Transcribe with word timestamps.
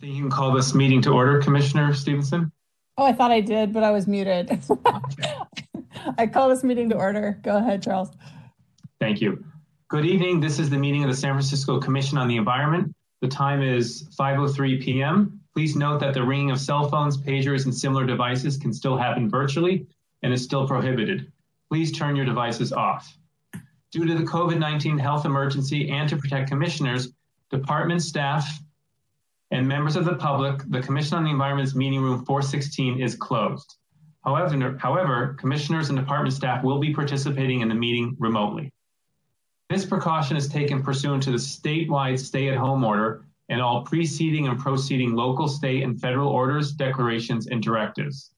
think 0.00 0.14
you 0.14 0.22
can 0.22 0.30
call 0.30 0.52
this 0.52 0.74
meeting 0.74 1.02
to 1.02 1.10
order, 1.10 1.40
Commissioner 1.40 1.92
Stevenson? 1.92 2.50
Oh, 2.96 3.04
I 3.04 3.12
thought 3.12 3.30
I 3.30 3.40
did, 3.40 3.72
but 3.72 3.82
I 3.82 3.90
was 3.90 4.06
muted. 4.06 4.50
I 6.18 6.26
call 6.26 6.48
this 6.48 6.64
meeting 6.64 6.88
to 6.90 6.96
order. 6.96 7.38
Go 7.42 7.56
ahead, 7.56 7.82
Charles. 7.82 8.10
Thank 8.98 9.20
you. 9.20 9.44
Good 9.88 10.06
evening. 10.06 10.40
This 10.40 10.58
is 10.58 10.70
the 10.70 10.78
meeting 10.78 11.04
of 11.04 11.10
the 11.10 11.16
San 11.16 11.34
Francisco 11.34 11.78
Commission 11.78 12.16
on 12.16 12.28
the 12.28 12.36
Environment. 12.36 12.94
The 13.20 13.28
time 13.28 13.62
is 13.62 14.08
5.03 14.18 14.82
p.m. 14.82 15.40
Please 15.52 15.76
note 15.76 16.00
that 16.00 16.14
the 16.14 16.22
ringing 16.22 16.50
of 16.50 16.60
cell 16.60 16.88
phones, 16.88 17.18
pagers, 17.18 17.64
and 17.64 17.74
similar 17.74 18.06
devices 18.06 18.56
can 18.56 18.72
still 18.72 18.96
happen 18.96 19.28
virtually 19.28 19.86
and 20.22 20.32
is 20.32 20.42
still 20.42 20.66
prohibited. 20.66 21.30
Please 21.68 21.92
turn 21.92 22.16
your 22.16 22.24
devices 22.24 22.72
off. 22.72 23.16
Due 23.92 24.06
to 24.06 24.14
the 24.14 24.24
COVID-19 24.24 24.98
health 24.98 25.26
emergency 25.26 25.90
and 25.90 26.08
to 26.08 26.16
protect 26.16 26.48
commissioners, 26.48 27.12
department 27.50 28.02
staff, 28.02 28.60
and 29.50 29.66
members 29.66 29.96
of 29.96 30.04
the 30.04 30.14
public, 30.14 30.62
the 30.68 30.80
Commission 30.80 31.16
on 31.16 31.24
the 31.24 31.30
Environment's 31.30 31.74
meeting 31.74 32.00
room 32.00 32.24
416 32.24 33.00
is 33.00 33.16
closed. 33.16 33.76
However, 34.24 34.76
however, 34.78 35.36
commissioners 35.38 35.88
and 35.88 35.98
department 35.98 36.34
staff 36.34 36.62
will 36.62 36.78
be 36.78 36.94
participating 36.94 37.60
in 37.60 37.68
the 37.68 37.74
meeting 37.74 38.16
remotely. 38.18 38.70
This 39.68 39.86
precaution 39.86 40.36
is 40.36 40.48
taken 40.48 40.82
pursuant 40.82 41.22
to 41.24 41.30
the 41.30 41.36
statewide 41.36 42.18
stay-at-home 42.18 42.84
order 42.84 43.24
and 43.48 43.60
all 43.60 43.82
preceding 43.84 44.46
and 44.46 44.58
proceeding 44.58 45.14
local, 45.14 45.48
state, 45.48 45.82
and 45.82 46.00
federal 46.00 46.28
orders, 46.28 46.72
declarations, 46.72 47.48
and 47.48 47.62
directives. 47.62 48.32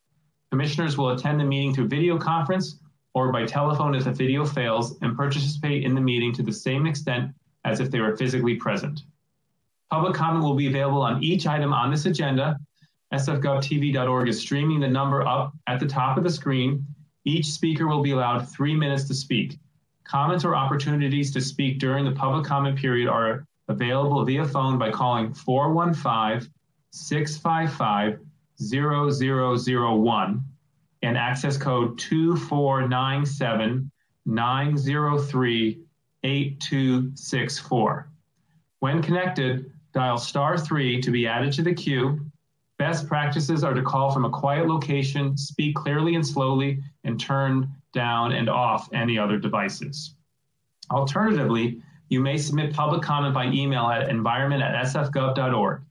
Commissioners 0.51 0.97
will 0.97 1.11
attend 1.11 1.41
the 1.41 1.45
meeting 1.45 1.75
through 1.75 1.89
video 1.89 2.19
conference 2.19 2.79
or 3.15 3.33
by 3.33 3.45
telephone 3.45 3.95
if 3.95 4.05
the 4.05 4.13
video 4.13 4.45
fails 4.45 4.97
and 5.03 5.17
participate 5.17 5.85
in 5.85 5.95
the 5.95 6.01
meeting 6.01 6.33
to 6.33 6.43
the 6.43 6.53
same 6.53 6.87
extent 6.87 7.31
as 7.65 7.81
if 7.81 7.91
they 7.91 8.01
were 8.01 8.17
physically 8.17 8.55
present. 8.57 9.03
Public 9.93 10.15
comment 10.15 10.43
will 10.43 10.55
be 10.55 10.69
available 10.69 11.03
on 11.03 11.23
each 11.23 11.47
item 11.47 11.75
on 11.75 11.91
this 11.91 12.07
agenda. 12.07 12.59
sfgovtv.org 13.13 14.27
is 14.27 14.41
streaming 14.41 14.81
the 14.81 14.89
number 14.89 15.21
up 15.29 15.53
at 15.67 15.79
the 15.81 15.87
top 15.87 16.17
of 16.17 16.25
the 16.25 16.31
screen. 16.31 16.87
Each 17.27 17.45
speaker 17.45 17.87
will 17.87 18.01
be 18.01 18.13
allowed 18.13 18.49
three 18.49 18.75
minutes 18.75 19.05
to 19.09 19.15
speak. 19.15 19.59
Comments 20.05 20.47
or 20.47 20.57
opportunities 20.57 21.31
to 21.35 21.43
speak 21.43 21.79
during 21.79 22.07
the 22.07 22.13
public 22.13 22.47
comment 22.47 22.79
period 22.79 23.07
are 23.07 23.45
available 23.69 24.25
via 24.25 24.47
phone 24.47 24.79
by 24.79 24.91
calling 24.91 25.35
415 25.35 26.51
655 26.93 28.19
0001 28.63 30.45
and 31.03 31.19
access 31.19 31.59
code 31.59 31.99
2497 31.99 33.91
903 34.25 35.81
8264. 36.25 38.09
When 38.79 39.03
connected, 39.03 39.72
dial 39.93 40.19
star 40.19 40.59
three 40.59 41.01
to 41.01 41.11
be 41.11 41.27
added 41.27 41.53
to 41.55 41.63
the 41.63 41.75
queue. 41.75 42.21
Best 42.79 43.07
practices 43.07 43.63
are 43.63 43.75
to 43.75 43.83
call 43.83 44.11
from 44.11 44.25
a 44.25 44.31
quiet 44.31 44.67
location, 44.67 45.37
speak 45.37 45.77
clearly 45.77 46.15
and 46.15 46.27
slowly, 46.27 46.83
and 47.05 47.21
turn 47.21 47.73
down 47.93 48.33
and 48.33 48.49
off 48.49 48.89
any 48.93 49.19
other 49.19 49.39
devices. 49.39 50.15
Alternatively, 50.91 51.81
you 52.09 52.21
may 52.21 52.37
submit 52.37 52.75
public 52.75 53.03
comment 53.03 53.35
by 53.35 53.47
email 53.47 53.87
at 53.87 54.09
environment 54.09 54.63
at 54.63 54.85
sfgov.org. 54.87 55.83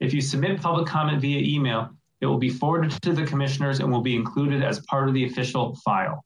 If 0.00 0.14
you 0.14 0.20
submit 0.20 0.60
public 0.60 0.86
comment 0.86 1.20
via 1.20 1.40
email, 1.40 1.90
it 2.20 2.26
will 2.26 2.38
be 2.38 2.48
forwarded 2.48 2.90
to 3.02 3.12
the 3.12 3.24
commissioners 3.24 3.80
and 3.80 3.92
will 3.92 4.00
be 4.00 4.16
included 4.16 4.62
as 4.62 4.80
part 4.80 5.08
of 5.08 5.14
the 5.14 5.26
official 5.26 5.76
file. 5.76 6.24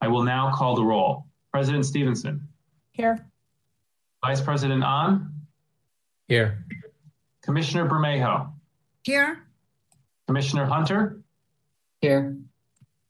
I 0.00 0.08
will 0.08 0.22
now 0.22 0.52
call 0.54 0.74
the 0.74 0.84
roll. 0.84 1.26
President 1.52 1.84
Stevenson. 1.84 2.46
Here. 2.92 3.24
Vice 4.24 4.40
President 4.40 4.84
Ahn. 4.84 5.39
Here. 6.30 6.64
Commissioner 7.42 7.88
Bermejo. 7.88 8.52
Here. 9.02 9.42
Commissioner 10.28 10.64
Hunter. 10.64 11.20
Here. 12.00 12.36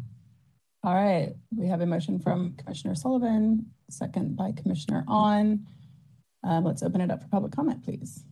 All 0.84 0.94
right, 0.94 1.34
we 1.56 1.68
have 1.68 1.80
a 1.80 1.86
motion 1.86 2.20
from 2.20 2.56
Commissioner 2.58 2.94
Sullivan, 2.94 3.66
second 3.90 4.36
by 4.36 4.52
Commissioner 4.52 5.06
Ahn. 5.08 5.66
Um, 6.44 6.64
let's 6.64 6.84
open 6.84 7.02
it 7.02 7.10
up 7.12 7.22
for 7.22 7.28
public 7.30 7.54
comment, 7.54 7.84
please. 7.84 8.24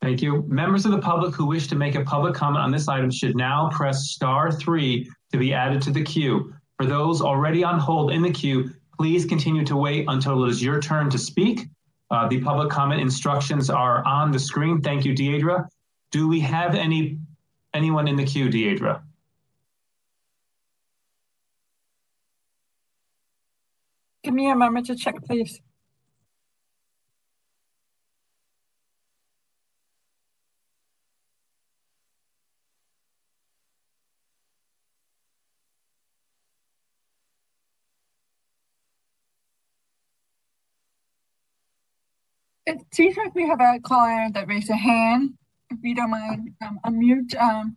Thank 0.00 0.20
you. 0.20 0.44
Members 0.48 0.84
of 0.84 0.90
the 0.90 0.98
public 0.98 1.32
who 1.32 1.46
wish 1.46 1.68
to 1.68 1.76
make 1.76 1.94
a 1.94 2.02
public 2.02 2.34
comment 2.34 2.64
on 2.64 2.72
this 2.72 2.88
item 2.88 3.10
should 3.10 3.36
now 3.36 3.70
press 3.72 4.10
star 4.10 4.50
three 4.50 5.08
to 5.30 5.38
be 5.38 5.54
added 5.54 5.80
to 5.82 5.92
the 5.92 6.02
queue. 6.02 6.52
For 6.76 6.86
those 6.86 7.20
already 7.20 7.62
on 7.62 7.78
hold 7.78 8.10
in 8.10 8.20
the 8.20 8.30
queue, 8.32 8.70
please 8.98 9.24
continue 9.24 9.64
to 9.64 9.76
wait 9.76 10.06
until 10.08 10.44
it 10.44 10.50
is 10.50 10.62
your 10.62 10.80
turn 10.80 11.08
to 11.10 11.18
speak. 11.18 11.68
Uh, 12.10 12.26
the 12.26 12.40
public 12.40 12.68
comment 12.68 13.00
instructions 13.00 13.70
are 13.70 14.04
on 14.04 14.32
the 14.32 14.38
screen. 14.38 14.80
Thank 14.80 15.04
you, 15.04 15.14
Deidre. 15.14 15.66
Do 16.10 16.26
we 16.26 16.40
have 16.40 16.74
any 16.74 17.18
anyone 17.72 18.08
in 18.08 18.16
the 18.16 18.24
queue, 18.24 18.48
Deidre? 18.48 19.00
Give 24.24 24.34
me 24.34 24.50
a 24.50 24.56
moment 24.56 24.86
to 24.86 24.96
check, 24.96 25.16
please. 25.24 25.60
It 42.66 42.78
seems 42.92 43.16
like 43.16 43.34
we 43.34 43.46
have 43.48 43.60
a 43.60 43.80
caller 43.80 44.28
that 44.34 44.48
raised 44.48 44.70
a 44.70 44.76
hand. 44.76 45.34
If 45.70 45.78
you 45.82 45.94
don't 45.96 46.10
mind, 46.10 46.50
um, 46.62 46.80
unmute. 46.86 47.36
Um, 47.40 47.76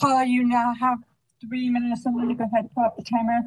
caller, 0.00 0.24
you 0.24 0.44
now 0.44 0.74
have 0.80 0.98
three 1.40 1.70
minutes. 1.70 2.06
I'm 2.06 2.14
going 2.14 2.28
to 2.30 2.34
go 2.34 2.44
ahead 2.44 2.64
and 2.66 2.74
pull 2.74 2.84
up 2.84 2.96
the 2.96 3.04
timer. 3.04 3.42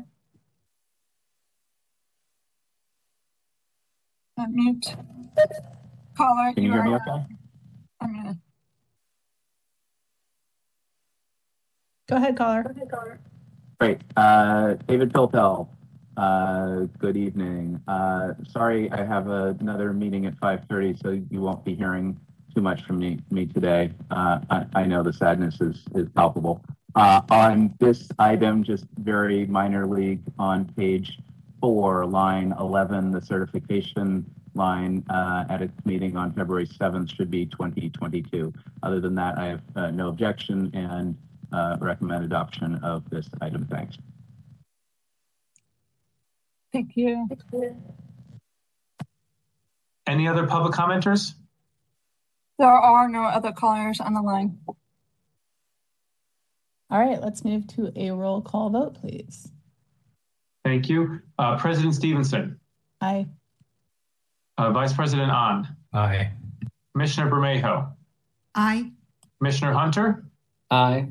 Unmute. 4.38 4.96
Caller, 6.16 6.54
Can 6.54 6.64
you 6.64 6.72
hear 6.72 6.84
me 6.84 6.96
okay? 6.96 7.26
I'm 8.02 8.14
gonna. 8.16 8.38
Go 12.10 12.16
ahead, 12.16 12.38
caller. 12.38 12.76
Great. 13.80 14.02
Uh, 14.16 14.76
David 14.88 15.12
Pilpel. 15.12 15.68
Uh, 16.16 16.88
good 16.98 17.18
evening. 17.18 17.82
Uh, 17.88 18.34
sorry, 18.50 18.92
I 18.92 19.06
have 19.06 19.28
another 19.28 19.94
meeting 19.94 20.26
at 20.26 20.40
5:30, 20.40 21.02
so 21.02 21.10
you 21.30 21.42
won't 21.42 21.64
be 21.64 21.76
hearing 21.76 22.20
too 22.56 22.62
much 22.62 22.84
from 22.86 22.98
me, 22.98 23.20
me 23.30 23.46
today. 23.46 23.92
Uh, 24.10 24.40
I, 24.50 24.66
I 24.74 24.86
know 24.86 25.04
the 25.04 25.14
sadness 25.14 25.62
is, 25.62 25.84
is 25.94 26.10
palpable. 26.16 26.64
Uh, 26.96 27.22
on 27.30 27.74
this 27.80 28.08
item, 28.18 28.64
just 28.64 28.86
very 28.98 29.46
minor 29.46 29.86
league 29.86 30.22
on 30.40 30.66
page 30.76 31.20
four, 31.62 32.06
line 32.06 32.54
11, 32.60 33.12
the 33.12 33.22
certification 33.22 34.26
line 34.54 35.04
uh, 35.10 35.46
at 35.50 35.62
its 35.62 35.74
meeting 35.86 36.18
on 36.18 36.34
February 36.34 36.68
7th 36.68 37.16
should 37.16 37.32
be 37.32 37.46
2022. 37.46 38.54
Other 38.84 39.00
than 39.00 39.16
that, 39.16 39.38
I 39.38 39.46
have 39.48 39.62
uh, 39.76 39.92
no 39.92 40.10
objection 40.10 40.72
and 40.74 41.16
uh, 41.52 41.78
recommend 41.80 42.26
adoption 42.26 42.76
of 42.84 43.10
this 43.10 43.30
item. 43.42 43.68
Thanks. 43.70 43.98
Thank 46.74 46.98
you. 46.98 47.28
Any 50.06 50.28
other 50.28 50.46
public 50.46 50.74
commenters? 50.74 51.34
There 52.60 52.68
are 52.68 53.08
no 53.08 53.24
other 53.24 53.52
callers 53.52 54.00
on 54.00 54.14
the 54.14 54.22
line. 54.22 54.58
All 56.90 57.00
right, 57.00 57.22
let's 57.22 57.44
move 57.44 57.68
to 57.76 57.92
a 57.96 58.12
roll 58.12 58.42
call 58.42 58.70
vote, 58.70 58.96
please. 58.96 59.52
Thank 60.68 60.90
you. 60.90 61.22
Uh, 61.40 61.56
President 61.58 61.96
Stevenson, 61.96 62.60
Aye. 63.00 63.26
uh, 64.58 64.70
Vice 64.74 64.92
President 64.92 65.32
Ahn, 65.32 65.66
Aye. 65.94 66.34
Commissioner 66.94 67.32
Bermejo, 67.32 67.90
Aye. 68.54 68.92
Commissioner 69.40 69.72
Hunter, 69.72 70.26
Aye. 70.70 71.08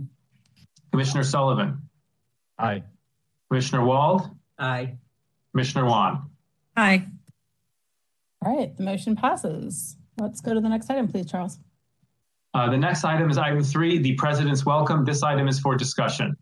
Commissioner 0.92 1.24
Sullivan, 1.24 1.80
Aye. 2.58 2.82
Commissioner 3.48 3.82
Wald, 3.82 4.28
Aye. 4.58 4.98
Commissioner 5.52 5.86
Wan. 5.86 6.28
Aye. 6.76 7.06
All 8.44 8.54
right, 8.58 8.76
the 8.76 8.82
motion 8.82 9.16
passes. 9.16 9.96
Let's 10.20 10.42
go 10.42 10.52
to 10.52 10.60
the 10.60 10.68
next 10.68 10.90
item, 10.90 11.08
please, 11.08 11.24
Charles. 11.30 11.58
Uh, 12.52 12.68
the 12.68 12.76
next 12.76 13.04
item 13.04 13.30
is 13.30 13.38
item 13.38 13.64
three, 13.64 13.96
the 13.96 14.16
President's 14.16 14.66
welcome. 14.66 15.06
This 15.06 15.22
item 15.22 15.48
is 15.48 15.58
for 15.58 15.76
discussion. 15.76 16.36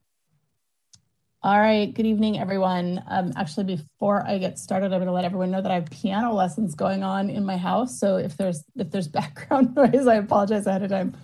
All 1.44 1.60
right, 1.60 1.92
good 1.92 2.06
evening, 2.06 2.40
everyone. 2.40 3.04
Um, 3.06 3.34
actually, 3.36 3.76
before 3.76 4.26
I 4.26 4.38
get 4.38 4.58
started, 4.58 4.86
I'm 4.94 5.00
going 5.00 5.08
to 5.08 5.12
let 5.12 5.26
everyone 5.26 5.50
know 5.50 5.60
that 5.60 5.70
I 5.70 5.74
have 5.74 5.90
piano 5.90 6.32
lessons 6.32 6.74
going 6.74 7.02
on 7.02 7.28
in 7.28 7.44
my 7.44 7.58
house. 7.58 8.00
So 8.00 8.16
if 8.16 8.38
there's 8.38 8.64
if 8.76 8.90
there's 8.90 9.08
background 9.20 9.74
noise, 9.74 10.06
I 10.06 10.14
apologize 10.14 10.66
ahead 10.66 10.84
of 10.84 10.88
time. 10.88 11.14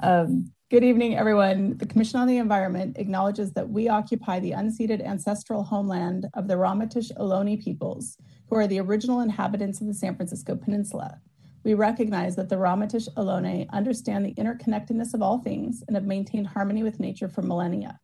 Um, 0.00 0.52
good 0.70 0.84
evening, 0.84 1.16
everyone. 1.16 1.76
The 1.76 1.86
Commission 1.86 2.20
on 2.20 2.28
the 2.28 2.36
Environment 2.36 2.98
acknowledges 3.00 3.52
that 3.54 3.68
we 3.68 3.88
occupy 3.88 4.38
the 4.38 4.52
unceded 4.52 5.04
ancestral 5.04 5.64
homeland 5.64 6.28
of 6.34 6.46
the 6.46 6.54
Ramaytush 6.54 7.10
Ohlone 7.18 7.60
peoples, 7.60 8.16
who 8.48 8.54
are 8.54 8.68
the 8.68 8.78
original 8.78 9.22
inhabitants 9.22 9.80
of 9.80 9.88
the 9.88 9.94
San 9.94 10.14
Francisco 10.14 10.54
Peninsula. 10.54 11.20
We 11.64 11.74
recognize 11.74 12.36
that 12.36 12.48
the 12.48 12.54
Ramaytush 12.54 13.08
Ohlone 13.16 13.68
understand 13.70 14.24
the 14.24 14.34
interconnectedness 14.34 15.14
of 15.14 15.22
all 15.22 15.38
things 15.38 15.82
and 15.88 15.96
have 15.96 16.06
maintained 16.06 16.46
harmony 16.46 16.84
with 16.84 17.00
nature 17.00 17.28
for 17.28 17.42
millennia. 17.42 17.98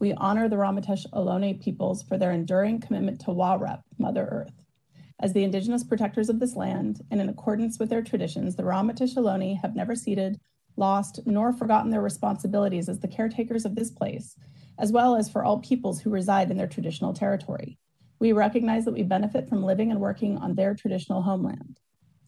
We 0.00 0.12
honor 0.14 0.48
the 0.48 0.56
Ramaytush 0.56 1.06
Ohlone 1.12 1.60
peoples 1.60 2.04
for 2.04 2.16
their 2.16 2.30
enduring 2.30 2.80
commitment 2.80 3.20
to 3.22 3.32
Warep, 3.32 3.82
Mother 3.98 4.28
Earth. 4.30 4.64
As 5.18 5.32
the 5.32 5.42
indigenous 5.42 5.82
protectors 5.82 6.28
of 6.28 6.38
this 6.38 6.54
land, 6.54 7.00
and 7.10 7.20
in 7.20 7.28
accordance 7.28 7.80
with 7.80 7.90
their 7.90 8.02
traditions, 8.02 8.54
the 8.54 8.62
Ramaytush 8.62 9.16
Ohlone 9.16 9.60
have 9.60 9.74
never 9.74 9.96
ceded, 9.96 10.38
lost, 10.76 11.18
nor 11.26 11.52
forgotten 11.52 11.90
their 11.90 12.00
responsibilities 12.00 12.88
as 12.88 13.00
the 13.00 13.08
caretakers 13.08 13.64
of 13.64 13.74
this 13.74 13.90
place, 13.90 14.36
as 14.78 14.92
well 14.92 15.16
as 15.16 15.28
for 15.28 15.42
all 15.42 15.58
peoples 15.58 16.00
who 16.00 16.10
reside 16.10 16.52
in 16.52 16.56
their 16.56 16.68
traditional 16.68 17.12
territory. 17.12 17.76
We 18.20 18.32
recognize 18.32 18.84
that 18.84 18.94
we 18.94 19.02
benefit 19.02 19.48
from 19.48 19.64
living 19.64 19.90
and 19.90 20.00
working 20.00 20.38
on 20.38 20.54
their 20.54 20.76
traditional 20.76 21.22
homeland. 21.22 21.80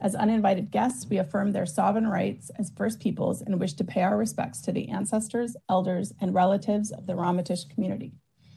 As 0.02 0.14
uninvited 0.14 0.70
guests, 0.70 1.06
we 1.10 1.18
affirm 1.18 1.52
their 1.52 1.66
sovereign 1.66 2.08
rights 2.08 2.50
as 2.58 2.72
First 2.74 3.00
Peoples 3.00 3.42
and 3.42 3.60
wish 3.60 3.74
to 3.74 3.84
pay 3.84 4.00
our 4.00 4.16
respects 4.16 4.62
to 4.62 4.72
the 4.72 4.88
ancestors, 4.88 5.56
elders, 5.68 6.14
and 6.22 6.32
relatives 6.32 6.90
of 6.90 7.06
the 7.06 7.12
Ramaytush 7.12 7.68
community. 7.68 8.14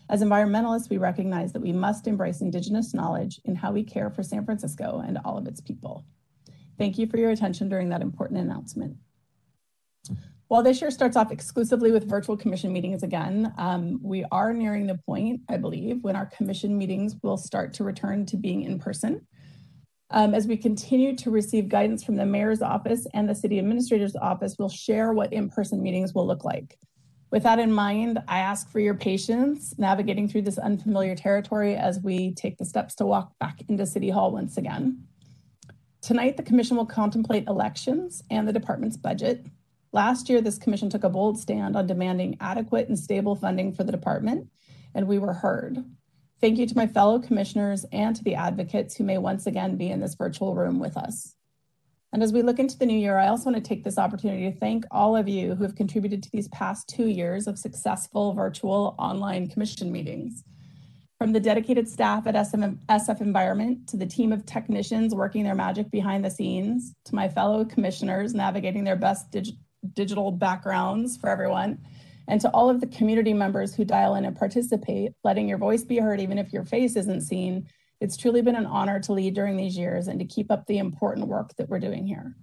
As 0.10 0.22
environmentalists, 0.22 0.90
we 0.90 0.98
recognize 0.98 1.52
that 1.52 1.62
we 1.62 1.74
must 1.74 2.08
embrace 2.08 2.40
Indigenous 2.40 2.94
knowledge 2.94 3.42
in 3.44 3.56
how 3.56 3.74
we 3.74 3.84
care 3.84 4.10
for 4.10 4.24
San 4.24 4.46
Francisco 4.46 5.04
and 5.06 5.20
all 5.26 5.38
of 5.38 5.46
its 5.46 5.60
people. 5.60 6.06
Thank 6.78 6.98
you 6.98 7.08
for 7.08 7.18
your 7.18 7.32
attention 7.32 7.68
during 7.68 7.90
that 7.90 8.02
important 8.02 8.40
announcement. 8.40 8.96
While 10.48 10.64
this 10.64 10.82
year 10.82 10.92
starts 10.92 11.18
off 11.18 11.32
exclusively 11.32 11.92
with 11.92 12.08
virtual 12.08 12.38
commission 12.38 12.72
meetings 12.72 13.04
again, 13.04 13.54
um, 13.58 14.00
we 14.02 14.24
are 14.32 14.54
nearing 14.54 14.88
the 14.88 15.00
point, 15.06 15.42
I 15.50 15.58
believe, 15.58 16.04
when 16.04 16.16
our 16.16 16.28
commission 16.28 16.78
meetings 16.78 17.16
will 17.22 17.38
start 17.38 17.74
to 17.74 17.84
return 17.84 18.26
to 18.28 18.38
being 18.38 18.64
in 18.64 18.80
person. 18.80 19.26
Um, 20.16 20.36
as 20.36 20.46
we 20.46 20.58
continue 20.58 21.16
to 21.16 21.32
receive 21.32 21.68
guidance 21.68 22.04
from 22.04 22.18
the 22.18 22.26
mayor's 22.26 22.62
office 22.62 23.08
and 23.16 23.28
the 23.28 23.34
city 23.34 23.58
administrator's 23.58 24.16
office, 24.16 24.58
we'll 24.60 24.70
share 24.70 25.12
what 25.12 25.34
in-person 25.34 25.82
meetings 25.82 26.14
will 26.14 26.28
look 26.28 26.46
like. 26.46 26.78
With 27.32 27.42
that 27.44 27.58
in 27.58 27.74
mind, 27.74 28.20
I 28.28 28.38
ask 28.38 28.70
for 28.70 28.80
your 28.80 28.94
patience 28.94 29.74
navigating 29.80 30.30
through 30.30 30.44
this 30.44 30.60
unfamiliar 30.60 31.16
territory 31.16 31.76
as 31.76 32.00
we 32.00 32.36
take 32.36 32.60
the 32.60 32.66
steps 32.66 32.94
to 32.96 33.08
walk 33.08 33.32
back 33.40 33.64
into 33.68 33.88
City 33.88 34.12
Hall 34.12 34.32
once 34.32 34.56
again. 34.58 35.04
Tonight, 36.04 36.38
the 36.38 36.44
commission 36.44 36.78
will 36.78 36.86
contemplate 36.86 37.48
elections 37.48 38.22
and 38.30 38.48
the 38.48 38.54
department's 38.54 38.98
budget. 38.98 39.48
Last 39.94 40.30
year, 40.30 40.42
this 40.42 40.60
commission 40.60 40.92
took 40.92 41.04
a 41.04 41.10
bold 41.10 41.40
stand 41.40 41.76
on 41.76 41.88
demanding 41.88 42.38
adequate 42.40 42.88
and 42.88 43.00
stable 43.00 43.36
funding 43.36 43.74
for 43.74 43.84
the 43.84 43.92
department, 43.92 44.48
and 44.94 45.08
we 45.08 45.18
were 45.18 45.34
heard. 45.34 45.84
Thank 46.44 46.60
you 46.60 46.68
to 46.68 46.76
my 46.76 46.88
fellow 46.88 47.20
commissioners 47.20 47.86
and 47.94 48.14
to 48.18 48.24
the 48.26 48.36
advocates 48.36 48.98
who 48.98 49.06
may 49.06 49.18
once 49.18 49.48
again 49.48 49.78
be 49.78 49.90
in 49.90 50.02
this 50.02 50.16
virtual 50.16 50.56
room 50.56 50.78
with 50.78 50.98
us. 50.98 51.38
And 52.12 52.22
as 52.22 52.34
we 52.34 52.42
look 52.42 52.60
into 52.60 52.78
the 52.78 52.86
new 52.86 52.98
year, 52.98 53.18
I 53.18 53.30
also 53.30 53.50
want 53.50 53.64
to 53.64 53.70
take 53.70 53.86
this 53.86 53.98
opportunity 53.98 54.52
to 54.52 54.60
thank 54.60 54.84
all 54.92 55.16
of 55.16 55.30
you 55.30 55.56
who 55.56 55.64
have 55.64 55.78
contributed 55.78 56.22
to 56.22 56.30
these 56.34 56.50
past 56.50 56.90
two 56.90 57.08
years 57.08 57.48
of 57.48 57.58
successful 57.58 58.34
virtual 58.34 58.94
online 59.00 59.48
commission 59.48 59.90
meetings. 59.90 60.44
From 61.18 61.32
the 61.32 61.40
dedicated 61.40 61.88
staff 61.88 62.28
at 62.28 62.36
SM, 62.46 62.62
SF 62.90 63.22
Environment 63.22 63.88
to 63.88 63.96
the 63.96 64.06
team 64.06 64.34
of 64.34 64.46
technicians 64.46 65.16
working 65.16 65.46
their 65.46 65.56
magic 65.56 65.90
behind 65.92 66.26
the 66.26 66.30
scenes, 66.30 66.94
to 67.06 67.16
my 67.16 67.30
fellow 67.30 67.64
commissioners 67.64 68.34
navigating 68.34 68.84
their 68.84 68.98
best 68.98 69.32
dig 69.32 69.48
digital 69.94 70.30
backgrounds 70.30 71.16
for 71.16 71.30
everyone, 71.30 71.80
and 72.28 72.40
to 72.42 72.50
all 72.50 72.70
of 72.70 72.80
the 72.80 72.88
community 72.88 73.34
members 73.34 73.76
who 73.76 73.86
dial 73.86 74.16
in 74.16 74.26
and 74.26 74.36
participate, 74.36 75.14
letting 75.24 75.48
your 75.48 75.58
voice 75.58 75.84
be 75.84 75.98
heard 75.98 76.22
even 76.22 76.38
if 76.38 76.54
your 76.54 76.64
face 76.64 76.96
isn't 76.96 77.22
seen. 77.22 77.68
It's 78.00 78.18
truly 78.18 78.42
been 78.42 78.56
an 78.56 78.66
honor 78.66 79.00
to 79.02 79.14
lead 79.14 79.34
during 79.34 79.58
these 79.58 79.78
years 79.78 80.08
and 80.08 80.20
to 80.20 80.26
keep 80.26 80.52
up 80.52 80.66
the 80.66 80.78
important 80.78 81.28
work 81.28 81.56
that 81.58 81.70
we're 81.70 81.80
doing 81.80 82.06
here. 82.06 82.36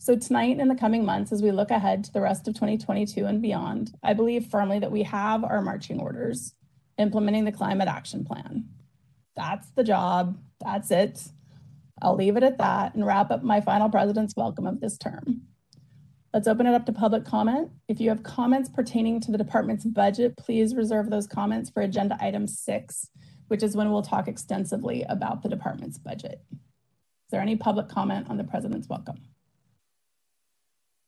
So 0.00 0.16
tonight 0.16 0.58
and 0.60 0.70
the 0.70 0.76
coming 0.76 1.04
months, 1.04 1.32
as 1.32 1.42
we 1.42 1.50
look 1.50 1.70
ahead 1.70 2.04
to 2.04 2.12
the 2.12 2.20
rest 2.20 2.46
of 2.46 2.54
2022 2.54 3.24
and 3.24 3.42
beyond, 3.42 3.92
I 4.02 4.14
believe 4.14 4.46
firmly 4.46 4.78
that 4.78 4.92
we 4.92 5.02
have 5.02 5.42
our 5.42 5.60
marching 5.60 6.00
orders, 6.00 6.54
implementing 6.98 7.44
the 7.44 7.52
climate 7.52 7.88
action 7.88 8.24
plan. 8.24 8.68
That's 9.36 9.68
the 9.72 9.84
job, 9.84 10.38
that's 10.60 10.90
it. 10.90 11.20
I'll 12.00 12.14
leave 12.14 12.36
it 12.36 12.44
at 12.44 12.58
that 12.58 12.94
and 12.94 13.04
wrap 13.04 13.32
up 13.32 13.42
my 13.42 13.60
final 13.60 13.88
president's 13.88 14.36
welcome 14.36 14.66
of 14.66 14.80
this 14.80 14.98
term. 14.98 15.42
Let's 16.38 16.46
open 16.46 16.68
it 16.68 16.74
up 16.74 16.86
to 16.86 16.92
public 16.92 17.24
comment. 17.24 17.68
If 17.88 18.00
you 18.00 18.10
have 18.10 18.22
comments 18.22 18.68
pertaining 18.68 19.20
to 19.22 19.32
the 19.32 19.38
department's 19.38 19.84
budget, 19.84 20.36
please 20.36 20.76
reserve 20.76 21.10
those 21.10 21.26
comments 21.26 21.68
for 21.68 21.82
agenda 21.82 22.16
item 22.20 22.46
six, 22.46 23.10
which 23.48 23.64
is 23.64 23.74
when 23.74 23.90
we'll 23.90 24.02
talk 24.02 24.28
extensively 24.28 25.02
about 25.08 25.42
the 25.42 25.48
department's 25.48 25.98
budget. 25.98 26.40
Is 26.52 27.30
there 27.32 27.40
any 27.40 27.56
public 27.56 27.88
comment 27.88 28.30
on 28.30 28.36
the 28.36 28.44
president's 28.44 28.88
welcome? 28.88 29.16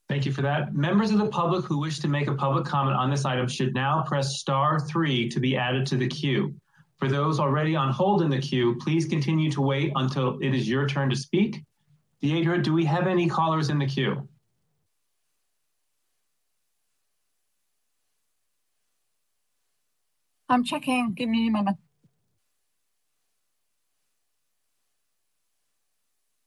Thank 0.08 0.26
you 0.26 0.32
for 0.32 0.42
that. 0.42 0.74
Members 0.74 1.12
of 1.12 1.18
the 1.18 1.28
public 1.28 1.64
who 1.64 1.78
wish 1.78 2.00
to 2.00 2.08
make 2.08 2.26
a 2.26 2.34
public 2.34 2.64
comment 2.64 2.96
on 2.96 3.08
this 3.08 3.24
item 3.24 3.46
should 3.46 3.72
now 3.72 4.02
press 4.02 4.36
star 4.36 4.80
three 4.80 5.28
to 5.28 5.38
be 5.38 5.56
added 5.56 5.86
to 5.86 5.96
the 5.96 6.08
queue. 6.08 6.52
For 6.98 7.06
those 7.06 7.38
already 7.38 7.76
on 7.76 7.92
hold 7.92 8.22
in 8.22 8.30
the 8.30 8.40
queue, 8.40 8.74
please 8.80 9.06
continue 9.06 9.48
to 9.52 9.60
wait 9.60 9.92
until 9.94 10.40
it 10.40 10.56
is 10.56 10.68
your 10.68 10.88
turn 10.88 11.08
to 11.08 11.14
speak. 11.14 11.62
Deidre, 12.20 12.60
do 12.60 12.72
we 12.72 12.84
have 12.84 13.06
any 13.06 13.28
callers 13.28 13.70
in 13.70 13.78
the 13.78 13.86
queue? 13.86 14.28
I'm 20.50 20.64
checking. 20.64 21.12
Give 21.14 21.28
me 21.28 21.46
a 21.46 21.50
moment. 21.52 21.76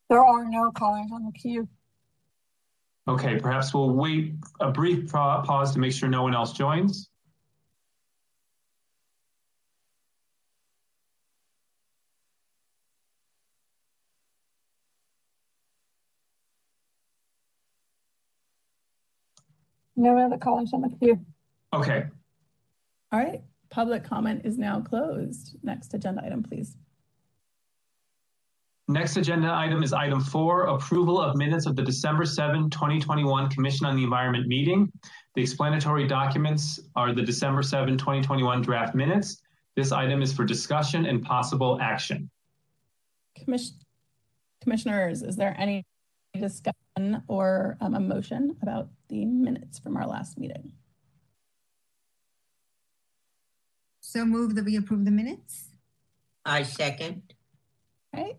There 0.10 0.24
are 0.24 0.46
no 0.46 0.72
callers 0.72 1.10
on 1.12 1.24
the 1.26 1.32
queue. 1.32 1.70
Okay, 3.08 3.40
perhaps 3.40 3.74
we'll 3.74 3.92
wait 3.92 4.34
a 4.60 4.72
brief 4.72 5.10
pause 5.10 5.72
to 5.74 5.80
make 5.80 5.94
sure 5.94 6.10
no 6.10 6.24
one 6.24 6.36
else 6.36 6.52
joins. 6.52 7.10
No 19.96 20.18
other 20.18 20.38
callers 20.38 20.74
on 20.74 20.82
the 20.82 20.90
queue. 20.90 21.20
Okay. 21.74 22.06
All 23.12 23.20
right. 23.20 23.42
Public 23.74 24.04
comment 24.04 24.46
is 24.46 24.60
now 24.60 24.82
closed. 24.82 25.56
Next 25.64 25.96
agenda 25.96 26.24
item, 26.24 26.44
please. 26.44 26.78
Next 28.88 29.18
agenda 29.18 29.52
item 29.52 29.82
is 29.82 29.94
item 29.94 30.22
four, 30.22 30.68
approval 30.68 31.20
of 31.20 31.36
minutes 31.36 31.66
of 31.66 31.76
the 31.76 31.82
December 31.82 32.24
7, 32.24 32.70
2021 32.70 33.50
Commission 33.50 33.88
on 33.88 33.96
the 33.96 34.04
Environment 34.04 34.46
meeting. 34.46 34.92
The 35.34 35.42
explanatory 35.42 36.06
documents 36.06 36.82
are 36.96 37.16
the 37.16 37.24
December 37.24 37.64
7, 37.64 37.98
2021 37.98 38.62
draft 38.62 38.94
minutes. 38.94 39.42
This 39.76 39.92
item 39.92 40.22
is 40.22 40.32
for 40.32 40.46
discussion 40.46 41.08
and 41.08 41.24
possible 41.24 41.80
action. 41.82 42.30
Commission 43.36 43.78
Commissioners, 44.62 45.24
is 45.24 45.36
there 45.36 45.56
any 45.58 45.84
discussion 46.40 47.24
or 47.28 47.76
um, 47.82 47.96
a 47.96 48.00
motion 48.00 48.56
about 48.62 48.90
the 49.10 49.26
minutes 49.26 49.80
from 49.80 49.98
our 49.98 50.06
last 50.06 50.38
meeting? 50.38 50.74
So 54.14 54.24
move 54.26 54.54
that 54.54 54.66
we 54.66 54.76
approve 54.76 55.06
the 55.06 55.12
minutes? 55.12 55.70
I 56.46 56.62
second. 56.62 57.24
Right. 58.16 58.38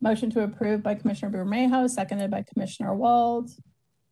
Motion 0.00 0.30
to 0.30 0.42
approve 0.42 0.82
by 0.82 0.96
Commissioner 0.96 1.30
Bermejo, 1.30 1.88
seconded 1.88 2.28
by 2.32 2.42
Commissioner 2.42 2.92
Wald. 2.92 3.50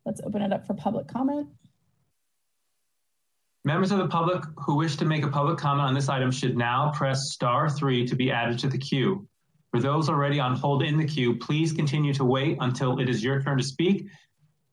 Let's 0.05 0.21
open 0.23 0.41
it 0.41 0.53
up 0.53 0.65
for 0.65 0.73
public 0.73 1.09
comment. 1.09 1.49
Members 3.65 3.91
of 3.91 3.97
the 3.97 4.07
public 4.07 4.41
who 4.55 4.77
wish 4.77 4.95
to 4.95 5.03
make 5.03 5.25
a 5.25 5.27
public 5.27 5.57
comment 5.57 5.85
on 5.85 5.93
this 5.93 6.07
item 6.07 6.31
should 6.31 6.55
now 6.55 6.93
press 6.95 7.33
star 7.33 7.69
three 7.69 8.07
to 8.07 8.15
be 8.15 8.31
added 8.31 8.57
to 8.59 8.69
the 8.69 8.77
queue. 8.77 9.27
For 9.71 9.81
those 9.81 10.07
already 10.07 10.39
on 10.39 10.55
hold 10.55 10.81
in 10.81 10.95
the 10.95 11.03
queue, 11.03 11.35
please 11.35 11.73
continue 11.73 12.13
to 12.13 12.23
wait 12.23 12.57
until 12.61 12.99
it 12.99 13.09
is 13.09 13.21
your 13.21 13.41
turn 13.41 13.57
to 13.57 13.63
speak. 13.65 14.07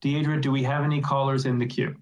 Deidre, 0.04 0.40
do 0.40 0.52
we 0.52 0.62
have 0.62 0.84
any 0.84 1.00
callers 1.00 1.46
in 1.46 1.58
the 1.58 1.66
queue? 1.66 1.96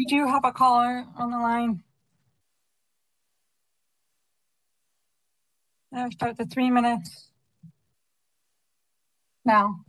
We 0.00 0.06
do 0.06 0.26
have 0.26 0.46
a 0.46 0.52
caller 0.52 1.04
on 1.18 1.30
the 1.30 1.36
line. 1.36 1.82
Now 5.92 6.08
start 6.08 6.38
the 6.38 6.46
three 6.46 6.70
minutes. 6.70 7.28
Now, 9.44 9.84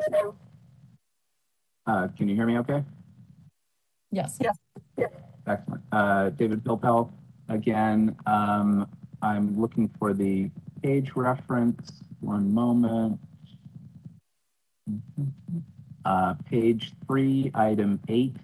Uh, 1.85 2.09
can 2.09 2.27
you 2.27 2.35
hear 2.35 2.45
me 2.45 2.57
okay? 2.57 2.83
Yes. 4.11 4.37
Yeah. 4.41 5.07
Excellent. 5.47 5.81
Uh, 5.93 6.31
David 6.31 6.61
Pilpel, 6.65 7.09
again, 7.47 8.13
um, 8.25 8.89
I'm 9.21 9.57
looking 9.57 9.87
for 9.97 10.13
the 10.13 10.51
page 10.83 11.15
reference. 11.15 11.89
One 12.19 12.53
moment. 12.53 13.17
Uh, 16.03 16.33
page 16.49 16.91
three, 17.07 17.49
item 17.55 18.01
eight, 18.09 18.35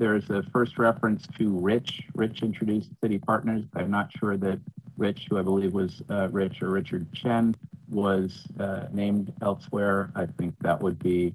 there's 0.00 0.30
a 0.30 0.42
first 0.44 0.78
reference 0.78 1.26
to 1.38 1.50
Rich. 1.58 2.04
Rich 2.14 2.42
introduced 2.42 2.88
city 3.02 3.18
partners. 3.18 3.64
I'm 3.76 3.90
not 3.90 4.10
sure 4.18 4.38
that 4.38 4.58
Rich, 4.96 5.26
who 5.28 5.38
I 5.38 5.42
believe 5.42 5.74
was 5.74 6.02
uh, 6.08 6.28
Rich 6.30 6.62
or 6.62 6.70
Richard 6.70 7.12
Chen, 7.12 7.54
was 7.90 8.46
uh, 8.58 8.86
named 8.92 9.30
elsewhere. 9.42 10.10
I 10.16 10.24
think 10.24 10.54
that 10.62 10.80
would 10.80 10.98
be 10.98 11.34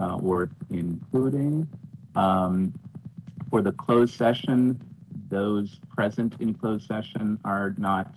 uh, 0.00 0.16
worth 0.18 0.50
including. 0.70 1.68
Um, 2.14 2.72
for 3.50 3.60
the 3.60 3.72
closed 3.72 4.14
session, 4.14 4.80
those 5.28 5.78
present 5.94 6.40
in 6.40 6.54
closed 6.54 6.86
session 6.86 7.38
are 7.44 7.74
not 7.76 8.14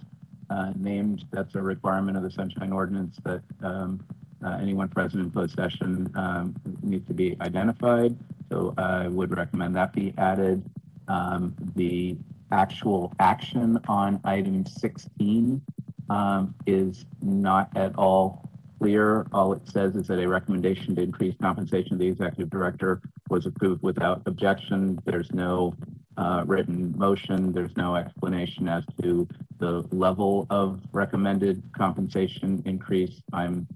uh, 0.49 0.71
named. 0.77 1.25
That's 1.31 1.55
a 1.55 1.61
requirement 1.61 2.15
of 2.15 2.23
the 2.23 2.31
Sunshine 2.31 2.71
Ordinance 2.71 3.17
that 3.25 3.41
um, 3.61 3.99
uh, 4.45 4.57
anyone 4.61 4.87
present 4.87 5.23
in 5.23 5.31
closed 5.31 5.57
session 5.57 6.09
um, 6.15 6.55
needs 6.81 7.05
to 7.07 7.13
be 7.13 7.35
identified. 7.41 8.15
So 8.51 8.73
I 8.77 9.07
would 9.07 9.35
recommend 9.35 9.75
that 9.75 9.93
be 9.93 10.13
added. 10.17 10.63
Um, 11.07 11.55
the 11.75 12.17
actual 12.51 13.13
action 13.19 13.79
on 13.87 14.19
item 14.23 14.65
16 14.65 15.61
um, 16.09 16.55
is 16.65 17.05
not 17.21 17.75
at 17.75 17.95
all 17.95 18.49
clear. 18.79 19.27
All 19.33 19.53
it 19.53 19.67
says 19.67 19.95
is 19.95 20.07
that 20.07 20.19
a 20.19 20.27
recommendation 20.27 20.95
to 20.95 21.01
increase 21.01 21.35
compensation 21.41 21.93
of 21.93 21.99
the 21.99 22.07
executive 22.07 22.49
director 22.49 23.01
was 23.29 23.45
approved 23.45 23.83
without 23.83 24.21
objection. 24.25 24.99
There's 25.05 25.31
no 25.31 25.75
uh, 26.17 26.43
written 26.45 26.97
motion. 26.97 27.51
There's 27.51 27.75
no 27.77 27.95
explanation 27.95 28.67
as 28.67 28.83
to 29.01 29.27
the 29.59 29.85
level 29.91 30.47
of 30.49 30.81
recommended 30.91 31.61
compensation 31.77 32.63
increase. 32.65 33.21
I'm 33.31 33.67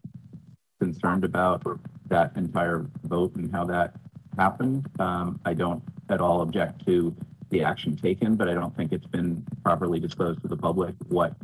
concerned 0.80 1.24
about 1.24 1.64
that 2.08 2.36
entire 2.36 2.86
vote 3.04 3.36
and 3.36 3.52
how 3.52 3.66
that 3.66 3.96
happened. 4.38 4.90
Um, 5.00 5.40
I 5.46 5.54
don't 5.54 5.84
at 6.10 6.22
all 6.22 6.42
object 6.42 6.86
to 6.86 7.16
the 7.50 7.64
action 7.64 7.96
taken, 7.96 8.36
but 8.36 8.50
I 8.50 8.54
don't 8.54 8.76
think 8.76 8.92
it's 8.92 9.06
been 9.06 9.46
properly 9.64 10.00
disclosed 10.00 10.42
to 10.42 10.48
the 10.48 10.58
public 10.58 10.96
what 11.08 11.36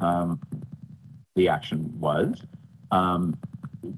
um, 0.00 0.40
the 1.36 1.48
action 1.48 1.92
was. 1.98 2.42
Um, 2.90 3.36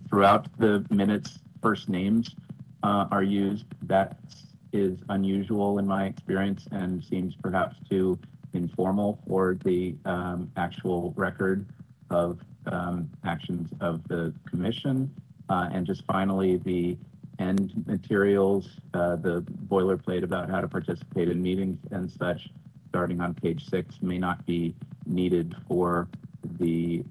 throughout 0.09 0.47
the 0.59 0.85
minutes, 0.91 1.39
first 1.63 1.89
names 1.89 2.35
uh, 2.83 3.07
are 3.11 3.23
used. 3.23 3.65
That 3.83 4.19
is 4.73 4.99
unusual 5.09 5.79
in 5.79 5.87
my 5.87 6.07
experience 6.07 6.67
and 6.71 7.03
seems 7.05 7.35
perhaps 7.37 7.77
too 7.89 8.19
informal 8.53 9.19
for 9.27 9.57
the 9.65 9.95
um, 10.05 10.51
actual 10.57 11.13
record 11.17 11.67
of 12.11 12.39
um, 12.67 13.11
actions 13.25 13.71
of 13.81 14.07
the 14.09 14.33
commission. 14.49 15.13
Uh, 15.49 15.69
and 15.73 15.87
just 15.87 16.05
finally, 16.07 16.57
the 16.57 16.97
end 17.39 17.73
materials, 17.87 18.69
uh, 18.95 19.17
the 19.17 19.43
boilerplate 19.69 20.23
about 20.23 20.51
how 20.51 20.61
to 20.61 20.69
participate 20.69 21.29
in 21.29 21.43
meetings 21.43 21.79
and 21.91 22.11
such, 22.11 22.49
starting 22.89 23.21
on 23.21 23.35
page 23.35 23.69
six, 23.69 23.97
may 24.03 24.19
not 24.19 24.45
be 24.47 24.75
needed 25.07 25.55
for 25.69 26.09
the 26.59 27.05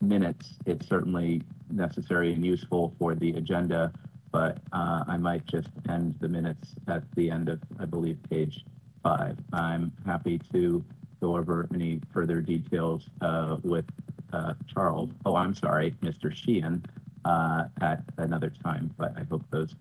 minutes. 0.00 0.54
It's 0.66 0.86
certainly 0.88 1.42
necessary 1.70 2.32
and 2.32 2.44
useful 2.44 2.94
for 2.98 3.14
the 3.14 3.30
agenda, 3.30 3.92
but 4.30 4.58
uh, 4.72 5.04
I 5.06 5.16
might 5.16 5.46
just 5.46 5.68
end 5.88 6.14
the 6.20 6.28
minutes 6.28 6.74
at 6.88 7.02
the 7.14 7.30
end 7.30 7.48
of, 7.48 7.60
I 7.78 7.84
believe, 7.84 8.18
page 8.28 8.64
five. 9.02 9.38
I'm 9.52 9.92
happy 10.06 10.40
to 10.52 10.84
go 11.20 11.36
over 11.36 11.68
any 11.72 12.00
further 12.12 12.40
details 12.40 13.04
uh, 13.20 13.56
with 13.62 13.84
uh, 14.32 14.54
Charles. 14.72 15.10
Oh, 15.24 15.36
I'm 15.36 15.54
sorry, 15.54 15.94
Mr. 16.02 16.34
Sheehan 16.34 16.84
uh, 17.24 17.64
at 17.80 18.02
another 18.18 18.52
time, 18.64 18.92
but 18.98 19.12
I 19.16 19.24
hope 19.30 19.42
those 19.50 19.74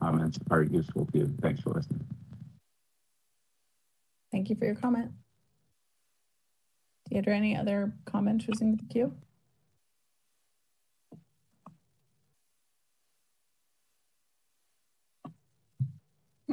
comments 0.00 0.38
are 0.50 0.62
useful 0.62 1.06
to 1.06 1.18
you. 1.18 1.34
Thanks 1.40 1.60
for 1.60 1.70
listening. 1.70 2.06
Thank 4.32 4.50
you 4.50 4.56
for 4.56 4.64
your 4.64 4.74
comment. 4.74 5.12
Deidre, 7.10 7.28
any 7.28 7.56
other 7.56 7.92
comments 8.04 8.46
using 8.48 8.76
the 8.76 8.84
queue? 8.84 9.14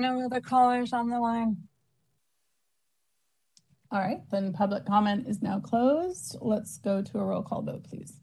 no 0.01 0.25
other 0.25 0.41
callers 0.41 0.93
on 0.93 1.09
the 1.09 1.19
line. 1.19 1.57
All 3.91 3.99
right, 3.99 4.21
then 4.31 4.53
public 4.53 4.85
comment 4.85 5.27
is 5.27 5.41
now 5.41 5.59
closed. 5.59 6.37
Let's 6.41 6.77
go 6.77 7.01
to 7.01 7.19
a 7.19 7.23
roll 7.23 7.43
call 7.43 7.61
vote, 7.61 7.83
please. 7.83 8.21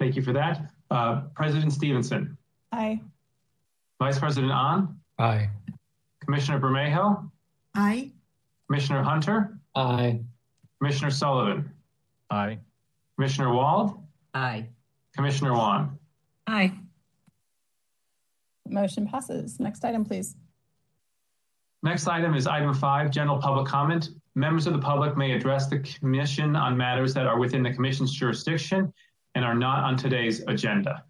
Thank 0.00 0.16
you 0.16 0.22
for 0.22 0.32
that. 0.32 0.72
Uh, 0.90 1.20
President 1.36 1.72
Stevenson, 1.72 2.36
Aye. 2.72 3.00
Vice 4.00 4.18
President 4.18 4.50
Ahn, 4.50 4.96
Aye. 5.18 5.50
Commissioner 6.24 6.58
Bermejo, 6.58 7.30
Aye. 7.74 8.10
Commissioner 8.66 9.02
Hunter, 9.02 9.58
Aye. 9.76 10.20
Commissioner 10.80 11.10
Sullivan, 11.10 11.70
Aye. 12.30 12.58
Commissioner 13.16 13.52
Wald, 13.52 14.02
Aye. 14.32 14.66
Commissioner 15.14 15.52
Wan. 15.52 15.98
Aye. 16.46 16.72
Motion 18.66 19.06
passes. 19.06 19.60
Next 19.60 19.84
item, 19.84 20.04
please. 20.04 20.34
Next 21.82 22.06
item 22.08 22.34
is 22.34 22.46
item 22.46 22.72
five, 22.72 23.10
general 23.10 23.38
public 23.38 23.66
comment. 23.66 24.10
Members 24.34 24.66
of 24.66 24.72
the 24.72 24.78
public 24.78 25.16
may 25.18 25.32
address 25.32 25.66
the 25.68 25.80
commission 25.80 26.56
on 26.56 26.74
matters 26.76 27.12
that 27.14 27.26
are 27.26 27.38
within 27.38 27.62
the 27.62 27.72
commission's 27.72 28.12
jurisdiction 28.12 28.92
and 29.34 29.44
are 29.44 29.54
not 29.54 29.84
on 29.84 29.96
today's 29.96 30.42
agenda. 30.46 31.04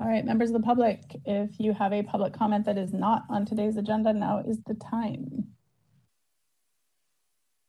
All 0.00 0.08
right, 0.08 0.24
members 0.24 0.50
of 0.50 0.54
the 0.54 0.66
public, 0.66 1.00
if 1.24 1.60
you 1.60 1.72
have 1.72 1.92
a 1.92 2.02
public 2.02 2.32
comment 2.32 2.64
that 2.66 2.76
is 2.76 2.92
not 2.92 3.22
on 3.30 3.46
today's 3.46 3.76
agenda, 3.76 4.12
now 4.12 4.42
is 4.46 4.58
the 4.66 4.74
time. 4.74 5.46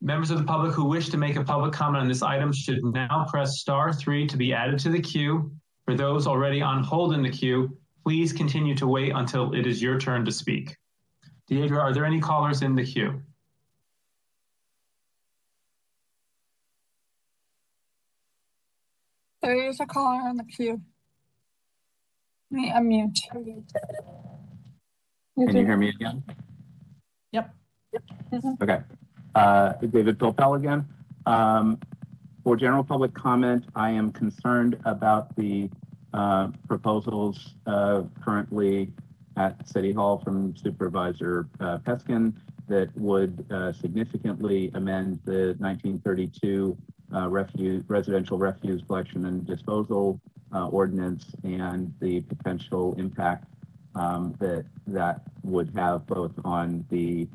Members 0.02 0.32
of 0.32 0.40
the 0.40 0.44
public 0.44 0.74
who 0.74 0.86
wish 0.86 1.10
to 1.10 1.18
make 1.18 1.36
a 1.36 1.44
public 1.44 1.74
comment 1.74 2.02
on 2.02 2.08
this 2.08 2.24
item 2.24 2.52
should 2.52 2.84
now 2.84 3.26
press 3.30 3.60
star 3.60 3.94
three 3.94 4.28
to 4.28 4.36
be 4.36 4.52
added 4.52 4.80
to 4.80 4.90
the 4.90 5.00
queue. 5.00 5.52
For 5.86 5.96
those 5.96 6.28
already 6.28 6.62
on 6.62 6.84
hold 6.84 7.14
in 7.14 7.22
the 7.22 7.30
queue, 7.30 7.78
please 8.04 8.34
continue 8.34 8.76
to 8.76 8.88
wait 8.88 9.12
until 9.16 9.54
it 9.54 9.68
is 9.68 9.82
your 9.82 10.00
turn 10.00 10.26
to 10.26 10.32
speak. 10.32 10.76
Deidre, 11.50 11.80
are 11.80 11.94
there 11.94 12.06
any 12.06 12.20
callers 12.20 12.62
in 12.62 12.76
the 12.76 12.84
queue? 12.84 13.22
There 19.44 19.68
is 19.68 19.82
a 19.82 19.86
caller 19.86 20.22
on 20.22 20.38
the 20.38 20.46
queue. 20.46 20.82
Let 22.50 22.58
me 22.58 22.72
unmute. 22.72 23.18
Can 25.38 25.58
you 25.58 25.66
hear 25.66 25.76
me 25.76 25.90
again? 25.90 26.24
Yep. 27.34 27.54
Yep. 27.92 28.04
Okay. 28.62 28.80
Uh, 29.36 29.74
David 29.82 30.18
Pilpel 30.18 30.56
again. 30.56 30.88
Um, 31.26 31.78
for 32.46 32.56
general 32.56 32.86
public 32.86 33.14
comment, 33.14 33.66
I 33.76 33.90
am 33.90 34.14
concerned 34.14 34.80
about 34.86 35.36
the 35.36 35.70
uh, 36.14 36.50
proposals 36.70 37.56
uh, 37.66 38.04
currently 38.24 38.94
at 39.36 39.68
City 39.68 39.92
Hall 39.92 40.20
from 40.24 40.56
Supervisor 40.56 41.50
uh, 41.60 41.80
Peskin 41.80 42.34
that 42.70 42.96
would 42.96 43.46
uh, 43.52 43.74
significantly 43.74 44.72
amend 44.74 45.20
the 45.26 45.56
1932 45.60 46.78
uh, 46.78 47.03
refuse, 47.30 47.84
residential 47.88 48.38
refuse 48.38 48.82
collection 48.88 49.26
and 49.26 49.46
disposal 49.46 50.20
uh, 50.54 50.68
ordinance 50.68 51.26
and 51.44 51.94
the 52.00 52.22
potential 52.22 52.96
impact 52.98 53.46
um, 53.96 54.36
that 54.40 54.66
that 54.88 55.22
would 55.44 55.72
have 55.76 56.06
both 56.08 56.32
on 56.44 56.86
the 56.90 57.28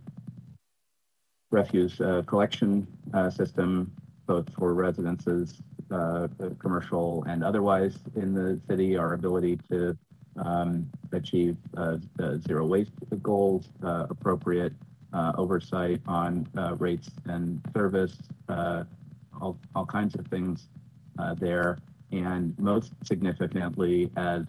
refuse 1.50 2.00
uh, 2.00 2.22
collection 2.26 2.86
uh, 3.14 3.30
system, 3.30 3.90
both 4.26 4.46
for 4.54 4.74
residences, 4.74 5.62
uh, 5.90 6.28
commercial 6.58 7.24
and 7.26 7.42
otherwise 7.42 7.98
in 8.16 8.34
the 8.34 8.60
city, 8.68 8.96
our 8.96 9.14
ability 9.14 9.58
to 9.70 9.96
um, 10.44 10.88
achieve 11.12 11.56
uh, 11.76 11.96
zero 12.46 12.66
waste 12.66 12.92
goals, 13.22 13.70
uh, 13.82 14.06
appropriate 14.10 14.72
uh, 15.12 15.32
oversight 15.38 16.00
on 16.06 16.46
rates 16.78 17.08
and 17.24 17.60
service, 17.74 18.18
all, 19.40 19.58
all 19.74 19.86
kinds 19.86 20.14
of 20.14 20.26
things 20.28 20.68
there. 21.38 21.78
And 22.12 22.58
most 22.58 22.92
significantly, 23.04 24.10
as 24.16 24.44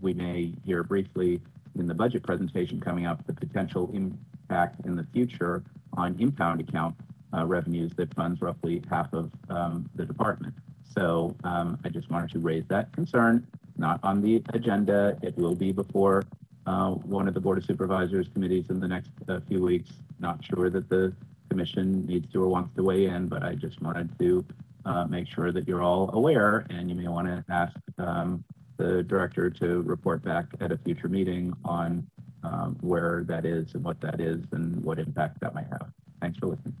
we 0.00 0.12
may 0.12 0.52
hear 0.64 0.82
briefly 0.82 1.40
in 1.78 1.86
the 1.86 1.94
budget 1.94 2.22
presentation 2.22 2.80
coming 2.80 3.06
up, 3.06 3.26
the 3.26 3.32
potential 3.32 3.90
impact 3.94 4.84
in 4.86 4.96
the 4.96 5.06
future 5.12 5.64
on 5.96 6.16
impound 6.18 6.60
account 6.60 6.94
uh, 7.32 7.44
revenues 7.44 7.92
that 7.96 8.12
funds 8.14 8.40
roughly 8.40 8.82
half 8.90 9.12
of 9.12 9.30
um, 9.50 9.88
the 9.94 10.04
department. 10.04 10.54
So 10.96 11.34
um, 11.44 11.78
I 11.84 11.88
just 11.88 12.10
wanted 12.10 12.30
to 12.30 12.38
raise 12.38 12.64
that 12.68 12.92
concern, 12.92 13.46
not 13.76 13.98
on 14.02 14.20
the 14.20 14.42
agenda. 14.52 15.18
It 15.22 15.36
will 15.36 15.56
be 15.56 15.72
before 15.72 16.22
uh, 16.66 16.90
one 16.90 17.26
of 17.26 17.34
the 17.34 17.40
Board 17.40 17.58
of 17.58 17.64
Supervisors 17.64 18.28
committees 18.32 18.66
in 18.70 18.78
the 18.78 18.88
next 18.88 19.10
uh, 19.28 19.40
few 19.48 19.62
weeks. 19.62 19.90
Not 20.20 20.44
sure 20.44 20.70
that 20.70 20.88
the 20.88 21.12
commission 21.50 22.06
needs 22.06 22.30
to 22.32 22.42
or 22.42 22.48
wants 22.48 22.74
to 22.76 22.82
weigh 22.82 23.06
in, 23.06 23.28
but 23.28 23.42
I 23.42 23.54
just 23.54 23.80
wanted 23.80 24.16
to 24.18 24.44
uh, 24.84 25.06
make 25.06 25.28
sure 25.28 25.52
that 25.52 25.66
you're 25.66 25.82
all 25.82 26.10
aware 26.14 26.66
and 26.70 26.88
you 26.88 26.94
may 26.94 27.08
want 27.08 27.26
to 27.26 27.44
ask 27.48 27.76
um, 27.98 28.44
the 28.76 29.02
director 29.04 29.50
to 29.50 29.82
report 29.82 30.22
back 30.22 30.46
at 30.60 30.72
a 30.72 30.78
future 30.78 31.08
meeting 31.08 31.52
on 31.64 32.06
um, 32.42 32.76
where 32.80 33.24
that 33.26 33.46
is 33.46 33.74
and 33.74 33.84
what 33.84 34.00
that 34.00 34.20
is 34.20 34.44
and 34.52 34.82
what 34.84 34.98
impact 34.98 35.40
that 35.40 35.54
might 35.54 35.66
have. 35.70 35.88
Thanks 36.20 36.38
for 36.38 36.46
listening. 36.46 36.74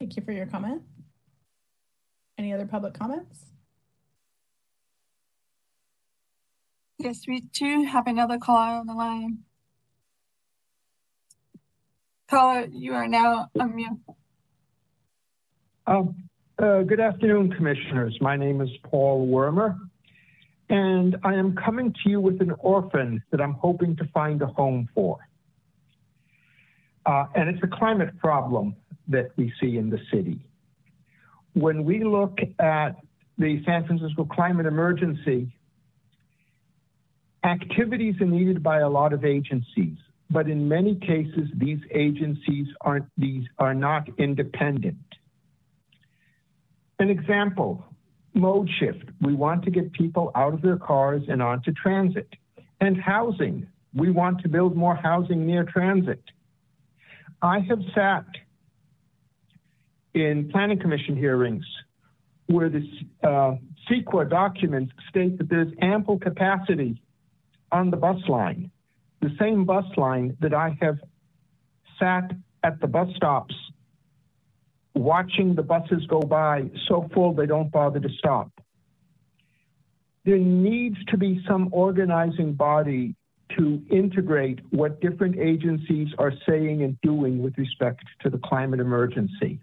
Thank 0.00 0.16
you 0.16 0.22
for 0.22 0.32
your 0.32 0.46
comment. 0.46 0.82
Any 2.38 2.52
other 2.52 2.66
public 2.66 2.94
comments? 2.94 3.52
Yes, 6.98 7.22
we 7.26 7.40
do 7.40 7.84
have 7.84 8.06
another 8.06 8.38
caller 8.38 8.78
on 8.78 8.86
the 8.86 8.94
line. 8.94 9.38
Caller, 12.32 12.66
you 12.72 12.94
are 12.94 13.06
now 13.06 13.50
unmuted. 13.58 14.00
Um, 15.86 16.16
uh, 16.58 16.80
good 16.80 16.98
afternoon, 16.98 17.52
commissioners. 17.52 18.16
My 18.22 18.38
name 18.38 18.62
is 18.62 18.70
Paul 18.84 19.28
Wermer, 19.28 19.78
and 20.70 21.14
I 21.24 21.34
am 21.34 21.54
coming 21.54 21.92
to 21.92 22.08
you 22.08 22.22
with 22.22 22.40
an 22.40 22.54
orphan 22.60 23.22
that 23.32 23.42
I'm 23.42 23.52
hoping 23.52 23.96
to 23.96 24.08
find 24.14 24.40
a 24.40 24.46
home 24.46 24.88
for. 24.94 25.18
Uh, 27.04 27.26
and 27.34 27.50
it's 27.50 27.62
a 27.62 27.66
climate 27.66 28.18
problem 28.18 28.76
that 29.08 29.32
we 29.36 29.52
see 29.60 29.76
in 29.76 29.90
the 29.90 29.98
city. 30.10 30.40
When 31.52 31.84
we 31.84 32.02
look 32.02 32.38
at 32.58 32.96
the 33.36 33.62
San 33.66 33.84
Francisco 33.86 34.24
climate 34.24 34.64
emergency, 34.64 35.54
activities 37.44 38.14
are 38.22 38.26
needed 38.26 38.62
by 38.62 38.78
a 38.78 38.88
lot 38.88 39.12
of 39.12 39.22
agencies, 39.22 39.98
but 40.32 40.48
in 40.48 40.68
many 40.68 40.94
cases, 40.94 41.48
these 41.56 41.80
agencies 41.90 42.66
aren't 42.80 43.06
these 43.16 43.44
are 43.58 43.74
not 43.74 44.08
independent. 44.18 44.96
An 46.98 47.10
example, 47.10 47.84
mode 48.34 48.70
shift. 48.78 49.04
We 49.20 49.34
want 49.34 49.64
to 49.64 49.70
get 49.70 49.92
people 49.92 50.30
out 50.34 50.54
of 50.54 50.62
their 50.62 50.78
cars 50.78 51.22
and 51.28 51.42
onto 51.42 51.72
transit. 51.72 52.28
And 52.80 52.96
housing. 52.96 53.66
We 53.94 54.10
want 54.10 54.40
to 54.42 54.48
build 54.48 54.74
more 54.76 54.96
housing 54.96 55.46
near 55.46 55.64
transit. 55.64 56.22
I 57.42 57.60
have 57.60 57.80
sat 57.94 58.24
in 60.14 60.48
planning 60.50 60.78
commission 60.78 61.16
hearings 61.16 61.64
where 62.46 62.68
the 62.68 62.86
uh, 63.22 63.56
CEQA 63.88 64.30
documents 64.30 64.92
state 65.08 65.38
that 65.38 65.48
there's 65.48 65.72
ample 65.80 66.18
capacity 66.18 67.02
on 67.70 67.90
the 67.90 67.96
bus 67.96 68.20
line, 68.28 68.70
the 69.22 69.30
same 69.40 69.64
bus 69.64 69.86
line 69.96 70.36
that 70.40 70.52
I 70.52 70.76
have 70.82 70.98
sat 71.98 72.32
at 72.62 72.80
the 72.80 72.88
bus 72.88 73.08
stops 73.16 73.54
watching 74.94 75.54
the 75.54 75.62
buses 75.62 76.04
go 76.06 76.20
by 76.20 76.70
so 76.88 77.08
full 77.14 77.32
they 77.32 77.46
don't 77.46 77.70
bother 77.70 78.00
to 78.00 78.08
stop. 78.18 78.50
There 80.24 80.38
needs 80.38 80.96
to 81.08 81.16
be 81.16 81.42
some 81.48 81.68
organizing 81.72 82.52
body 82.52 83.14
to 83.56 83.82
integrate 83.90 84.60
what 84.70 85.00
different 85.00 85.38
agencies 85.38 86.08
are 86.18 86.32
saying 86.48 86.82
and 86.82 87.00
doing 87.00 87.42
with 87.42 87.56
respect 87.58 88.04
to 88.20 88.30
the 88.30 88.38
climate 88.38 88.80
emergency. 88.80 89.58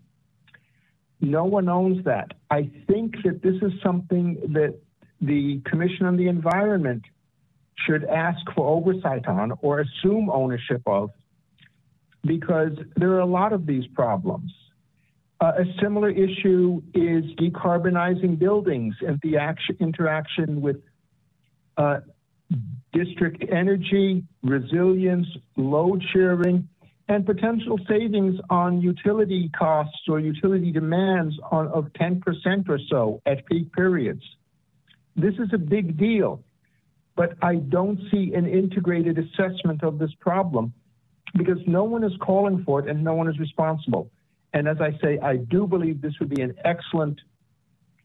No 1.21 1.43
one 1.45 1.69
owns 1.69 2.03
that. 2.05 2.33
I 2.49 2.69
think 2.87 3.15
that 3.23 3.41
this 3.41 3.55
is 3.61 3.71
something 3.83 4.37
that 4.53 4.79
the 5.21 5.61
Commission 5.65 6.05
on 6.05 6.17
the 6.17 6.27
Environment 6.27 7.03
should 7.85 8.03
ask 8.05 8.39
for 8.55 8.67
oversight 8.67 9.27
on 9.27 9.53
or 9.61 9.81
assume 9.81 10.29
ownership 10.29 10.81
of 10.85 11.11
because 12.25 12.73
there 12.97 13.11
are 13.11 13.19
a 13.19 13.25
lot 13.25 13.53
of 13.53 13.65
these 13.65 13.85
problems. 13.93 14.51
Uh, 15.41 15.53
a 15.59 15.81
similar 15.81 16.09
issue 16.09 16.81
is 16.93 17.23
decarbonizing 17.39 18.37
buildings 18.37 18.93
and 19.07 19.19
the 19.23 19.37
action, 19.37 19.77
interaction 19.79 20.61
with 20.61 20.77
uh, 21.77 21.99
district 22.91 23.45
energy, 23.49 24.23
resilience, 24.43 25.27
load 25.55 26.03
sharing, 26.11 26.67
and 27.07 27.25
potential 27.25 27.79
savings 27.87 28.39
on 28.49 28.81
utility 28.81 29.49
costs 29.57 30.01
or 30.07 30.19
utility 30.19 30.71
demands 30.71 31.35
on, 31.51 31.67
of 31.69 31.85
10% 31.99 32.21
or 32.69 32.79
so 32.89 33.21
at 33.25 33.45
peak 33.45 33.71
periods. 33.73 34.21
This 35.15 35.33
is 35.35 35.49
a 35.53 35.57
big 35.57 35.97
deal, 35.97 36.43
but 37.19 37.33
I 37.41 37.55
don't 37.55 37.99
see 38.09 38.31
an 38.33 38.47
integrated 38.47 39.17
assessment 39.17 39.83
of 39.83 39.99
this 39.99 40.11
problem 40.21 40.73
because 41.37 41.57
no 41.67 41.83
one 41.83 42.01
is 42.05 42.13
calling 42.21 42.63
for 42.63 42.79
it 42.79 42.89
and 42.89 43.03
no 43.03 43.13
one 43.13 43.27
is 43.27 43.37
responsible. 43.37 44.09
And 44.53 44.69
as 44.69 44.77
I 44.79 44.97
say, 45.03 45.19
I 45.19 45.35
do 45.35 45.67
believe 45.67 46.01
this 46.01 46.13
would 46.21 46.29
be 46.29 46.41
an 46.41 46.55
excellent 46.63 47.19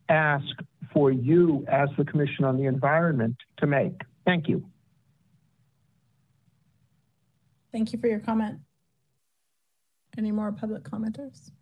ask 0.08 0.44
for 0.92 1.12
you 1.12 1.64
as 1.68 1.90
the 1.96 2.04
Commission 2.04 2.44
on 2.44 2.56
the 2.56 2.64
Environment 2.64 3.36
to 3.58 3.68
make. 3.68 4.00
Thank 4.26 4.48
you. 4.48 4.66
Thank 7.70 7.92
you 7.92 8.00
for 8.00 8.08
your 8.08 8.18
comment. 8.18 8.58
Any 10.18 10.32
more 10.32 10.50
public 10.50 10.82
commenters? 10.82 11.52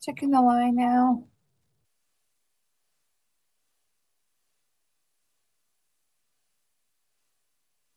Checking 0.00 0.30
the 0.30 0.40
line 0.40 0.76
now. 0.76 1.24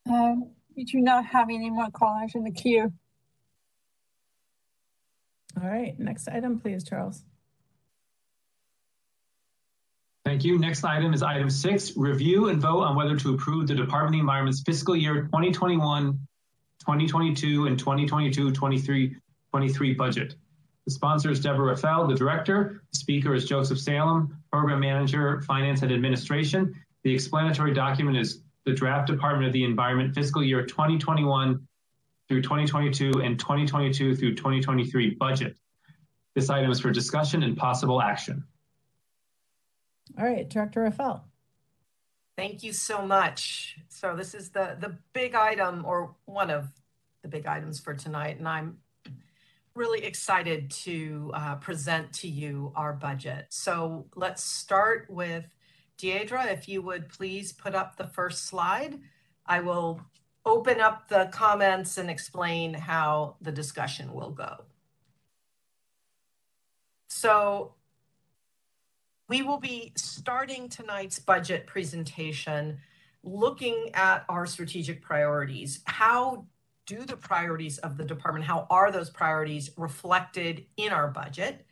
Um, 0.10 0.52
we 0.76 0.86
do 0.86 1.00
not 1.00 1.26
have 1.26 1.50
any 1.50 1.70
more 1.70 1.92
callers 1.92 2.34
in 2.36 2.44
the 2.44 2.52
queue. 2.52 2.92
All 5.62 5.68
right, 5.68 5.98
next 6.00 6.28
item, 6.28 6.60
please, 6.60 6.84
Charles. 6.84 7.24
Thank 10.26 10.44
you. 10.44 10.60
Next 10.60 10.84
item 10.84 11.14
is 11.14 11.24
item 11.24 11.50
six, 11.50 11.98
review 11.98 12.50
and 12.50 12.62
vote 12.62 12.84
on 12.84 12.96
whether 12.96 13.16
to 13.18 13.34
approve 13.34 13.68
the 13.68 13.76
Department 13.76 14.10
of 14.10 14.12
the 14.14 14.20
Environment's 14.20 14.62
fiscal 14.62 14.96
year 14.96 15.24
2021, 15.24 16.14
2022, 16.80 17.68
and 17.68 17.80
2022, 17.80 18.52
23, 18.52 19.16
23 19.52 19.94
budget. 19.96 20.36
The 20.86 20.92
sponsor 20.92 21.32
is 21.32 21.40
Deborah 21.40 21.66
Raphael, 21.66 22.08
the 22.08 22.16
director. 22.16 22.84
The 22.94 23.00
speaker 23.00 23.34
is 23.34 23.46
Joseph 23.46 23.80
Salem, 23.80 24.38
program 24.52 24.80
manager, 24.80 25.42
finance 25.42 25.82
and 25.82 25.92
administration. 25.92 26.74
The 27.04 27.14
explanatory 27.14 27.74
document 27.74 28.18
is 28.18 28.44
the 28.70 28.76
draft 28.76 29.08
Department 29.08 29.48
of 29.48 29.54
the 29.54 29.64
Environment 29.64 30.14
fiscal 30.14 30.44
year 30.44 30.64
2021 30.64 31.68
through 32.28 32.42
2022 32.44 33.22
and 33.24 33.40
2022 33.40 34.16
through 34.16 34.36
2023 34.36 35.16
budget. 35.16 35.58
This 36.36 36.52
item 36.52 36.70
is 36.70 36.80
for 36.80 36.92
discussion 36.92 37.42
and 37.42 37.58
possible 37.58 38.00
action. 38.00 38.44
All 40.18 40.26
right, 40.26 40.48
Director 40.48 40.82
Raphael. 40.84 41.26
Thank 42.38 42.62
you 42.62 42.72
so 42.72 43.06
much. 43.06 43.78
So 43.90 44.16
this 44.16 44.36
is 44.36 44.52
the, 44.52 44.78
the 44.80 44.96
big 45.14 45.34
item 45.34 45.84
or 45.84 46.16
one 46.26 46.52
of 46.52 46.68
the 47.24 47.28
big 47.28 47.48
items 47.48 47.80
for 47.80 47.96
tonight, 47.96 48.38
and 48.38 48.48
I'm 48.48 48.78
really 49.74 50.04
excited 50.04 50.70
to 50.72 51.32
uh, 51.34 51.56
present 51.56 52.14
to 52.14 52.28
you 52.28 52.72
our 52.76 52.94
budget. 52.94 53.48
So 53.50 54.06
let's 54.16 54.44
start 54.44 55.08
with 55.10 55.46
Deidre. 56.00 56.52
If 56.52 56.68
you 56.68 56.82
would 56.82 57.10
please 57.10 57.52
put 57.52 57.76
up 57.76 57.98
the 57.98 58.08
first 58.08 58.46
slide, 58.46 59.00
I 59.46 59.60
will 59.60 60.02
open 60.46 60.80
up 60.80 61.10
the 61.10 61.30
comments 61.32 61.98
and 61.98 62.10
explain 62.10 62.74
how 62.74 63.36
the 63.42 63.52
discussion 63.52 64.14
will 64.14 64.32
go. 64.32 64.64
So 67.10 67.74
we 69.28 69.42
will 69.42 69.60
be 69.60 69.92
starting 69.96 70.70
tonight's 70.70 71.20
budget 71.20 71.68
presentation 71.68 72.80
looking 73.24 73.92
at 73.94 74.24
our 74.30 74.46
strategic 74.46 75.02
priorities. 75.02 75.82
How 75.86 76.46
do 76.86 77.06
the 77.06 77.18
priorities 77.18 77.78
of 77.80 77.98
the 77.98 78.06
department, 78.06 78.46
how 78.46 78.66
are 78.72 78.92
those 78.92 79.10
priorities 79.10 79.70
reflected 79.78 80.66
in 80.78 80.92
our 80.92 81.10
budget? 81.10 81.66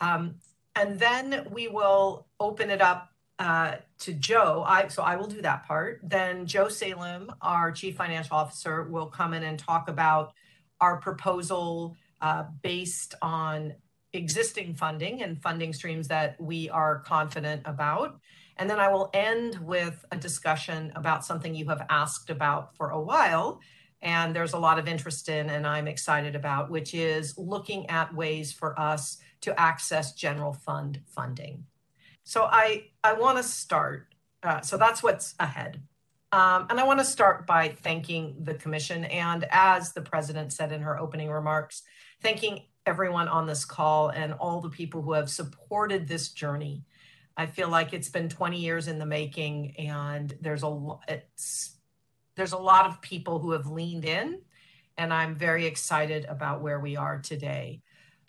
Um, 0.00 0.34
and 0.76 0.98
then 0.98 1.46
we 1.50 1.68
will 1.68 2.26
open 2.40 2.68
it 2.68 2.82
up 2.82 3.13
uh, 3.38 3.76
to 3.98 4.12
Joe. 4.12 4.64
I, 4.66 4.88
so 4.88 5.02
I 5.02 5.16
will 5.16 5.26
do 5.26 5.42
that 5.42 5.66
part. 5.66 6.00
Then 6.02 6.46
Joe 6.46 6.68
Salem, 6.68 7.32
our 7.42 7.72
chief 7.72 7.96
financial 7.96 8.36
officer, 8.36 8.84
will 8.84 9.06
come 9.06 9.34
in 9.34 9.42
and 9.42 9.58
talk 9.58 9.88
about 9.88 10.32
our 10.80 10.98
proposal 10.98 11.96
uh, 12.20 12.44
based 12.62 13.14
on 13.22 13.74
existing 14.12 14.74
funding 14.74 15.22
and 15.22 15.42
funding 15.42 15.72
streams 15.72 16.08
that 16.08 16.40
we 16.40 16.70
are 16.70 17.00
confident 17.00 17.62
about. 17.64 18.20
And 18.56 18.70
then 18.70 18.78
I 18.78 18.88
will 18.88 19.10
end 19.12 19.58
with 19.58 20.04
a 20.12 20.16
discussion 20.16 20.92
about 20.94 21.24
something 21.24 21.54
you 21.54 21.68
have 21.68 21.84
asked 21.90 22.30
about 22.30 22.76
for 22.76 22.90
a 22.90 23.00
while. 23.00 23.60
And 24.00 24.36
there's 24.36 24.52
a 24.52 24.58
lot 24.58 24.78
of 24.78 24.86
interest 24.86 25.28
in, 25.28 25.50
and 25.50 25.66
I'm 25.66 25.88
excited 25.88 26.36
about, 26.36 26.70
which 26.70 26.94
is 26.94 27.36
looking 27.36 27.88
at 27.90 28.14
ways 28.14 28.52
for 28.52 28.78
us 28.78 29.18
to 29.40 29.58
access 29.58 30.12
general 30.12 30.52
fund 30.52 31.00
funding. 31.06 31.64
So 32.24 32.44
I, 32.44 32.86
I 33.02 33.12
want 33.14 33.38
to 33.38 33.42
start. 33.42 34.14
Uh, 34.42 34.60
so 34.60 34.76
that's 34.76 35.02
what's 35.02 35.34
ahead. 35.38 35.80
Um, 36.32 36.66
and 36.68 36.80
I 36.80 36.84
want 36.84 36.98
to 36.98 37.04
start 37.04 37.46
by 37.46 37.68
thanking 37.68 38.34
the 38.40 38.54
commission. 38.54 39.04
And 39.04 39.46
as 39.50 39.92
the 39.92 40.00
president 40.00 40.52
said 40.52 40.72
in 40.72 40.80
her 40.82 40.98
opening 40.98 41.30
remarks, 41.30 41.82
thanking 42.22 42.62
everyone 42.86 43.28
on 43.28 43.46
this 43.46 43.64
call 43.64 44.08
and 44.08 44.32
all 44.34 44.60
the 44.60 44.70
people 44.70 45.02
who 45.02 45.12
have 45.12 45.30
supported 45.30 46.08
this 46.08 46.30
journey. 46.30 46.84
I 47.36 47.46
feel 47.46 47.68
like 47.68 47.92
it's 47.92 48.08
been 48.08 48.28
20 48.28 48.58
years 48.58 48.88
in 48.88 48.98
the 48.98 49.06
making, 49.06 49.76
and 49.76 50.34
there's 50.40 50.62
a 50.62 50.96
it's 51.08 51.76
there's 52.36 52.52
a 52.52 52.58
lot 52.58 52.86
of 52.86 53.00
people 53.00 53.38
who 53.38 53.52
have 53.52 53.66
leaned 53.66 54.04
in, 54.04 54.40
and 54.96 55.12
I'm 55.12 55.34
very 55.34 55.66
excited 55.66 56.24
about 56.26 56.62
where 56.62 56.78
we 56.80 56.96
are 56.96 57.18
today. 57.18 57.82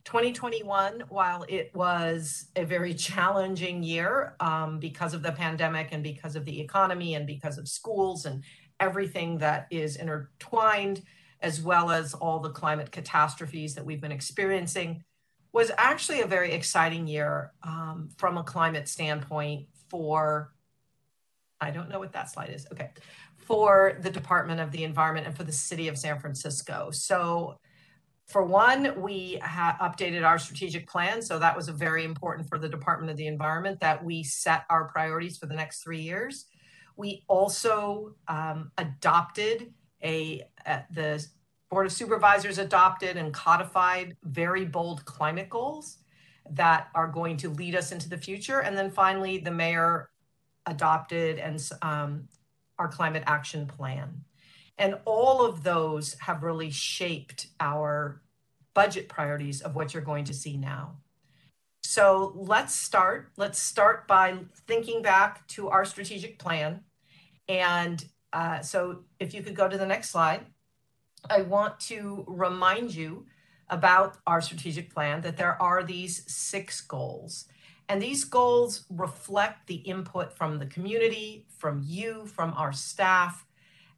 2021, 0.06 1.04
while 1.10 1.46
it 1.50 1.72
was 1.74 2.46
a 2.56 2.64
very 2.64 2.94
challenging 2.94 3.82
year 3.82 4.36
um, 4.40 4.80
because 4.80 5.14
of 5.14 5.24
the 5.24 5.32
pandemic 5.32 5.90
and 5.92 6.04
because 6.04 6.36
of 6.36 6.46
the 6.46 6.62
economy 6.62 7.16
and 7.16 7.26
because 7.26 7.58
of 7.58 7.68
schools 7.68 8.26
and 8.26 8.44
everything 8.80 9.40
that 9.40 9.68
is 9.72 9.96
intertwined, 9.96 11.02
as 11.42 11.60
well 11.60 11.90
as 11.92 12.14
all 12.14 12.40
the 12.40 12.52
climate 12.52 12.92
catastrophes 12.92 13.74
that 13.76 13.86
we've 13.86 14.00
been 14.00 14.12
experiencing, 14.12 15.04
was 15.52 15.72
actually 15.78 16.22
a 16.22 16.28
very 16.28 16.52
exciting 16.52 17.08
year 17.08 17.52
um, 17.64 18.10
from 18.18 18.38
a 18.38 18.44
climate 18.44 18.88
standpoint 18.88 19.68
for, 19.90 20.54
I 21.60 21.72
don't 21.72 21.90
know 21.90 22.00
what 22.00 22.14
that 22.14 22.30
slide 22.30 22.52
is. 22.52 22.68
Okay. 22.72 22.92
For 23.38 23.98
the 24.02 24.10
Department 24.10 24.60
of 24.60 24.72
the 24.72 24.84
Environment 24.84 25.26
and 25.26 25.36
for 25.36 25.44
the 25.44 25.52
city 25.52 25.88
of 25.88 25.98
San 25.98 26.20
Francisco. 26.20 26.92
So, 26.92 27.58
for 28.28 28.44
one, 28.44 29.00
we 29.02 29.40
updated 29.40 30.26
our 30.26 30.40
strategic 30.40 30.88
plan. 30.88 31.22
So, 31.22 31.38
that 31.40 31.56
was 31.56 31.70
very 31.70 32.04
important 32.04 32.50
for 32.50 32.58
the 32.58 32.70
Department 32.70 33.12
of 33.12 33.18
the 33.18 33.28
Environment 33.28 33.80
that 33.82 34.04
we 34.04 34.24
set 34.24 34.66
our 34.70 34.86
priorities 34.86 35.38
for 35.38 35.46
the 35.46 35.54
next 35.54 35.84
three 35.84 36.02
years. 36.02 36.46
We 36.98 37.24
also 37.28 38.16
um, 38.28 38.72
adopted 38.78 39.74
a, 40.04 40.44
a 40.66 40.84
the 40.92 41.26
Board 41.70 41.88
of 41.88 41.92
Supervisors 41.92 42.58
adopted 42.58 43.18
and 43.18 43.34
codified 43.34 44.16
very 44.24 44.66
bold 44.66 45.04
climate 45.06 45.50
goals 45.50 45.98
that 46.52 46.90
are 46.94 47.08
going 47.08 47.38
to 47.38 47.50
lead 47.50 47.76
us 47.76 47.92
into 47.92 48.08
the 48.08 48.18
future. 48.18 48.60
And 48.62 48.78
then 48.78 48.92
finally, 48.92 49.40
the 49.40 49.52
mayor 49.52 50.10
adopted 50.68 51.40
and 51.40 51.60
um, 51.82 52.28
our 52.78 52.88
climate 52.88 53.24
action 53.26 53.66
plan. 53.66 54.24
And 54.78 55.00
all 55.06 55.46
of 55.46 55.64
those 55.64 56.16
have 56.20 56.44
really 56.44 56.70
shaped 56.70 57.48
our 57.60 58.22
budget 58.74 59.08
priorities 59.08 59.62
of 59.62 59.76
what 59.76 59.94
you're 59.94 60.04
going 60.04 60.26
to 60.26 60.34
see 60.34 60.58
now. 60.58 60.98
So 61.84 62.34
let's 62.36 62.76
start. 62.76 63.32
Let's 63.38 63.60
start 63.60 64.08
by 64.08 64.38
thinking 64.68 65.02
back 65.02 65.48
to 65.50 65.70
our 65.70 65.86
strategic 65.86 66.40
plan. 66.40 66.82
And 67.48 68.04
uh, 68.34 68.60
so 68.62 69.04
if 69.20 69.34
you 69.34 69.42
could 69.42 69.56
go 69.56 69.70
to 69.70 69.78
the 69.78 69.86
next 69.86 70.10
slide. 70.10 70.46
I 71.30 71.42
want 71.42 71.80
to 71.82 72.24
remind 72.28 72.94
you 72.94 73.26
about 73.70 74.18
our 74.28 74.42
strategic 74.42 74.94
plan 74.94 75.22
that 75.22 75.38
there 75.38 75.60
are 75.62 75.84
these 75.84 76.24
six 76.32 76.82
goals. 76.82 77.46
And 77.88 78.02
these 78.02 78.24
goals 78.24 78.86
reflect 78.90 79.68
the 79.68 79.76
input 79.76 80.34
from 80.34 80.60
the 80.60 80.66
community, 80.66 81.46
from 81.58 81.82
you, 81.84 82.26
from 82.26 82.54
our 82.54 82.74
staff, 82.74 83.46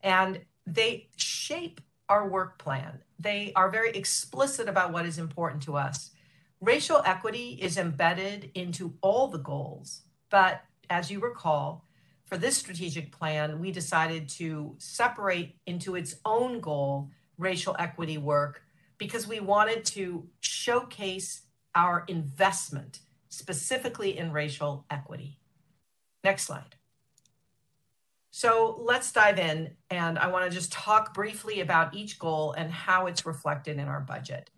and 0.03 0.41
they 0.67 1.07
shape 1.15 1.79
our 2.09 2.27
work 2.27 2.59
plan. 2.59 2.99
They 3.17 3.51
are 3.55 3.69
very 3.69 3.91
explicit 3.91 4.67
about 4.67 4.91
what 4.91 5.05
is 5.05 5.17
important 5.17 5.63
to 5.63 5.77
us. 5.77 6.11
Racial 6.59 7.01
equity 7.05 7.57
is 7.61 7.77
embedded 7.77 8.51
into 8.53 8.93
all 9.01 9.27
the 9.27 9.37
goals, 9.39 10.01
but 10.29 10.61
as 10.89 11.09
you 11.09 11.19
recall, 11.19 11.85
for 12.25 12.37
this 12.37 12.57
strategic 12.57 13.11
plan, 13.11 13.59
we 13.59 13.71
decided 13.71 14.27
to 14.29 14.75
separate 14.77 15.55
into 15.65 15.95
its 15.95 16.15
own 16.25 16.59
goal 16.59 17.09
racial 17.37 17.75
equity 17.79 18.17
work 18.17 18.63
because 18.97 19.27
we 19.27 19.39
wanted 19.39 19.85
to 19.85 20.27
showcase 20.41 21.43
our 21.75 22.03
investment 22.07 22.99
specifically 23.29 24.17
in 24.17 24.31
racial 24.31 24.85
equity. 24.89 25.39
Next 26.23 26.43
slide. 26.43 26.76
So 28.31 28.81
let's 28.83 29.11
dive 29.11 29.39
in, 29.39 29.71
and 29.89 30.19
I 30.19 30.27
want 30.27 30.45
to 30.45 30.55
just 30.55 30.71
talk 30.71 31.13
briefly 31.13 31.61
about 31.61 31.95
each 31.95 32.19
goal 32.19 32.53
and 32.53 32.71
how 32.71 33.07
it's 33.07 33.25
reflected 33.25 33.77
in 33.77 33.87
our 33.87 34.01
budget. 34.01 34.49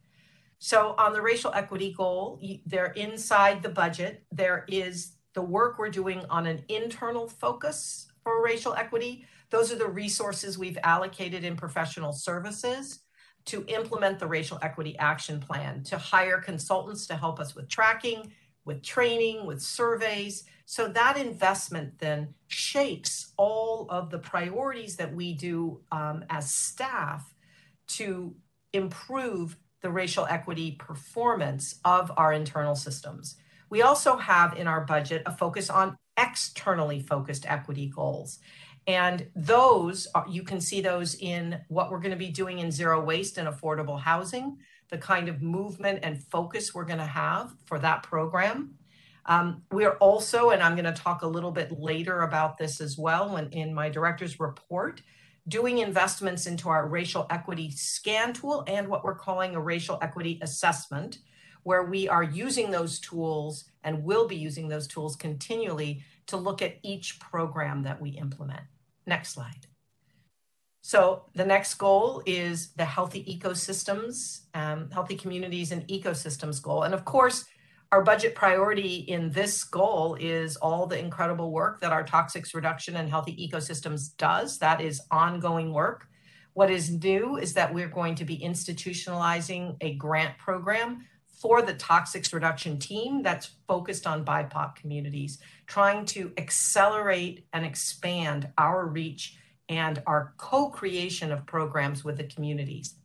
So, 0.62 0.93
on 0.97 1.13
the 1.13 1.21
racial 1.21 1.53
equity 1.53 1.93
goal, 1.93 2.41
they're 2.65 2.91
inside 2.91 3.63
the 3.63 3.69
budget, 3.69 4.25
there 4.32 4.65
is 4.67 5.13
the 5.34 5.41
work 5.41 5.79
we're 5.79 5.89
doing 5.89 6.25
on 6.29 6.45
an 6.47 6.65
internal 6.67 7.29
focus 7.29 8.12
for 8.23 8.43
racial 8.43 8.73
equity, 8.73 9.25
those 9.49 9.71
are 9.71 9.77
the 9.77 9.88
resources 9.88 10.58
we've 10.58 10.77
allocated 10.84 11.43
in 11.43 11.55
professional 11.55 12.13
services 12.13 12.99
to 13.45 13.65
implement 13.67 14.19
the 14.19 14.27
Racial 14.27 14.60
Equity 14.62 14.97
Action 14.99 15.39
Plan, 15.39 15.84
to 15.86 15.97
hire 15.97 16.39
consultants 16.39 17.08
to 17.08 17.15
help 17.15 17.39
us 17.39 17.55
with 17.55 17.67
tracking, 17.67 18.32
with 18.65 18.84
training, 18.84 19.45
with 19.45 19.62
surveys. 19.62 20.43
So 20.71 20.88
that 20.89 21.17
investment 21.17 21.97
then 21.97 22.36
shapes 22.45 23.34
all 23.38 23.88
of 23.89 24.12
the 24.12 24.19
priorities 24.19 24.97
that 24.97 25.12
we 25.12 25.34
do 25.34 25.82
um, 25.91 26.23
as 26.29 26.51
staff 26.51 27.34
to 27.97 28.36
improve 28.71 29.58
the 29.82 29.89
racial 29.89 30.27
equity 30.29 30.73
performance 30.73 31.79
of 31.84 32.12
our 32.17 32.34
internal 32.34 32.75
systems. 32.75 33.36
We 33.71 33.82
also 33.82 34.17
have 34.17 34.58
in 34.58 34.67
our 34.67 34.82
budget 34.82 35.23
a 35.25 35.36
focus 35.36 35.71
on 35.71 35.97
externally 36.17 36.99
focused 36.99 37.49
equity 37.49 37.88
goals. 37.88 38.38
And 38.86 39.25
those, 39.36 40.05
are, 40.13 40.27
you 40.29 40.43
can 40.43 40.62
see 40.62 40.82
those 40.82 41.15
in 41.15 41.62
what 41.69 41.89
we're 41.89 41.97
going 41.97 42.12
to 42.12 42.15
be 42.15 42.29
doing 42.29 42.60
in 42.60 42.71
zero 42.71 43.03
waste 43.03 43.39
and 43.39 43.47
affordable 43.47 43.99
housing, 43.99 44.60
the 44.89 44.99
kind 44.99 45.29
of 45.29 45.41
movement 45.41 46.01
and 46.03 46.23
focus 46.25 46.75
we're 46.75 46.86
going 46.86 46.99
to 46.99 47.05
have 47.05 47.55
for 47.65 47.79
that 47.79 48.03
program. 48.03 48.75
Um, 49.30 49.62
we're 49.72 49.94
also, 49.98 50.50
and 50.50 50.62
I'm 50.62 50.76
going 50.76 50.92
to 50.92 51.02
talk 51.02 51.22
a 51.22 51.28
little 51.28 51.52
bit 51.52 51.72
later 51.80 52.24
about 52.24 52.58
this 52.58 52.82
as 52.82 52.98
well 52.98 53.32
when, 53.32 53.48
in 53.52 53.74
my 53.74 53.88
director's 53.88 54.39
report, 54.39 55.04
doing 55.48 55.78
investments 55.78 56.48
into 56.48 56.68
our 56.68 56.88
racial 56.88 57.28
equity 57.30 57.70
scan 57.70 58.34
tool 58.34 58.63
and 58.68 58.88
what 58.88 59.04
we're 59.04 59.15
calling 59.15 59.56
a 59.56 59.62
racial 59.62 60.00
equity 60.02 60.39
assessment, 60.42 61.20
where 61.62 61.84
we 61.84 62.10
are 62.10 62.24
using 62.24 62.72
those 62.72 63.00
tools 63.00 63.65
and 63.84 64.04
will 64.04 64.28
be 64.28 64.36
using 64.36 64.68
those 64.68 64.88
tools 64.88 65.15
continually 65.15 66.04
to 66.26 66.36
look 66.36 66.63
at 66.63 66.78
each 66.82 67.20
program 67.20 67.84
that 67.84 68.02
we 68.02 68.10
implement. 68.10 68.62
Next 69.06 69.34
slide. 69.34 69.68
So 70.82 71.26
the 71.36 71.46
next 71.46 71.76
goal 71.76 72.24
is 72.26 72.72
the 72.74 72.86
healthy 72.86 73.24
ecosystems, 73.26 74.46
um, 74.56 74.89
healthy 74.92 75.15
communities 75.15 75.72
and 75.72 75.88
ecosystems 75.88 76.60
goal. 76.62 76.84
And 76.84 76.96
of 76.96 77.06
course, 77.06 77.46
our 77.91 78.04
budget 78.04 78.36
priority 78.36 78.97
in 78.97 79.32
this 79.32 79.63
goal 79.63 80.15
is 80.19 80.58
all 80.58 80.86
the 80.86 80.99
incredible 80.99 81.52
work 81.52 81.82
that 81.82 81.91
our 81.91 82.04
toxics 82.04 82.54
reduction 82.54 82.95
and 82.95 83.10
healthy 83.10 83.36
ecosystems 83.36 84.15
does. 84.17 84.60
That 84.60 84.80
is 84.80 85.02
ongoing 85.10 85.73
work. 85.73 86.08
What 86.54 86.69
is 86.69 86.91
new 86.91 87.38
is 87.38 87.54
that 87.54 87.73
we're 87.73 87.88
going 87.88 88.15
to 88.15 88.25
be 88.25 88.38
institutionalizing 88.38 89.78
a 89.82 89.95
grant 89.95 90.38
program 90.38 91.06
for 91.41 91.62
the 91.63 91.73
toxics 91.73 92.32
reduction 92.32 92.78
team 92.78 93.23
that's 93.23 93.52
focused 93.67 94.06
on 94.06 94.25
BIPOC 94.25 94.75
communities, 94.75 95.39
trying 95.65 96.06
to 96.06 96.32
accelerate 96.38 97.45
and 97.54 97.65
expand 97.65 98.49
our 98.58 98.86
reach 98.86 99.38
and 99.67 100.04
our 100.06 100.34
co 100.38 100.69
creation 100.69 101.32
of 101.32 101.45
programs 101.47 102.04
with 102.04 102.17
the 102.17 102.23
communities. 102.25 102.95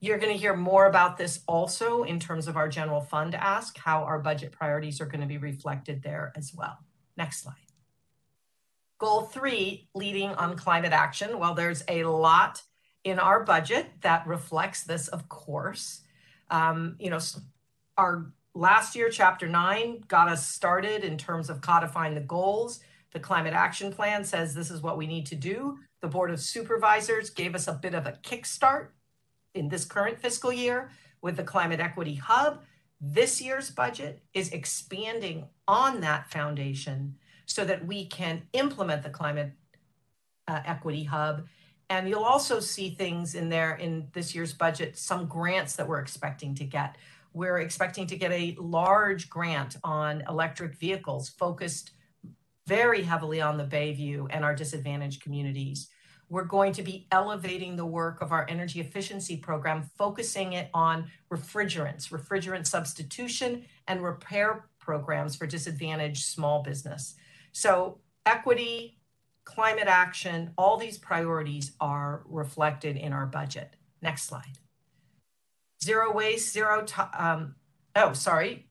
You're 0.00 0.18
going 0.18 0.32
to 0.32 0.38
hear 0.38 0.54
more 0.54 0.86
about 0.86 1.16
this 1.16 1.40
also 1.46 2.02
in 2.02 2.20
terms 2.20 2.48
of 2.48 2.56
our 2.56 2.68
general 2.68 3.00
fund 3.00 3.34
ask, 3.34 3.78
how 3.78 4.02
our 4.04 4.18
budget 4.18 4.52
priorities 4.52 5.00
are 5.00 5.06
going 5.06 5.22
to 5.22 5.26
be 5.26 5.38
reflected 5.38 6.02
there 6.02 6.32
as 6.36 6.52
well. 6.54 6.78
Next 7.16 7.42
slide. 7.42 7.54
Goal 8.98 9.22
three, 9.22 9.88
leading 9.94 10.30
on 10.30 10.56
climate 10.56 10.92
action. 10.92 11.38
Well, 11.38 11.54
there's 11.54 11.82
a 11.88 12.04
lot 12.04 12.62
in 13.04 13.18
our 13.18 13.44
budget 13.44 13.86
that 14.02 14.26
reflects 14.26 14.84
this, 14.84 15.08
of 15.08 15.28
course. 15.28 16.02
Um, 16.50 16.96
you 16.98 17.10
know, 17.10 17.18
our 17.96 18.32
last 18.54 18.96
year, 18.96 19.10
chapter 19.10 19.48
nine, 19.48 20.02
got 20.08 20.28
us 20.28 20.46
started 20.46 21.04
in 21.04 21.18
terms 21.18 21.50
of 21.50 21.60
codifying 21.60 22.14
the 22.14 22.20
goals. 22.20 22.80
The 23.12 23.20
climate 23.20 23.54
action 23.54 23.92
plan 23.92 24.24
says 24.24 24.54
this 24.54 24.70
is 24.70 24.82
what 24.82 24.98
we 24.98 25.06
need 25.06 25.26
to 25.26 25.36
do. 25.36 25.78
The 26.02 26.08
board 26.08 26.30
of 26.30 26.40
supervisors 26.40 27.30
gave 27.30 27.54
us 27.54 27.68
a 27.68 27.72
bit 27.72 27.94
of 27.94 28.06
a 28.06 28.18
kickstart 28.22 28.88
in 29.56 29.68
this 29.68 29.84
current 29.84 30.20
fiscal 30.20 30.52
year 30.52 30.90
with 31.22 31.36
the 31.36 31.44
climate 31.44 31.80
equity 31.80 32.14
hub. 32.14 32.62
This 33.00 33.40
year's 33.40 33.70
budget 33.70 34.22
is 34.32 34.50
expanding 34.50 35.48
on 35.68 36.00
that 36.00 36.30
foundation 36.30 37.16
so 37.46 37.64
that 37.64 37.86
we 37.86 38.06
can 38.06 38.42
implement 38.52 39.02
the 39.02 39.10
climate 39.10 39.52
uh, 40.48 40.60
equity 40.64 41.04
hub 41.04 41.46
and 41.88 42.08
you'll 42.08 42.24
also 42.24 42.60
see 42.60 42.90
things 42.90 43.34
in 43.34 43.48
there 43.48 43.76
in 43.76 44.08
this 44.12 44.34
year's 44.34 44.52
budget, 44.52 44.96
some 44.98 45.26
grants 45.26 45.76
that 45.76 45.86
we're 45.86 46.00
expecting 46.00 46.54
to 46.56 46.64
get. 46.64 46.96
We're 47.32 47.58
expecting 47.58 48.06
to 48.08 48.16
get 48.16 48.32
a 48.32 48.56
large 48.58 49.28
grant 49.28 49.76
on 49.84 50.24
electric 50.28 50.74
vehicles 50.74 51.28
focused 51.28 51.92
very 52.66 53.02
heavily 53.02 53.40
on 53.40 53.56
the 53.56 53.64
Bayview 53.64 54.26
and 54.30 54.44
our 54.44 54.54
disadvantaged 54.54 55.22
communities. 55.22 55.88
We're 56.28 56.44
going 56.44 56.72
to 56.72 56.82
be 56.82 57.06
elevating 57.12 57.76
the 57.76 57.86
work 57.86 58.20
of 58.20 58.32
our 58.32 58.46
energy 58.48 58.80
efficiency 58.80 59.36
program, 59.36 59.88
focusing 59.96 60.54
it 60.54 60.70
on 60.74 61.10
refrigerants, 61.30 62.08
refrigerant 62.08 62.66
substitution, 62.66 63.64
and 63.86 64.02
repair 64.02 64.66
programs 64.78 65.36
for 65.36 65.46
disadvantaged 65.46 66.24
small 66.24 66.62
business. 66.62 67.14
So, 67.52 68.00
equity, 68.24 68.98
climate 69.44 69.86
action, 69.86 70.52
all 70.58 70.76
these 70.76 70.98
priorities 70.98 71.72
are 71.80 72.22
reflected 72.26 72.96
in 72.96 73.12
our 73.12 73.26
budget. 73.26 73.76
Next 74.02 74.24
slide. 74.24 74.58
Zero 75.82 76.12
waste, 76.12 76.52
zero, 76.52 76.84
um, 77.16 77.54
oh, 77.94 78.12
sorry, 78.12 78.68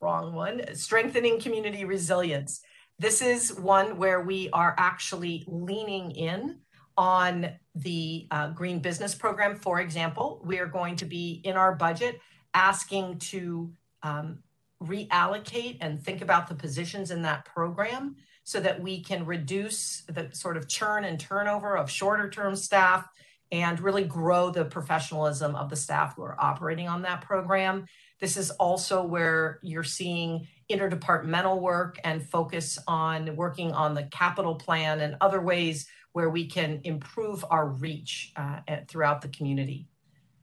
wrong 0.00 0.32
one. 0.32 0.74
Strengthening 0.74 1.40
community 1.40 1.84
resilience. 1.84 2.62
This 2.98 3.22
is 3.22 3.54
one 3.54 3.98
where 3.98 4.20
we 4.22 4.48
are 4.50 4.74
actually 4.78 5.44
leaning 5.46 6.10
in 6.12 6.58
on 6.98 7.48
the 7.76 8.26
uh, 8.32 8.48
Green 8.50 8.80
Business 8.80 9.14
Program, 9.14 9.54
for 9.54 9.80
example. 9.80 10.42
We 10.44 10.58
are 10.58 10.66
going 10.66 10.96
to 10.96 11.04
be 11.04 11.40
in 11.44 11.56
our 11.56 11.74
budget 11.74 12.20
asking 12.52 13.20
to 13.20 13.72
um, 14.02 14.40
reallocate 14.82 15.78
and 15.80 16.02
think 16.02 16.22
about 16.22 16.48
the 16.48 16.56
positions 16.56 17.12
in 17.12 17.22
that 17.22 17.44
program 17.44 18.16
so 18.42 18.58
that 18.58 18.82
we 18.82 19.00
can 19.00 19.24
reduce 19.24 20.02
the 20.08 20.28
sort 20.32 20.56
of 20.56 20.68
churn 20.68 21.04
and 21.04 21.20
turnover 21.20 21.76
of 21.76 21.88
shorter 21.88 22.28
term 22.28 22.56
staff 22.56 23.08
and 23.52 23.78
really 23.78 24.04
grow 24.04 24.50
the 24.50 24.64
professionalism 24.64 25.54
of 25.54 25.70
the 25.70 25.76
staff 25.76 26.16
who 26.16 26.22
are 26.22 26.36
operating 26.40 26.88
on 26.88 27.02
that 27.02 27.20
program. 27.20 27.86
This 28.20 28.36
is 28.36 28.50
also 28.50 29.04
where 29.04 29.60
you're 29.62 29.84
seeing 29.84 30.48
interdepartmental 30.68 31.60
work 31.60 32.00
and 32.02 32.28
focus 32.28 32.76
on 32.88 33.36
working 33.36 33.72
on 33.72 33.94
the 33.94 34.02
capital 34.02 34.56
plan 34.56 35.00
and 35.00 35.16
other 35.20 35.40
ways 35.40 35.86
where 36.18 36.30
we 36.30 36.44
can 36.44 36.80
improve 36.82 37.44
our 37.48 37.68
reach 37.68 38.32
uh, 38.34 38.58
throughout 38.88 39.20
the 39.20 39.28
community. 39.28 39.86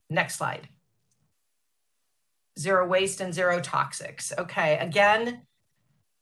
Next 0.10 0.38
slide. 0.38 0.70
Zero 2.58 2.88
waste 2.88 3.20
and 3.20 3.34
zero 3.34 3.60
toxics. 3.60 4.32
Okay, 4.38 4.78
again, 4.78 5.42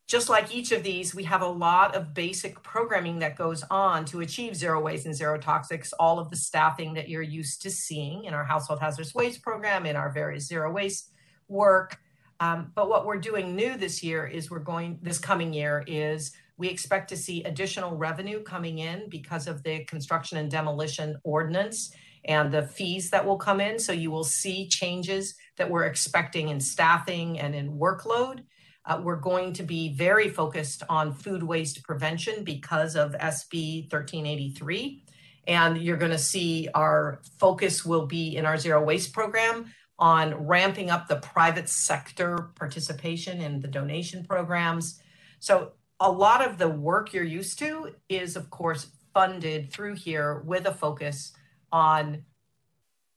just 0.08 0.28
like 0.28 0.52
each 0.52 0.72
of 0.72 0.82
these, 0.82 1.13
we 1.13 1.24
have 1.26 1.44
a 1.44 1.48
lot 1.48 1.94
of 1.94 2.16
basic 2.16 2.63
programming 2.63 3.20
that 3.20 3.36
goes 3.36 3.63
on 3.70 4.06
to 4.06 4.22
achieve 4.22 4.56
zero 4.56 4.82
waste 4.82 5.06
and 5.06 5.13
zero 5.13 5.38
toxics, 5.38 5.94
all 6.00 6.18
of 6.18 6.32
the 6.32 6.36
staffing 6.36 6.96
that 6.96 7.08
you're 7.08 7.22
used 7.22 7.62
to 7.62 7.70
seeing 7.70 8.26
in 8.26 8.34
our 8.34 8.44
household 8.44 8.80
hazardous 8.80 9.13
waste 9.13 9.44
program, 9.44 9.86
in 9.86 9.96
our 9.96 10.12
various 10.12 10.48
zero 10.48 10.72
waste 10.72 11.12
work. 11.48 12.00
Um, 12.39 12.72
but 12.74 12.89
what 12.89 13.06
we're 13.06 13.18
doing 13.18 13.56
new 13.56 13.78
this 13.78 14.02
year 14.02 14.26
is 14.26 14.50
we're 14.50 14.58
going, 14.58 14.98
this 15.04 15.20
coming 15.20 15.54
year 15.54 15.84
is 15.86 16.32
we 16.58 16.70
expect 16.70 17.10
to 17.10 17.18
see 17.18 17.44
additional 17.44 17.96
revenue 17.96 18.44
coming 18.44 18.80
in 18.80 19.10
because 19.10 19.48
of 19.48 19.63
the 19.63 19.84
construction 19.86 20.38
and 20.38 20.52
demolition 20.52 21.18
ordinance 21.24 21.94
and 22.26 22.52
the 22.52 22.63
fees 22.68 23.10
that 23.10 23.26
will 23.26 23.38
come 23.38 23.60
in. 23.60 23.80
So 23.80 23.92
you 23.92 24.12
will 24.12 24.24
see 24.24 24.68
changes 24.68 25.36
that 25.58 25.70
we're 25.70 25.86
expecting 25.86 26.50
in 26.50 26.60
staffing 26.60 27.39
and 27.39 27.54
in 27.56 27.74
workload. 27.74 28.44
Uh, 28.86 29.02
we're 29.02 29.16
going 29.16 29.54
to 29.54 29.63
be 29.63 29.94
very 29.94 30.30
focused 30.30 30.84
on 30.89 31.13
food 31.13 31.42
waste 31.42 31.84
prevention 31.84 32.44
because 32.44 32.96
of 32.96 33.13
SB 33.13 33.92
1383. 33.92 35.04
And 35.48 35.78
you're 35.78 35.98
going 35.98 36.12
to 36.12 36.18
see 36.18 36.70
our 36.74 37.22
focus 37.39 37.86
will 37.86 38.06
be 38.06 38.36
in 38.36 38.46
our 38.46 38.58
zero 38.58 38.84
waste 38.84 39.13
program 39.13 39.74
on 40.00 40.48
ramping 40.48 40.89
up 40.89 41.08
the 41.08 41.18
private 41.18 41.70
sector 41.70 42.52
participation 42.56 43.42
in 43.42 43.60
the 43.60 43.68
donation 43.68 44.26
programs. 44.26 45.02
So, 45.39 45.74
a 46.04 46.12
lot 46.12 46.46
of 46.46 46.58
the 46.60 46.70
work 46.70 47.13
you're 47.13 47.24
used 47.24 47.58
to 47.60 47.96
is, 48.10 48.36
of 48.36 48.50
course, 48.52 48.88
funded 49.13 49.72
through 49.72 49.96
here 49.96 50.44
with 50.46 50.68
a 50.68 50.74
focus 50.74 51.34
on 51.72 52.26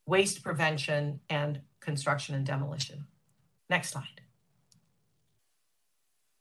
waste 0.07 0.43
prevention 0.43 1.21
and 1.29 1.61
construction 1.81 2.35
and 2.35 2.47
demolition. 2.47 3.07
Next 3.69 3.91
slide 3.91 4.23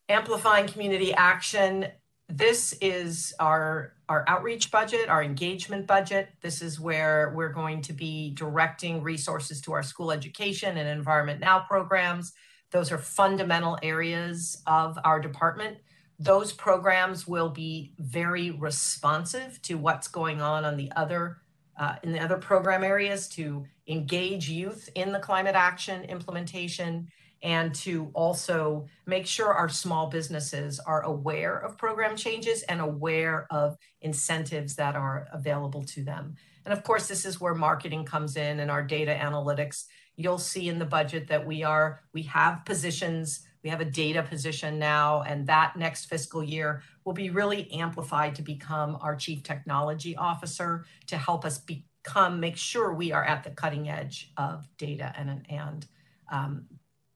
amplifying 0.09 0.67
community 0.67 1.13
action. 1.13 1.87
This 2.27 2.73
is 2.81 3.33
our, 3.39 3.93
our 4.09 4.25
outreach 4.27 4.71
budget, 4.71 5.09
our 5.09 5.23
engagement 5.23 5.87
budget. 5.87 6.29
This 6.41 6.61
is 6.61 6.79
where 6.79 7.33
we're 7.35 7.53
going 7.53 7.81
to 7.83 7.93
be 7.93 8.31
directing 8.31 9.01
resources 9.03 9.61
to 9.61 9.73
our 9.73 9.83
school 9.83 10.11
education 10.11 10.77
and 10.77 10.87
environment 10.87 11.39
now 11.39 11.59
programs. 11.59 12.33
Those 12.71 12.91
are 12.91 12.97
fundamental 12.97 13.77
areas 13.83 14.61
of 14.65 14.97
our 15.03 15.19
department. 15.19 15.77
Those 16.19 16.53
programs 16.53 17.27
will 17.27 17.49
be 17.49 17.93
very 17.99 18.51
responsive 18.51 19.61
to 19.63 19.75
what's 19.75 20.07
going 20.07 20.41
on 20.41 20.65
on 20.65 20.77
the 20.77 20.91
other 20.95 21.37
uh, 21.77 21.95
in 22.03 22.13
the 22.13 22.19
other 22.19 22.37
program 22.37 22.85
areas 22.85 23.27
to 23.27 23.65
engage 23.87 24.49
youth 24.49 24.89
in 24.95 25.11
the 25.11 25.19
climate 25.19 25.55
action 25.55 26.03
implementation 26.05 27.09
and 27.43 27.75
to 27.75 28.09
also 28.13 28.87
make 29.05 29.27
sure 29.27 29.53
our 29.53 29.69
small 29.69 30.07
businesses 30.07 30.79
are 30.79 31.03
aware 31.03 31.57
of 31.57 31.77
program 31.77 32.15
changes 32.15 32.63
and 32.63 32.81
aware 32.81 33.45
of 33.51 33.77
incentives 34.01 34.75
that 34.75 34.95
are 34.95 35.27
available 35.31 35.83
to 35.83 36.03
them. 36.03 36.35
And 36.65 36.73
of 36.73 36.83
course, 36.83 37.07
this 37.07 37.25
is 37.25 37.39
where 37.39 37.53
marketing 37.53 38.05
comes 38.05 38.35
in 38.35 38.59
and 38.59 38.71
our 38.71 38.81
data 38.81 39.15
analytics. 39.15 39.85
You'll 40.15 40.39
see 40.39 40.69
in 40.69 40.79
the 40.79 40.85
budget 40.85 41.27
that 41.27 41.45
we 41.45 41.61
are, 41.61 42.01
we 42.13 42.23
have 42.23 42.65
positions, 42.65 43.45
we 43.65 43.71
have 43.71 43.81
a 43.81 43.85
data 43.85 44.21
position 44.21 44.77
now, 44.77 45.23
and 45.23 45.47
that 45.47 45.75
next 45.75 46.05
fiscal 46.05 46.43
year 46.43 46.83
will 47.03 47.13
be 47.13 47.31
really 47.31 47.67
amplified 47.71 48.35
to 48.35 48.43
become 48.43 48.95
our 49.01 49.15
chief 49.15 49.41
technology 49.41 50.15
officer 50.15 50.85
to 51.07 51.17
help 51.17 51.43
us 51.43 51.57
become, 51.57 52.39
make 52.39 52.57
sure 52.57 52.93
we 52.93 53.11
are 53.11 53.25
at 53.25 53.43
the 53.43 53.49
cutting 53.49 53.89
edge 53.89 54.31
of 54.37 54.67
data 54.77 55.11
and, 55.17 55.47
and 55.49 55.87
um, 56.31 56.65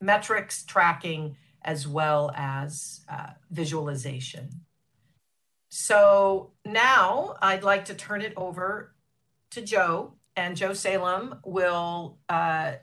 metrics 0.02 0.64
tracking 0.66 1.38
as 1.62 1.88
well 1.88 2.32
as 2.36 3.02
uh, 3.08 3.30
visualization. 3.52 4.50
So 5.70 6.54
now 6.66 7.36
I'd 7.44 7.64
like 7.64 7.86
to 7.86 7.94
turn 7.94 8.24
it 8.24 8.34
over 8.36 8.96
to 9.52 9.62
Joe, 9.62 10.16
and 10.36 10.58
Joe 10.58 10.74
Salem 10.74 11.42
will 11.46 12.18
uh, 12.28 12.74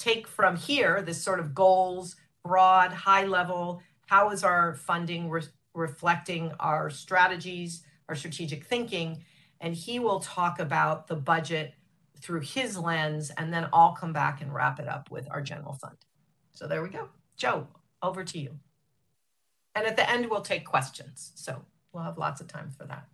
take 0.00 0.26
from 0.26 0.56
here 0.56 1.00
this 1.00 1.22
sort 1.22 1.38
of 1.38 1.54
goals, 1.54 2.16
broad, 2.48 2.92
high 2.92 3.24
level. 3.24 3.80
How 4.06 4.30
is 4.30 4.42
our 4.42 4.74
funding 4.74 5.28
re 5.28 5.42
reflecting 5.74 6.50
our 6.58 6.90
strategies, 6.90 7.82
our 8.08 8.16
strategic 8.16 8.64
thinking? 8.64 9.22
And 9.60 9.74
he 9.74 9.98
will 9.98 10.20
talk 10.20 10.58
about 10.58 11.06
the 11.06 11.16
budget 11.16 11.74
through 12.20 12.40
his 12.40 12.76
lens, 12.76 13.30
and 13.36 13.52
then 13.52 13.68
I'll 13.72 13.92
come 13.92 14.12
back 14.12 14.40
and 14.40 14.52
wrap 14.52 14.80
it 14.80 14.88
up 14.88 15.10
with 15.10 15.28
our 15.30 15.42
general 15.42 15.74
fund. 15.74 15.96
So 16.52 16.66
there 16.66 16.82
we 16.82 16.88
go. 16.88 17.08
Joe, 17.36 17.68
over 18.02 18.24
to 18.24 18.38
you. 18.38 18.58
And 19.74 19.86
at 19.86 19.96
the 19.96 20.10
end, 20.10 20.28
we'll 20.28 20.40
take 20.40 20.64
questions. 20.64 21.32
So 21.36 21.62
we'll 21.92 22.02
have 22.02 22.18
lots 22.18 22.40
of 22.40 22.48
time 22.48 22.70
for 22.76 22.84
that. 22.86 23.04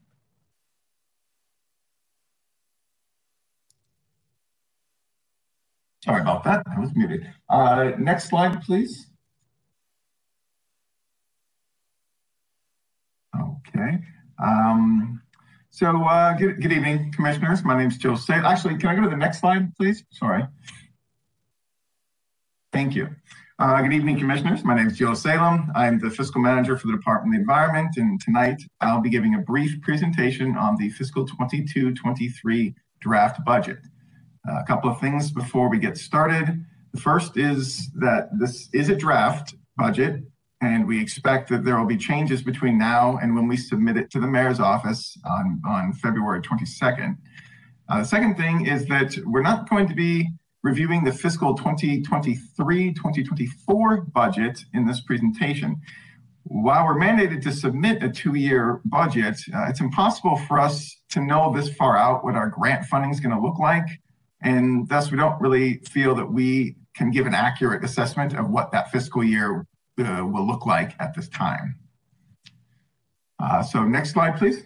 Sorry 6.05 6.21
about 6.21 6.45
that. 6.45 6.63
I 6.67 6.79
was 6.79 6.91
muted. 6.95 7.27
Uh, 7.49 7.93
next 7.99 8.29
slide, 8.29 8.63
please. 8.63 9.09
Okay. 13.69 13.99
Um, 14.43 15.21
so 15.71 16.05
uh, 16.05 16.35
good, 16.35 16.61
good 16.61 16.73
evening, 16.73 17.13
commissioners. 17.13 17.65
My 17.65 17.77
name 17.77 17.89
is 17.89 17.97
Joe 17.97 18.15
Say. 18.15 18.35
Actually, 18.35 18.77
can 18.79 18.91
I 18.91 18.95
go 18.95 19.03
to 19.03 19.11
the 19.11 19.17
next 19.17 19.41
slide, 19.41 19.75
please? 19.77 20.05
Sorry. 20.11 20.45
Thank 22.73 22.95
you. 22.95 23.09
Uh, 23.59 23.81
good 23.83 23.93
evening, 23.93 24.19
commissioners. 24.19 24.65
My 24.65 24.75
name 24.75 24.89
is 24.89 24.99
Joe 24.99 25.15
Salem. 25.15 25.71
I'm 25.77 26.01
the 26.01 26.11
fiscal 26.11 26.41
manager 26.41 26.77
for 26.77 26.89
the 26.89 26.93
Department 26.93 27.35
of 27.35 27.39
the 27.39 27.41
Environment, 27.41 27.97
and 27.97 28.21
tonight 28.21 28.61
I'll 28.81 29.01
be 29.01 29.11
giving 29.11 29.37
a 29.37 29.39
brief 29.39 29.81
presentation 29.81 30.57
on 30.57 30.77
the 30.77 30.91
fiscal 30.91 31.27
22-23 31.27 32.75
draft 33.01 33.45
budget. 33.45 33.79
Uh, 34.49 34.61
a 34.61 34.65
couple 34.65 34.91
of 34.91 35.01
things 35.01 35.31
before 35.31 35.69
we 35.69 35.79
get 35.79 35.97
started. 35.97 36.65
The 36.93 37.01
first 37.01 37.37
is 37.37 37.91
that 37.95 38.29
this 38.39 38.69
is 38.73 38.89
a 38.89 38.97
draft 38.97 39.55
budget, 39.77 40.23
and 40.65 40.87
we 40.87 41.01
expect 41.01 41.49
that 41.51 41.65
there 41.65 41.79
will 41.79 41.87
be 41.87 41.97
changes 41.97 42.43
between 42.43 42.79
now 42.79 43.19
and 43.23 43.35
when 43.35 43.47
we 43.47 43.57
submit 43.57 43.97
it 43.97 44.11
to 44.11 44.21
the 44.21 44.27
mayor's 44.27 44.61
office 44.61 45.17
on, 45.25 45.61
on 45.67 45.93
February 45.95 46.41
22nd. 46.41 47.17
Uh, 47.89 47.99
the 47.99 48.05
second 48.05 48.37
thing 48.37 48.67
is 48.67 48.87
that 48.87 49.17
we're 49.27 49.43
not 49.43 49.69
going 49.69 49.89
to 49.89 49.95
be 49.95 50.31
reviewing 50.63 51.05
the 51.05 51.13
fiscal 51.13 51.55
2023-2024 51.57 54.13
budget 54.13 54.65
in 54.73 54.87
this 54.87 55.03
presentation. 55.03 55.77
While 56.45 56.87
we're 56.87 56.99
mandated 56.99 57.43
to 57.43 57.53
submit 57.53 58.03
a 58.03 58.11
two-year 58.11 58.81
budget, 58.87 59.39
uh, 59.55 59.67
it's 59.69 59.81
impossible 59.81 60.37
for 60.49 60.59
us 60.59 60.97
to 61.11 61.21
know 61.21 61.53
this 61.55 61.69
far 61.75 61.97
out 61.97 62.25
what 62.25 62.35
our 62.35 62.49
grant 62.49 62.87
funding 62.87 63.11
is 63.11 63.21
going 63.21 63.35
to 63.35 63.41
look 63.41 63.59
like. 63.59 63.87
And 64.43 64.89
thus, 64.89 65.11
we 65.11 65.19
don't 65.19 65.39
really 65.41 65.81
feel 65.91 66.15
that 66.15 66.31
we 66.31 66.77
can 66.95 67.11
give 67.11 67.27
an 67.27 67.35
accurate 67.35 67.85
assessment 67.85 68.35
of 68.35 68.49
what 68.49 68.73
that 68.73 68.91
fiscal 68.91 69.25
year 69.25 69.67
uh, 69.99 70.25
will 70.25 70.47
look 70.47 70.67
like 70.67 70.95
at 71.01 71.15
this 71.15 71.29
time. 71.29 71.77
Uh, 73.39 73.63
so 73.63 73.85
next 73.85 74.11
slide, 74.13 74.37
please. 74.37 74.63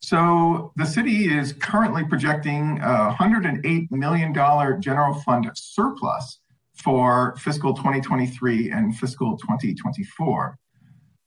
So 0.00 0.72
the 0.76 0.86
city 0.86 1.32
is 1.32 1.52
currently 1.52 2.04
projecting 2.04 2.80
a 2.80 3.14
$108 3.18 3.90
million 3.92 4.34
general 4.34 5.14
fund 5.20 5.48
surplus 5.54 6.40
for 6.74 7.36
fiscal 7.36 7.74
2023 7.74 8.72
and 8.72 8.96
fiscal 8.96 9.36
2024. 9.36 10.58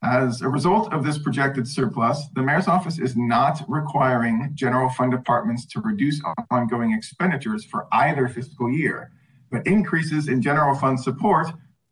As 0.03 0.41
a 0.41 0.49
result 0.49 0.91
of 0.91 1.05
this 1.05 1.17
projected 1.17 1.65
surplus, 1.65 2.25
the 2.35 2.41
mayor's 2.41 2.67
office 2.67 2.99
is 2.99 3.15
not 3.15 3.63
requiring 3.69 4.51
general 4.53 4.89
fund 4.89 5.11
departments 5.11 5.65
to 5.67 5.79
reduce 5.79 6.21
ongoing 6.51 6.91
expenditures 6.91 7.63
for 7.63 7.87
either 7.93 8.27
fiscal 8.27 8.69
year, 8.69 9.11
but 9.53 9.65
increases 9.67 10.27
in 10.27 10.41
general 10.41 10.75
fund 10.75 10.99
support 10.99 11.47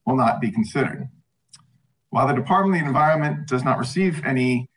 will 0.08 0.18
not 0.18 0.42
be 0.42 0.52
considered. 0.52 1.08
While 2.10 2.28
the 2.28 2.34
Department 2.34 2.76
of 2.76 2.82
the 2.82 2.88
Environment 2.88 3.48
does 3.48 3.64
not 3.64 3.78
receive 3.78 4.26
any 4.26 4.68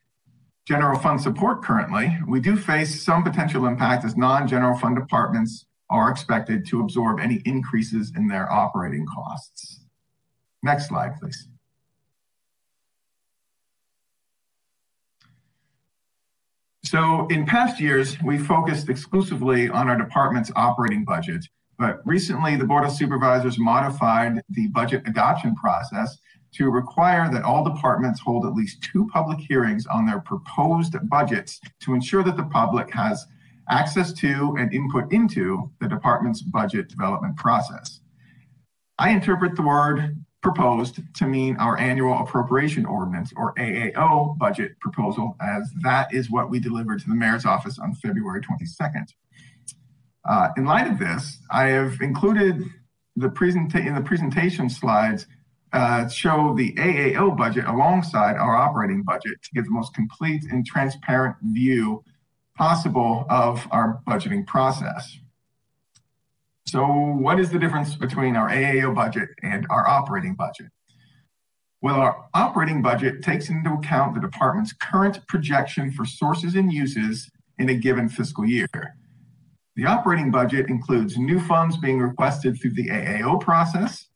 general 0.69 0.99
fund 0.99 1.21
support 1.21 1.65
currently, 1.65 2.17
we 2.29 2.41
do 2.41 2.57
face 2.57 3.03
some 3.03 3.25
potential 3.25 3.67
impact 3.67 4.05
as 4.05 4.19
non-general 4.19 4.79
fund 4.79 4.97
departments 4.97 5.65
are 5.89 6.11
expected 6.11 6.67
to 6.67 6.81
absorb 6.81 7.21
any 7.21 7.41
increases 7.47 8.13
in 8.15 8.29
their 8.29 8.53
operating 8.53 9.07
costs. 9.07 9.81
Next 10.63 10.89
slide, 10.89 11.19
please. 11.19 11.49
So 16.85 17.27
in 17.29 17.47
past 17.47 17.81
years, 17.81 18.21
we 18.23 18.37
focused 18.37 18.91
exclusively 18.91 19.71
on 19.71 19.89
our 19.89 19.97
department's 19.97 20.51
operating 20.55 21.05
budget, 21.05 21.47
but 21.79 22.01
recently 22.05 22.57
the 22.57 22.65
Board 22.65 22.85
of 22.85 22.93
Supervisors 22.93 23.59
modified 23.59 24.43
the 24.51 24.69
budget 24.69 25.03
adoption 25.07 25.55
process 25.55 26.19
to 26.55 26.71
require 26.71 27.31
that 27.33 27.43
all 27.43 27.65
departments 27.65 28.21
hold 28.21 28.47
at 28.47 28.55
least 28.55 28.83
two 28.83 29.09
public 29.13 29.39
hearings 29.39 29.87
on 29.87 30.07
their 30.07 30.21
proposed 30.21 30.97
budgets 31.09 31.61
to 31.81 31.95
ensure 31.95 32.23
that 32.23 32.37
the 32.37 32.45
public 32.45 32.93
has 32.93 33.27
access 33.71 34.13
to 34.13 34.55
and 34.59 34.73
input 34.73 35.13
into 35.13 35.71
the 35.81 35.89
department's 35.89 36.43
budget 36.43 36.89
development 36.89 37.37
process. 37.37 38.01
I 38.99 39.11
interpret 39.11 39.57
the 39.57 39.63
word 39.63 40.17
proposed 40.43 41.01
to 41.15 41.27
mean 41.27 41.57
our 41.57 41.79
annual 41.79 42.19
appropriation 42.19 42.85
ordinance 42.85 43.33
or 43.35 43.55
AAO 43.55 44.37
budget 44.37 44.79
proposal 44.79 45.35
as 45.41 45.73
that 45.83 46.13
is 46.13 46.31
what 46.31 46.51
we 46.51 46.61
delivered 46.61 47.01
to 47.01 47.09
the 47.09 47.15
mayor's 47.15 47.47
office 47.47 47.79
on 47.79 47.95
February 47.95 48.43
22nd. 48.43 49.07
Uh, 50.29 50.49
in 50.57 50.65
light 50.65 50.91
of 50.91 50.99
this, 50.99 51.39
I 51.51 51.65
have 51.69 52.01
included 52.01 52.63
the 53.17 53.29
present 53.29 53.75
in 53.75 53.95
the 53.95 54.01
presentation 54.01 54.69
slides 54.69 55.27
uh, 55.73 56.09
show 56.09 56.55
the 56.57 56.73
AAO 56.75 57.37
budget 57.37 57.65
alongside 57.67 58.37
our 58.37 58.55
operating 58.55 59.03
budget 59.03 59.43
to 59.43 59.51
give 59.55 59.65
the 59.65 59.71
most 59.71 59.93
complete 59.93 60.45
and 60.45 60.65
transparent 60.65 61.37
view 61.43 62.05
possible 62.57 63.27
of 63.29 63.67
our 63.73 64.01
budgeting 64.07 64.47
process. 64.47 65.19
So 66.67 66.87
what 66.87 67.41
is 67.41 67.51
the 67.51 67.59
difference 67.59 67.97
between 67.97 68.37
our 68.37 68.49
AAO 68.49 68.95
budget 68.95 69.29
and 69.43 69.67
our 69.69 69.87
operating 69.87 70.35
budget? 70.35 70.69
Well, 71.83 71.97
our 71.97 72.25
operating 72.33 72.81
budget 72.81 73.23
takes 73.23 73.51
into 73.51 73.73
account 73.73 74.15
the 74.15 74.21
department's 74.21 74.73
current 74.73 75.27
projection 75.27 75.91
for 75.91 76.05
sources 76.07 76.55
and 76.55 76.73
uses 76.73 77.29
in 77.59 77.69
a 77.69 77.75
given 77.75 78.09
fiscal 78.09 78.47
year. 78.47 78.69
The 79.77 79.87
operating 79.87 80.31
budget 80.31 80.69
includes 80.69 81.19
new 81.19 81.41
funds 81.41 81.77
being 81.77 81.99
requested 81.99 82.61
through 82.61 82.75
the 82.75 82.89
AAO 82.89 83.41
process, 83.41 84.07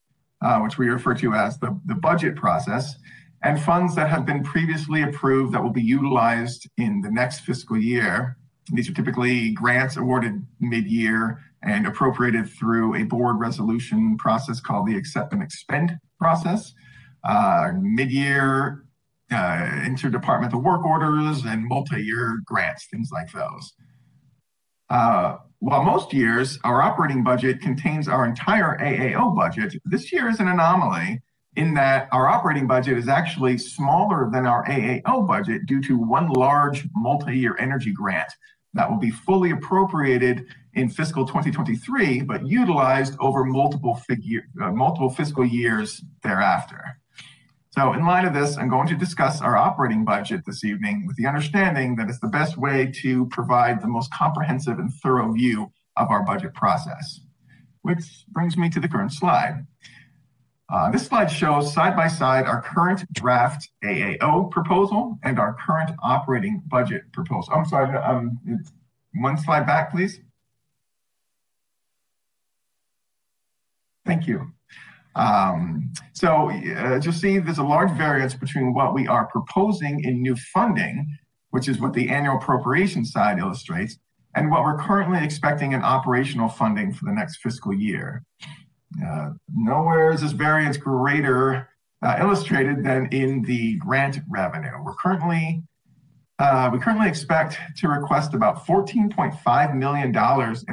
uh, 0.41 0.59
which 0.59 0.77
we 0.77 0.87
refer 0.87 1.13
to 1.15 1.33
as 1.33 1.57
the, 1.59 1.77
the 1.85 1.95
budget 1.95 2.35
process, 2.35 2.95
and 3.43 3.61
funds 3.61 3.95
that 3.95 4.09
have 4.09 4.25
been 4.25 4.43
previously 4.43 5.01
approved 5.03 5.53
that 5.53 5.61
will 5.61 5.71
be 5.71 5.81
utilized 5.81 6.69
in 6.77 7.01
the 7.01 7.11
next 7.11 7.41
fiscal 7.41 7.77
year. 7.77 8.37
These 8.71 8.89
are 8.89 8.93
typically 8.93 9.51
grants 9.51 9.97
awarded 9.97 10.45
mid-year 10.59 11.41
and 11.61 11.87
appropriated 11.87 12.49
through 12.49 12.95
a 12.95 13.03
board 13.03 13.39
resolution 13.39 14.17
process 14.17 14.61
called 14.61 14.87
the 14.87 14.95
accept 14.95 15.33
and 15.33 15.43
expend 15.43 15.97
process. 16.19 16.73
Uh, 17.23 17.71
mid-year 17.81 18.85
uh, 19.31 19.35
interdepartmental 19.83 20.63
work 20.63 20.85
orders 20.85 21.43
and 21.45 21.65
multi-year 21.65 22.39
grants, 22.45 22.87
things 22.89 23.09
like 23.11 23.31
those. 23.31 23.73
Uh, 24.89 25.37
while 25.59 25.83
most 25.83 26.13
years 26.13 26.57
our 26.63 26.81
operating 26.81 27.23
budget 27.23 27.61
contains 27.61 28.07
our 28.07 28.25
entire 28.25 28.77
AAO 28.79 29.35
budget, 29.35 29.75
this 29.85 30.11
year 30.11 30.29
is 30.29 30.39
an 30.39 30.47
anomaly 30.47 31.21
in 31.55 31.73
that 31.73 32.07
our 32.11 32.27
operating 32.27 32.67
budget 32.67 32.97
is 32.97 33.07
actually 33.07 33.57
smaller 33.57 34.29
than 34.31 34.45
our 34.45 34.65
AAO 34.65 35.27
budget 35.27 35.65
due 35.65 35.81
to 35.81 35.97
one 35.97 36.29
large 36.29 36.87
multi-year 36.95 37.57
energy 37.59 37.91
grant 37.91 38.31
that 38.73 38.89
will 38.89 38.99
be 38.99 39.09
fully 39.09 39.51
appropriated 39.51 40.45
in 40.73 40.87
fiscal 40.89 41.25
2023, 41.25 42.21
but 42.21 42.45
utilized 42.47 43.15
over 43.19 43.43
multiple, 43.43 43.95
figure, 43.95 44.43
uh, 44.61 44.71
multiple 44.71 45.09
fiscal 45.09 45.45
years 45.45 46.01
thereafter. 46.23 46.81
So 47.71 47.93
in 47.93 48.03
light 48.03 48.25
of 48.25 48.33
this, 48.33 48.57
I'm 48.57 48.69
going 48.69 48.87
to 48.87 48.95
discuss 48.95 49.41
our 49.41 49.55
operating 49.55 50.03
budget 50.03 50.41
this 50.45 50.63
evening 50.63 51.05
with 51.05 51.15
the 51.17 51.27
understanding 51.27 51.95
that 51.97 52.09
it's 52.09 52.19
the 52.19 52.27
best 52.27 52.57
way 52.57 52.91
to 53.01 53.27
provide 53.27 53.81
the 53.81 53.87
most 53.87 54.11
comprehensive 54.11 54.79
and 54.79 54.91
thorough 55.03 55.31
view 55.31 55.71
of 55.95 56.09
our 56.09 56.23
budget 56.23 56.53
process. 56.55 57.21
Which 57.83 58.25
brings 58.29 58.57
me 58.57 58.69
to 58.71 58.79
the 58.79 58.87
current 58.87 59.13
slide. 59.13 59.67
Uh, 60.71 60.91
this 60.91 61.05
slide 61.05 61.27
shows 61.27 61.73
side 61.73 61.95
by 61.95 62.07
side 62.07 62.45
our 62.45 62.61
current 62.61 63.11
draft 63.13 63.69
AAO 63.83 64.49
proposal 64.51 65.17
and 65.23 65.39
our 65.39 65.55
current 65.65 65.91
operating 66.03 66.61
budget 66.67 67.11
proposal. 67.11 67.53
I'm 67.53 67.65
sorry, 67.65 67.95
um, 67.97 68.39
one 69.15 69.37
slide 69.37 69.65
back, 69.65 69.91
please. 69.91 70.19
Thank 74.05 74.27
you. 74.27 74.53
Um, 75.19 75.91
so 76.13 76.49
uh, 76.49 76.99
you'll 77.03 77.11
see 77.11 77.39
there's 77.39 77.57
a 77.57 77.63
large 77.63 77.91
variance 77.91 78.33
between 78.33 78.73
what 78.73 78.93
we 78.93 79.05
are 79.07 79.27
proposing 79.27 80.03
in 80.05 80.21
new 80.21 80.35
funding, 80.53 81.17
which 81.49 81.67
is 81.67 81.79
what 81.79 81.93
the 81.93 82.07
annual 82.07 82.37
appropriation 82.37 83.03
side 83.03 83.37
illustrates, 83.37 83.97
and 84.35 84.49
what 84.49 84.63
we're 84.63 84.77
currently 84.77 85.21
expecting 85.23 85.73
in 85.73 85.81
operational 85.81 86.47
funding 86.47 86.93
for 86.93 87.05
the 87.05 87.11
next 87.11 87.37
fiscal 87.37 87.73
year. 87.73 88.23
Uh, 89.05 89.31
nowhere 89.53 90.11
is 90.11 90.21
this 90.21 90.31
variance 90.31 90.77
greater 90.77 91.67
uh, 92.01 92.15
illustrated 92.21 92.83
than 92.85 93.07
in 93.07 93.41
the 93.41 93.75
grant 93.77 94.19
revenue. 94.29 94.71
We're 94.83 94.95
currently 94.95 95.63
uh, 96.39 96.69
we 96.71 96.79
currently 96.79 97.09
expect 97.09 97.57
to 97.75 97.89
request 97.89 98.33
about 98.33 98.65
$14.5 98.65 99.75
million 99.75 100.07
in 100.07 100.13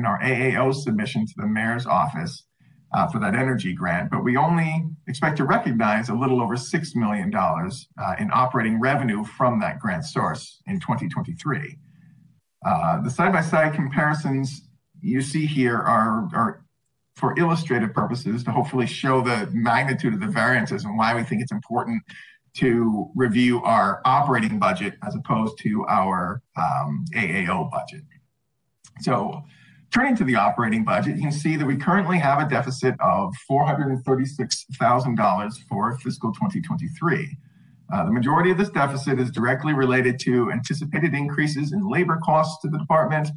our 0.06 0.20
AAO 0.20 0.72
submission 0.72 1.26
to 1.26 1.32
the 1.36 1.46
mayor's 1.48 1.86
office 1.86 2.45
uh, 2.92 3.06
for 3.08 3.18
that 3.18 3.34
energy 3.34 3.72
grant, 3.72 4.10
but 4.10 4.22
we 4.22 4.36
only 4.36 4.84
expect 5.06 5.36
to 5.36 5.44
recognize 5.44 6.08
a 6.08 6.14
little 6.14 6.40
over 6.40 6.54
$6 6.54 6.96
million 6.96 7.34
uh, 7.34 8.14
in 8.18 8.30
operating 8.32 8.80
revenue 8.80 9.24
from 9.24 9.60
that 9.60 9.78
grant 9.78 10.04
source 10.04 10.62
in 10.66 10.80
2023. 10.80 11.78
Uh, 12.64 13.02
the 13.02 13.10
side-by-side 13.10 13.74
comparisons 13.74 14.68
you 15.00 15.20
see 15.20 15.46
here 15.46 15.76
are, 15.76 16.28
are 16.34 16.64
for 17.16 17.38
illustrative 17.38 17.92
purposes 17.92 18.44
to 18.44 18.50
hopefully 18.50 18.86
show 18.86 19.20
the 19.20 19.48
magnitude 19.52 20.14
of 20.14 20.20
the 20.20 20.26
variances 20.26 20.84
and 20.84 20.96
why 20.96 21.14
we 21.14 21.22
think 21.22 21.42
it's 21.42 21.52
important 21.52 22.02
to 22.54 23.10
review 23.14 23.62
our 23.62 24.00
operating 24.04 24.58
budget 24.58 24.94
as 25.06 25.14
opposed 25.14 25.58
to 25.58 25.84
our 25.86 26.42
um, 26.56 27.04
AAO 27.14 27.70
budget. 27.70 28.02
So 29.00 29.42
turning 29.92 30.16
to 30.16 30.24
the 30.24 30.34
operating 30.34 30.84
budget, 30.84 31.16
you 31.16 31.22
can 31.22 31.32
see 31.32 31.56
that 31.56 31.66
we 31.66 31.76
currently 31.76 32.18
have 32.18 32.40
a 32.40 32.48
deficit 32.48 32.94
of 33.00 33.34
$436,000 33.50 35.52
for 35.68 35.98
fiscal 35.98 36.32
2023. 36.32 37.36
Uh, 37.92 38.04
the 38.04 38.12
majority 38.12 38.50
of 38.50 38.58
this 38.58 38.70
deficit 38.70 39.20
is 39.20 39.30
directly 39.30 39.72
related 39.72 40.18
to 40.20 40.50
anticipated 40.50 41.14
increases 41.14 41.72
in 41.72 41.88
labor 41.88 42.18
costs 42.24 42.60
to 42.62 42.68
the 42.68 42.78
department 42.78 43.28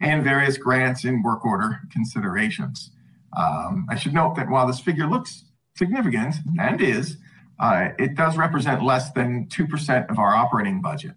and 0.00 0.24
various 0.24 0.56
grants 0.56 1.04
and 1.04 1.22
work 1.22 1.44
order 1.44 1.80
considerations. 1.92 2.92
Um, 3.36 3.86
I 3.90 3.96
should 3.96 4.14
note 4.14 4.36
that 4.36 4.48
while 4.48 4.66
this 4.66 4.80
figure 4.80 5.06
looks 5.06 5.44
significant, 5.76 6.36
and 6.58 6.80
is, 6.80 7.18
uh, 7.60 7.88
it 7.98 8.14
does 8.14 8.36
represent 8.36 8.82
less 8.82 9.12
than 9.12 9.46
2% 9.48 10.10
of 10.10 10.18
our 10.18 10.34
operating 10.34 10.80
budget. 10.80 11.12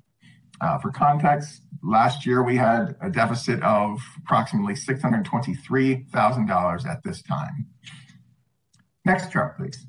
Uh, 0.60 0.78
for 0.78 0.92
context, 0.92 1.64
last 1.84 2.26
year 2.26 2.44
we 2.44 2.56
had 2.56 2.96
a 3.02 3.10
deficit 3.10 3.62
of 3.64 4.00
approximately 4.18 4.74
$623,000 4.74 6.86
at 6.86 7.04
this 7.04 7.22
time. 7.24 7.68
Next 9.06 9.32
chart, 9.32 9.58
please. 9.58 9.86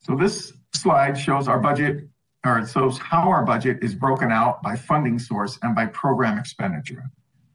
So 0.00 0.16
this 0.16 0.52
slide 0.74 1.18
shows 1.18 1.48
our 1.48 1.58
budget, 1.58 2.06
or 2.44 2.58
it 2.58 2.68
shows 2.68 2.98
how 2.98 3.30
our 3.30 3.42
budget 3.44 3.78
is 3.82 3.94
broken 3.94 4.30
out 4.30 4.62
by 4.62 4.76
funding 4.76 5.18
source 5.18 5.58
and 5.62 5.74
by 5.74 5.86
program 5.86 6.38
expenditure. 6.38 7.04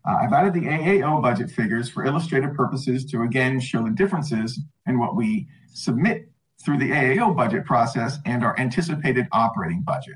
Uh, 0.08 0.16
I've 0.22 0.34
added 0.34 0.54
the 0.54 0.62
AAO 0.62 1.22
budget 1.22 1.52
figures 1.52 1.90
for 1.90 2.06
illustrative 2.06 2.56
purposes 2.56 3.06
to 3.06 3.22
again 3.22 3.60
show 3.60 3.84
the 3.84 3.92
differences 3.92 4.60
in 4.88 4.98
what 4.98 5.16
we 5.16 5.48
submit 5.74 6.29
through 6.64 6.78
the 6.78 6.92
AAO 6.92 7.36
budget 7.36 7.66
process 7.66 8.18
and 8.26 8.44
our 8.44 8.58
anticipated 8.60 9.28
operating 9.32 9.82
budget. 9.82 10.16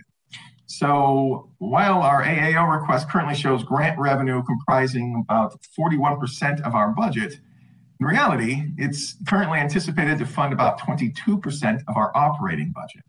So 0.65 1.51
while 1.59 2.01
our 2.01 2.23
AAO 2.23 2.79
request 2.79 3.09
currently 3.09 3.35
shows 3.35 3.63
grant 3.63 3.99
revenue 3.99 4.43
comprising 4.43 5.23
about 5.29 5.59
41% 5.77 6.61
of 6.61 6.73
our 6.73 6.89
budget, 6.89 7.39
in 7.99 8.05
reality, 8.05 8.63
it's 8.77 9.15
currently 9.27 9.59
anticipated 9.59 10.17
to 10.17 10.25
fund 10.25 10.51
about 10.51 10.79
22% 10.79 11.83
of 11.87 11.95
our 11.95 12.11
operating 12.15 12.71
budget. 12.71 13.03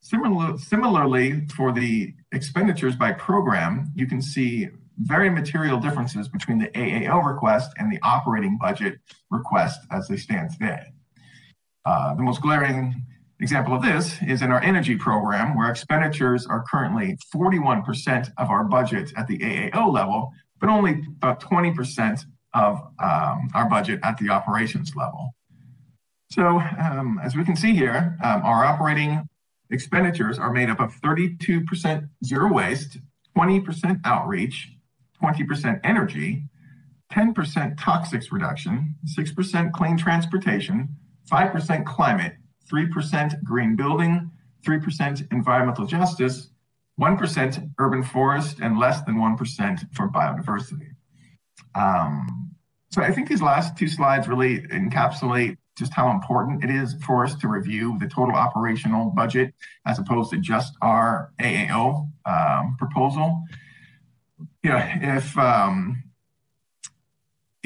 Similar, 0.00 0.56
similarly, 0.58 1.46
for 1.56 1.72
the 1.72 2.14
expenditures 2.32 2.94
by 2.94 3.12
program, 3.12 3.90
you 3.96 4.06
can 4.06 4.22
see 4.22 4.68
very 4.98 5.28
material 5.28 5.78
differences 5.78 6.28
between 6.28 6.58
the 6.58 6.68
AAO 6.68 7.26
request 7.26 7.72
and 7.78 7.90
the 7.92 7.98
operating 8.02 8.56
budget 8.58 9.00
request 9.30 9.80
as 9.90 10.06
they 10.08 10.16
stand 10.16 10.50
today. 10.50 10.92
Uh, 11.86 12.14
the 12.14 12.22
most 12.22 12.42
glaring 12.42 12.94
example 13.40 13.74
of 13.74 13.82
this 13.82 14.16
is 14.26 14.42
in 14.42 14.50
our 14.50 14.60
energy 14.62 14.96
program, 14.96 15.56
where 15.56 15.70
expenditures 15.70 16.46
are 16.46 16.64
currently 16.68 17.16
41% 17.34 18.30
of 18.38 18.50
our 18.50 18.64
budget 18.64 19.12
at 19.16 19.28
the 19.28 19.38
AAO 19.38 19.92
level, 19.92 20.32
but 20.60 20.68
only 20.68 21.02
about 21.18 21.40
20% 21.40 22.24
of 22.54 22.78
um, 23.02 23.48
our 23.54 23.68
budget 23.68 24.00
at 24.02 24.18
the 24.18 24.30
operations 24.30 24.96
level. 24.96 25.34
So 26.30 26.60
um, 26.80 27.20
as 27.22 27.36
we 27.36 27.44
can 27.44 27.54
see 27.54 27.74
here, 27.74 28.18
um, 28.24 28.42
our 28.42 28.64
operating 28.64 29.28
expenditures 29.70 30.38
are 30.38 30.52
made 30.52 30.70
up 30.70 30.80
of 30.80 30.92
32% 31.00 32.08
zero 32.24 32.52
waste, 32.52 32.98
20% 33.36 34.00
outreach, 34.04 34.72
20% 35.22 35.80
energy, 35.84 36.44
10% 37.12 37.76
toxics 37.76 38.32
reduction, 38.32 38.96
6% 39.16 39.72
clean 39.72 39.96
transportation, 39.96 40.96
5% 41.30 41.84
climate, 41.84 42.34
3% 42.70 43.42
green 43.42 43.76
building, 43.76 44.30
3% 44.66 45.32
environmental 45.32 45.86
justice, 45.86 46.50
1% 47.00 47.70
urban 47.78 48.02
forest, 48.02 48.58
and 48.60 48.78
less 48.78 49.02
than 49.02 49.16
1% 49.16 49.94
for 49.94 50.08
biodiversity. 50.08 50.88
Um, 51.74 52.52
so 52.90 53.02
I 53.02 53.12
think 53.12 53.28
these 53.28 53.42
last 53.42 53.76
two 53.76 53.88
slides 53.88 54.28
really 54.28 54.60
encapsulate 54.68 55.58
just 55.76 55.92
how 55.92 56.10
important 56.10 56.64
it 56.64 56.70
is 56.70 56.94
for 57.04 57.22
us 57.24 57.34
to 57.34 57.48
review 57.48 57.98
the 58.00 58.08
total 58.08 58.34
operational 58.34 59.10
budget 59.10 59.52
as 59.84 59.98
opposed 59.98 60.30
to 60.30 60.38
just 60.38 60.74
our 60.80 61.32
AAO 61.38 62.08
um, 62.24 62.76
proposal 62.78 63.44
you 64.62 64.70
know, 64.70 64.82
if 65.00 65.36
um, 65.38 66.02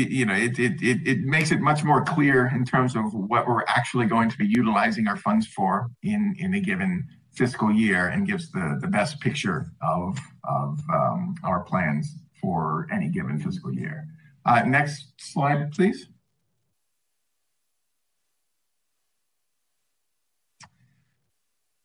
it, 0.03 0.11
you 0.11 0.27
know, 0.27 0.35
it, 0.35 0.59
it 0.59 0.83
it 0.83 1.07
it 1.07 1.19
makes 1.21 1.51
it 1.51 1.61
much 1.61 1.85
more 1.85 2.05
clear 2.05 2.51
in 2.55 2.65
terms 2.65 2.97
of 2.97 3.13
what 3.13 3.47
we're 3.47 3.65
actually 3.67 4.07
going 4.07 4.31
to 4.31 4.39
be 4.39 4.47
utilizing 4.47 5.07
our 5.09 5.17
funds 5.17 5.47
for 5.47 5.91
in 6.03 6.35
in 6.39 6.55
a 6.55 6.61
given 6.61 7.07
fiscal 7.33 7.73
year, 7.73 8.09
and 8.09 8.27
gives 8.27 8.51
the 8.51 8.79
the 8.81 8.89
best 8.89 9.21
picture 9.21 9.67
of 9.83 10.19
of 10.45 10.81
um, 10.93 11.35
our 11.45 11.61
plans 11.61 12.15
for 12.41 12.87
any 12.93 13.09
given 13.09 13.39
fiscal 13.39 13.73
year. 13.73 14.07
Uh, 14.45 14.63
next 14.63 15.13
slide, 15.19 15.71
please. 15.73 16.09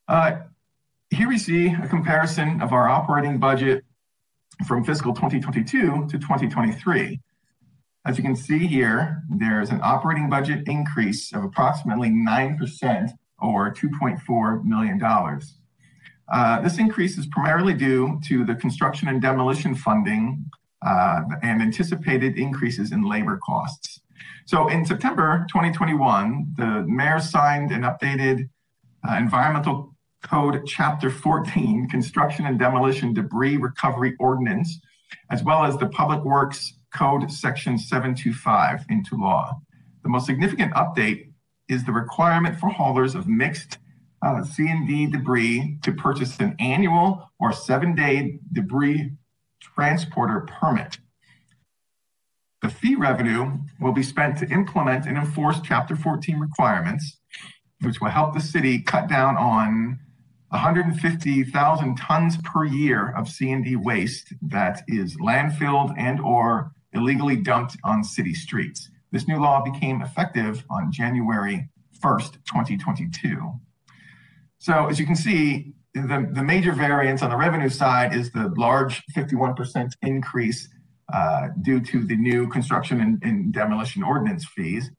Uh, 0.07 0.37
here 1.09 1.27
we 1.27 1.37
see 1.37 1.67
a 1.67 1.87
comparison 1.87 2.61
of 2.61 2.73
our 2.73 2.87
operating 2.87 3.39
budget 3.39 3.83
from 4.67 4.83
fiscal 4.83 5.13
2022 5.13 6.07
to 6.07 6.17
2023. 6.17 7.19
As 8.05 8.17
you 8.17 8.23
can 8.23 8.35
see 8.35 8.67
here, 8.67 9.23
there's 9.29 9.71
an 9.71 9.79
operating 9.81 10.29
budget 10.29 10.67
increase 10.67 11.33
of 11.33 11.43
approximately 11.43 12.09
9% 12.09 13.09
or 13.39 13.73
$2.4 13.73 14.63
million. 14.63 15.01
Uh, 16.31 16.61
this 16.61 16.77
increase 16.77 17.17
is 17.17 17.25
primarily 17.27 17.73
due 17.73 18.19
to 18.25 18.45
the 18.45 18.55
construction 18.55 19.07
and 19.07 19.21
demolition 19.21 19.73
funding 19.73 20.45
uh, 20.85 21.21
and 21.41 21.63
anticipated 21.63 22.37
increases 22.37 22.91
in 22.91 23.01
labor 23.03 23.39
costs. 23.43 24.01
So 24.45 24.67
in 24.67 24.85
September 24.85 25.45
2021, 25.49 26.53
the 26.57 26.85
mayor 26.87 27.19
signed 27.19 27.71
an 27.71 27.81
updated 27.81 28.49
uh, 29.07 29.15
environmental 29.15 29.95
Code 30.21 30.63
Chapter 30.67 31.09
14, 31.09 31.87
Construction 31.89 32.45
and 32.45 32.59
Demolition 32.59 33.13
Debris 33.13 33.57
Recovery 33.57 34.15
Ordinance, 34.19 34.79
as 35.31 35.43
well 35.43 35.63
as 35.63 35.77
the 35.77 35.87
Public 35.87 36.23
Works 36.23 36.74
Code 36.95 37.29
Section 37.29 37.77
725 37.77 38.85
into 38.89 39.17
law. 39.17 39.59
The 40.03 40.09
most 40.09 40.25
significant 40.25 40.73
update 40.75 41.31
is 41.67 41.83
the 41.83 41.91
requirement 41.91 42.57
for 42.57 42.69
haulers 42.69 43.15
of 43.15 43.27
mixed 43.27 43.79
uh, 44.25 44.43
C&D 44.43 45.07
debris 45.07 45.77
to 45.83 45.91
purchase 45.91 46.39
an 46.39 46.55
annual 46.59 47.31
or 47.39 47.51
seven-day 47.51 48.39
debris 48.53 49.11
transporter 49.61 50.47
permit. 50.47 50.99
The 52.61 52.69
fee 52.69 52.95
revenue 52.95 53.57
will 53.81 53.91
be 53.91 54.01
spent 54.01 54.37
to 54.37 54.47
implement 54.47 55.05
and 55.05 55.17
enforce 55.17 55.59
Chapter 55.61 55.95
14 55.97 56.39
requirements, 56.39 57.19
which 57.81 57.99
will 57.99 58.09
help 58.09 58.33
the 58.33 58.39
city 58.39 58.81
cut 58.81 59.09
down 59.09 59.35
on 59.35 59.99
150,000 60.49 61.97
tons 61.97 62.37
per 62.37 62.63
year 62.63 63.13
of 63.17 63.27
C&D 63.27 63.75
waste 63.75 64.33
that 64.41 64.83
is 64.87 65.17
landfilled 65.17 65.93
and 65.97 66.21
or 66.21 66.71
illegally 66.95 67.35
dumped 67.35 67.77
on 67.83 68.03
city 68.03 68.33
streets. 68.33 68.89
This 69.11 69.27
new 69.27 69.39
law 69.39 69.63
became 69.63 70.01
effective 70.01 70.63
on 70.69 70.91
January 70.91 71.69
1st, 72.03 72.33
2022. 72.45 73.53
So 74.59 74.87
as 74.87 74.99
you 74.99 75.05
can 75.05 75.15
see, 75.15 75.73
the, 75.93 76.29
the 76.31 76.43
major 76.43 76.73
variance 76.73 77.21
on 77.21 77.29
the 77.29 77.37
revenue 77.37 77.69
side 77.69 78.13
is 78.13 78.31
the 78.31 78.53
large 78.57 79.03
51% 79.15 79.93
increase 80.01 80.67
uh, 81.13 81.49
due 81.61 81.79
to 81.79 82.03
the 82.03 82.15
new 82.15 82.49
construction 82.49 82.99
and, 82.99 83.23
and 83.23 83.53
demolition 83.53 84.03
ordinance 84.03 84.45
fees. 84.45 84.89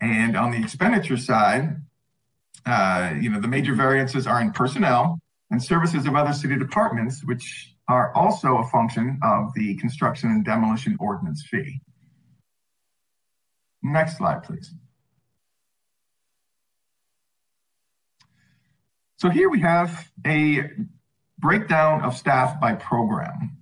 And 0.00 0.36
on 0.36 0.50
the 0.50 0.58
expenditure 0.58 1.16
side, 1.16 1.76
uh, 2.66 3.12
you 3.20 3.30
know, 3.30 3.40
the 3.40 3.48
major 3.48 3.74
variances 3.74 4.26
are 4.26 4.40
in 4.40 4.52
personnel 4.52 5.18
and 5.50 5.62
services 5.62 6.06
of 6.06 6.14
other 6.14 6.32
city 6.32 6.58
departments, 6.58 7.24
which 7.24 7.74
are 7.88 8.14
also 8.14 8.58
a 8.58 8.66
function 8.68 9.18
of 9.22 9.52
the 9.54 9.74
construction 9.76 10.30
and 10.30 10.44
demolition 10.44 10.96
ordinance 11.00 11.42
fee. 11.50 11.80
Next 13.82 14.18
slide, 14.18 14.42
please. 14.42 14.74
So 19.16 19.30
here 19.30 19.48
we 19.48 19.60
have 19.60 20.10
a 20.26 20.70
breakdown 21.38 22.02
of 22.02 22.16
staff 22.16 22.60
by 22.60 22.74
program. 22.74 23.56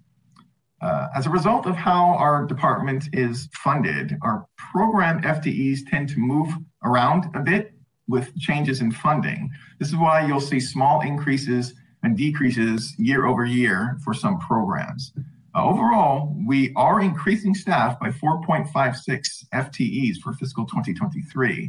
Uh, 0.82 1.08
as 1.14 1.26
a 1.26 1.30
result 1.30 1.66
of 1.66 1.74
how 1.74 2.14
our 2.16 2.44
department 2.44 3.08
is 3.12 3.48
funded, 3.52 4.18
our 4.22 4.46
program 4.56 5.22
FTEs 5.22 5.80
tend 5.88 6.08
to 6.10 6.18
move 6.18 6.52
around 6.84 7.34
a 7.34 7.40
bit 7.40 7.72
with 8.08 8.36
changes 8.38 8.80
in 8.80 8.92
funding. 8.92 9.50
This 9.78 9.88
is 9.88 9.96
why 9.96 10.26
you'll 10.26 10.40
see 10.40 10.60
small 10.60 11.00
increases 11.00 11.74
and 12.06 12.16
decreases 12.16 12.94
year 12.98 13.26
over 13.26 13.44
year 13.44 13.98
for 14.04 14.14
some 14.14 14.38
programs. 14.38 15.12
Uh, 15.56 15.64
overall, 15.64 16.32
we 16.46 16.72
are 16.76 17.00
increasing 17.00 17.52
staff 17.52 17.98
by 17.98 18.10
4.56 18.10 19.44
FTEs 19.52 20.18
for 20.18 20.32
fiscal 20.34 20.64
2023. 20.66 21.68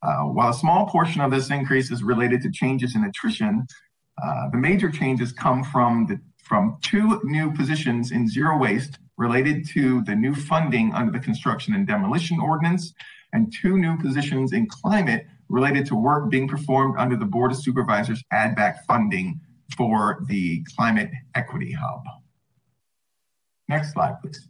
Uh, 0.00 0.16
while 0.26 0.50
a 0.50 0.54
small 0.54 0.86
portion 0.86 1.20
of 1.20 1.32
this 1.32 1.50
increase 1.50 1.90
is 1.90 2.04
related 2.04 2.40
to 2.40 2.52
changes 2.52 2.94
in 2.94 3.02
attrition, 3.02 3.66
uh, 4.22 4.48
the 4.52 4.58
major 4.58 4.90
changes 4.92 5.32
come 5.32 5.64
from 5.64 6.06
the 6.06 6.20
from 6.44 6.76
two 6.82 7.20
new 7.24 7.50
positions 7.50 8.12
in 8.12 8.28
zero 8.28 8.56
waste 8.58 8.98
related 9.16 9.66
to 9.66 10.02
the 10.02 10.14
new 10.14 10.34
funding 10.34 10.92
under 10.92 11.10
the 11.10 11.18
construction 11.18 11.74
and 11.74 11.86
demolition 11.86 12.38
ordinance, 12.38 12.92
and 13.32 13.52
two 13.52 13.76
new 13.78 13.96
positions 13.98 14.52
in 14.52 14.68
climate 14.68 15.26
related 15.48 15.84
to 15.86 15.96
work 15.96 16.30
being 16.30 16.46
performed 16.46 16.94
under 16.96 17.16
the 17.16 17.24
Board 17.24 17.50
of 17.50 17.56
Supervisors 17.56 18.22
add 18.30 18.54
back 18.54 18.84
funding 18.86 19.40
for 19.76 20.18
the 20.26 20.64
Climate 20.76 21.10
Equity 21.34 21.72
Hub. 21.72 22.02
Next 23.68 23.92
slide, 23.92 24.20
please. 24.20 24.48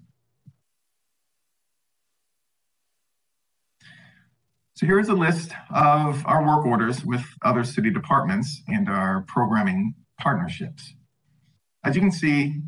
So 4.75 4.87
here's 4.87 5.09
a 5.09 5.15
list 5.15 5.53
of 5.73 6.27
our 6.27 6.45
work 6.45 6.67
orders 6.67 7.05
with 7.05 7.25
other 7.43 7.63
city 7.63 7.91
departments 7.91 8.63
and 8.67 8.89
our 8.89 9.25
programming 9.29 9.95
partnerships. 10.19 10.95
As 11.85 11.95
you 11.95 12.01
can 12.01 12.11
see, 12.11 12.61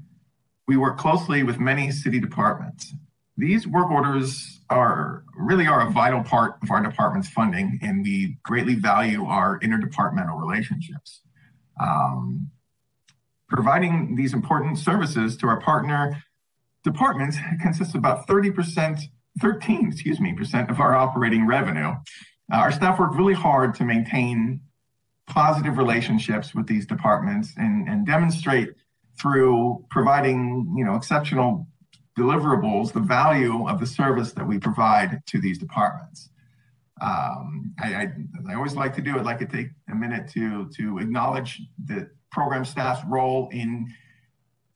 we 0.69 0.77
work 0.77 0.99
closely 0.99 1.43
with 1.43 1.59
many 1.59 1.91
city 1.91 2.21
departments. 2.21 2.95
These 3.37 3.67
work 3.67 3.91
orders 3.91 4.61
are 4.71 5.25
really 5.37 5.67
are 5.67 5.87
a 5.87 5.91
vital 5.91 6.23
part 6.23 6.57
of 6.63 6.71
our 6.71 6.81
department's 6.81 7.29
funding, 7.29 7.79
and 7.83 8.03
we 8.03 8.39
greatly 8.45 8.77
value 8.77 9.25
our 9.25 9.59
interdepartmental 9.61 10.41
relationships. 10.41 11.23
Um, 11.81 12.51
providing 13.49 14.17
these 14.17 14.35
important 14.35 14.79
services 14.79 15.37
to 15.39 15.47
our 15.47 15.61
partner 15.61 16.23
departments 16.85 17.37
consists 17.61 17.95
of 17.95 17.99
about 17.99 18.27
30%, 18.27 19.01
13, 19.41 19.89
excuse 19.89 20.21
me, 20.21 20.33
percent 20.33 20.71
of 20.71 20.81
our 20.81 20.95
operating 20.95 21.47
revenue. 21.47 21.95
Uh, 22.53 22.57
our 22.57 22.73
staff 22.73 22.99
work 22.99 23.15
really 23.15 23.35
hard 23.35 23.75
to 23.75 23.85
maintain 23.85 24.61
positive 25.27 25.77
relationships 25.79 26.55
with 26.55 26.67
these 26.67 26.87
departments 26.87 27.53
and, 27.57 27.89
and 27.89 28.07
demonstrate 28.07 28.71
through 29.19 29.85
providing 29.91 30.73
you 30.77 30.85
know 30.85 30.95
exceptional 30.95 31.67
deliverables 32.19 32.93
the 32.93 33.01
value 33.01 33.69
of 33.69 33.81
the 33.81 33.87
service 33.87 34.33
that 34.33 34.47
we 34.47 34.59
provide 34.59 35.21
to 35.27 35.41
these 35.41 35.59
departments. 35.59 36.31
Um, 37.01 37.75
I, 37.79 37.95
I, 37.95 38.13
I, 38.51 38.55
always 38.55 38.75
like 38.75 38.95
to 38.95 39.03
do 39.03 39.19
it, 39.19 39.25
like 39.25 39.39
to 39.41 39.47
take 39.47 39.69
a 39.91 39.95
minute 39.95 40.29
to 40.31 40.69
to 40.71 40.99
acknowledge 40.99 41.61
the 41.85 42.09
program 42.31 42.65
staff's 42.65 43.05
role 43.07 43.51
in 43.53 43.93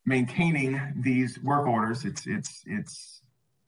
maintaining 0.04 0.78
these 0.96 1.38
work 1.42 1.66
orders. 1.66 2.04
It's 2.04 2.26
it's 2.26 2.62
it's 2.66 3.22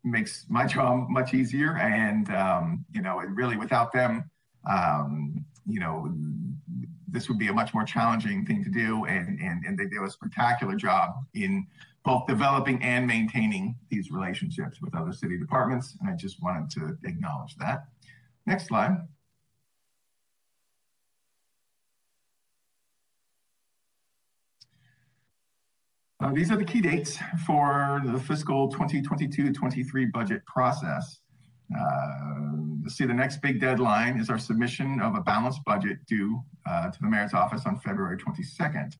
makes 0.04 0.44
my 0.50 0.66
job 0.66 1.08
much 1.08 1.32
easier, 1.32 1.78
and 1.78 2.28
um, 2.30 2.84
you 2.92 3.00
know, 3.00 3.16
really 3.20 3.56
without 3.56 3.90
them, 3.90 4.30
um, 4.70 5.44
you 5.66 5.80
know, 5.80 6.12
this 7.08 7.28
would 7.28 7.38
be 7.38 7.48
a 7.48 7.52
much 7.52 7.74
more 7.74 7.84
challenging 7.84 8.44
thing 8.44 8.64
to 8.64 8.70
do. 8.70 9.04
And, 9.04 9.38
and, 9.40 9.64
and 9.64 9.78
they 9.78 9.86
do 9.86 10.04
a 10.04 10.10
spectacular 10.10 10.74
job 10.74 11.12
in 11.34 11.66
both 12.04 12.26
developing 12.26 12.82
and 12.82 13.06
maintaining 13.06 13.76
these 13.90 14.10
relationships 14.10 14.80
with 14.80 14.94
other 14.96 15.12
city 15.12 15.38
departments. 15.38 15.96
And 16.00 16.10
I 16.10 16.16
just 16.16 16.42
wanted 16.42 16.70
to 16.70 16.96
acknowledge 17.04 17.56
that. 17.56 17.84
Next 18.46 18.66
slide. 18.66 18.96
Uh, 26.22 26.32
these 26.32 26.52
are 26.52 26.56
the 26.56 26.64
key 26.64 26.80
dates 26.80 27.18
for 27.44 28.00
the 28.04 28.18
fiscal 28.18 28.70
2022-23 28.72 30.12
budget 30.12 30.44
process. 30.46 31.18
Uh, 31.76 32.88
see, 32.88 33.04
the 33.04 33.14
next 33.14 33.40
big 33.42 33.60
deadline 33.60 34.20
is 34.20 34.30
our 34.30 34.38
submission 34.38 35.00
of 35.00 35.16
a 35.16 35.20
balanced 35.20 35.64
budget 35.64 35.98
due 36.06 36.40
uh, 36.66 36.90
to 36.90 36.98
the 37.00 37.08
mayor's 37.08 37.34
office 37.34 37.62
on 37.66 37.78
February 37.80 38.16
22nd. 38.16 38.92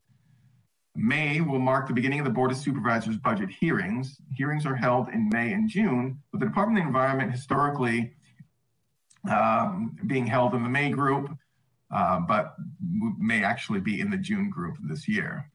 May 0.95 1.39
will 1.39 1.59
mark 1.59 1.87
the 1.87 1.93
beginning 1.93 2.19
of 2.19 2.25
the 2.25 2.31
Board 2.31 2.51
of 2.51 2.57
Supervisors 2.57 3.17
budget 3.17 3.49
hearings. 3.49 4.17
Hearings 4.35 4.65
are 4.65 4.75
held 4.75 5.09
in 5.09 5.29
May 5.29 5.53
and 5.53 5.69
June, 5.69 6.19
with 6.31 6.41
the 6.41 6.47
Department 6.47 6.79
of 6.79 6.83
the 6.83 6.87
Environment 6.87 7.31
historically 7.31 8.13
um, 9.29 9.97
being 10.07 10.25
held 10.25 10.53
in 10.53 10.63
the 10.63 10.69
May 10.69 10.89
group, 10.89 11.29
uh, 11.93 12.19
but 12.19 12.55
may 13.17 13.43
actually 13.43 13.79
be 13.79 13.99
in 13.99 14.09
the 14.09 14.17
June 14.17 14.49
group 14.49 14.75
this 14.83 15.07
year. 15.07 15.49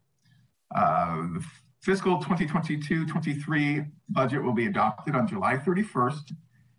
Uh, 0.74 1.26
the 1.34 1.44
fiscal 1.80 2.18
2022-23 2.22 3.90
budget 4.10 4.42
will 4.42 4.52
be 4.52 4.66
adopted 4.66 5.14
on 5.14 5.26
July 5.26 5.56
31st 5.56 6.32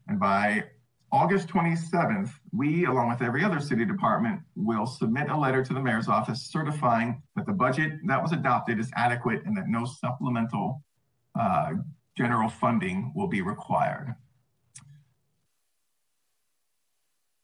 and 0.07 0.19
by 0.19 0.63
August 1.11 1.47
27th, 1.47 2.29
we, 2.51 2.85
along 2.85 3.09
with 3.09 3.21
every 3.21 3.43
other 3.43 3.59
city 3.59 3.83
department, 3.83 4.41
will 4.55 4.85
submit 4.85 5.29
a 5.29 5.37
letter 5.37 5.63
to 5.63 5.73
the 5.73 5.79
mayor's 5.79 6.07
office 6.07 6.41
certifying 6.51 7.21
that 7.35 7.47
the 7.47 7.51
budget 7.51 7.93
that 8.05 8.21
was 8.21 8.31
adopted 8.31 8.79
is 8.79 8.91
adequate 8.95 9.43
and 9.45 9.57
that 9.57 9.67
no 9.67 9.85
supplemental 9.85 10.83
uh, 11.39 11.73
general 12.15 12.49
funding 12.49 13.11
will 13.15 13.27
be 13.27 13.41
required. 13.41 14.13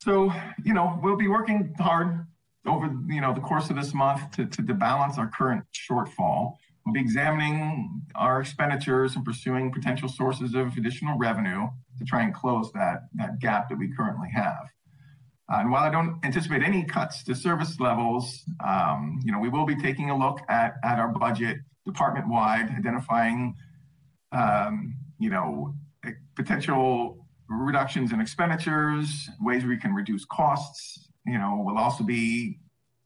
So, 0.06 0.32
you 0.64 0.76
know, 0.76 1.00
we'll 1.02 1.16
be 1.16 1.28
working 1.28 1.74
hard 1.80 2.28
over, 2.68 2.96
you 3.08 3.22
know, 3.22 3.34
the 3.34 3.42
course 3.42 3.72
of 3.72 3.76
this 3.76 3.92
month 3.92 4.30
to, 4.36 4.46
to, 4.46 4.62
to 4.62 4.74
balance 4.76 5.18
our 5.18 5.32
current 5.36 5.66
shortfall. 5.74 6.54
We'll 6.86 6.94
be 6.94 7.00
examining 7.00 8.04
our 8.14 8.40
expenditures 8.40 9.16
and 9.16 9.26
pursuing 9.26 9.72
potential 9.72 10.08
sources 10.08 10.54
of 10.54 10.78
additional 10.78 11.18
revenue 11.18 11.68
to 11.98 12.06
try 12.06 12.22
and 12.22 12.36
close 12.36 12.72
that, 12.74 13.08
that 13.16 13.40
gap 13.40 13.68
that 13.70 13.80
we 13.80 13.92
currently 13.98 14.30
have. 14.30 14.68
Uh, 15.52 15.58
and 15.62 15.72
while 15.72 15.84
I 15.84 15.90
don't 15.90 16.24
anticipate 16.24 16.62
any 16.62 16.84
cuts 16.84 17.24
to 17.24 17.34
service 17.34 17.80
levels, 17.80 18.44
um, 18.64 19.20
you 19.26 19.32
know, 19.32 19.40
we 19.40 19.50
will 19.50 19.66
be 19.66 19.76
taking 19.76 20.12
a 20.12 20.16
look 20.16 20.40
at, 20.48 20.76
at 20.84 21.00
our 21.00 21.08
budget 21.08 21.58
department 21.84 22.30
wide, 22.30 22.70
identifying, 22.78 23.56
um, 24.32 24.98
you 25.18 25.32
know, 25.32 25.74
potential 26.36 27.25
reductions 27.50 28.12
in 28.12 28.20
expenditures, 28.20 29.30
ways 29.40 29.66
we 29.66 29.78
can 29.78 29.94
reduce 29.94 30.26
costs. 30.26 31.10
You 31.26 31.38
know, 31.38 31.62
we'll 31.66 31.78
also 31.78 32.04
be 32.04 32.60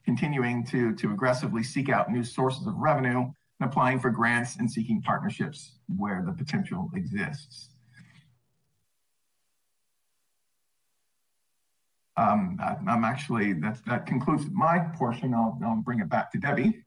continuing 0.05 0.65
to, 0.65 0.95
to 0.95 1.11
aggressively 1.11 1.63
seek 1.63 1.89
out 1.89 2.11
new 2.11 2.23
sources 2.23 2.65
of 2.67 2.75
revenue 2.75 3.19
and 3.19 3.69
applying 3.69 3.99
for 3.99 4.09
grants 4.09 4.57
and 4.57 4.69
seeking 4.69 5.01
partnerships 5.01 5.79
where 5.97 6.23
the 6.25 6.33
potential 6.33 6.89
exists. 6.95 7.69
Um, 12.17 12.57
I'm 12.87 13.05
actually, 13.05 13.53
that, 13.53 13.79
that 13.87 14.05
concludes 14.05 14.45
my 14.51 14.79
portion. 14.79 15.33
I'll, 15.33 15.57
I'll 15.63 15.77
bring 15.77 15.99
it 15.99 16.09
back 16.09 16.31
to 16.33 16.37
Debbie. 16.37 16.83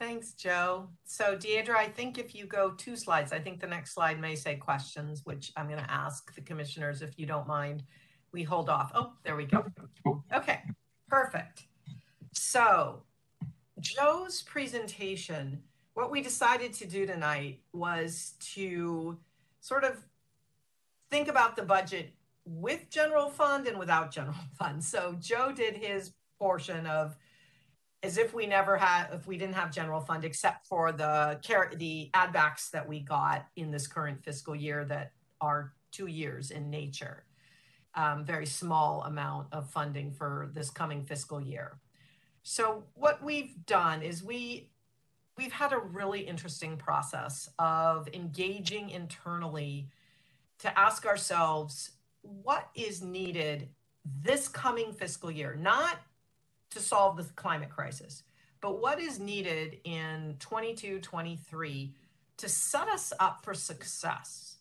Thanks, 0.00 0.32
Joe. 0.32 0.88
So 1.04 1.36
Deidre, 1.36 1.76
I 1.76 1.86
think 1.86 2.16
if 2.16 2.34
you 2.34 2.46
go 2.46 2.70
two 2.70 2.96
slides, 2.96 3.34
I 3.34 3.38
think 3.38 3.60
the 3.60 3.66
next 3.66 3.92
slide 3.92 4.18
may 4.18 4.34
say 4.34 4.56
questions, 4.56 5.20
which 5.24 5.52
I'm 5.58 5.68
going 5.68 5.78
to 5.78 5.90
ask 5.90 6.34
the 6.34 6.40
commissioners 6.40 7.02
if 7.02 7.18
you 7.18 7.26
don't 7.26 7.46
mind. 7.46 7.84
We 8.32 8.42
hold 8.42 8.70
off. 8.70 8.92
Oh, 8.94 9.12
there 9.24 9.36
we 9.36 9.44
go. 9.44 9.66
Okay, 10.34 10.62
perfect. 11.06 11.64
So 12.32 13.02
Joe's 13.80 14.40
presentation, 14.40 15.62
what 15.92 16.10
we 16.10 16.22
decided 16.22 16.72
to 16.74 16.86
do 16.86 17.04
tonight 17.04 17.60
was 17.74 18.32
to 18.54 19.18
sort 19.60 19.84
of 19.84 19.98
think 21.10 21.28
about 21.28 21.56
the 21.56 21.62
budget 21.62 22.14
with 22.46 22.88
general 22.88 23.28
fund 23.28 23.66
and 23.66 23.78
without 23.78 24.10
general 24.10 24.34
fund. 24.58 24.82
So 24.82 25.14
Joe 25.20 25.52
did 25.52 25.76
his 25.76 26.12
portion 26.38 26.86
of 26.86 27.18
as 28.02 28.16
if 28.16 28.32
we 28.32 28.46
never 28.46 28.76
had 28.76 29.08
if 29.12 29.26
we 29.26 29.36
didn't 29.36 29.54
have 29.54 29.70
general 29.72 30.00
fund 30.00 30.24
except 30.24 30.66
for 30.66 30.92
the 30.92 31.38
care 31.42 31.70
the 31.76 32.10
add 32.14 32.32
backs 32.32 32.70
that 32.70 32.88
we 32.88 33.00
got 33.00 33.46
in 33.56 33.70
this 33.70 33.86
current 33.86 34.22
fiscal 34.24 34.54
year 34.54 34.84
that 34.84 35.12
are 35.40 35.72
two 35.92 36.06
years 36.06 36.50
in 36.50 36.70
nature. 36.70 37.24
Um, 37.94 38.24
very 38.24 38.46
small 38.46 39.02
amount 39.02 39.48
of 39.52 39.68
funding 39.68 40.12
for 40.12 40.50
this 40.54 40.70
coming 40.70 41.04
fiscal 41.04 41.40
year. 41.40 41.78
So 42.42 42.84
what 42.94 43.22
we've 43.22 43.54
done 43.66 44.02
is 44.02 44.22
we 44.22 44.70
we've 45.36 45.52
had 45.52 45.72
a 45.72 45.78
really 45.78 46.20
interesting 46.20 46.76
process 46.76 47.48
of 47.58 48.08
engaging 48.12 48.90
internally 48.90 49.88
to 50.58 50.78
ask 50.78 51.06
ourselves 51.06 51.92
what 52.22 52.68
is 52.74 53.02
needed 53.02 53.68
this 54.22 54.48
coming 54.48 54.92
fiscal 54.92 55.30
year, 55.30 55.56
not 55.58 55.98
to 56.70 56.80
solve 56.80 57.16
the 57.16 57.24
climate 57.34 57.70
crisis, 57.70 58.22
but 58.60 58.80
what 58.80 59.00
is 59.00 59.18
needed 59.18 59.78
in 59.84 60.36
22, 60.38 61.00
23 61.00 61.94
to 62.38 62.48
set 62.48 62.88
us 62.88 63.12
up 63.20 63.44
for 63.44 63.54
success 63.54 64.56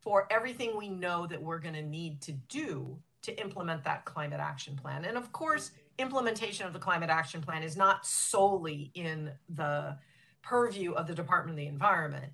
for 0.00 0.26
everything 0.30 0.76
we 0.76 0.88
know 0.88 1.26
that 1.26 1.42
we're 1.42 1.58
going 1.58 1.74
to 1.74 1.82
need 1.82 2.20
to 2.22 2.32
do 2.32 2.98
to 3.22 3.40
implement 3.40 3.84
that 3.84 4.04
climate 4.04 4.40
action 4.40 4.76
plan. 4.76 5.04
And 5.04 5.16
of 5.16 5.32
course, 5.32 5.72
implementation 5.98 6.66
of 6.66 6.72
the 6.72 6.78
climate 6.78 7.10
action 7.10 7.40
plan 7.40 7.62
is 7.62 7.76
not 7.76 8.06
solely 8.06 8.90
in 8.94 9.32
the 9.48 9.98
purview 10.42 10.92
of 10.92 11.06
the 11.06 11.14
Department 11.14 11.58
of 11.58 11.62
the 11.62 11.66
Environment. 11.66 12.32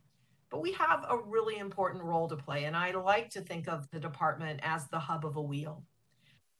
But 0.50 0.60
we 0.60 0.72
have 0.72 1.04
a 1.08 1.18
really 1.18 1.58
important 1.58 2.04
role 2.04 2.28
to 2.28 2.36
play. 2.36 2.64
And 2.64 2.76
I 2.76 2.92
like 2.92 3.30
to 3.30 3.40
think 3.40 3.66
of 3.66 3.90
the 3.90 3.98
department 3.98 4.60
as 4.62 4.86
the 4.86 4.98
hub 4.98 5.24
of 5.24 5.36
a 5.36 5.42
wheel. 5.42 5.82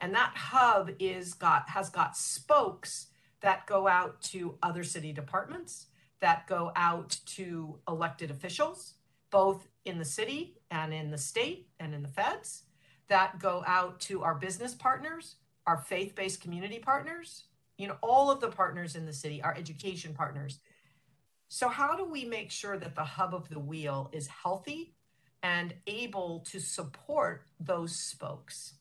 And 0.05 0.15
that 0.15 0.35
hub 0.37 0.91
is 0.99 1.33
got 1.33 1.71
has 1.71 1.89
got 1.89 2.15
spokes 2.15 3.07
that 3.41 3.67
go 3.67 3.89
out 3.89 4.21
to 4.35 4.59
other 4.63 4.85
city 4.85 5.15
departments, 5.15 5.87
that 6.21 6.47
go 6.47 6.73
out 6.77 7.17
to 7.37 7.79
elected 7.89 8.31
officials, 8.31 8.97
both 9.31 9.67
in 9.87 9.99
the 9.99 10.05
city 10.05 10.59
and 10.71 10.93
in 10.93 11.11
the 11.11 11.17
state 11.17 11.69
and 11.81 11.95
in 11.95 12.03
the 12.03 12.11
feds, 12.11 12.65
that 13.09 13.39
go 13.39 13.65
out 13.67 13.99
to 14.01 14.23
our 14.23 14.35
business 14.35 14.75
partners, 14.75 15.37
our 15.67 15.79
faith-based 15.79 16.39
community 16.39 16.81
partners, 16.81 17.45
you 17.79 17.89
know, 17.89 17.97
all 18.03 18.31
of 18.31 18.43
the 18.43 18.49
partners 18.49 18.97
in 18.97 19.07
the 19.07 19.13
city, 19.15 19.41
our 19.41 19.57
education 19.57 20.13
partners. 20.13 20.59
So 21.49 21.71
how 21.71 21.97
do 21.97 22.05
we 22.05 22.27
make 22.27 22.51
sure 22.51 22.77
that 22.77 22.95
the 22.95 23.05
hub 23.05 23.35
of 23.35 23.49
the 23.49 23.59
wheel 23.59 24.11
is 24.13 24.27
healthy 24.27 24.93
and 25.43 25.73
able 25.87 26.41
to 26.51 26.61
support 26.61 27.47
those 27.59 27.97
spokes? 27.97 28.75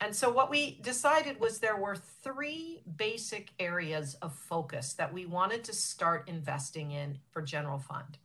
And 0.00 0.16
so 0.16 0.30
what 0.30 0.50
we 0.50 0.80
decided 0.80 1.38
was 1.40 1.58
there 1.58 1.76
were 1.76 1.96
three 1.96 2.82
basic 2.96 3.50
areas 3.58 4.14
of 4.22 4.34
focus 4.34 4.94
that 4.94 5.12
we 5.12 5.26
wanted 5.26 5.62
to 5.64 5.74
start 5.74 6.28
investing 6.28 6.92
in 6.92 7.18
for 7.30 7.42
general 7.42 7.78
fund. 7.78 8.18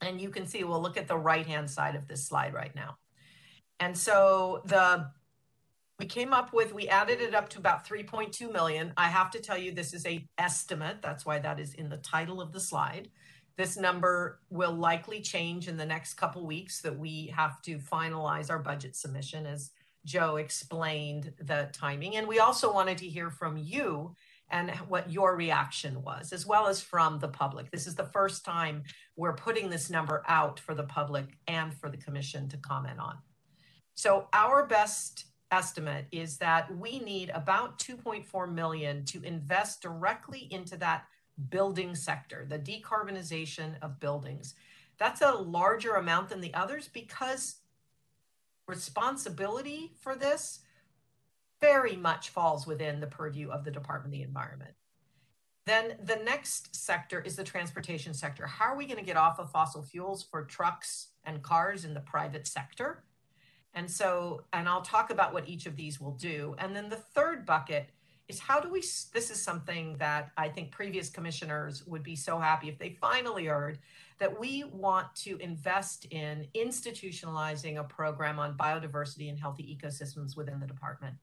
And 0.00 0.20
you 0.20 0.30
can 0.30 0.46
see, 0.46 0.62
we'll 0.62 0.80
look 0.82 0.96
at 0.96 1.08
the 1.08 1.16
right-hand 1.16 1.70
side 1.70 1.96
of 1.96 2.06
this 2.06 2.24
slide 2.24 2.54
right 2.54 2.74
now. 2.74 2.98
And 3.80 3.98
so 3.98 4.62
the 4.66 5.10
we 5.98 6.06
came 6.06 6.32
up 6.32 6.52
with 6.52 6.74
we 6.74 6.88
added 6.88 7.20
it 7.20 7.32
up 7.32 7.48
to 7.50 7.58
about 7.58 7.86
3.2 7.86 8.50
million 8.52 8.92
i 8.96 9.08
have 9.08 9.30
to 9.30 9.38
tell 9.38 9.56
you 9.56 9.70
this 9.70 9.94
is 9.94 10.04
a 10.04 10.26
estimate 10.36 10.96
that's 11.00 11.24
why 11.24 11.38
that 11.38 11.60
is 11.60 11.74
in 11.74 11.88
the 11.88 11.98
title 11.98 12.40
of 12.40 12.50
the 12.50 12.58
slide 12.58 13.08
this 13.56 13.76
number 13.76 14.40
will 14.50 14.72
likely 14.72 15.20
change 15.20 15.68
in 15.68 15.76
the 15.76 15.86
next 15.86 16.14
couple 16.14 16.44
weeks 16.44 16.80
that 16.80 16.98
we 16.98 17.26
have 17.28 17.62
to 17.62 17.78
finalize 17.78 18.50
our 18.50 18.58
budget 18.58 18.96
submission 18.96 19.46
as 19.46 19.70
joe 20.04 20.36
explained 20.36 21.32
the 21.40 21.68
timing 21.72 22.16
and 22.16 22.26
we 22.26 22.38
also 22.38 22.72
wanted 22.72 22.98
to 22.98 23.08
hear 23.08 23.30
from 23.30 23.56
you 23.56 24.14
and 24.50 24.70
what 24.88 25.10
your 25.10 25.36
reaction 25.36 26.02
was 26.02 26.32
as 26.32 26.46
well 26.46 26.66
as 26.66 26.80
from 26.80 27.18
the 27.18 27.28
public 27.28 27.70
this 27.70 27.86
is 27.86 27.94
the 27.94 28.04
first 28.04 28.44
time 28.44 28.82
we're 29.16 29.34
putting 29.34 29.70
this 29.70 29.90
number 29.90 30.22
out 30.28 30.60
for 30.60 30.74
the 30.74 30.84
public 30.84 31.38
and 31.46 31.74
for 31.74 31.88
the 31.88 31.96
commission 31.96 32.48
to 32.48 32.56
comment 32.58 32.98
on 32.98 33.16
so 33.94 34.28
our 34.32 34.66
best 34.66 35.26
estimate 35.52 36.06
is 36.10 36.38
that 36.38 36.74
we 36.76 36.98
need 36.98 37.30
about 37.30 37.78
2.4 37.78 38.52
million 38.52 39.04
to 39.04 39.22
invest 39.22 39.82
directly 39.82 40.48
into 40.50 40.76
that 40.78 41.04
building 41.50 41.94
sector, 41.94 42.46
the 42.48 42.58
decarbonization 42.58 43.74
of 43.82 44.00
buildings. 44.00 44.54
That's 44.98 45.20
a 45.20 45.32
larger 45.32 45.94
amount 45.94 46.30
than 46.30 46.40
the 46.40 46.54
others 46.54 46.88
because 46.92 47.56
responsibility 48.66 49.92
for 50.00 50.14
this 50.14 50.60
very 51.60 51.96
much 51.96 52.30
falls 52.30 52.66
within 52.66 53.00
the 53.00 53.06
purview 53.06 53.50
of 53.50 53.64
the 53.64 53.70
Department 53.70 54.12
of 54.14 54.18
the 54.18 54.24
Environment. 54.24 54.74
Then 55.64 55.94
the 56.02 56.16
next 56.16 56.74
sector 56.74 57.20
is 57.20 57.36
the 57.36 57.44
transportation 57.44 58.14
sector. 58.14 58.46
How 58.46 58.66
are 58.66 58.76
we 58.76 58.86
going 58.86 58.98
to 58.98 59.04
get 59.04 59.16
off 59.16 59.38
of 59.38 59.50
fossil 59.50 59.82
fuels 59.82 60.22
for 60.22 60.44
trucks 60.44 61.08
and 61.24 61.42
cars 61.42 61.84
in 61.84 61.94
the 61.94 62.00
private 62.00 62.48
sector? 62.48 63.04
And 63.74 63.88
so, 63.90 64.42
and 64.52 64.68
I'll 64.68 64.82
talk 64.82 65.10
about 65.10 65.32
what 65.32 65.48
each 65.48 65.66
of 65.66 65.76
these 65.76 66.00
will 66.00 66.12
do. 66.12 66.56
And 66.58 66.74
then 66.74 66.88
the 66.88 66.96
third 66.96 67.46
bucket 67.46 67.90
is 68.32 68.40
how 68.40 68.58
do 68.58 68.70
we, 68.70 68.80
this 68.80 69.30
is 69.30 69.40
something 69.40 69.96
that 69.98 70.30
I 70.36 70.48
think 70.48 70.70
previous 70.70 71.10
commissioners 71.10 71.86
would 71.86 72.02
be 72.02 72.16
so 72.16 72.38
happy 72.38 72.68
if 72.68 72.78
they 72.78 72.96
finally 73.00 73.46
heard 73.46 73.78
that 74.18 74.40
we 74.40 74.64
want 74.64 75.14
to 75.16 75.36
invest 75.38 76.06
in 76.06 76.46
institutionalizing 76.54 77.78
a 77.78 77.84
program 77.84 78.38
on 78.38 78.56
biodiversity 78.56 79.28
and 79.28 79.38
healthy 79.38 79.76
ecosystems 79.76 80.36
within 80.36 80.60
the 80.60 80.66
department 80.66 81.16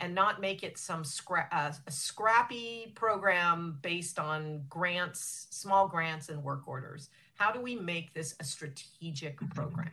and 0.00 0.14
not 0.14 0.40
make 0.40 0.62
it 0.62 0.78
some 0.78 1.02
scra- 1.02 1.48
uh, 1.52 1.72
a 1.86 1.90
scrappy 1.90 2.92
program 2.94 3.78
based 3.82 4.18
on 4.18 4.62
grants, 4.68 5.46
small 5.50 5.88
grants 5.88 6.28
and 6.28 6.42
work 6.42 6.66
orders. 6.66 7.10
How 7.34 7.52
do 7.52 7.60
we 7.60 7.76
make 7.76 8.14
this 8.14 8.34
a 8.40 8.44
strategic 8.44 9.38
program? 9.50 9.90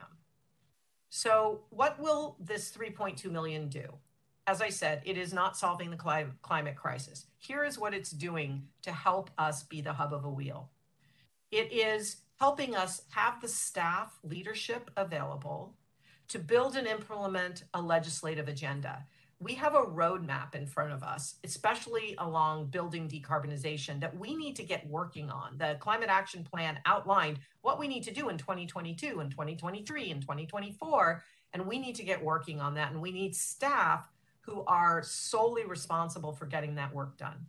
So, 1.09 1.61
what 1.70 1.99
will 1.99 2.36
this 2.39 2.72
3.2 2.72 3.32
million 3.32 3.70
do? 3.70 3.88
As 4.48 4.62
I 4.62 4.70
said, 4.70 5.02
it 5.06 5.18
is 5.18 5.34
not 5.34 5.58
solving 5.58 5.89
the 5.89 6.34
climate 6.41 6.76
crisis. 6.76 7.26
Here 7.38 7.64
is 7.64 7.80
what 7.80 7.93
it's 7.93 8.12
doing 8.12 8.68
to 8.84 8.91
help 8.91 9.32
us 9.38 9.64
be 9.64 9.82
the 9.82 9.93
hub 9.93 10.14
of 10.14 10.24
a 10.24 10.30
wheel. 10.30 10.70
It 11.52 11.72
is 11.72 12.18
helping 12.39 12.76
us 12.76 13.02
have 13.12 13.41
the 13.41 13.48
staff 13.48 14.20
leadership 14.24 14.91
available 14.98 15.74
to 16.28 16.39
build 16.39 16.76
and 16.76 16.88
implement 16.88 17.64
a 17.74 17.82
legislative 17.82 18.48
agenda 18.48 19.06
we 19.39 19.54
have 19.56 19.76
a 19.76 19.82
roadmap 19.82 20.56
in 20.56 20.66
front 20.66 20.93
of 20.93 21.04
us, 21.04 21.36
especially 21.43 22.16
along 22.20 22.68
building 22.68 23.10
decarbonization, 23.10 24.00
that 24.00 24.18
we 24.18 24.36
need 24.36 24.56
to 24.56 24.64
get 24.64 24.88
working 24.88 25.30
on. 25.30 25.58
The 25.58 25.78
climate 25.80 26.10
action 26.10 26.43
plan 26.43 26.80
outlined 26.86 27.39
what 27.62 27.78
we 27.78 27.88
need 27.88 28.04
to 28.04 28.14
do 28.14 28.30
in 28.30 28.38
2022 28.38 29.20
and 29.20 29.30
2023 29.30 30.12
and 30.12 30.22
2024, 30.22 31.24
and 31.54 31.68
we 31.68 31.80
need 31.80 31.96
to 31.96 32.04
get 32.04 32.24
working 32.24 32.62
on 32.62 32.76
that. 32.76 32.91
And 32.91 33.02
we 33.02 33.12
need 33.12 33.36
staff 33.36 34.10
who 34.46 34.64
are 34.66 35.02
solely 35.04 35.66
responsible 35.66 36.34
for 36.34 36.46
getting 36.46 36.76
that 36.76 36.93
work 36.93 37.18
done 37.18 37.48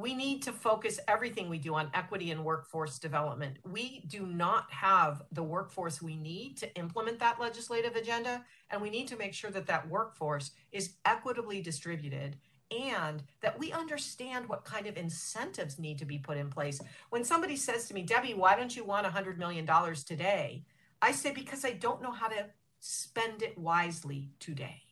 we 0.00 0.14
need 0.14 0.42
to 0.42 0.52
focus 0.52 0.98
everything 1.06 1.48
we 1.48 1.58
do 1.58 1.74
on 1.74 1.90
equity 1.92 2.30
and 2.30 2.42
workforce 2.42 2.98
development. 2.98 3.58
We 3.70 4.02
do 4.06 4.26
not 4.26 4.70
have 4.72 5.22
the 5.30 5.42
workforce 5.42 6.00
we 6.00 6.16
need 6.16 6.56
to 6.58 6.74
implement 6.74 7.18
that 7.18 7.38
legislative 7.38 7.96
agenda, 7.96 8.44
and 8.70 8.80
we 8.80 8.88
need 8.88 9.08
to 9.08 9.16
make 9.16 9.34
sure 9.34 9.50
that 9.50 9.66
that 9.66 9.88
workforce 9.88 10.52
is 10.72 10.94
equitably 11.04 11.60
distributed 11.60 12.36
and 12.70 13.22
that 13.42 13.58
we 13.58 13.72
understand 13.72 14.48
what 14.48 14.64
kind 14.64 14.86
of 14.86 14.96
incentives 14.96 15.78
need 15.78 15.98
to 15.98 16.04
be 16.04 16.18
put 16.18 16.38
in 16.38 16.48
place. 16.48 16.80
When 17.10 17.24
somebody 17.24 17.56
says 17.56 17.86
to 17.88 17.94
me, 17.94 18.02
Debbie, 18.02 18.34
why 18.34 18.56
don't 18.56 18.74
you 18.74 18.84
want 18.84 19.06
$100 19.06 19.36
million 19.36 19.66
today? 20.06 20.64
I 21.02 21.12
say, 21.12 21.32
because 21.32 21.64
I 21.64 21.72
don't 21.72 22.00
know 22.00 22.12
how 22.12 22.28
to 22.28 22.46
spend 22.78 23.42
it 23.42 23.58
wisely 23.58 24.30
today. 24.38 24.82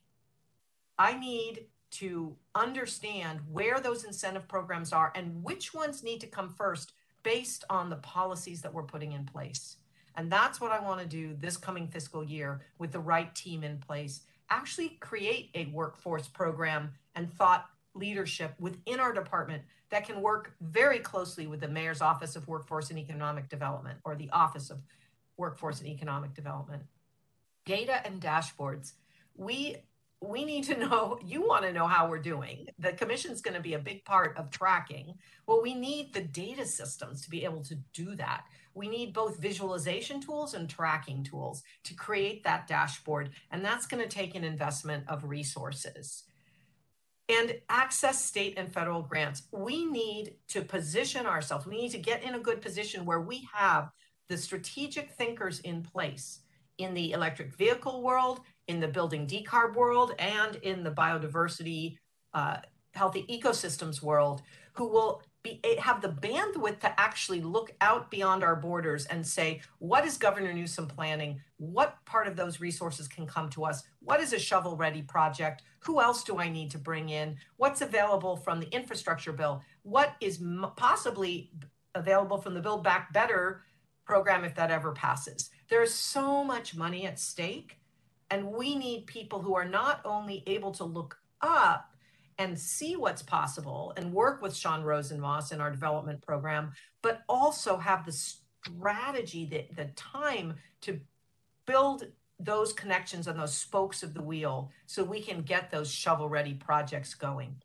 I 0.99 1.18
need 1.18 1.66
to 1.90 2.36
understand 2.55 3.40
where 3.51 3.80
those 3.80 4.05
incentive 4.05 4.49
programs 4.49 4.92
are 4.92 5.12
and 5.14 5.42
which 5.42 5.72
ones 5.72 6.03
need 6.03 6.20
to 6.20 6.26
come 6.26 6.51
first 6.51 6.92
based 7.22 7.64
on 7.70 7.88
the 7.88 7.96
policies 7.96 8.62
that 8.62 8.72
we're 8.72 8.82
putting 8.82 9.12
in 9.12 9.24
place. 9.24 9.76
And 10.16 10.30
that's 10.30 10.61
what 10.61 10.72
I 10.72 10.80
want 10.80 11.01
to 11.01 11.07
do 11.07 11.36
this 11.38 11.57
coming 11.57 11.86
fiscal 11.86 12.24
year 12.24 12.61
with 12.78 12.90
the 12.90 12.99
right 12.99 13.32
team 13.34 13.62
in 13.62 13.78
place. 13.78 14.22
Actually, 14.51 14.99
create 15.01 15.51
a 15.55 15.66
workforce 15.66 16.26
program 16.26 16.92
and 17.14 17.32
thought 17.32 17.66
leadership 17.94 18.55
within 18.59 19.01
our 19.01 19.12
department 19.12 19.62
that 19.90 20.07
can 20.07 20.20
work 20.20 20.55
very 20.61 20.99
closely 20.99 21.46
with 21.46 21.61
the 21.61 21.68
Mayor's 21.68 22.01
Office 22.01 22.36
of 22.36 22.49
Workforce 22.49 22.90
and 22.90 22.99
Economic 22.99 23.49
Development 23.49 23.99
or 24.05 24.16
the 24.16 24.30
Office 24.30 24.70
of 24.70 24.82
Workforce 25.36 25.80
and 25.80 25.88
Economic 25.88 26.34
Development. 26.34 26.82
Data 27.64 28.05
and 28.05 28.20
dashboards. 28.20 28.92
We 29.36 29.76
we 30.20 30.44
need 30.44 30.64
to 30.64 30.76
know 30.76 31.18
you 31.24 31.46
want 31.46 31.64
to 31.64 31.72
know 31.72 31.86
how 31.86 32.08
we're 32.08 32.18
doing. 32.18 32.68
The 32.78 32.92
commission 32.92 33.30
is 33.30 33.40
going 33.40 33.54
to 33.54 33.62
be 33.62 33.74
a 33.74 33.78
big 33.78 34.04
part 34.04 34.36
of 34.36 34.50
tracking. 34.50 35.14
Well 35.46 35.62
we 35.62 35.74
need 35.74 36.12
the 36.12 36.22
data 36.22 36.66
systems 36.66 37.22
to 37.22 37.30
be 37.30 37.44
able 37.44 37.62
to 37.64 37.76
do 37.92 38.16
that. 38.16 38.44
We 38.74 38.88
need 38.88 39.12
both 39.12 39.38
visualization 39.38 40.20
tools 40.20 40.54
and 40.54 40.68
tracking 40.68 41.24
tools 41.24 41.62
to 41.84 41.94
create 41.94 42.44
that 42.44 42.66
dashboard 42.66 43.30
and 43.50 43.64
that's 43.64 43.86
going 43.86 44.02
to 44.02 44.08
take 44.08 44.34
an 44.34 44.44
investment 44.44 45.04
of 45.08 45.24
resources. 45.24 46.24
And 47.28 47.60
access 47.68 48.24
state 48.24 48.54
and 48.56 48.72
federal 48.72 49.02
grants. 49.02 49.42
We 49.52 49.84
need 49.84 50.36
to 50.48 50.62
position 50.62 51.26
ourselves. 51.26 51.66
We 51.66 51.76
need 51.76 51.90
to 51.90 51.98
get 51.98 52.22
in 52.22 52.34
a 52.34 52.40
good 52.40 52.62
position 52.62 53.04
where 53.04 53.20
we 53.20 53.46
have 53.52 53.90
the 54.28 54.38
strategic 54.38 55.10
thinkers 55.10 55.60
in 55.60 55.82
place 55.82 56.40
in 56.79 56.95
the 56.95 57.12
electric 57.12 57.55
vehicle 57.55 58.03
world 58.03 58.41
in 58.68 58.81
the 58.81 58.89
building 58.89 59.26
decarb 59.26 59.74
world 59.74 60.14
and 60.18 60.57
in 60.57 60.85
the 60.85 60.91
biodiversity, 60.91 61.97
uh, 62.35 62.59
healthy 62.95 63.24
ecosystems 63.29 64.03
world 64.03 64.43
who 64.74 64.87
will 64.87 65.22
be, 65.43 65.61
eh, 65.64 65.81
have 65.81 66.01
the 66.01 66.09
bandwidth 66.09 66.81
to 66.81 67.01
actually 67.01 67.41
look 67.41 67.72
out 67.81 68.11
beyond 68.11 68.45
our 68.45 68.55
borders 68.55 69.07
and 69.07 69.26
say, 69.26 69.61
what 69.79 70.05
is 70.05 70.18
Governor 70.18 70.53
Newsom 70.53 70.87
planning? 70.87 71.41
What 71.57 71.97
part 72.05 72.29
of 72.29 72.37
those 72.37 72.61
resources 72.61 73.09
can 73.09 73.26
come 73.26 73.49
to 73.51 73.64
us? 73.64 73.83
What 74.01 74.20
is 74.20 74.33
a 74.33 74.39
shovel 74.39 74.76
ready 74.76 75.03
project? 75.03 75.62
Who 75.81 76.01
else 76.01 76.22
do 76.22 76.39
I 76.39 76.49
need 76.49 76.70
to 76.72 76.79
bring 76.79 77.09
in? 77.09 77.37
What's 77.57 77.81
available 77.81 78.37
from 78.37 78.61
the 78.61 78.68
infrastructure 78.68 79.33
bill? 79.33 79.62
What 79.83 80.14
is 80.20 80.43
possibly 80.76 81.51
available 81.95 82.39
from 82.39 82.55
the 82.55 82.61
Build 82.61 82.85
Back 82.85 83.12
Better 83.12 83.62
program 84.05 84.45
if 84.45 84.55
that 84.57 84.70
ever 84.70 84.93
passes? 84.93 85.51
There's 85.68 85.94
so 85.94 86.44
much 86.44 86.76
money 86.76 87.06
at 87.06 87.18
stake 87.18 87.78
And 88.30 88.52
we 88.52 88.74
need 88.74 89.06
people 89.06 89.40
who 89.40 89.54
are 89.54 89.64
not 89.64 90.00
only 90.04 90.42
able 90.46 90.72
to 90.72 90.84
look 90.84 91.18
up 91.40 91.94
and 92.38 92.58
see 92.58 92.94
what's 92.96 93.22
possible 93.22 93.92
and 93.96 94.12
work 94.12 94.42
with 94.42 94.54
Shawn 94.54 94.84
Rosenmoss 94.84 95.50
in 95.50 95.60
our 95.60 95.70
development 95.70 96.22
program, 96.22 96.72
but 97.02 97.22
also 97.28 97.76
have 97.78 98.04
the 98.04 98.12
strategy, 98.12 99.46
the, 99.46 99.66
the 99.74 99.90
time 99.92 100.54
to 100.82 101.00
build 101.66 102.04
those 102.38 102.72
connections 102.72 103.26
and 103.26 103.38
those 103.38 103.56
spokes 103.56 104.02
of 104.02 104.14
the 104.14 104.22
wheel 104.22 104.70
so 104.86 105.02
we 105.02 105.20
can 105.20 105.42
get 105.42 105.70
those 105.70 105.90
shovel 105.90 106.28
ready 106.28 106.54
projects 106.54 107.14
going. 107.14 107.56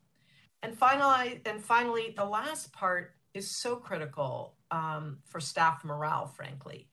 And 0.63 0.75
finally, 0.77 1.41
and 1.45 1.63
finally, 1.63 2.13
the 2.15 2.25
last 2.25 2.71
part 2.71 3.13
is 3.33 3.55
so 3.55 3.75
critical 3.75 4.55
um, 4.71 5.19
for 5.25 5.39
staff 5.39 5.83
morale, 5.83 6.25
frankly. 6.25 6.87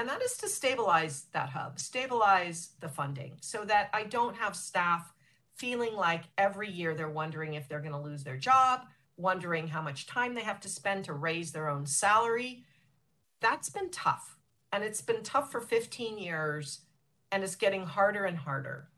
And 0.00 0.08
that 0.08 0.22
is 0.22 0.38
to 0.38 0.48
stabilize 0.48 1.26
that 1.34 1.50
hub, 1.50 1.78
stabilize 1.78 2.70
the 2.80 2.88
funding 2.88 3.36
so 3.42 3.66
that 3.66 3.90
I 3.92 4.04
don't 4.04 4.34
have 4.34 4.56
staff 4.56 5.12
feeling 5.56 5.94
like 5.94 6.22
every 6.38 6.70
year 6.70 6.94
they're 6.94 7.10
wondering 7.10 7.52
if 7.52 7.68
they're 7.68 7.80
going 7.80 7.92
to 7.92 7.98
lose 7.98 8.24
their 8.24 8.38
job, 8.38 8.86
wondering 9.18 9.68
how 9.68 9.82
much 9.82 10.06
time 10.06 10.34
they 10.34 10.40
have 10.40 10.58
to 10.60 10.70
spend 10.70 11.04
to 11.04 11.12
raise 11.12 11.52
their 11.52 11.68
own 11.68 11.84
salary. 11.84 12.64
That's 13.42 13.68
been 13.68 13.90
tough. 13.90 14.38
And 14.72 14.82
it's 14.82 15.02
been 15.02 15.22
tough 15.22 15.52
for 15.52 15.60
15 15.60 16.16
years 16.16 16.80
and 17.30 17.44
it's 17.44 17.54
getting 17.54 17.84
harder 17.84 18.24
and 18.24 18.38
harder. 18.38 18.88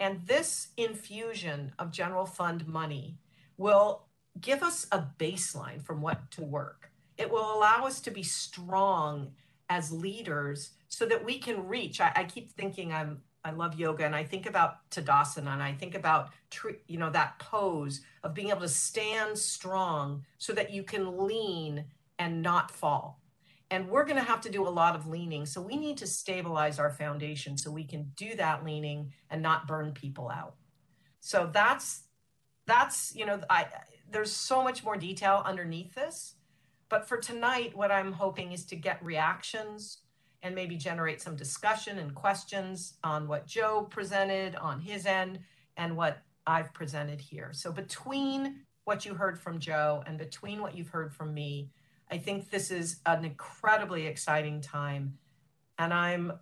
And 0.00 0.26
this 0.26 0.70
infusion 0.76 1.72
of 1.78 1.92
general 1.92 2.26
fund 2.26 2.66
money 2.66 3.16
will 3.58 4.06
give 4.40 4.64
us 4.64 4.88
a 4.90 5.06
baseline 5.20 5.84
from 5.84 6.02
what 6.02 6.32
to 6.32 6.42
work. 6.42 6.90
It 7.16 7.30
will 7.30 7.56
allow 7.56 7.86
us 7.86 8.00
to 8.00 8.10
be 8.10 8.24
strong 8.24 9.34
as 9.72 9.90
leaders 9.90 10.72
so 10.88 11.06
that 11.06 11.24
we 11.24 11.38
can 11.38 11.66
reach. 11.66 11.98
I, 11.98 12.12
I 12.14 12.24
keep 12.24 12.52
thinking 12.52 12.92
I'm 12.92 13.22
I 13.44 13.50
love 13.50 13.74
yoga 13.74 14.04
and 14.04 14.14
I 14.14 14.22
think 14.22 14.46
about 14.46 14.88
Tadasana 14.90 15.52
and 15.52 15.62
I 15.62 15.72
think 15.72 15.96
about 15.96 16.28
you 16.86 16.98
know 16.98 17.10
that 17.10 17.38
pose 17.38 18.02
of 18.22 18.34
being 18.34 18.50
able 18.50 18.60
to 18.60 18.68
stand 18.68 19.36
strong 19.36 20.24
so 20.38 20.52
that 20.52 20.70
you 20.70 20.82
can 20.82 21.26
lean 21.26 21.84
and 22.18 22.42
not 22.42 22.70
fall. 22.70 23.20
And 23.70 23.88
we're 23.88 24.04
going 24.04 24.18
to 24.18 24.30
have 24.32 24.42
to 24.42 24.50
do 24.50 24.68
a 24.68 24.76
lot 24.82 24.94
of 24.94 25.06
leaning. 25.06 25.46
So 25.46 25.62
we 25.62 25.76
need 25.76 25.96
to 25.96 26.06
stabilize 26.06 26.78
our 26.78 26.90
foundation 26.90 27.56
so 27.56 27.70
we 27.70 27.84
can 27.84 28.12
do 28.16 28.36
that 28.36 28.62
leaning 28.62 29.12
and 29.30 29.40
not 29.40 29.66
burn 29.66 29.92
people 29.92 30.28
out. 30.28 30.54
So 31.20 31.48
that's 31.52 32.02
that's 32.66 33.16
you 33.16 33.24
know 33.24 33.40
I 33.48 33.66
there's 34.10 34.30
so 34.30 34.62
much 34.62 34.84
more 34.84 34.96
detail 34.98 35.42
underneath 35.46 35.94
this. 35.94 36.34
But 36.92 37.08
for 37.08 37.16
tonight 37.16 37.74
what 37.74 37.90
I'm 37.90 38.12
hoping 38.12 38.52
is 38.52 38.66
to 38.66 38.76
get 38.76 39.02
reactions 39.02 40.00
and 40.42 40.54
maybe 40.54 40.76
generate 40.76 41.22
some 41.22 41.34
discussion 41.34 41.98
and 41.98 42.14
questions 42.14 42.98
on 43.02 43.26
what 43.26 43.46
Joe 43.46 43.88
presented 43.88 44.56
on 44.56 44.78
his 44.78 45.06
end 45.06 45.38
and 45.78 45.96
what 45.96 46.20
I've 46.46 46.74
presented 46.74 47.18
here. 47.18 47.48
So 47.54 47.72
between 47.72 48.56
what 48.84 49.06
you 49.06 49.14
heard 49.14 49.40
from 49.40 49.58
Joe 49.58 50.04
and 50.06 50.18
between 50.18 50.60
what 50.60 50.76
you've 50.76 50.90
heard 50.90 51.14
from 51.14 51.32
me, 51.32 51.70
I 52.10 52.18
think 52.18 52.50
this 52.50 52.70
is 52.70 53.00
an 53.06 53.24
incredibly 53.24 54.06
exciting 54.06 54.60
time. 54.60 55.16
And 55.78 55.94
I'm 55.94 56.34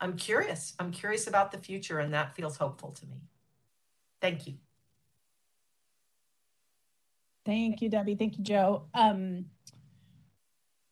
I'm 0.00 0.16
curious. 0.16 0.74
I'm 0.80 0.90
curious 0.90 1.28
about 1.28 1.52
the 1.52 1.58
future, 1.58 2.00
and 2.00 2.12
that 2.12 2.34
feels 2.34 2.56
hopeful 2.56 2.90
to 2.90 3.06
me. 3.06 3.22
Thank 4.20 4.48
you. 4.48 4.54
Thank 7.44 7.80
you, 7.82 7.88
Debbie. 7.88 8.16
Thank 8.16 8.36
you, 8.36 8.42
Joe. 8.42 8.84
Um, 8.94 9.46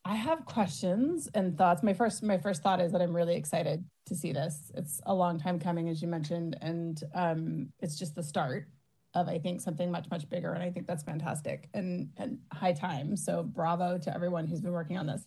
I 0.04 0.14
have 0.14 0.44
questions 0.46 1.28
and 1.34 1.56
thoughts. 1.56 1.82
My 1.82 1.92
first 1.92 2.22
my 2.22 2.38
first 2.38 2.62
thought 2.62 2.80
is 2.80 2.92
that 2.92 3.02
I'm 3.02 3.14
really 3.14 3.36
excited 3.36 3.84
to 4.06 4.14
see 4.14 4.32
this. 4.32 4.72
It's 4.74 5.00
a 5.06 5.14
long 5.14 5.38
time 5.38 5.58
coming, 5.58 5.88
as 5.88 6.00
you 6.00 6.08
mentioned, 6.08 6.56
and 6.62 7.00
um, 7.14 7.68
it's 7.80 7.98
just 7.98 8.14
the 8.14 8.22
start 8.22 8.66
of 9.14 9.28
I 9.28 9.38
think 9.38 9.60
something 9.60 9.90
much 9.90 10.10
much 10.10 10.28
bigger, 10.28 10.52
and 10.52 10.62
I 10.62 10.70
think 10.70 10.86
that's 10.86 11.02
fantastic 11.02 11.68
and 11.74 12.08
and 12.16 12.38
high 12.52 12.72
time. 12.72 13.16
So 13.16 13.42
bravo 13.42 13.98
to 13.98 14.14
everyone 14.14 14.46
who's 14.46 14.60
been 14.60 14.72
working 14.72 14.96
on 14.96 15.06
this. 15.06 15.26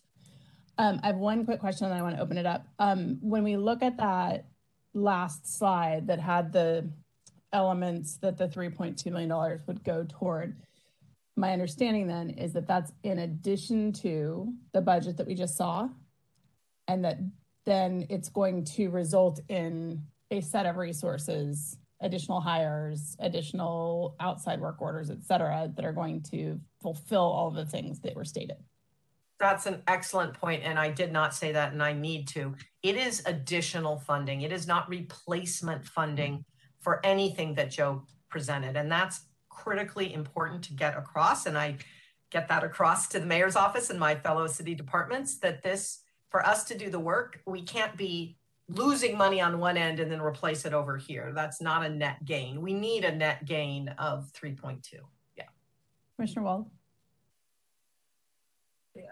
Um, 0.76 0.98
I 1.04 1.08
have 1.08 1.16
one 1.16 1.44
quick 1.44 1.60
question, 1.60 1.86
and 1.86 1.94
I 1.94 2.02
want 2.02 2.16
to 2.16 2.22
open 2.22 2.36
it 2.36 2.46
up. 2.46 2.66
Um, 2.80 3.18
when 3.20 3.44
we 3.44 3.56
look 3.56 3.82
at 3.82 3.96
that 3.98 4.46
last 4.92 5.56
slide 5.56 6.08
that 6.08 6.18
had 6.18 6.52
the 6.52 6.88
elements 7.52 8.16
that 8.16 8.36
the 8.36 8.48
3.2 8.48 9.06
million 9.06 9.28
dollars 9.28 9.60
would 9.68 9.84
go 9.84 10.04
toward, 10.08 10.56
my 11.36 11.52
understanding 11.52 12.06
then 12.06 12.30
is 12.30 12.52
that 12.52 12.66
that's 12.66 12.92
in 13.02 13.20
addition 13.20 13.92
to 13.92 14.52
the 14.72 14.80
budget 14.80 15.16
that 15.16 15.26
we 15.26 15.34
just 15.34 15.56
saw, 15.56 15.88
and 16.88 17.04
that 17.04 17.18
then 17.66 18.06
it's 18.10 18.28
going 18.28 18.64
to 18.64 18.88
result 18.88 19.40
in 19.48 20.02
a 20.30 20.40
set 20.40 20.66
of 20.66 20.76
resources 20.76 21.78
additional 22.00 22.40
hires, 22.40 23.16
additional 23.20 24.14
outside 24.20 24.60
work 24.60 24.80
orders, 24.80 25.10
et 25.10 25.24
cetera, 25.24 25.70
that 25.74 25.84
are 25.84 25.92
going 25.92 26.22
to 26.22 26.60
fulfill 26.82 27.22
all 27.22 27.50
the 27.50 27.64
things 27.64 28.00
that 28.00 28.14
were 28.14 28.24
stated. 28.24 28.56
That's 29.40 29.66
an 29.66 29.82
excellent 29.88 30.34
point, 30.34 30.62
and 30.64 30.78
I 30.78 30.90
did 30.90 31.12
not 31.12 31.34
say 31.34 31.52
that, 31.52 31.72
and 31.72 31.82
I 31.82 31.92
need 31.92 32.28
to. 32.28 32.54
It 32.82 32.96
is 32.96 33.22
additional 33.26 33.98
funding. 33.98 34.42
It 34.42 34.52
is 34.52 34.66
not 34.66 34.88
replacement 34.88 35.86
funding 35.86 36.44
for 36.80 37.04
anything 37.04 37.54
that 37.54 37.70
Joe 37.70 38.02
presented, 38.28 38.76
and 38.76 38.92
that's 38.92 39.22
critically 39.54 40.12
important 40.12 40.62
to 40.64 40.72
get 40.72 40.96
across. 40.96 41.46
And 41.46 41.56
I 41.56 41.76
get 42.30 42.48
that 42.48 42.64
across 42.64 43.08
to 43.08 43.20
the 43.20 43.26
mayor's 43.26 43.56
office 43.56 43.90
and 43.90 43.98
my 43.98 44.14
fellow 44.14 44.46
city 44.46 44.74
departments 44.74 45.38
that 45.38 45.62
this, 45.62 46.00
for 46.30 46.44
us 46.44 46.64
to 46.64 46.76
do 46.76 46.90
the 46.90 46.98
work, 46.98 47.40
we 47.46 47.62
can't 47.62 47.96
be 47.96 48.36
losing 48.68 49.16
money 49.16 49.40
on 49.40 49.58
one 49.58 49.76
end 49.76 50.00
and 50.00 50.10
then 50.10 50.20
replace 50.20 50.64
it 50.64 50.72
over 50.72 50.96
here. 50.96 51.32
That's 51.34 51.60
not 51.60 51.84
a 51.84 51.88
net 51.88 52.24
gain. 52.24 52.60
We 52.60 52.72
need 52.72 53.04
a 53.04 53.14
net 53.14 53.44
gain 53.44 53.88
of 53.98 54.32
3.2. 54.32 54.80
Yeah. 55.36 55.44
Commissioner 56.16 56.44
Wald. 56.44 56.70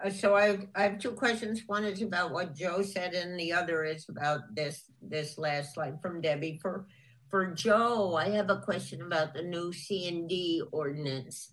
Uh, 0.03 0.09
so 0.09 0.35
I 0.35 0.59
I 0.75 0.83
have 0.83 0.97
two 0.97 1.11
questions. 1.11 1.63
One 1.67 1.83
is 1.83 2.01
about 2.01 2.31
what 2.31 2.55
Joe 2.55 2.81
said, 2.81 3.13
and 3.13 3.37
the 3.37 3.51
other 3.51 3.83
is 3.83 4.07
about 4.07 4.41
this 4.55 4.85
this 5.01 5.37
last 5.37 5.73
slide 5.73 6.01
from 6.01 6.21
Debbie. 6.21 6.57
For 6.61 6.85
for 7.33 7.47
Joe, 7.47 8.13
I 8.13 8.29
have 8.29 8.51
a 8.51 8.59
question 8.59 9.01
about 9.01 9.33
the 9.33 9.41
new 9.41 9.73
C 9.73 10.07
and 10.07 10.29
D 10.29 10.61
ordinance. 10.71 11.51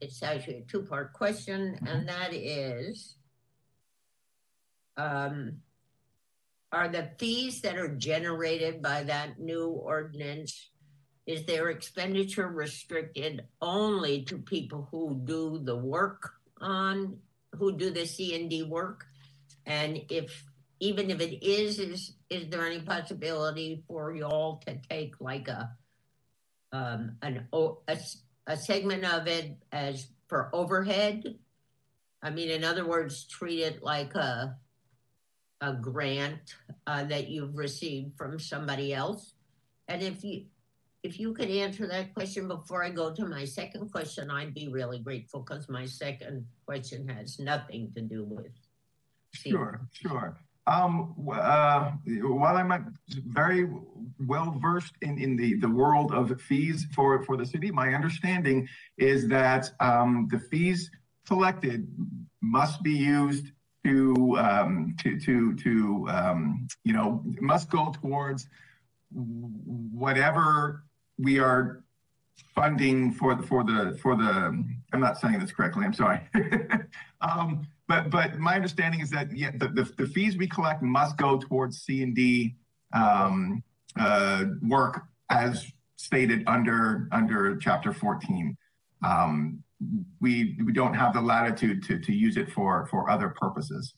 It's 0.00 0.24
actually 0.24 0.56
a 0.56 0.62
two 0.62 0.82
part 0.82 1.12
question, 1.12 1.78
and 1.86 2.08
that 2.08 2.34
is, 2.34 3.14
um, 4.96 5.58
are 6.72 6.88
the 6.88 7.10
fees 7.16 7.60
that 7.60 7.76
are 7.76 7.94
generated 7.94 8.82
by 8.82 9.04
that 9.04 9.38
new 9.38 9.68
ordinance 9.68 10.70
is 11.28 11.44
their 11.44 11.70
expenditure 11.70 12.48
restricted 12.48 13.44
only 13.62 14.24
to 14.24 14.36
people 14.36 14.88
who 14.90 15.20
do 15.22 15.60
the 15.62 15.76
work 15.76 16.32
on 16.60 17.18
who 17.54 17.76
do 17.76 17.90
the 17.90 18.04
C 18.04 18.34
and 18.34 18.50
D 18.50 18.64
work 18.64 19.06
and 19.64 20.00
if 20.10 20.49
even 20.80 21.10
if 21.10 21.20
it 21.20 21.44
is 21.44 21.78
is 21.78 22.14
is 22.28 22.48
there 22.48 22.66
any 22.66 22.80
possibility 22.80 23.82
for 23.86 24.14
y'all 24.14 24.62
to 24.66 24.78
take 24.88 25.14
like 25.20 25.48
a 25.48 25.70
um 26.72 27.16
an 27.22 27.46
a, 27.52 28.56
segment 28.56 29.04
of 29.04 29.26
it 29.28 29.56
as 29.70 30.08
for 30.26 30.50
overhead 30.52 31.36
i 32.22 32.30
mean 32.30 32.50
in 32.50 32.64
other 32.64 32.86
words 32.86 33.24
treat 33.24 33.60
it 33.60 33.82
like 33.82 34.14
a 34.14 34.56
a 35.60 35.74
grant 35.74 36.54
uh, 36.86 37.04
that 37.04 37.28
you've 37.28 37.56
received 37.56 38.16
from 38.16 38.38
somebody 38.38 38.94
else? 38.94 39.34
And 39.88 40.02
if 40.02 40.24
you 40.24 40.44
if 41.02 41.18
you 41.18 41.32
could 41.32 41.48
answer 41.48 41.86
that 41.86 42.12
question 42.12 42.46
before 42.46 42.84
I 42.84 42.90
go 42.90 43.14
to 43.14 43.24
my 43.24 43.46
second 43.46 43.90
question, 43.90 44.30
I'd 44.30 44.52
be 44.52 44.68
really 44.68 44.98
grateful 44.98 45.40
because 45.40 45.66
my 45.68 45.86
second 45.86 46.46
question 46.66 47.08
has 47.08 47.38
nothing 47.38 47.90
to 47.94 48.02
do 48.02 48.24
with. 48.24 48.52
Sure, 49.32 49.80
sure. 49.92 50.36
Um, 50.70 51.14
uh, 51.32 51.90
while 52.22 52.56
I'm 52.56 52.68
not 52.68 52.82
very 53.26 53.68
well 54.24 54.56
versed 54.62 54.94
in, 55.02 55.18
in 55.18 55.36
the, 55.36 55.54
the 55.54 55.68
world 55.68 56.12
of 56.12 56.40
fees 56.40 56.86
for, 56.94 57.22
for 57.24 57.36
the 57.36 57.44
city, 57.44 57.72
my 57.72 57.92
understanding 57.92 58.68
is 58.96 59.26
that 59.28 59.72
um, 59.80 60.28
the 60.30 60.38
fees 60.38 60.88
collected 61.26 61.88
must 62.40 62.82
be 62.84 62.92
used 62.92 63.46
to 63.84 64.36
um, 64.38 64.94
to 65.00 65.18
to 65.18 65.54
to 65.54 66.06
um, 66.08 66.68
you 66.84 66.92
know 66.92 67.22
must 67.40 67.70
go 67.70 67.94
towards 68.02 68.46
whatever 69.12 70.84
we 71.18 71.38
are 71.38 71.82
funding 72.54 73.12
for 73.12 73.34
the 73.34 73.42
for 73.42 73.64
the 73.64 73.98
for 74.02 74.16
the 74.16 74.64
I'm 74.92 75.00
not 75.00 75.18
saying 75.18 75.38
this 75.40 75.52
correctly 75.52 75.84
I'm 75.84 75.94
sorry. 75.94 76.20
Um, 77.22 77.66
but 77.90 78.08
but 78.08 78.38
my 78.38 78.54
understanding 78.54 79.00
is 79.00 79.10
that 79.10 79.26
yeah 79.36 79.50
the, 79.62 79.68
the, 79.68 79.84
the, 79.98 80.06
fees 80.06 80.36
we 80.36 80.46
collect 80.46 80.80
must 80.80 81.16
go 81.16 81.38
towards 81.38 81.82
C 81.82 82.02
and 82.04 82.14
D 82.14 82.54
um, 82.94 83.62
uh, 83.98 84.44
work 84.62 85.02
as 85.28 85.66
stated 85.96 86.44
under 86.46 87.08
under 87.10 87.56
chapter 87.56 87.92
14 87.92 88.56
um, 89.04 89.62
we 90.20 90.56
we 90.64 90.72
don't 90.72 90.94
have 90.94 91.12
the 91.12 91.20
latitude 91.20 91.82
to 91.86 91.98
to 91.98 92.12
use 92.12 92.36
it 92.36 92.48
for 92.52 92.86
for 92.90 93.10
other 93.10 93.30
purposes. 93.42 93.94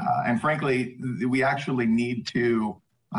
Uh, 0.00 0.22
and 0.26 0.40
frankly, 0.40 0.98
we 1.26 1.42
actually 1.52 1.86
need 1.86 2.26
to 2.26 2.48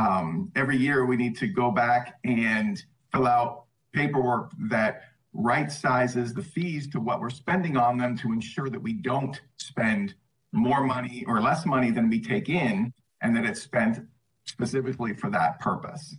Um, 0.06 0.52
every 0.62 0.78
year 0.88 0.98
we 1.12 1.18
need 1.24 1.36
to 1.44 1.48
go 1.62 1.68
back 1.72 2.04
and 2.24 2.74
fill 3.12 3.28
out 3.38 3.52
paperwork 3.94 4.52
that 4.76 4.94
right 5.34 5.72
sizes 5.72 6.34
the 6.34 6.42
fees 6.42 6.88
to 6.90 7.00
what 7.00 7.20
we're 7.20 7.30
spending 7.30 7.78
on 7.78 7.98
them 7.98 8.18
to 8.18 8.32
ensure 8.32 8.70
that 8.70 8.82
we 8.82 8.94
don't 8.94 9.42
spend 9.58 10.16
more 10.52 10.84
money 10.84 11.24
or 11.28 11.42
less 11.42 11.66
money 11.66 11.92
than 11.92 12.10
we 12.10 12.20
take 12.20 12.50
in 12.50 12.94
and 13.22 13.36
that 13.36 13.46
it's 13.46 13.62
spent 13.62 14.00
specifically 14.46 15.14
for 15.14 15.30
that 15.30 15.60
purpose. 15.60 16.16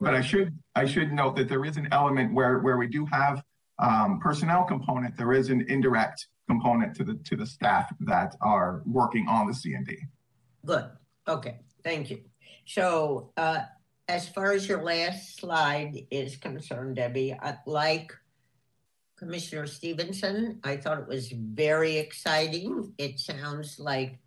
But 0.00 0.14
I 0.14 0.22
should 0.22 0.58
I 0.74 0.86
should 0.86 1.12
note 1.12 1.36
that 1.36 1.48
there 1.48 1.64
is 1.64 1.76
an 1.76 1.88
element 1.92 2.32
where 2.32 2.58
where 2.60 2.78
we 2.78 2.86
do 2.86 3.04
have 3.06 3.42
um, 3.78 4.18
personnel 4.18 4.64
component. 4.64 5.16
There 5.16 5.32
is 5.32 5.50
an 5.50 5.66
indirect 5.68 6.26
component 6.48 6.96
to 6.96 7.04
the 7.04 7.14
to 7.24 7.36
the 7.36 7.44
staff 7.46 7.92
that 8.00 8.34
are 8.40 8.82
working 8.86 9.28
on 9.28 9.46
the 9.46 9.52
CND. 9.52 9.96
Good. 10.64 10.86
Okay. 11.28 11.58
Thank 11.84 12.10
you. 12.10 12.20
So, 12.66 13.32
uh, 13.36 13.60
as 14.10 14.28
far 14.28 14.50
as 14.50 14.66
your 14.68 14.82
last 14.82 15.38
slide 15.38 16.04
is 16.10 16.36
concerned, 16.36 16.96
Debbie, 16.96 17.38
like 17.64 18.12
Commissioner 19.16 19.68
Stevenson, 19.68 20.58
I 20.64 20.78
thought 20.78 20.98
it 20.98 21.06
was 21.06 21.30
very 21.30 21.96
exciting. 21.96 22.92
It 22.98 23.20
sounds 23.20 23.78
like 23.78 24.18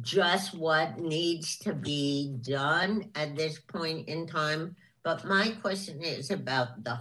just 0.00 0.54
what 0.54 0.98
needs 0.98 1.58
to 1.58 1.74
be 1.74 2.34
done 2.40 3.10
at 3.14 3.36
this 3.36 3.58
point 3.58 4.08
in 4.08 4.26
time. 4.26 4.74
But 5.02 5.22
my 5.26 5.50
question 5.60 6.02
is 6.02 6.30
about 6.30 6.82
the, 6.82 6.98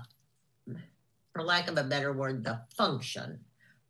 for 1.31 1.41
lack 1.41 1.69
of 1.69 1.77
a 1.77 1.85
better 1.85 2.11
word, 2.11 2.43
the 2.43 2.59
function 2.75 3.39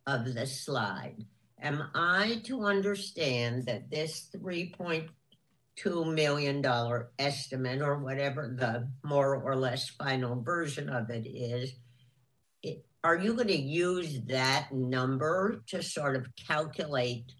of 0.05 0.35
the 0.35 0.45
slide. 0.45 1.25
Am 1.59 1.89
I 1.95 2.41
to 2.43 2.63
understand 2.63 3.65
that 3.65 3.89
this 3.89 4.29
$3.2 5.83 6.13
million 6.13 6.65
estimate, 7.19 7.81
or 7.81 7.97
whatever 7.97 8.53
the 8.55 8.89
more 9.07 9.35
or 9.35 9.55
less 9.55 9.89
final 9.89 10.41
version 10.41 10.89
of 10.89 11.09
it 11.09 11.27
is, 11.27 11.73
it, 12.63 12.85
are 13.03 13.17
you 13.17 13.33
going 13.33 13.47
to 13.47 13.57
use 13.57 14.21
that 14.27 14.69
number 14.71 15.63
to 15.67 15.81
sort 15.81 16.15
of 16.15 16.27
calculate 16.35 17.31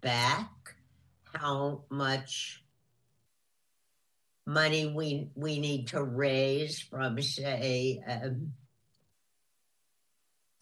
back 0.00 0.50
how 1.34 1.82
much 1.90 2.62
money 4.46 4.86
we 4.86 5.28
we 5.34 5.58
need 5.58 5.88
to 5.88 6.02
raise 6.02 6.80
from 6.80 7.20
say 7.20 8.00
um, 8.08 8.52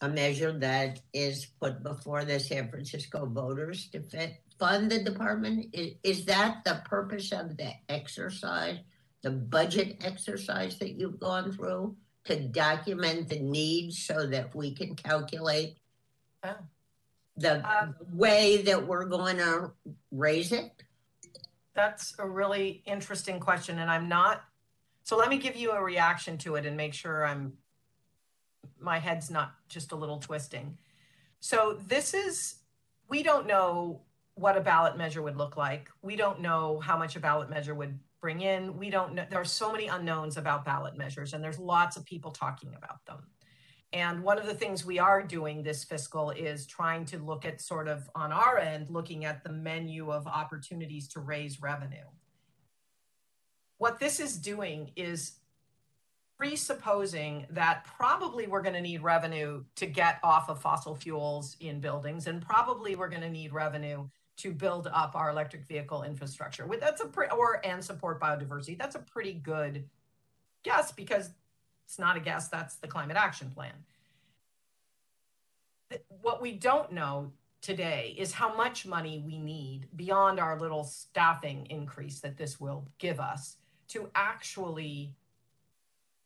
a 0.01 0.09
measure 0.09 0.51
that 0.51 0.99
is 1.13 1.47
put 1.59 1.81
before 1.81 2.23
the 2.25 2.39
San 2.39 2.69
Francisco 2.69 3.25
voters 3.25 3.89
to 3.89 4.01
fit, 4.01 4.33
fund 4.59 4.91
the 4.91 5.03
department? 5.03 5.73
Is, 5.73 5.93
is 6.03 6.25
that 6.25 6.63
the 6.65 6.81
purpose 6.85 7.31
of 7.31 7.57
the 7.57 7.71
exercise, 7.89 8.77
the 9.21 9.31
budget 9.31 9.97
exercise 10.03 10.77
that 10.79 10.93
you've 10.93 11.19
gone 11.19 11.51
through 11.51 11.95
to 12.25 12.39
document 12.39 13.29
the 13.29 13.39
needs 13.39 13.99
so 13.99 14.27
that 14.27 14.53
we 14.53 14.73
can 14.73 14.95
calculate 14.95 15.77
oh. 16.43 16.55
the 17.37 17.65
um, 17.67 17.95
way 18.13 18.61
that 18.63 18.85
we're 18.85 19.05
going 19.05 19.37
to 19.37 19.71
raise 20.11 20.51
it? 20.51 20.83
That's 21.73 22.15
a 22.19 22.27
really 22.27 22.81
interesting 22.85 23.39
question. 23.39 23.79
And 23.79 23.89
I'm 23.89 24.09
not, 24.09 24.43
so 25.03 25.15
let 25.15 25.29
me 25.29 25.37
give 25.37 25.55
you 25.55 25.71
a 25.71 25.81
reaction 25.81 26.37
to 26.39 26.55
it 26.55 26.65
and 26.65 26.75
make 26.75 26.93
sure 26.93 27.25
I'm 27.25 27.53
my 28.79 28.99
head's 28.99 29.29
not 29.29 29.55
just 29.69 29.91
a 29.91 29.95
little 29.95 30.19
twisting. 30.19 30.77
So 31.39 31.79
this 31.87 32.13
is, 32.13 32.55
we 33.09 33.23
don't 33.23 33.47
know 33.47 34.01
what 34.37 34.57
a 34.57 34.61
ballot 34.61 34.97
measure 34.97 35.21
would 35.21 35.37
look 35.37 35.57
like. 35.57 35.89
We 36.01 36.15
don't 36.15 36.41
know 36.41 36.79
how 36.79 36.97
much 36.97 37.15
a 37.15 37.19
ballot 37.19 37.49
measure 37.49 37.73
would 37.73 37.99
bring 38.21 38.41
in. 38.41 38.77
We 38.77 38.89
don't 38.89 39.13
know, 39.13 39.25
there 39.29 39.41
are 39.41 39.45
so 39.45 39.71
many 39.71 39.87
unknowns 39.87 40.37
about 40.37 40.65
ballot 40.65 40.97
measures 40.97 41.33
and 41.33 41.43
there's 41.43 41.59
lots 41.59 41.97
of 41.97 42.05
people 42.05 42.31
talking 42.31 42.73
about 42.75 43.05
them. 43.05 43.27
And 43.93 44.21
one 44.21 44.37
of 44.37 44.45
the 44.45 44.53
things 44.53 44.85
we 44.85 44.99
are 44.99 45.23
doing 45.23 45.63
this 45.63 45.83
fiscal 45.83 46.31
is 46.31 46.67
trying 46.67 47.05
to 47.05 47.19
look 47.19 47.45
at 47.45 47.61
sort 47.61 47.87
of 47.87 48.09
on 48.15 48.31
our 48.31 48.57
end, 48.57 48.89
looking 48.89 49.23
at 49.23 49.43
the 49.43 49.51
menu 49.51 50.11
of 50.11 50.27
opportunities 50.27 51.07
to 51.09 51.21
raise 51.21 51.61
revenue. 51.61 52.05
What 53.77 53.99
this 53.99 54.19
is 54.19 54.37
doing 54.37 54.91
is 54.95 55.33
presupposing 56.37 57.47
that 57.49 57.85
probably 57.85 58.45
we're 58.45 58.61
going 58.61 58.75
to 58.75 58.81
need 58.81 59.01
revenue 59.01 59.63
to 59.75 59.85
get 59.85 60.19
off 60.23 60.49
of 60.49 60.61
fossil 60.61 60.95
fuels 60.95 61.55
in 61.59 61.79
buildings, 61.79 62.27
and 62.27 62.41
probably 62.41 62.95
we're 62.95 63.09
going 63.09 63.21
to 63.21 63.29
need 63.29 63.53
revenue 63.53 64.07
to 64.37 64.51
build 64.51 64.87
up 64.93 65.15
our 65.15 65.29
electric 65.29 65.65
vehicle 65.65 66.03
infrastructure. 66.03 66.67
That's 66.79 67.01
a 67.01 67.07
pre- 67.07 67.27
or 67.27 67.65
and 67.65 67.83
support 67.83 68.21
biodiversity. 68.21 68.77
That's 68.77 68.95
a 68.95 68.99
pretty 68.99 69.33
good 69.33 69.85
guess 70.63 70.91
because 70.91 71.31
it's 71.85 71.99
not 71.99 72.17
a 72.17 72.19
guess. 72.19 72.47
That's 72.47 72.75
the 72.75 72.87
climate 72.87 73.17
action 73.17 73.49
plan. 73.49 73.73
What 76.21 76.41
we 76.41 76.51
don't 76.51 76.91
know 76.91 77.31
today 77.61 78.15
is 78.17 78.31
how 78.33 78.55
much 78.55 78.85
money 78.85 79.23
we 79.25 79.37
need 79.37 79.87
beyond 79.95 80.39
our 80.39 80.59
little 80.59 80.83
staffing 80.83 81.65
increase 81.69 82.19
that 82.19 82.37
this 82.37 82.59
will 82.59 82.87
give 82.99 83.19
us 83.19 83.55
to 83.89 84.09
actually 84.15 85.13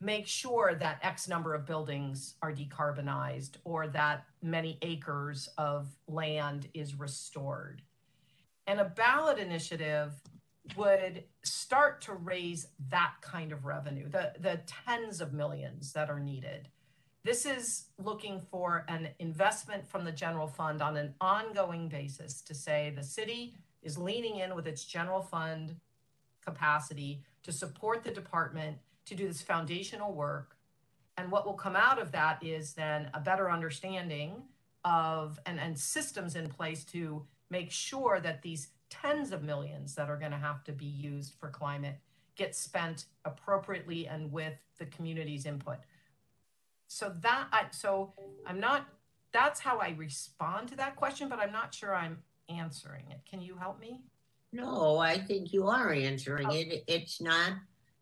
make 0.01 0.27
sure 0.27 0.73
that 0.73 0.99
X 1.03 1.27
number 1.27 1.53
of 1.53 1.65
buildings 1.65 2.33
are 2.41 2.51
decarbonized 2.51 3.57
or 3.63 3.87
that 3.87 4.25
many 4.41 4.79
acres 4.81 5.47
of 5.57 5.87
land 6.07 6.67
is 6.73 6.95
restored. 6.95 7.83
And 8.71 8.79
a 8.79 8.85
ballot 8.85 9.37
initiative 9.37 10.13
would 10.77 11.25
start 11.43 11.99
to 12.03 12.13
raise 12.13 12.67
that 12.87 13.15
kind 13.19 13.51
of 13.51 13.65
revenue, 13.65 14.07
the, 14.07 14.31
the 14.39 14.61
tens 14.85 15.19
of 15.19 15.33
millions 15.33 15.91
that 15.91 16.09
are 16.09 16.21
needed. 16.21 16.69
This 17.25 17.45
is 17.45 17.87
looking 17.97 18.39
for 18.49 18.85
an 18.87 19.09
investment 19.19 19.85
from 19.85 20.05
the 20.05 20.11
general 20.13 20.47
fund 20.47 20.81
on 20.81 20.95
an 20.95 21.15
ongoing 21.19 21.89
basis 21.89 22.39
to 22.43 22.53
say 22.53 22.93
the 22.95 23.03
city 23.03 23.55
is 23.83 23.97
leaning 23.97 24.37
in 24.37 24.55
with 24.55 24.67
its 24.67 24.85
general 24.85 25.21
fund 25.21 25.75
capacity 26.39 27.23
to 27.43 27.51
support 27.51 28.05
the 28.05 28.11
department 28.11 28.77
to 29.03 29.15
do 29.15 29.27
this 29.27 29.41
foundational 29.41 30.13
work. 30.13 30.55
And 31.17 31.29
what 31.29 31.45
will 31.45 31.55
come 31.55 31.75
out 31.75 32.01
of 32.01 32.13
that 32.13 32.41
is 32.41 32.71
then 32.71 33.09
a 33.13 33.19
better 33.19 33.51
understanding 33.51 34.43
of 34.85 35.41
and, 35.45 35.59
and 35.59 35.77
systems 35.77 36.37
in 36.37 36.47
place 36.47 36.85
to 36.85 37.25
make 37.51 37.69
sure 37.69 38.19
that 38.19 38.41
these 38.41 38.69
tens 38.89 39.31
of 39.31 39.43
millions 39.43 39.93
that 39.95 40.09
are 40.09 40.17
going 40.17 40.31
to 40.31 40.37
have 40.37 40.63
to 40.63 40.71
be 40.71 40.85
used 40.85 41.33
for 41.39 41.49
climate 41.49 41.99
get 42.35 42.55
spent 42.55 43.05
appropriately 43.25 44.07
and 44.07 44.31
with 44.31 44.53
the 44.79 44.85
community's 44.85 45.45
input. 45.45 45.77
So 46.87 47.13
that 47.21 47.47
I, 47.51 47.65
so 47.71 48.13
I'm 48.45 48.59
not 48.59 48.87
that's 49.31 49.59
how 49.59 49.79
I 49.79 49.95
respond 49.97 50.67
to 50.69 50.75
that 50.77 50.95
question, 50.95 51.29
but 51.29 51.39
I'm 51.39 51.51
not 51.51 51.73
sure 51.73 51.95
I'm 51.95 52.17
answering 52.49 53.05
it. 53.09 53.21
Can 53.29 53.41
you 53.41 53.55
help 53.55 53.79
me? 53.79 54.01
No, 54.51 54.97
I 54.97 55.17
think 55.17 55.53
you 55.53 55.67
are 55.67 55.93
answering 55.93 56.47
oh. 56.49 56.53
it. 56.53 56.83
It's 56.87 57.21
not 57.21 57.53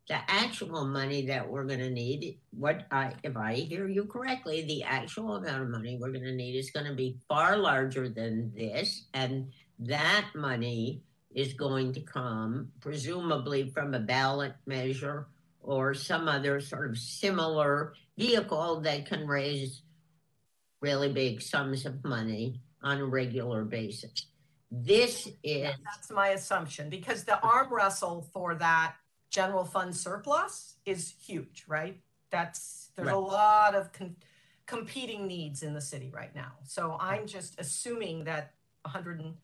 the 0.09 0.17
actual 0.27 0.85
money 0.85 1.27
that 1.27 1.47
we're 1.47 1.65
going 1.65 1.79
to 1.79 1.89
need, 1.91 2.39
what 2.49 2.87
I, 2.89 3.13
if 3.23 3.37
I 3.37 3.53
hear 3.53 3.87
you 3.87 4.05
correctly, 4.05 4.63
the 4.63 4.81
actual 4.83 5.35
amount 5.35 5.61
of 5.61 5.69
money 5.69 5.99
we're 6.01 6.11
going 6.11 6.23
to 6.23 6.35
need 6.35 6.55
is 6.57 6.71
going 6.71 6.87
to 6.87 6.95
be 6.95 7.19
far 7.27 7.55
larger 7.55 8.09
than 8.09 8.51
this. 8.55 9.05
And 9.13 9.51
that 9.77 10.25
money 10.33 11.03
is 11.33 11.53
going 11.53 11.93
to 11.93 12.01
come 12.01 12.71
presumably 12.81 13.69
from 13.69 13.93
a 13.93 13.99
ballot 13.99 14.55
measure 14.65 15.27
or 15.61 15.93
some 15.93 16.27
other 16.27 16.59
sort 16.59 16.89
of 16.89 16.97
similar 16.97 17.93
vehicle 18.17 18.81
that 18.81 19.05
can 19.05 19.27
raise 19.27 19.83
really 20.81 21.13
big 21.13 21.39
sums 21.39 21.85
of 21.85 22.03
money 22.03 22.59
on 22.81 22.97
a 22.97 23.05
regular 23.05 23.63
basis. 23.63 24.25
This 24.71 25.27
is. 25.43 25.63
Yeah, 25.63 25.73
that's 25.85 26.09
my 26.09 26.29
assumption 26.29 26.89
because 26.89 27.25
the 27.25 27.39
arm 27.41 27.71
wrestle 27.71 28.27
for 28.33 28.55
that 28.55 28.95
general 29.39 29.63
fund 29.63 29.95
surplus 29.95 30.75
is 30.85 31.15
huge, 31.25 31.63
right? 31.67 31.97
That's 32.29 32.91
there's 32.95 33.07
right. 33.07 33.15
a 33.15 33.19
lot 33.19 33.73
of 33.73 33.93
con- 33.93 34.17
competing 34.65 35.27
needs 35.27 35.63
in 35.63 35.73
the 35.73 35.81
city 35.81 36.11
right 36.13 36.35
now. 36.35 36.51
So 36.65 36.97
I'm 36.99 37.25
just 37.25 37.57
assuming 37.57 38.25
that 38.25 38.53
100 38.81 39.21
and 39.21 39.35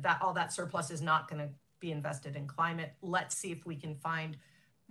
that 0.00 0.18
all 0.20 0.32
that 0.34 0.52
surplus 0.52 0.90
is 0.90 1.00
not 1.00 1.30
going 1.30 1.42
to 1.42 1.48
be 1.78 1.92
invested 1.92 2.34
in 2.34 2.48
climate. 2.48 2.92
Let's 3.02 3.36
see 3.36 3.52
if 3.52 3.64
we 3.64 3.76
can 3.76 3.94
find 3.94 4.36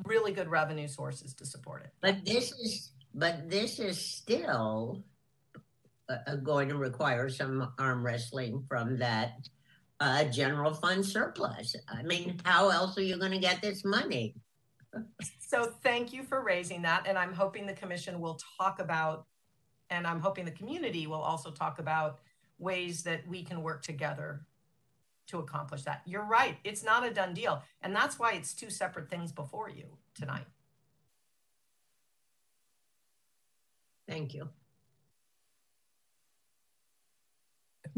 really 0.05 0.31
good 0.31 0.47
revenue 0.47 0.87
sources 0.87 1.33
to 1.33 1.45
support 1.45 1.83
it. 1.83 1.91
But 1.99 2.25
this 2.25 2.51
is 2.53 2.91
but 3.13 3.49
this 3.49 3.79
is 3.79 3.97
still 3.99 5.03
uh, 6.07 6.35
going 6.37 6.69
to 6.69 6.77
require 6.77 7.27
some 7.27 7.73
arm 7.77 8.05
wrestling 8.05 8.63
from 8.69 8.99
that 8.99 9.49
a 9.99 10.25
general 10.25 10.73
fund 10.73 11.05
surplus. 11.05 11.75
I 11.87 12.03
mean, 12.03 12.39
how 12.45 12.69
else 12.69 12.97
are 12.97 13.03
you 13.03 13.17
going 13.17 13.31
to 13.31 13.39
get 13.39 13.61
this 13.61 13.83
money? 13.83 14.35
so 15.39 15.73
thank 15.83 16.13
you 16.13 16.23
for 16.23 16.41
raising 16.41 16.81
that. 16.83 17.05
And 17.07 17.17
I'm 17.17 17.33
hoping 17.33 17.65
the 17.65 17.73
commission 17.73 18.19
will 18.19 18.39
talk 18.57 18.79
about, 18.79 19.25
and 19.89 20.07
I'm 20.07 20.19
hoping 20.19 20.45
the 20.45 20.51
community 20.51 21.07
will 21.07 21.21
also 21.21 21.51
talk 21.51 21.79
about 21.79 22.19
ways 22.57 23.03
that 23.03 23.27
we 23.27 23.43
can 23.43 23.61
work 23.61 23.81
together 23.81 24.45
to 25.27 25.39
accomplish 25.39 25.83
that. 25.83 26.01
You're 26.05 26.25
right. 26.25 26.57
It's 26.63 26.83
not 26.83 27.05
a 27.05 27.13
done 27.13 27.33
deal. 27.33 27.61
And 27.81 27.95
that's 27.95 28.17
why 28.17 28.33
it's 28.33 28.53
two 28.53 28.69
separate 28.69 29.09
things 29.09 29.31
before 29.31 29.69
you 29.69 29.85
tonight. 30.15 30.45
Thank 34.07 34.33
you. 34.33 34.49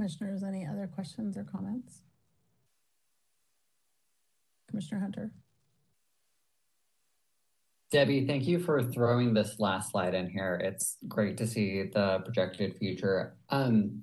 Commissioners, 0.01 0.41
any 0.41 0.65
other 0.65 0.87
questions 0.87 1.37
or 1.37 1.43
comments? 1.43 2.01
Commissioner 4.67 4.99
Hunter. 4.99 5.31
Debbie, 7.91 8.25
thank 8.25 8.47
you 8.47 8.57
for 8.57 8.81
throwing 8.81 9.35
this 9.35 9.59
last 9.59 9.91
slide 9.91 10.15
in 10.15 10.27
here. 10.27 10.59
It's 10.63 10.97
great 11.07 11.37
to 11.37 11.45
see 11.45 11.83
the 11.83 12.17
projected 12.25 12.77
future. 12.77 13.35
Um, 13.51 14.01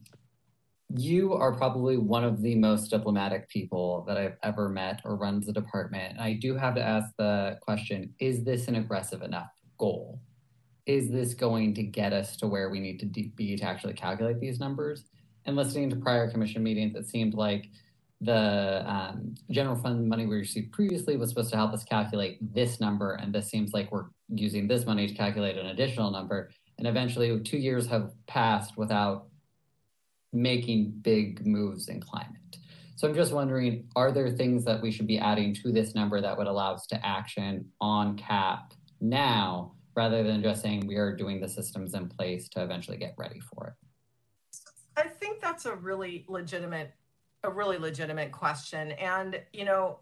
you 0.97 1.33
are 1.33 1.57
probably 1.57 1.97
one 1.97 2.23
of 2.23 2.43
the 2.43 2.55
most 2.55 2.91
diplomatic 2.91 3.49
people 3.49 4.05
that 4.07 4.17
I've 4.17 4.37
ever 4.45 4.69
met 4.69 5.01
or 5.05 5.17
runs 5.17 5.47
the 5.47 5.53
department. 5.53 6.13
And 6.13 6.21
I 6.21 6.35
do 6.35 6.55
have 6.55 6.77
to 6.77 6.81
ask 6.81 7.09
the 7.19 7.59
question 7.61 8.15
is 8.21 8.45
this 8.45 8.69
an 8.69 8.77
aggressive 8.77 9.23
enough 9.23 9.51
goal? 9.79 10.21
Is 10.87 11.11
this 11.11 11.35
going 11.35 11.75
to 11.75 11.83
get 11.83 12.13
us 12.13 12.37
to 12.37 12.47
where 12.47 12.71
we 12.71 12.79
need 12.79 13.01
to 13.01 13.07
be 13.07 13.57
to 13.57 13.65
actually 13.65 13.95
calculate 13.95 14.39
these 14.39 14.61
numbers? 14.61 15.03
And 15.49 15.57
listening 15.57 15.89
to 15.89 15.97
prior 15.97 16.31
commission 16.31 16.63
meetings, 16.63 16.95
it 16.95 17.09
seemed 17.09 17.33
like 17.33 17.71
the 18.21 18.85
um, 18.87 19.35
general 19.51 19.77
fund 19.77 20.07
money 20.07 20.27
we 20.27 20.37
received 20.37 20.73
previously 20.73 21.17
was 21.17 21.31
supposed 21.31 21.49
to 21.53 21.57
help 21.57 21.73
us 21.73 21.85
calculate 21.85 22.37
this 22.53 22.81
number, 22.81 23.15
and 23.15 23.35
this 23.35 23.49
seems 23.49 23.73
like 23.73 23.91
we're 23.91 24.09
using 24.29 24.69
this 24.69 24.85
money 24.85 25.07
to 25.07 25.15
calculate 25.15 25.57
an 25.57 25.69
additional 25.69 26.11
number. 26.11 26.51
And 26.77 26.87
eventually, 26.87 27.41
two 27.41 27.57
years 27.57 27.87
have 27.87 28.11
passed 28.27 28.77
without 28.77 29.29
making 30.35 30.91
big 31.01 31.47
moves 31.47 31.89
in 31.89 31.99
climate. 31.99 32.59
So 32.97 33.09
I'm 33.09 33.15
just 33.15 33.33
wondering, 33.33 33.89
are 33.97 34.13
there 34.13 34.29
things 34.29 34.67
that 34.67 34.83
we 34.83 34.91
should 34.91 35.07
be 35.07 35.19
adding 35.19 35.55
to 35.55 35.73
this 35.73 35.95
number 35.95 36.21
that 36.21 36.37
would 36.37 36.47
allow 36.47 36.75
us 36.75 36.87
to 36.89 37.07
action 37.07 37.65
on 37.81 38.19
CAP 38.19 38.75
now, 39.01 39.73
rather 39.97 40.23
than 40.23 40.43
just 40.43 40.61
saying 40.61 40.87
we 40.87 40.97
are 40.97 41.17
doing 41.17 41.41
the 41.41 41.49
systems 41.49 41.95
in 41.95 42.07
place 42.07 42.51
to 42.51 42.63
eventually 42.63 42.99
get 42.99 43.15
ready 43.17 43.41
for 43.41 43.69
it? 43.69 43.88
I 44.99 45.07
think 45.07 45.41
that's 45.41 45.65
a 45.65 45.75
really 45.75 46.25
legitimate 46.29 46.93
a 47.45 47.51
really 47.51 47.79
legitimate 47.79 48.33
question. 48.33 48.93
And, 48.93 49.41
you 49.53 49.65
know, 49.65 50.01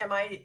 am 0.00 0.12
I, 0.12 0.42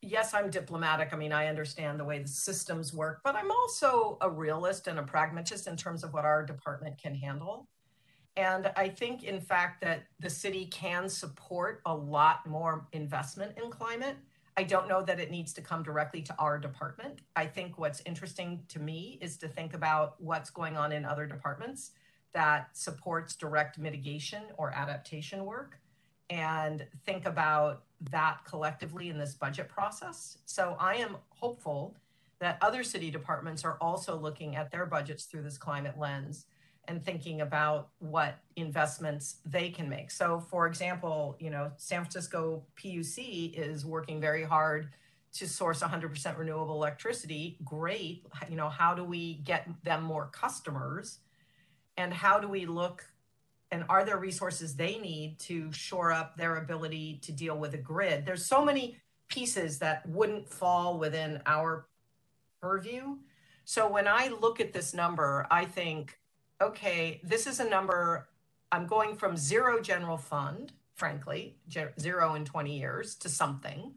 yes, 0.00 0.34
I'm 0.34 0.50
diplomatic. 0.50 1.12
I 1.12 1.16
mean, 1.16 1.32
I 1.32 1.48
understand 1.48 1.98
the 1.98 2.04
way 2.04 2.20
the 2.20 2.28
systems 2.28 2.94
work, 2.94 3.20
but 3.24 3.34
I'm 3.34 3.50
also 3.50 4.18
a 4.20 4.30
realist 4.30 4.86
and 4.86 5.00
a 5.00 5.02
pragmatist 5.02 5.66
in 5.66 5.76
terms 5.76 6.04
of 6.04 6.12
what 6.12 6.24
our 6.24 6.44
department 6.44 6.96
can 6.96 7.14
handle. 7.14 7.66
And 8.36 8.70
I 8.76 8.88
think, 8.88 9.24
in 9.24 9.40
fact, 9.40 9.80
that 9.80 10.04
the 10.20 10.30
city 10.30 10.66
can 10.66 11.08
support 11.08 11.82
a 11.84 11.94
lot 11.94 12.46
more 12.46 12.86
investment 12.92 13.58
in 13.60 13.70
climate. 13.70 14.16
I 14.56 14.62
don't 14.62 14.88
know 14.88 15.02
that 15.02 15.18
it 15.18 15.32
needs 15.32 15.52
to 15.54 15.60
come 15.60 15.82
directly 15.82 16.22
to 16.22 16.36
our 16.38 16.56
department. 16.56 17.20
I 17.34 17.46
think 17.46 17.78
what's 17.78 18.00
interesting 18.06 18.62
to 18.68 18.78
me 18.78 19.18
is 19.20 19.38
to 19.38 19.48
think 19.48 19.74
about 19.74 20.20
what's 20.22 20.50
going 20.50 20.76
on 20.76 20.92
in 20.92 21.04
other 21.04 21.26
departments 21.26 21.90
that 22.32 22.76
supports 22.76 23.36
direct 23.36 23.78
mitigation 23.78 24.42
or 24.56 24.70
adaptation 24.70 25.44
work 25.44 25.78
and 26.30 26.86
think 27.06 27.26
about 27.26 27.84
that 28.10 28.44
collectively 28.44 29.08
in 29.08 29.18
this 29.18 29.34
budget 29.34 29.68
process. 29.68 30.38
So 30.44 30.76
I 30.78 30.96
am 30.96 31.16
hopeful 31.30 31.96
that 32.38 32.58
other 32.60 32.82
city 32.82 33.10
departments 33.10 33.64
are 33.64 33.76
also 33.80 34.16
looking 34.16 34.54
at 34.56 34.70
their 34.70 34.86
budgets 34.86 35.24
through 35.24 35.42
this 35.42 35.58
climate 35.58 35.98
lens 35.98 36.46
and 36.86 37.04
thinking 37.04 37.40
about 37.40 37.88
what 37.98 38.38
investments 38.56 39.36
they 39.44 39.70
can 39.70 39.88
make. 39.88 40.10
So 40.10 40.40
for 40.40 40.66
example, 40.66 41.36
you 41.38 41.50
know, 41.50 41.70
San 41.76 42.00
Francisco 42.02 42.62
PUC 42.76 43.52
is 43.54 43.84
working 43.84 44.20
very 44.20 44.44
hard 44.44 44.88
to 45.34 45.46
source 45.46 45.80
100% 45.82 46.38
renewable 46.38 46.74
electricity. 46.74 47.58
Great. 47.64 48.24
You 48.48 48.56
know, 48.56 48.68
how 48.68 48.94
do 48.94 49.04
we 49.04 49.34
get 49.44 49.68
them 49.84 50.02
more 50.02 50.26
customers? 50.32 51.18
And 51.98 52.14
how 52.14 52.38
do 52.38 52.48
we 52.48 52.64
look 52.64 53.04
and 53.70 53.84
are 53.90 54.02
there 54.02 54.16
resources 54.16 54.74
they 54.74 54.96
need 54.96 55.38
to 55.40 55.70
shore 55.72 56.10
up 56.10 56.38
their 56.38 56.56
ability 56.56 57.18
to 57.20 57.32
deal 57.32 57.58
with 57.58 57.74
a 57.74 57.78
grid? 57.78 58.24
There's 58.24 58.46
so 58.46 58.64
many 58.64 58.96
pieces 59.28 59.78
that 59.80 60.08
wouldn't 60.08 60.48
fall 60.48 60.98
within 60.98 61.42
our 61.44 61.86
purview. 62.62 63.16
So 63.66 63.86
when 63.86 64.08
i 64.08 64.28
look 64.28 64.60
at 64.60 64.72
this 64.72 64.94
number 64.94 65.46
i 65.50 65.64
think 65.64 66.18
okay 66.62 67.20
this 67.22 67.46
is 67.46 67.60
a 67.60 67.68
number 67.68 68.28
i'm 68.72 68.86
going 68.86 69.14
from 69.14 69.36
zero 69.36 69.80
general 69.80 70.16
fund 70.16 70.72
frankly 70.94 71.58
zero 72.00 72.34
in 72.34 72.44
20 72.44 72.78
years 72.78 73.14
to 73.16 73.28
something. 73.28 73.92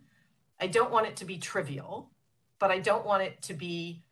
I 0.59 0.67
don't 0.67 0.91
want 0.91 1.07
it 1.07 1.15
to 1.17 1.25
be 1.25 1.37
trivial 1.37 2.11
but 2.59 2.69
i 2.69 2.79
don't 2.79 3.05
want 3.05 3.23
it 3.23 3.41
to 3.43 3.53
be 3.53 4.03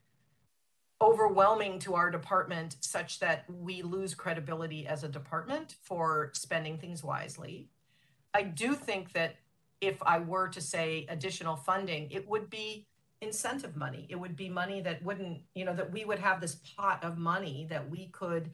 overwhelming 1.02 1.80
to 1.80 1.95
our 1.95 2.12
department 2.12 2.76
such 2.82 3.20
that 3.20 3.45
we 3.50 3.82
lose 3.82 4.14
credibility 4.14 4.86
as 4.86 5.04
a 5.04 5.08
department 5.08 5.76
for 5.82 6.32
spending 6.34 6.78
things 6.78 7.04
wisely. 7.04 7.70
I 8.34 8.43
do 8.43 8.76
think 8.76 9.14
that 9.14 9.36
if 9.82 10.02
I 10.04 10.20
were 10.20 10.50
to 10.50 10.62
say 10.62 11.06
additional 11.10 11.56
funding, 11.56 12.12
it 12.12 12.28
would 12.28 12.50
be 12.50 12.86
incentive 13.22 13.76
money. 13.76 14.08
It 14.10 14.16
would 14.16 14.36
be 14.36 14.50
money 14.50 14.82
that 14.82 15.04
wouldn't, 15.04 15.41
you 15.56 15.66
know, 15.66 15.76
that 15.76 15.91
we 15.91 16.06
would 16.06 16.20
have 16.20 16.41
this 16.41 16.56
pot 16.78 17.04
of 17.04 17.18
money 17.18 17.68
that 17.70 17.89
we 17.89 18.08
could 18.08 18.52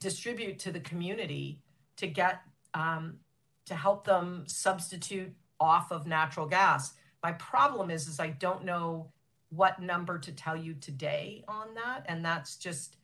distribute 0.00 0.58
to 0.60 0.72
the 0.72 0.80
community 0.80 1.60
to 1.96 2.06
get 2.06 2.42
um, 2.74 3.18
to 3.64 3.74
help 3.74 4.04
them 4.04 4.44
substitute 4.46 5.32
off 5.58 5.90
of 5.90 6.06
natural 6.06 6.46
gas. 6.46 6.92
My 7.22 7.32
problem 7.32 7.90
is, 7.90 8.06
is 8.06 8.20
I 8.20 8.28
don't 8.28 8.64
know 8.64 9.10
what 9.50 9.80
number 9.80 10.18
to 10.18 10.32
tell 10.32 10.56
you 10.56 10.74
today 10.74 11.44
on 11.48 11.74
that. 11.74 12.04
And 12.06 12.24
that's 12.24 12.56
just 12.56 12.96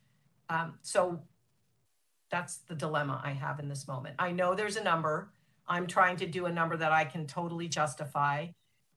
um, 0.51 0.75
so 0.83 1.23
that's 2.31 2.59
the 2.69 2.75
dilemma 2.75 3.21
I 3.25 3.33
have 3.33 3.61
in 3.61 3.69
this 3.69 3.87
moment. 3.87 4.17
I 4.19 4.33
know 4.33 4.55
there's 4.55 4.77
a 4.77 4.85
number. 4.85 5.31
I'm 5.69 5.87
trying 5.87 6.17
to 6.17 6.27
do 6.27 6.47
a 6.47 6.53
number 6.53 6.77
that 6.77 6.93
I 6.93 7.05
can 7.05 7.27
totally 7.27 7.69
justify. 7.69 8.49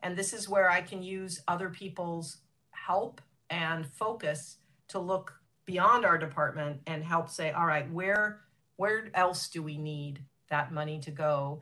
And 0.01 0.17
this 0.17 0.33
is 0.33 0.49
where 0.49 0.69
I 0.69 0.81
can 0.81 1.03
use 1.03 1.41
other 1.47 1.69
people's 1.69 2.37
help 2.71 3.21
and 3.49 3.85
focus 3.85 4.57
to 4.89 4.99
look 4.99 5.33
beyond 5.65 6.05
our 6.05 6.17
department 6.17 6.81
and 6.87 7.03
help 7.03 7.29
say, 7.29 7.51
all 7.51 7.65
right, 7.65 7.91
where 7.91 8.41
where 8.77 9.09
else 9.13 9.47
do 9.47 9.63
we 9.63 9.77
need 9.77 10.19
that 10.49 10.73
money 10.73 10.99
to 10.99 11.11
go? 11.11 11.61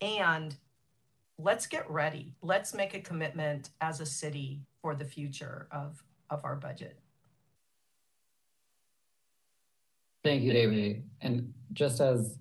And 0.00 0.54
let's 1.38 1.66
get 1.66 1.90
ready. 1.90 2.34
Let's 2.42 2.74
make 2.74 2.94
a 2.94 3.00
commitment 3.00 3.70
as 3.80 4.00
a 4.00 4.06
city 4.06 4.60
for 4.82 4.94
the 4.94 5.04
future 5.04 5.68
of, 5.70 6.02
of 6.30 6.44
our 6.44 6.56
budget. 6.56 6.98
Thank 10.22 10.42
you, 10.42 10.52
David. 10.52 11.04
And 11.22 11.52
just 11.72 12.00
as 12.00 12.38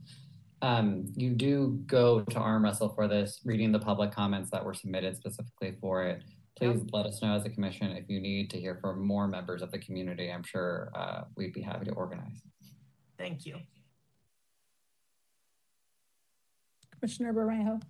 um, 0.62 1.06
you 1.16 1.32
do 1.32 1.80
go 1.86 2.22
to 2.22 2.38
arm 2.38 2.64
wrestle 2.64 2.90
for 2.90 3.08
this, 3.08 3.40
reading 3.46 3.72
the 3.72 3.80
public 3.80 4.12
comments 4.12 4.50
that 4.52 4.64
were 4.64 4.74
submitted 4.74 5.16
specifically 5.16 5.76
for 5.80 6.04
it, 6.04 6.24
please 6.58 6.80
yep. 6.80 6.90
let 6.92 7.06
us 7.06 7.22
know 7.22 7.36
as 7.36 7.46
a 7.46 7.50
commission 7.50 7.92
if 7.92 8.10
you 8.10 8.20
need 8.20 8.50
to 8.50 8.60
hear 8.60 8.78
from 8.82 9.06
more 9.06 9.28
members 9.28 9.62
of 9.62 9.72
the 9.72 9.80
community. 9.80 10.30
I'm 10.30 10.44
sure 10.44 10.92
uh, 10.94 11.22
we'd 11.38 11.54
be 11.54 11.62
happy 11.62 11.86
to 11.86 11.92
organize. 11.92 12.42
Thank 13.18 13.46
you. 13.46 13.58
Commissioner 17.00 17.34
Bermejo. 17.34 17.82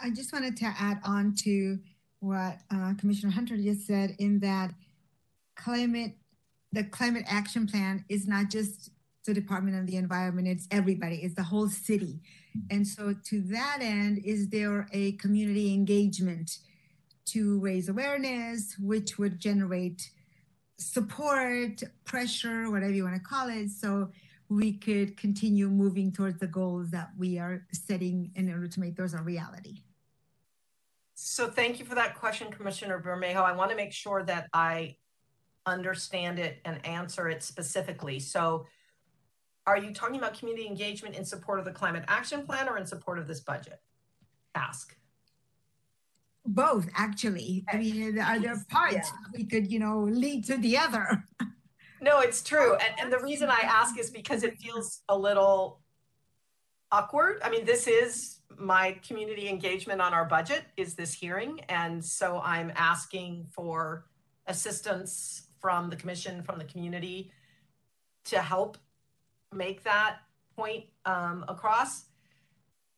I 0.00 0.10
just 0.10 0.32
wanted 0.32 0.56
to 0.58 0.64
add 0.64 0.98
on 1.04 1.34
to 1.40 1.78
what 2.24 2.58
uh, 2.70 2.94
Commissioner 2.98 3.32
Hunter 3.32 3.56
just 3.56 3.86
said 3.86 4.16
in 4.18 4.40
that 4.40 4.72
climate, 5.56 6.12
the 6.72 6.84
climate 6.84 7.24
action 7.28 7.66
plan 7.66 8.04
is 8.08 8.26
not 8.26 8.50
just 8.50 8.90
the 9.26 9.34
Department 9.34 9.78
of 9.78 9.86
the 9.86 9.96
Environment, 9.96 10.48
it's 10.48 10.66
everybody, 10.70 11.16
it's 11.16 11.34
the 11.34 11.42
whole 11.42 11.68
city. 11.68 12.20
And 12.70 12.86
so 12.86 13.14
to 13.24 13.40
that 13.42 13.78
end, 13.80 14.22
is 14.24 14.48
there 14.48 14.88
a 14.92 15.12
community 15.12 15.72
engagement 15.72 16.58
to 17.26 17.58
raise 17.60 17.88
awareness, 17.88 18.76
which 18.78 19.18
would 19.18 19.38
generate 19.38 20.10
support, 20.78 21.82
pressure, 22.04 22.70
whatever 22.70 22.92
you 22.92 23.04
want 23.04 23.16
to 23.16 23.20
call 23.20 23.48
it, 23.48 23.70
so 23.70 24.10
we 24.48 24.72
could 24.72 25.16
continue 25.16 25.68
moving 25.68 26.12
towards 26.12 26.38
the 26.38 26.46
goals 26.46 26.90
that 26.90 27.10
we 27.16 27.38
are 27.38 27.66
setting 27.72 28.30
in 28.34 28.50
order 28.50 28.68
to 28.68 28.80
make 28.80 28.96
those 28.96 29.14
a 29.14 29.22
reality? 29.22 29.82
So 31.26 31.48
thank 31.48 31.78
you 31.78 31.86
for 31.86 31.94
that 31.94 32.16
question, 32.16 32.50
Commissioner 32.50 33.00
Bermejo. 33.00 33.36
I 33.36 33.52
want 33.52 33.70
to 33.70 33.76
make 33.76 33.94
sure 33.94 34.22
that 34.24 34.46
I 34.52 34.96
understand 35.64 36.38
it 36.38 36.60
and 36.66 36.84
answer 36.84 37.30
it 37.30 37.42
specifically. 37.42 38.20
So 38.20 38.66
are 39.66 39.78
you 39.78 39.94
talking 39.94 40.16
about 40.16 40.38
community 40.38 40.66
engagement 40.66 41.16
in 41.16 41.24
support 41.24 41.58
of 41.58 41.64
the 41.64 41.70
climate 41.70 42.04
action 42.08 42.44
plan 42.44 42.68
or 42.68 42.76
in 42.76 42.84
support 42.84 43.18
of 43.18 43.26
this 43.26 43.40
budget? 43.40 43.80
Ask. 44.54 44.94
Both, 46.44 46.90
actually. 46.94 47.64
I 47.72 47.78
mean, 47.78 48.18
are 48.18 48.38
there 48.38 48.62
parts 48.68 48.94
yeah. 48.94 49.10
we 49.34 49.44
could, 49.44 49.72
you 49.72 49.78
know, 49.78 50.00
lead 50.00 50.44
to 50.44 50.58
the 50.58 50.76
other? 50.76 51.24
no, 52.02 52.20
it's 52.20 52.42
true. 52.42 52.74
And, 52.74 53.00
and 53.00 53.10
the 53.10 53.20
reason 53.20 53.48
I 53.48 53.60
ask 53.62 53.98
is 53.98 54.10
because 54.10 54.42
it 54.42 54.58
feels 54.58 55.00
a 55.08 55.16
little 55.16 55.80
awkward. 56.92 57.40
I 57.42 57.48
mean, 57.48 57.64
this 57.64 57.86
is 57.86 58.40
my 58.58 58.98
community 59.06 59.48
engagement 59.48 60.00
on 60.00 60.12
our 60.12 60.24
budget 60.24 60.64
is 60.76 60.94
this 60.94 61.12
hearing. 61.12 61.60
And 61.68 62.04
so 62.04 62.40
I'm 62.40 62.72
asking 62.76 63.46
for 63.50 64.06
assistance 64.46 65.48
from 65.60 65.90
the 65.90 65.96
commission, 65.96 66.42
from 66.42 66.58
the 66.58 66.64
community 66.64 67.30
to 68.26 68.40
help 68.40 68.78
make 69.52 69.82
that 69.84 70.18
point 70.56 70.84
um, 71.04 71.44
across. 71.48 72.04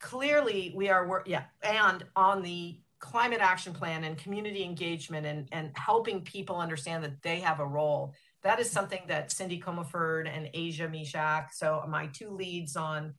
Clearly, 0.01 0.73
we 0.75 0.89
are, 0.89 1.23
yeah, 1.27 1.45
and 1.63 2.05
on 2.15 2.43
the 2.43 2.79
climate 2.99 3.41
action 3.41 3.73
plan 3.73 4.05
and 4.05 4.17
community 4.17 4.65
engagement 4.65 5.27
and, 5.27 5.49
and 5.53 5.71
helping 5.77 6.23
people 6.23 6.57
understand 6.57 7.05
that 7.05 7.23
they 7.23 7.41
have 7.41 7.61
a 7.61 7.67
role. 7.67 8.15
That 8.43 8.59
is 8.61 8.71
something 8.71 9.01
that 9.09 9.33
Cindy 9.33 9.61
Comerford 9.61 10.29
and 10.29 10.49
Asia 10.55 10.89
Mishak, 10.89 11.53
so 11.53 11.85
my 11.89 12.07
two 12.07 12.31
leads 12.31 12.77
on 12.77 13.15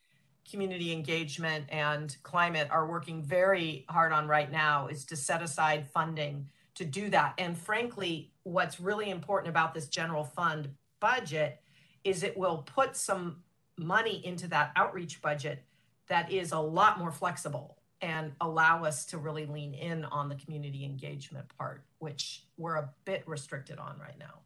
community 0.50 0.92
engagement 0.92 1.66
and 1.70 2.16
climate 2.24 2.68
are 2.72 2.88
working 2.88 3.24
very 3.24 3.86
hard 3.90 4.12
on 4.12 4.28
right 4.28 4.52
now 4.52 4.88
is 4.88 5.06
to 5.06 5.16
set 5.16 5.42
aside 5.42 5.88
funding 5.94 6.48
to 6.76 6.86
do 6.86 7.10
that. 7.10 7.34
And 7.38 7.58
frankly, 7.58 8.32
what's 8.44 8.80
really 8.80 9.10
important 9.10 9.50
about 9.50 9.74
this 9.74 9.88
general 9.88 10.24
fund 10.24 10.70
budget 11.00 11.60
is 12.04 12.24
it 12.24 12.38
will 12.38 12.60
put 12.60 12.96
some 12.96 13.38
money 13.78 14.26
into 14.26 14.48
that 14.48 14.72
outreach 14.76 15.22
budget 15.22 15.64
that 16.08 16.32
is 16.32 16.52
a 16.52 16.60
lot 16.60 16.98
more 16.98 17.12
flexible 17.12 17.78
and 18.02 18.32
allow 18.42 18.84
us 18.84 19.06
to 19.06 19.18
really 19.18 19.46
lean 19.46 19.74
in 19.74 20.06
on 20.06 20.30
the 20.30 20.36
community 20.36 20.86
engagement 20.86 21.46
part, 21.58 21.84
which 22.00 22.44
we're 22.58 22.76
a 22.76 22.90
bit 23.06 23.24
restricted 23.28 23.80
on 23.80 23.98
right 24.00 24.18
now. 24.20 24.40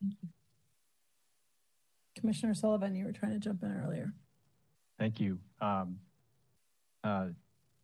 Thank 0.00 0.14
you. 0.22 0.28
Commissioner 2.16 2.54
Sullivan, 2.54 2.94
you 2.94 3.06
were 3.06 3.12
trying 3.12 3.32
to 3.32 3.38
jump 3.38 3.62
in 3.62 3.72
earlier. 3.72 4.12
Thank 5.00 5.18
you. 5.18 5.38
Um, 5.62 5.98
uh, 7.02 7.28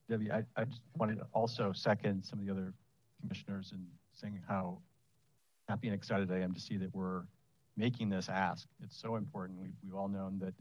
Debbie, 0.07 0.31
I, 0.31 0.45
I 0.55 0.65
just 0.65 0.83
wanted 0.99 1.17
to 1.17 1.27
also 1.33 1.73
second 1.73 2.23
some 2.23 2.39
of 2.39 2.45
the 2.45 2.53
other 2.53 2.75
commissioners 3.23 3.73
in 3.73 3.87
saying 4.13 4.39
how 4.47 4.81
happy 5.67 5.89
and 5.89 5.95
excited 5.95 6.31
I 6.31 6.41
am 6.41 6.53
to 6.53 6.61
see 6.61 6.77
that 6.77 6.95
we're 6.95 7.23
making 7.75 8.11
this 8.11 8.29
ask. 8.29 8.69
It's 8.83 9.01
so 9.01 9.17
important. 9.17 9.59
We've, 9.59 9.73
we've 9.83 9.95
all 9.95 10.09
known 10.09 10.39
that 10.41 10.53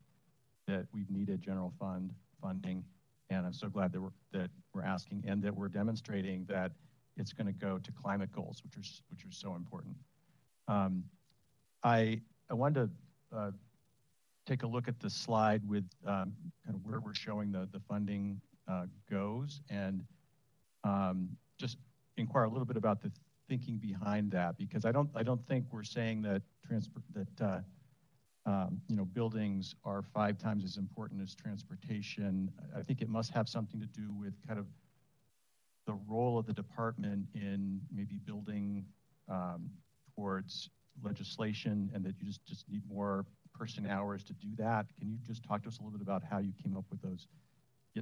that 0.68 0.88
we've 0.94 1.12
needed 1.12 1.42
general 1.42 1.74
fund 1.78 2.12
funding, 2.42 2.86
and 3.30 3.46
I'm 3.46 3.54
so 3.54 3.68
glad 3.68 3.92
that 3.92 4.00
we're 4.00 4.16
that 4.32 4.50
we're 4.74 4.84
asking 4.84 5.26
and 5.28 5.44
that 5.44 5.54
we're 5.54 5.68
demonstrating 5.68 6.46
that 6.46 6.72
it's 7.18 7.34
going 7.34 7.48
to 7.48 7.54
go 7.54 7.80
to 7.80 7.92
climate 7.92 8.32
goals, 8.32 8.64
which 8.64 8.78
are 8.78 8.88
which 9.10 9.26
are 9.26 9.32
so 9.32 9.56
important. 9.56 9.98
Um, 10.70 11.04
I 11.84 12.22
I 12.50 12.54
wanted 12.54 12.90
to 13.32 13.38
uh, 13.38 13.52
take 14.46 14.64
a 14.64 14.68
look 14.68 14.88
at 14.88 15.00
the 15.00 15.10
slide 15.10 15.68
with 15.68 15.86
um, 16.06 16.34
kind 16.66 16.76
of 16.76 16.86
where 16.86 17.00
we're 17.00 17.14
showing 17.14 17.52
the 17.52 17.68
the 17.72 17.80
funding 17.88 18.40
uh, 18.68 18.86
goes, 19.10 19.62
and 19.70 20.04
um, 20.84 21.30
just 21.58 21.78
inquire 22.18 22.46
a 22.46 22.50
little 22.50 22.66
bit 22.66 22.78
about 22.78 23.02
the 23.02 23.12
thinking 23.48 23.78
behind 23.78 24.32
that 24.32 24.58
because 24.58 24.86
I 24.86 24.92
don't 24.92 25.10
I 25.16 25.24
don't 25.24 25.46
think 25.48 25.66
we're 25.72 25.84
saying 25.84 26.22
that 26.24 26.42
transport 26.66 27.04
that 27.14 27.46
uh, 27.46 27.60
um, 28.50 28.82
you 28.88 28.96
know 28.96 29.06
buildings 29.06 29.76
are 29.84 30.02
five 30.02 30.38
times 30.38 30.64
as 30.64 30.78
important 30.78 31.22
as 31.22 31.36
transportation. 31.36 32.52
I 32.76 32.82
think 32.82 33.02
it 33.02 33.10
must 33.10 33.32
have 33.34 33.50
something 33.50 33.80
to 33.80 33.88
do 33.88 34.14
with 34.20 34.34
kind 34.48 34.60
of 34.60 34.66
the 35.86 35.98
role 36.08 36.38
of 36.40 36.46
the 36.48 36.54
department 36.54 37.28
in 37.36 37.80
maybe 37.94 38.20
building 38.26 38.86
um, 39.30 39.70
towards 40.16 40.70
legislation 41.04 41.92
and 41.94 42.04
that 42.04 42.16
you 42.20 42.26
just 42.26 42.46
just 42.46 42.70
need 42.70 42.82
more 42.90 43.26
person 43.58 43.88
hours 43.88 44.24
to 44.26 44.34
do 44.34 44.50
that. 44.58 44.86
Can 45.00 45.10
you 45.10 45.18
just 45.26 45.44
talk 45.44 45.64
to 45.64 45.70
us 45.70 45.80
a 45.80 45.84
little 45.84 45.98
bit 45.98 46.02
about 46.02 46.24
how 46.24 46.40
you 46.40 46.54
came 46.64 46.76
up 46.78 46.86
with 46.90 47.02
those 47.02 47.28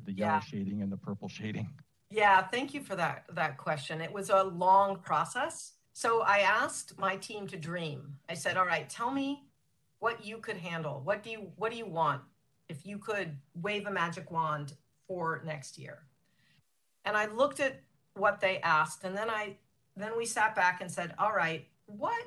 the 0.06 0.12
yellow 0.12 0.34
yeah. 0.34 0.40
shading 0.40 0.82
and 0.82 0.92
the 0.92 0.98
purple 0.98 1.30
shading? 1.30 1.70
Yeah, 2.10 2.42
thank 2.42 2.74
you 2.74 2.82
for 2.82 2.96
that 2.96 3.26
that 3.34 3.58
question. 3.58 4.02
It 4.02 4.12
was 4.12 4.30
a 4.30 4.44
long 4.44 4.98
process. 4.98 5.74
So 5.94 6.22
I 6.22 6.40
asked 6.40 7.00
my 7.00 7.16
team 7.16 7.48
to 7.48 7.58
dream. 7.58 8.18
I 8.30 8.36
said, 8.36 8.58
"All 8.58 8.66
right, 8.66 8.90
tell 8.90 9.12
me 9.12 9.46
what 10.00 10.24
you 10.24 10.38
could 10.38 10.58
handle. 10.58 11.02
What 11.04 11.24
do 11.24 11.32
you 11.32 11.52
what 11.56 11.72
do 11.72 11.78
you 11.78 11.86
want 11.86 12.22
if 12.70 12.86
you 12.86 12.98
could 12.98 13.38
wave 13.56 13.88
a 13.88 13.92
magic 13.92 14.30
wand 14.32 14.74
for 15.08 15.42
next 15.46 15.78
year?" 15.78 16.04
And 17.06 17.18
I 17.18 17.26
looked 17.26 17.60
at 17.60 17.82
what 18.16 18.40
they 18.40 18.60
asked 18.60 19.04
and 19.04 19.18
then 19.18 19.30
I 19.30 19.58
then 19.96 20.18
we 20.18 20.26
sat 20.26 20.56
back 20.56 20.82
and 20.82 20.92
said, 20.92 21.16
"All 21.18 21.34
right, 21.34 21.68
what 21.86 22.14
what 22.14 22.24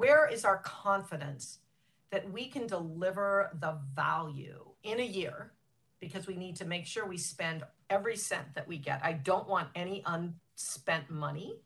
where 0.00 0.26
is 0.26 0.46
our 0.46 0.56
confidence 0.58 1.58
that 2.10 2.32
we 2.32 2.48
can 2.48 2.66
deliver 2.66 3.50
the 3.60 3.76
value 3.94 4.64
in 4.82 4.98
a 4.98 5.04
year 5.04 5.52
because 6.00 6.26
we 6.26 6.36
need 6.36 6.56
to 6.56 6.64
make 6.64 6.86
sure 6.86 7.04
we 7.04 7.18
spend 7.18 7.62
every 7.90 8.16
cent 8.16 8.54
that 8.54 8.66
we 8.66 8.78
get. 8.78 8.98
I 9.04 9.12
don't 9.12 9.46
want 9.46 9.68
any 9.74 10.02
unspent 10.06 11.10
money. 11.10 11.56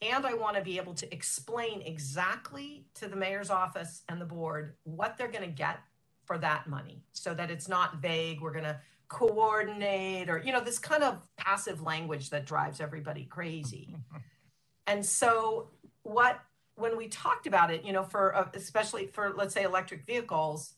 And 0.00 0.24
I 0.24 0.34
want 0.34 0.54
to 0.56 0.62
be 0.62 0.76
able 0.76 0.94
to 0.94 1.12
explain 1.12 1.82
exactly 1.82 2.86
to 2.94 3.08
the 3.08 3.16
mayor's 3.16 3.50
office 3.50 4.02
and 4.08 4.20
the 4.20 4.26
board 4.26 4.76
what 4.84 5.16
they're 5.18 5.26
going 5.26 5.42
to 5.42 5.50
get 5.50 5.80
for 6.24 6.38
that 6.38 6.68
money 6.68 7.02
so 7.14 7.34
that 7.34 7.50
it's 7.50 7.66
not 7.66 7.96
vague. 7.96 8.40
We're 8.40 8.52
going 8.52 8.64
to 8.64 8.78
coordinate 9.08 10.30
or, 10.30 10.38
you 10.38 10.52
know, 10.52 10.60
this 10.60 10.78
kind 10.78 11.02
of 11.02 11.26
passive 11.36 11.82
language 11.82 12.30
that 12.30 12.46
drives 12.46 12.80
everybody 12.80 13.24
crazy. 13.24 13.96
and 14.86 15.04
so, 15.04 15.70
what, 16.04 16.40
when 16.76 16.96
we 16.96 17.08
talked 17.08 17.46
about 17.46 17.70
it, 17.70 17.84
you 17.84 17.92
know, 17.92 18.04
for 18.04 18.34
uh, 18.34 18.48
especially 18.54 19.06
for, 19.08 19.34
let's 19.36 19.54
say, 19.54 19.64
electric 19.64 20.06
vehicles, 20.06 20.74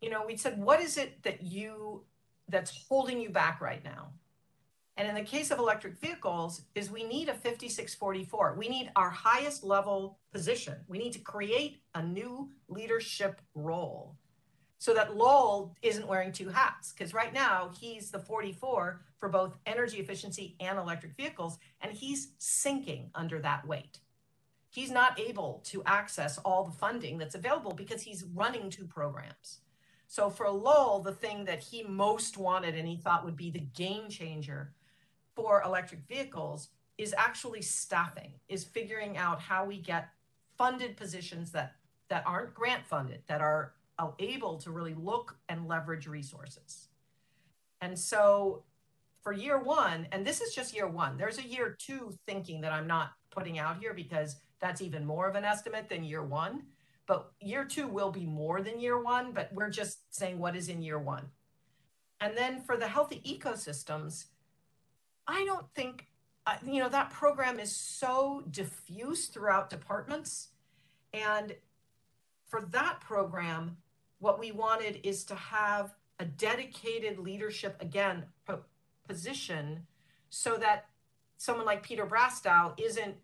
you 0.00 0.10
know, 0.10 0.24
we 0.26 0.36
said, 0.36 0.62
what 0.62 0.80
is 0.80 0.96
it 0.96 1.22
that 1.22 1.42
you 1.42 2.04
that's 2.48 2.86
holding 2.88 3.20
you 3.20 3.30
back 3.30 3.60
right 3.60 3.82
now. 3.84 4.10
And 4.96 5.08
in 5.08 5.14
the 5.14 5.22
case 5.22 5.50
of 5.50 5.58
electric 5.58 5.98
vehicles 5.98 6.62
is 6.74 6.90
we 6.90 7.02
need 7.02 7.28
a 7.28 7.34
5644. 7.34 8.54
We 8.56 8.68
need 8.68 8.92
our 8.94 9.10
highest 9.10 9.64
level 9.64 10.18
position. 10.32 10.76
We 10.86 10.98
need 10.98 11.12
to 11.14 11.18
create 11.18 11.80
a 11.94 12.02
new 12.02 12.50
leadership 12.68 13.40
role 13.54 14.16
so 14.78 14.94
that 14.94 15.16
Lowell 15.16 15.74
isn't 15.82 16.06
wearing 16.06 16.30
two 16.30 16.48
hats 16.48 16.92
because 16.92 17.14
right 17.14 17.32
now 17.32 17.70
he's 17.80 18.10
the 18.10 18.18
44 18.18 19.00
for 19.18 19.28
both 19.28 19.56
energy 19.66 19.98
efficiency 19.98 20.56
and 20.60 20.78
electric 20.78 21.16
vehicles 21.16 21.58
and 21.80 21.92
he's 21.92 22.32
sinking 22.38 23.10
under 23.14 23.40
that 23.40 23.66
weight. 23.66 23.98
He's 24.74 24.90
not 24.90 25.20
able 25.20 25.60
to 25.66 25.84
access 25.86 26.36
all 26.38 26.64
the 26.64 26.72
funding 26.72 27.16
that's 27.16 27.36
available 27.36 27.72
because 27.72 28.02
he's 28.02 28.24
running 28.24 28.70
two 28.70 28.86
programs. 28.86 29.60
So 30.08 30.28
for 30.28 30.50
Lowell, 30.50 30.98
the 30.98 31.12
thing 31.12 31.44
that 31.44 31.62
he 31.62 31.84
most 31.84 32.36
wanted 32.36 32.74
and 32.74 32.88
he 32.88 32.96
thought 32.96 33.24
would 33.24 33.36
be 33.36 33.52
the 33.52 33.60
game 33.60 34.08
changer 34.08 34.72
for 35.36 35.62
electric 35.62 36.00
vehicles 36.08 36.70
is 36.98 37.14
actually 37.16 37.62
staffing, 37.62 38.32
is 38.48 38.64
figuring 38.64 39.16
out 39.16 39.40
how 39.40 39.64
we 39.64 39.78
get 39.78 40.08
funded 40.58 40.96
positions 40.96 41.52
that 41.52 41.76
that 42.08 42.24
aren't 42.26 42.52
grant 42.52 42.84
funded, 42.84 43.22
that 43.28 43.40
are 43.40 43.74
able 44.18 44.58
to 44.58 44.72
really 44.72 44.94
look 44.94 45.36
and 45.48 45.68
leverage 45.68 46.08
resources. 46.08 46.88
And 47.80 47.96
so 47.96 48.64
for 49.22 49.32
year 49.32 49.62
one, 49.62 50.08
and 50.10 50.26
this 50.26 50.40
is 50.40 50.52
just 50.52 50.74
year 50.74 50.88
one, 50.88 51.16
there's 51.16 51.38
a 51.38 51.46
year 51.46 51.76
two 51.78 52.18
thinking 52.26 52.60
that 52.62 52.72
I'm 52.72 52.88
not 52.88 53.12
putting 53.30 53.60
out 53.60 53.78
here 53.78 53.94
because 53.94 54.36
that's 54.60 54.80
even 54.80 55.04
more 55.04 55.28
of 55.28 55.34
an 55.34 55.44
estimate 55.44 55.88
than 55.88 56.04
year 56.04 56.22
one. 56.22 56.62
But 57.06 57.32
year 57.40 57.64
two 57.64 57.86
will 57.86 58.10
be 58.10 58.24
more 58.24 58.62
than 58.62 58.80
year 58.80 59.02
one, 59.02 59.32
but 59.32 59.52
we're 59.52 59.70
just 59.70 60.14
saying 60.14 60.38
what 60.38 60.56
is 60.56 60.68
in 60.68 60.80
year 60.82 60.98
one. 60.98 61.26
And 62.20 62.36
then 62.36 62.62
for 62.62 62.76
the 62.76 62.88
healthy 62.88 63.20
ecosystems, 63.26 64.26
I 65.26 65.44
don't 65.44 65.66
think, 65.74 66.06
uh, 66.46 66.56
you 66.64 66.80
know, 66.80 66.88
that 66.88 67.10
program 67.10 67.60
is 67.60 67.74
so 67.74 68.42
diffuse 68.50 69.26
throughout 69.26 69.68
departments. 69.68 70.48
And 71.12 71.54
for 72.48 72.62
that 72.72 73.00
program, 73.00 73.76
what 74.18 74.38
we 74.38 74.52
wanted 74.52 75.00
is 75.02 75.24
to 75.24 75.34
have 75.34 75.94
a 76.18 76.24
dedicated 76.24 77.18
leadership, 77.18 77.76
again, 77.80 78.24
position 79.06 79.86
so 80.30 80.56
that 80.56 80.86
someone 81.36 81.66
like 81.66 81.82
Peter 81.82 82.06
Brastow 82.06 82.78
isn't, 82.80 83.14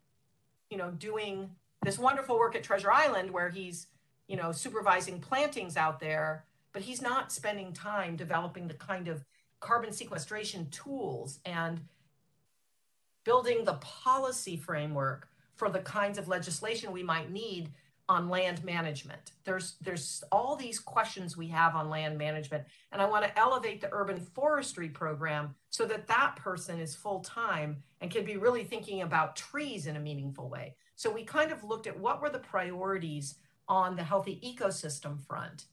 you 0.70 0.76
know, 0.76 0.90
doing 0.92 1.50
this 1.82 1.98
wonderful 1.98 2.38
work 2.38 2.54
at 2.54 2.62
Treasure 2.62 2.92
Island 2.92 3.30
where 3.30 3.50
he's, 3.50 3.88
you 4.28 4.36
know, 4.36 4.52
supervising 4.52 5.20
plantings 5.20 5.76
out 5.76 6.00
there, 6.00 6.44
but 6.72 6.82
he's 6.82 7.02
not 7.02 7.32
spending 7.32 7.72
time 7.72 8.16
developing 8.16 8.68
the 8.68 8.74
kind 8.74 9.08
of 9.08 9.24
carbon 9.58 9.92
sequestration 9.92 10.68
tools 10.70 11.40
and 11.44 11.80
building 13.24 13.64
the 13.64 13.74
policy 13.74 14.56
framework 14.56 15.28
for 15.54 15.68
the 15.68 15.80
kinds 15.80 16.16
of 16.16 16.28
legislation 16.28 16.92
we 16.92 17.02
might 17.02 17.30
need 17.30 17.70
on 18.10 18.28
land 18.28 18.64
management. 18.64 19.32
There's 19.44 19.76
there's 19.80 20.24
all 20.32 20.56
these 20.56 20.80
questions 20.80 21.36
we 21.36 21.46
have 21.48 21.76
on 21.76 21.88
land 21.88 22.18
management 22.18 22.64
and 22.90 23.00
I 23.00 23.06
want 23.06 23.24
to 23.24 23.38
elevate 23.38 23.80
the 23.80 23.88
urban 23.92 24.20
forestry 24.20 24.88
program 24.88 25.54
so 25.70 25.86
that 25.86 26.08
that 26.08 26.34
person 26.36 26.80
is 26.80 26.96
full 26.96 27.20
time 27.20 27.82
and 28.00 28.10
can 28.10 28.24
be 28.24 28.36
really 28.36 28.64
thinking 28.64 29.02
about 29.02 29.36
trees 29.36 29.86
in 29.86 29.96
a 29.96 30.00
meaningful 30.00 30.48
way. 30.50 30.74
So 30.96 31.08
we 31.10 31.24
kind 31.24 31.52
of 31.52 31.62
looked 31.62 31.86
at 31.86 31.98
what 31.98 32.20
were 32.20 32.30
the 32.30 32.40
priorities 32.40 33.36
on 33.68 33.94
the 33.94 34.02
healthy 34.02 34.40
ecosystem 34.44 35.20
front. 35.24 35.66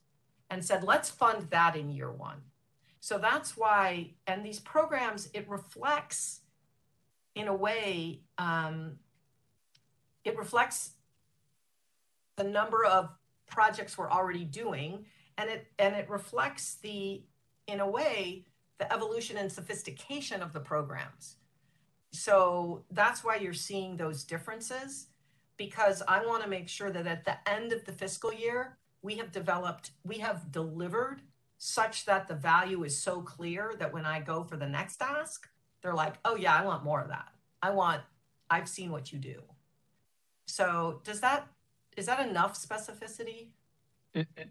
and 0.49 0.63
said, 0.63 0.83
let's 0.83 1.09
fund 1.09 1.47
that 1.49 1.75
in 1.75 1.89
year 1.89 2.11
one. 2.11 2.37
So 2.99 3.17
that's 3.17 3.55
why, 3.57 4.11
and 4.25 4.45
these 4.45 4.59
programs, 4.59 5.29
it 5.33 5.47
reflects 5.49 6.41
in 7.35 7.47
a 7.47 7.55
way, 7.55 8.21
um, 8.37 8.97
it 10.23 10.37
reflects 10.37 10.91
the 12.37 12.43
number 12.43 12.85
of 12.85 13.09
projects 13.47 13.97
we're 13.97 14.09
already 14.09 14.45
doing 14.45 15.05
and 15.37 15.49
it 15.49 15.67
and 15.79 15.95
it 15.95 16.09
reflects 16.09 16.75
the 16.75 17.23
in 17.67 17.79
a 17.79 17.89
way 17.89 18.45
the 18.79 18.91
evolution 18.93 19.37
and 19.37 19.51
sophistication 19.51 20.41
of 20.41 20.53
the 20.53 20.59
programs. 20.59 21.37
So 22.11 22.85
that's 22.91 23.23
why 23.23 23.37
you're 23.37 23.53
seeing 23.53 23.97
those 23.97 24.23
differences 24.23 25.07
because 25.57 26.01
i 26.07 26.25
want 26.25 26.43
to 26.43 26.49
make 26.49 26.69
sure 26.69 26.91
that 26.91 27.07
at 27.07 27.25
the 27.25 27.37
end 27.49 27.73
of 27.73 27.83
the 27.85 27.91
fiscal 27.91 28.31
year 28.31 28.77
we 29.01 29.15
have 29.15 29.31
developed 29.31 29.91
we 30.03 30.19
have 30.19 30.51
delivered 30.51 31.21
such 31.57 32.05
that 32.05 32.27
the 32.27 32.35
value 32.35 32.83
is 32.83 33.01
so 33.01 33.21
clear 33.21 33.73
that 33.79 33.91
when 33.91 34.05
i 34.05 34.19
go 34.19 34.43
for 34.43 34.55
the 34.55 34.67
next 34.67 35.01
ask 35.01 35.47
they're 35.81 35.93
like 35.93 36.15
oh 36.23 36.35
yeah 36.35 36.55
i 36.55 36.63
want 36.63 36.83
more 36.83 37.01
of 37.01 37.09
that. 37.09 37.29
I 37.61 37.71
want 37.71 38.01
i've 38.49 38.69
seen 38.69 38.91
what 38.91 39.11
you 39.11 39.19
do. 39.19 39.41
So 40.45 41.01
does 41.03 41.19
that 41.21 41.47
is 41.97 42.05
that 42.05 42.25
enough 42.25 42.55
specificity? 42.55 43.47
It, 44.13 44.27
it, 44.37 44.49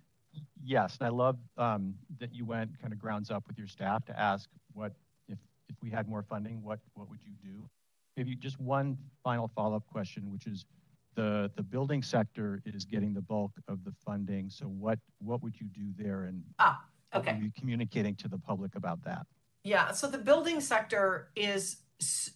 yes, 0.62 0.98
and 1.00 1.06
I 1.06 1.10
love 1.10 1.38
um, 1.56 1.94
that 2.18 2.34
you 2.34 2.44
went 2.44 2.78
kind 2.80 2.92
of 2.92 2.98
grounds 2.98 3.30
up 3.30 3.44
with 3.46 3.56
your 3.56 3.68
staff 3.68 4.04
to 4.06 4.20
ask 4.20 4.50
what 4.74 4.92
if 5.28 5.38
if 5.68 5.76
we 5.80 5.88
had 5.88 6.08
more 6.08 6.22
funding, 6.22 6.62
what 6.62 6.80
what 6.94 7.08
would 7.08 7.20
you 7.24 7.32
do? 7.42 7.68
Maybe 8.16 8.34
just 8.34 8.60
one 8.60 8.98
final 9.22 9.48
follow 9.54 9.76
up 9.76 9.86
question, 9.86 10.30
which 10.30 10.46
is 10.46 10.66
the 11.14 11.50
the 11.54 11.62
building 11.62 12.02
sector 12.02 12.60
is 12.66 12.84
getting 12.84 13.14
the 13.14 13.22
bulk 13.22 13.52
of 13.68 13.84
the 13.84 13.92
funding. 14.04 14.50
So 14.50 14.66
what 14.66 14.98
what 15.18 15.42
would 15.42 15.54
you 15.58 15.68
do 15.68 15.92
there, 15.96 16.24
and 16.24 16.42
ah, 16.58 16.82
okay, 17.14 17.40
communicating 17.56 18.16
to 18.16 18.28
the 18.28 18.38
public 18.38 18.74
about 18.74 19.02
that? 19.04 19.26
Yeah, 19.62 19.92
so 19.92 20.08
the 20.08 20.18
building 20.18 20.60
sector 20.60 21.30
is 21.34 21.78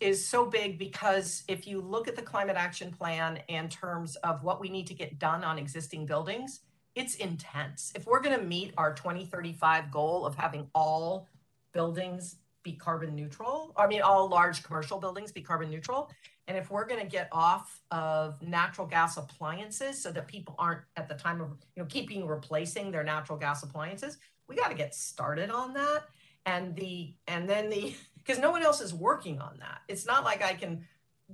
is 0.01 0.27
so 0.27 0.47
big 0.47 0.79
because 0.79 1.45
if 1.49 1.67
you 1.67 1.81
look 1.81 2.09
at 2.09 2.17
the 2.17 2.23
climate 2.23 2.57
action 2.57 2.91
plan 2.91 3.41
in 3.49 3.69
terms 3.69 4.17
of 4.17 4.43
what 4.43 4.61
we 4.61 4.69
need 4.69 4.87
to 4.87 4.95
get 4.95 5.19
done 5.19 5.45
on 5.45 5.59
existing 5.59 6.07
buildings, 6.07 6.61
it's 6.95 7.17
intense. 7.17 7.93
If 7.95 8.07
we're 8.07 8.21
going 8.21 8.39
to 8.39 8.45
meet 8.45 8.73
our 8.77 8.95
2035 8.95 9.91
goal 9.91 10.27
of 10.27 10.35
having 10.35 10.69
all 10.75 11.29
buildings 11.73 12.37
be 12.63 12.73
carbon 12.73 13.15
neutral, 13.15 13.73
I 13.77 13.87
mean, 13.87 14.03
all 14.03 14.29
large 14.29 14.63
commercial 14.63 14.99
buildings 14.99 15.33
be 15.33 15.41
carbon 15.41 15.71
neutral, 15.71 16.11
and 16.51 16.59
if 16.59 16.69
we're 16.69 16.85
going 16.85 17.01
to 17.01 17.07
get 17.07 17.29
off 17.31 17.81
of 17.93 18.43
natural 18.43 18.85
gas 18.85 19.17
appliances 19.17 20.03
so 20.03 20.11
that 20.11 20.27
people 20.27 20.57
aren't 20.59 20.81
at 20.97 21.09
the 21.09 21.15
time 21.15 21.41
of, 21.41 21.51
you 21.77 21.83
know, 21.83 21.87
keeping 21.87 22.27
replacing 22.27 22.91
their 22.91 23.05
natural 23.05 23.39
gas 23.39 23.63
appliances, 23.63 24.19
we 24.49 24.57
got 24.57 24.69
to 24.69 24.77
get 24.77 24.93
started 24.93 25.51
on 25.51 25.73
that. 25.75 26.07
And 26.47 26.75
the, 26.75 27.15
and 27.29 27.49
then 27.49 27.71
the, 27.71 27.95
because 28.25 28.41
no 28.41 28.51
one 28.51 28.63
else 28.63 28.81
is 28.81 28.95
working 28.95 29.41
on 29.41 29.57
that. 29.59 29.81
It's 29.89 30.07
not 30.07 30.25
like 30.25 30.43
I 30.43 30.55
can 30.55 30.87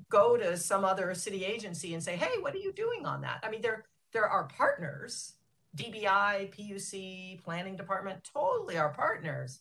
go 0.09 0.37
to 0.37 0.57
some 0.57 0.85
other 0.85 1.15
city 1.15 1.45
agency 1.45 1.95
and 1.95 2.03
say, 2.03 2.17
"Hey, 2.17 2.39
what 2.41 2.55
are 2.55 2.59
you 2.59 2.73
doing 2.73 3.07
on 3.07 3.23
that?" 3.23 3.41
I 3.43 3.51
mean, 3.51 3.63
there 3.63 3.85
there 4.13 4.29
are 4.29 4.45
partners, 4.45 5.35
DBI, 5.77 6.51
PUC, 6.51 7.43
planning 7.43 7.77
department, 7.77 8.29
totally 8.33 8.79
our 8.79 8.91
partners. 8.91 9.61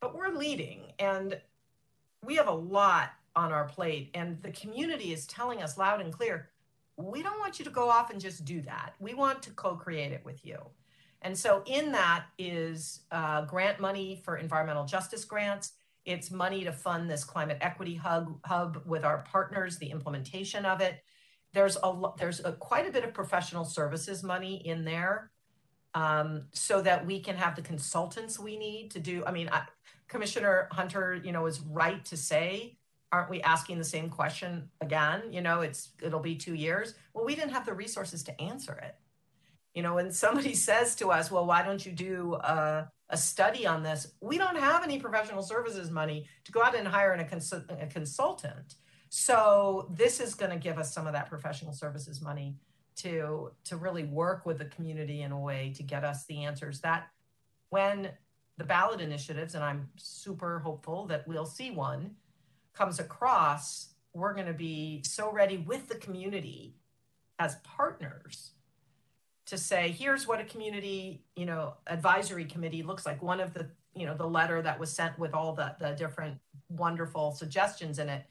But 0.00 0.14
we're 0.14 0.30
leading 0.32 0.92
and 0.98 1.40
we 2.22 2.36
have 2.36 2.48
a 2.48 2.54
lot 2.54 3.10
on 3.34 3.52
our 3.52 3.64
plate 3.64 4.10
and 4.14 4.40
the 4.42 4.52
community 4.52 5.12
is 5.12 5.26
telling 5.26 5.62
us 5.62 5.78
loud 5.78 6.00
and 6.00 6.12
clear, 6.12 6.50
we 6.96 7.22
don't 7.22 7.38
want 7.38 7.58
you 7.58 7.64
to 7.64 7.70
go 7.70 7.88
off 7.88 8.10
and 8.10 8.20
just 8.20 8.44
do 8.44 8.62
that. 8.62 8.94
We 8.98 9.14
want 9.14 9.42
to 9.42 9.50
co-create 9.50 10.12
it 10.12 10.24
with 10.24 10.44
you. 10.44 10.58
And 11.22 11.36
so 11.36 11.62
in 11.66 11.92
that 11.92 12.26
is 12.38 13.00
uh, 13.10 13.42
grant 13.46 13.80
money 13.80 14.20
for 14.24 14.36
environmental 14.36 14.84
justice 14.84 15.24
grants 15.24 15.72
it's 16.06 16.30
money 16.30 16.64
to 16.64 16.72
fund 16.72 17.10
this 17.10 17.24
climate 17.24 17.58
equity 17.60 17.96
hub, 17.96 18.38
hub 18.44 18.80
with 18.86 19.04
our 19.04 19.18
partners, 19.30 19.76
the 19.76 19.90
implementation 19.90 20.64
of 20.64 20.80
it. 20.80 21.02
There's 21.52 21.76
a 21.82 22.10
there's 22.18 22.40
a, 22.44 22.52
quite 22.52 22.88
a 22.88 22.92
bit 22.92 23.04
of 23.04 23.12
professional 23.12 23.64
services 23.64 24.22
money 24.22 24.56
in 24.66 24.84
there, 24.84 25.30
um, 25.94 26.44
so 26.52 26.80
that 26.82 27.04
we 27.04 27.20
can 27.20 27.36
have 27.36 27.56
the 27.56 27.62
consultants 27.62 28.38
we 28.38 28.56
need 28.56 28.90
to 28.92 29.00
do. 29.00 29.24
I 29.26 29.32
mean, 29.32 29.48
I, 29.50 29.62
Commissioner 30.08 30.68
Hunter, 30.70 31.20
you 31.24 31.32
know, 31.32 31.46
is 31.46 31.60
right 31.60 32.04
to 32.04 32.16
say, 32.16 32.76
aren't 33.10 33.30
we 33.30 33.40
asking 33.42 33.78
the 33.78 33.84
same 33.84 34.10
question 34.10 34.68
again? 34.80 35.22
You 35.30 35.40
know, 35.40 35.62
it's 35.62 35.90
it'll 36.02 36.20
be 36.20 36.36
two 36.36 36.54
years. 36.54 36.94
Well, 37.14 37.24
we 37.24 37.34
didn't 37.34 37.52
have 37.52 37.66
the 37.66 37.74
resources 37.74 38.22
to 38.24 38.40
answer 38.40 38.74
it. 38.74 38.96
You 39.76 39.82
know, 39.82 39.94
when 39.94 40.10
somebody 40.10 40.54
says 40.68 40.96
to 40.96 41.12
us, 41.12 41.30
"Well, 41.30 41.46
why 41.46 41.62
don't 41.62 41.86
you 41.86 41.92
do 41.92 42.34
a 42.34 42.90
a 43.08 43.16
study 43.16 43.66
on 43.66 43.82
this. 43.82 44.12
We 44.20 44.38
don't 44.38 44.58
have 44.58 44.82
any 44.82 44.98
professional 44.98 45.42
services 45.42 45.90
money 45.90 46.26
to 46.44 46.52
go 46.52 46.62
out 46.62 46.76
and 46.76 46.88
hire 46.88 47.12
an, 47.12 47.20
a, 47.20 47.24
cons- 47.24 47.52
a 47.52 47.86
consultant. 47.86 48.74
So 49.08 49.88
this 49.94 50.20
is 50.20 50.34
going 50.34 50.50
to 50.50 50.58
give 50.58 50.78
us 50.78 50.92
some 50.92 51.06
of 51.06 51.12
that 51.12 51.28
professional 51.28 51.72
services 51.72 52.20
money 52.20 52.56
to 52.96 53.50
to 53.64 53.76
really 53.76 54.04
work 54.04 54.46
with 54.46 54.58
the 54.58 54.64
community 54.64 55.22
in 55.22 55.30
a 55.30 55.38
way 55.38 55.72
to 55.76 55.82
get 55.82 56.02
us 56.02 56.24
the 56.24 56.44
answers 56.44 56.80
that 56.80 57.08
when 57.68 58.10
the 58.56 58.64
ballot 58.64 59.02
initiatives 59.02 59.54
and 59.54 59.62
I'm 59.62 59.90
super 59.96 60.60
hopeful 60.60 61.04
that 61.06 61.28
we'll 61.28 61.44
see 61.44 61.70
one 61.70 62.12
comes 62.72 62.98
across 62.98 63.90
we're 64.14 64.32
going 64.32 64.46
to 64.46 64.54
be 64.54 65.02
so 65.04 65.30
ready 65.30 65.58
with 65.58 65.88
the 65.88 65.96
community 65.96 66.74
as 67.38 67.56
partners 67.56 68.52
to 69.46 69.56
say 69.56 69.94
here's 69.96 70.26
what 70.26 70.40
a 70.40 70.44
community 70.44 71.22
you 71.36 71.46
know 71.46 71.74
advisory 71.86 72.44
committee 72.44 72.82
looks 72.82 73.06
like. 73.06 73.22
One 73.22 73.40
of 73.40 73.54
the 73.54 73.70
you 73.94 74.06
know 74.06 74.14
the 74.14 74.26
letter 74.26 74.60
that 74.62 74.78
was 74.78 74.90
sent 74.90 75.18
with 75.18 75.34
all 75.34 75.54
the, 75.54 75.74
the 75.80 75.92
different 75.92 76.38
wonderful 76.68 77.32
suggestions 77.32 77.98
in 77.98 78.08
it 78.08 78.24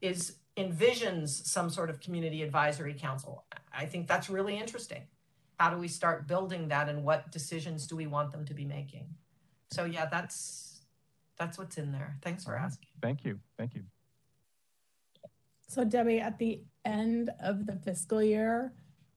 is 0.00 0.36
envisions 0.56 1.28
some 1.28 1.70
sort 1.70 1.90
of 1.90 2.00
community 2.00 2.42
advisory 2.42 2.94
council. 2.94 3.44
I 3.72 3.86
think 3.86 4.08
that's 4.08 4.30
really 4.30 4.58
interesting. 4.58 5.02
How 5.58 5.70
do 5.70 5.76
we 5.76 5.88
start 5.88 6.26
building 6.26 6.68
that 6.68 6.88
and 6.88 7.04
what 7.04 7.30
decisions 7.30 7.86
do 7.86 7.96
we 7.96 8.06
want 8.06 8.32
them 8.32 8.44
to 8.46 8.54
be 8.54 8.64
making? 8.64 9.06
So 9.72 9.84
yeah 9.84 10.06
that's 10.06 10.80
that's 11.38 11.58
what's 11.58 11.78
in 11.78 11.92
there. 11.92 12.16
Thanks 12.22 12.44
for 12.44 12.56
asking. 12.56 12.88
Thank 13.02 13.24
you. 13.24 13.40
Thank 13.58 13.74
you. 13.74 13.82
So 15.68 15.84
debbie 15.84 16.20
at 16.20 16.38
the 16.38 16.62
end 16.84 17.30
of 17.42 17.66
the 17.66 17.76
fiscal 17.76 18.22
year 18.22 18.72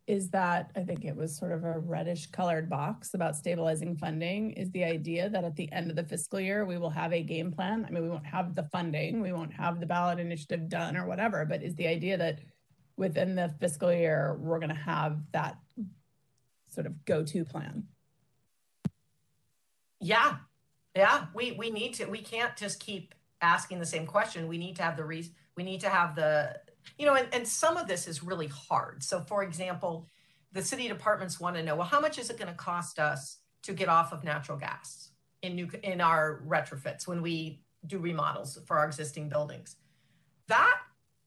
is 0.06 0.30
that 0.32 0.70
I 0.76 0.82
think 0.82 1.06
it 1.06 1.16
was 1.16 1.36
sort 1.36 1.54
of 1.54 1.64
a 1.64 1.80
reddish 1.80 2.28
colored 2.28 2.70
box 2.70 3.14
about 3.14 3.38
stabilizing 3.38 3.96
funding 3.96 4.52
is 4.52 4.70
the 4.72 4.84
idea 4.84 5.30
that 5.30 5.46
at 5.46 5.56
the 5.56 5.72
end 5.72 5.90
of 5.90 5.96
the 5.96 6.04
fiscal 6.04 6.42
year, 6.42 6.66
we 6.66 6.78
will 6.78 6.90
have 6.90 7.14
a 7.14 7.24
game 7.24 7.52
plan. 7.52 7.86
I 7.88 7.92
mean, 7.92 8.04
we 8.04 8.10
won't 8.10 8.26
have 8.26 8.54
the 8.54 8.64
funding, 8.64 9.22
we 9.22 9.32
won't 9.32 9.54
have 9.54 9.80
the 9.80 9.86
ballot 9.86 10.20
initiative 10.20 10.68
done 10.68 10.98
or 10.98 11.08
whatever, 11.08 11.46
but 11.46 11.64
is 11.64 11.76
the 11.76 11.88
idea 11.88 12.18
that 12.18 12.40
within 12.98 13.36
the 13.36 13.54
fiscal 13.60 13.94
year, 13.94 14.38
we're 14.40 14.60
going 14.60 14.70
to 14.70 14.76
have 14.76 15.20
that 15.32 15.58
sort 16.68 16.86
of 16.86 17.06
go 17.06 17.24
to 17.24 17.46
plan? 17.46 17.84
Yeah. 20.02 20.38
Yeah. 20.96 21.28
We, 21.34 21.54
we 21.54 21.72
need 21.72 21.94
to, 21.96 22.06
we 22.06 22.20
can't 22.20 22.58
just 22.58 22.82
keep 22.82 23.16
asking 23.42 23.80
the 23.80 23.86
same 23.86 24.06
question. 24.06 24.50
We 24.50 24.58
need 24.58 24.76
to 24.76 24.84
have 24.84 24.98
the 24.98 25.06
reason, 25.06 25.34
we 25.56 25.64
need 25.64 25.80
to 25.82 25.90
have 25.90 26.16
the, 26.16 26.60
you 26.98 27.06
know, 27.06 27.16
and, 27.16 27.28
and 27.34 27.48
some 27.48 27.78
of 27.78 27.88
this 27.88 28.08
is 28.08 28.24
really 28.24 28.48
hard. 28.48 29.04
So, 29.04 29.22
for 29.22 29.44
example, 29.44 30.08
the 30.52 30.62
city 30.62 30.88
departments 30.88 31.40
want 31.40 31.56
to 31.56 31.64
know, 31.64 31.76
well, 31.76 31.88
how 31.88 32.00
much 32.00 32.18
is 32.18 32.30
it 32.30 32.38
going 32.38 32.50
to 32.50 32.56
cost 32.56 33.00
us 33.00 33.38
to 33.64 33.74
get 33.74 33.90
off 33.90 34.14
of 34.14 34.24
natural 34.24 34.58
gas 34.58 35.10
in 35.42 35.56
new 35.56 35.70
in 35.84 36.00
our 36.00 36.44
retrofits 36.48 37.08
when 37.08 37.22
we 37.22 37.62
do 37.86 37.98
remodels 37.98 38.60
for 38.66 38.78
our 38.78 38.86
existing 38.86 39.30
buildings? 39.30 39.76
That 40.48 40.78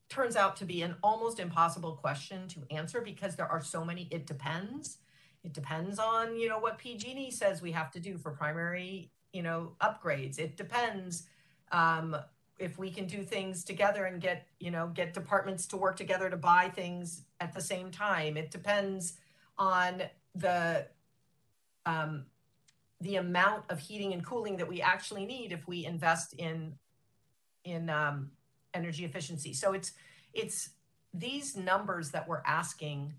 turns 0.09 0.37
out 0.37 0.57
to 0.57 0.65
be 0.65 0.83
an 0.83 0.95
almost 1.03 1.41
impossible 1.41 1.93
question 1.93 2.47
to 2.49 2.63
answer 2.71 3.01
because 3.01 3.35
there 3.35 3.51
are 3.51 3.63
so 3.63 3.85
many 3.85 4.09
it 4.11 4.27
depends. 4.27 4.99
It 5.43 5.53
depends 5.53 5.99
on, 5.99 6.37
you 6.37 6.49
know, 6.49 6.59
what 6.59 6.79
PG&E 6.79 7.31
says 7.31 7.63
we 7.63 7.73
have 7.73 7.91
to 7.93 8.01
do 8.01 8.19
for 8.19 8.33
primary, 8.33 9.13
you 9.33 9.43
know, 9.43 9.73
upgrades. 9.81 10.39
It 10.39 10.57
depends 10.57 11.25
um, 11.73 12.17
if 12.59 12.79
we 12.79 12.91
can 12.91 13.07
do 13.07 13.23
things 13.23 13.65
together 13.65 14.07
and 14.07 14.21
get 14.21 14.47
you 14.61 14.71
know 14.71 14.89
get 14.89 15.15
departments 15.15 15.67
to 15.67 15.77
work 15.77 15.97
together 15.97 16.31
to 16.31 16.37
buy 16.37 16.69
things 16.75 17.23
at 17.41 17.53
the 17.55 17.61
same 17.61 17.91
time. 17.91 18.37
It 18.37 18.51
depends 18.51 19.15
on 19.59 20.03
the 20.35 20.87
um, 21.85 22.27
the 23.01 23.17
amount 23.17 23.65
of 23.71 23.79
heating 23.79 24.13
and 24.13 24.25
cooling 24.25 24.57
that 24.57 24.69
we 24.69 24.81
actually 24.81 25.27
need 25.27 25.53
if 25.53 25.67
we 25.69 25.85
invest 25.85 26.35
in 26.35 26.75
in 27.65 27.91
um, 27.91 28.31
energy 28.75 29.05
efficiency. 29.05 29.53
So 29.53 29.73
it's 29.73 29.93
it's 30.33 30.71
these 31.13 31.57
numbers 31.57 32.11
that 32.11 32.29
we're 32.29 32.43
asking 32.45 33.15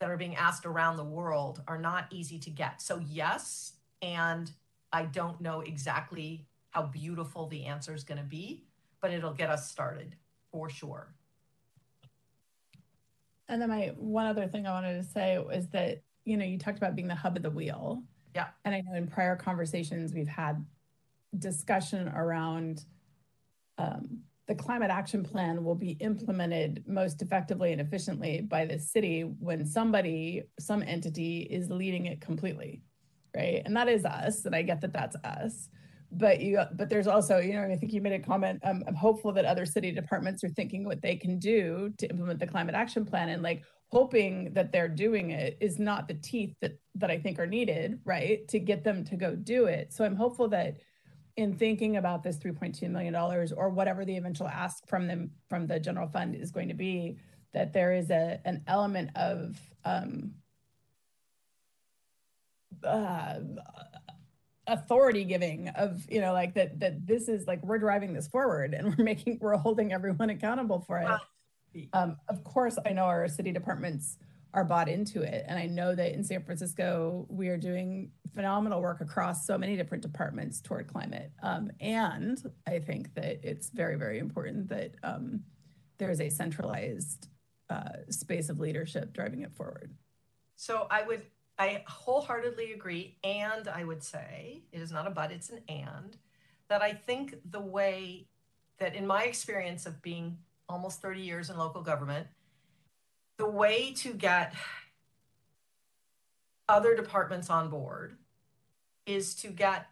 that 0.00 0.10
are 0.10 0.16
being 0.16 0.34
asked 0.34 0.66
around 0.66 0.96
the 0.96 1.04
world 1.04 1.62
are 1.68 1.78
not 1.78 2.06
easy 2.10 2.38
to 2.40 2.50
get. 2.50 2.82
So 2.82 2.98
yes 2.98 3.74
and 4.02 4.50
i 4.92 5.04
don't 5.04 5.40
know 5.40 5.60
exactly 5.60 6.46
how 6.72 6.82
beautiful 6.82 7.46
the 7.46 7.64
answer 7.64 7.94
is 7.94 8.02
going 8.02 8.18
to 8.18 8.24
be, 8.24 8.64
but 9.00 9.12
it'll 9.12 9.32
get 9.32 9.50
us 9.50 9.70
started 9.70 10.16
for 10.50 10.68
sure. 10.68 11.14
And 13.48 13.60
then 13.60 13.68
my 13.68 13.92
one 13.96 14.26
other 14.26 14.46
thing 14.46 14.66
I 14.66 14.72
wanted 14.72 14.96
to 14.96 15.08
say 15.08 15.38
was 15.38 15.68
that, 15.68 16.02
you 16.24 16.36
know, 16.36 16.44
you 16.44 16.58
talked 16.58 16.78
about 16.78 16.96
being 16.96 17.08
the 17.08 17.14
hub 17.14 17.36
of 17.36 17.42
the 17.42 17.50
wheel. 17.50 18.02
Yeah. 18.34 18.48
And 18.64 18.74
I 18.74 18.80
know 18.80 18.94
in 18.96 19.06
prior 19.06 19.36
conversations 19.36 20.14
we've 20.14 20.26
had 20.26 20.64
discussion 21.38 22.08
around 22.08 22.84
um, 23.76 24.20
the 24.48 24.54
climate 24.54 24.90
action 24.90 25.22
plan 25.22 25.64
will 25.64 25.74
be 25.74 25.92
implemented 26.00 26.84
most 26.86 27.22
effectively 27.22 27.72
and 27.72 27.80
efficiently 27.80 28.40
by 28.40 28.64
the 28.64 28.78
city 28.78 29.22
when 29.22 29.66
somebody, 29.66 30.42
some 30.58 30.82
entity 30.82 31.40
is 31.42 31.70
leading 31.70 32.06
it 32.06 32.20
completely, 32.20 32.82
right? 33.36 33.62
And 33.64 33.76
that 33.76 33.88
is 33.88 34.04
us, 34.04 34.44
and 34.44 34.54
I 34.54 34.62
get 34.62 34.80
that 34.80 34.92
that's 34.92 35.16
us. 35.24 35.68
But 36.14 36.40
you, 36.40 36.60
but 36.74 36.90
there's 36.90 37.06
also, 37.06 37.38
you 37.38 37.54
know, 37.54 37.62
I 37.62 37.76
think 37.76 37.92
you 37.92 38.02
made 38.02 38.12
a 38.12 38.18
comment. 38.18 38.60
Um, 38.64 38.84
I'm 38.86 38.94
hopeful 38.94 39.32
that 39.32 39.46
other 39.46 39.64
city 39.64 39.90
departments 39.92 40.44
are 40.44 40.50
thinking 40.50 40.84
what 40.84 41.00
they 41.00 41.16
can 41.16 41.38
do 41.38 41.92
to 41.98 42.10
implement 42.10 42.38
the 42.38 42.46
climate 42.46 42.74
action 42.74 43.06
plan, 43.06 43.30
and 43.30 43.42
like 43.42 43.62
hoping 43.88 44.52
that 44.52 44.72
they're 44.72 44.88
doing 44.88 45.30
it 45.30 45.56
is 45.60 45.78
not 45.78 46.08
the 46.08 46.14
teeth 46.14 46.54
that 46.60 46.78
that 46.96 47.10
I 47.10 47.18
think 47.18 47.38
are 47.38 47.46
needed, 47.46 47.98
right, 48.04 48.46
to 48.48 48.58
get 48.58 48.84
them 48.84 49.04
to 49.04 49.16
go 49.16 49.34
do 49.34 49.64
it. 49.64 49.92
So 49.92 50.04
I'm 50.04 50.16
hopeful 50.16 50.48
that 50.48 50.76
in 51.36 51.54
thinking 51.54 51.96
about 51.96 52.22
this 52.22 52.36
3.2 52.36 52.90
million 52.90 53.12
dollars 53.12 53.52
or 53.52 53.70
whatever 53.70 54.04
the 54.04 54.16
eventual 54.16 54.48
ask 54.48 54.86
from 54.86 55.06
them 55.06 55.30
from 55.48 55.66
the 55.66 55.80
general 55.80 56.08
fund 56.08 56.34
is 56.34 56.50
going 56.50 56.68
to 56.68 56.74
be 56.74 57.16
that 57.54 57.72
there 57.72 57.92
is 57.92 58.10
a 58.10 58.40
an 58.44 58.62
element 58.66 59.10
of 59.16 59.58
um, 59.84 60.32
uh, 62.84 63.38
authority 64.68 65.24
giving 65.24 65.68
of 65.70 66.06
you 66.08 66.20
know 66.20 66.32
like 66.32 66.54
that 66.54 66.78
that 66.78 67.04
this 67.06 67.28
is 67.28 67.46
like 67.46 67.62
we're 67.64 67.78
driving 67.78 68.12
this 68.12 68.28
forward 68.28 68.74
and 68.74 68.96
we're 68.96 69.04
making 69.12 69.38
we're 69.40 69.56
holding 69.56 69.92
everyone 69.92 70.30
accountable 70.30 70.80
for 70.80 70.98
it 70.98 71.88
um, 71.92 72.16
of 72.28 72.44
course 72.44 72.78
i 72.86 72.92
know 72.92 73.04
our 73.04 73.26
city 73.26 73.50
departments 73.50 74.18
are 74.54 74.64
bought 74.64 74.88
into 74.88 75.22
it. 75.22 75.44
And 75.48 75.58
I 75.58 75.66
know 75.66 75.94
that 75.94 76.12
in 76.12 76.22
San 76.22 76.42
Francisco, 76.42 77.26
we 77.28 77.48
are 77.48 77.56
doing 77.56 78.10
phenomenal 78.34 78.82
work 78.82 79.00
across 79.00 79.46
so 79.46 79.56
many 79.56 79.76
different 79.76 80.02
departments 80.02 80.60
toward 80.60 80.88
climate. 80.88 81.32
Um, 81.42 81.70
and 81.80 82.42
I 82.66 82.78
think 82.78 83.14
that 83.14 83.40
it's 83.42 83.70
very, 83.70 83.96
very 83.96 84.18
important 84.18 84.68
that 84.68 84.94
um, 85.02 85.42
there's 85.98 86.20
a 86.20 86.28
centralized 86.28 87.28
uh, 87.70 87.90
space 88.10 88.50
of 88.50 88.60
leadership 88.60 89.14
driving 89.14 89.40
it 89.40 89.54
forward. 89.54 89.94
So 90.56 90.86
I 90.90 91.02
would, 91.02 91.22
I 91.58 91.82
wholeheartedly 91.86 92.72
agree. 92.72 93.16
And 93.22 93.68
I 93.68 93.84
would 93.84 94.02
say 94.02 94.62
it 94.72 94.80
is 94.80 94.90
not 94.90 95.06
a 95.06 95.10
but, 95.10 95.30
it's 95.30 95.50
an 95.50 95.60
and, 95.68 96.16
that 96.68 96.82
I 96.82 96.92
think 96.92 97.36
the 97.50 97.60
way 97.60 98.28
that 98.78 98.94
in 98.94 99.06
my 99.06 99.24
experience 99.24 99.86
of 99.86 100.02
being 100.02 100.38
almost 100.68 101.02
30 101.02 101.20
years 101.20 101.50
in 101.50 101.58
local 101.58 101.82
government, 101.82 102.26
the 103.36 103.48
way 103.48 103.92
to 103.94 104.12
get 104.12 104.54
other 106.68 106.96
departments 106.96 107.50
on 107.50 107.68
board 107.68 108.16
is 109.06 109.34
to 109.34 109.48
get 109.48 109.86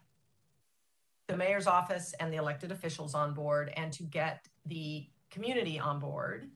the 1.27 1.37
mayor's 1.37 1.67
office 1.67 2.13
and 2.19 2.31
the 2.31 2.37
elected 2.37 2.71
officials 2.71 3.13
on 3.13 3.33
board 3.33 3.71
and 3.77 3.93
to 3.93 4.03
get 4.03 4.47
the 4.65 5.05
community 5.29 5.79
on 5.79 5.99
board 5.99 6.49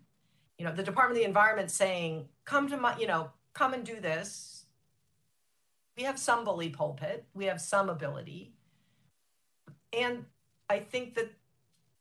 you 0.58 0.66
know 0.66 0.74
the 0.74 0.84
department 0.84 1.18
of 1.18 1.24
the 1.24 1.28
environment 1.28 1.72
saying 1.72 2.28
come 2.44 2.68
to 2.68 2.78
my 2.78 2.98
you 2.98 3.08
know 3.08 3.30
come 3.54 3.74
and 3.74 3.86
do 3.86 4.00
this 4.00 4.55
we 5.98 6.04
have 6.04 6.20
some 6.20 6.44
bully 6.44 6.70
pulpit 6.70 7.26
we 7.34 7.46
have 7.46 7.62
some 7.62 7.90
ability 7.90 8.54
and 9.94 10.26
i 10.70 10.80
think 10.80 11.16
that 11.16 11.32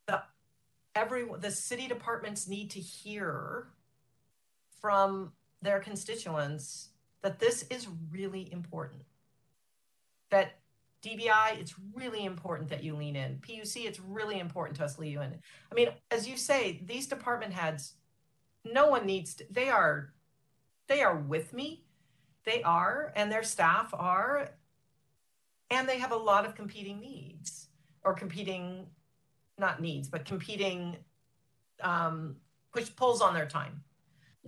the 0.06 0.22
every 0.94 1.26
the 1.38 1.50
city 1.50 1.88
departments 1.88 2.48
need 2.48 2.70
to 2.70 2.80
hear 2.80 3.68
from 4.80 5.32
their 5.62 5.80
constituents 5.80 6.90
that 7.22 7.38
this 7.38 7.64
is 7.70 7.88
really 8.10 8.52
important. 8.52 9.02
That 10.30 10.58
DBI, 11.02 11.58
it's 11.58 11.74
really 11.94 12.24
important 12.24 12.68
that 12.68 12.84
you 12.84 12.94
lean 12.94 13.16
in. 13.16 13.38
PUC, 13.38 13.86
it's 13.86 13.98
really 13.98 14.38
important 14.38 14.76
to 14.76 14.84
us 14.84 14.98
lean 14.98 15.14
in. 15.14 15.38
I 15.72 15.74
mean, 15.74 15.88
as 16.10 16.28
you 16.28 16.36
say, 16.36 16.82
these 16.84 17.06
department 17.06 17.54
heads, 17.54 17.94
no 18.64 18.88
one 18.88 19.06
needs 19.06 19.34
to, 19.36 19.46
they 19.50 19.70
are, 19.70 20.12
they 20.86 21.02
are 21.02 21.16
with 21.16 21.52
me. 21.54 21.83
They 22.44 22.62
are, 22.62 23.12
and 23.16 23.30
their 23.30 23.42
staff 23.42 23.94
are, 23.94 24.50
and 25.70 25.88
they 25.88 25.98
have 25.98 26.12
a 26.12 26.16
lot 26.16 26.44
of 26.44 26.54
competing 26.54 27.00
needs 27.00 27.68
or 28.04 28.14
competing, 28.14 28.86
not 29.58 29.80
needs, 29.80 30.08
but 30.08 30.24
competing, 30.24 30.96
um, 31.80 32.36
which 32.72 32.94
pulls 32.96 33.22
on 33.22 33.34
their 33.34 33.46
time. 33.46 33.82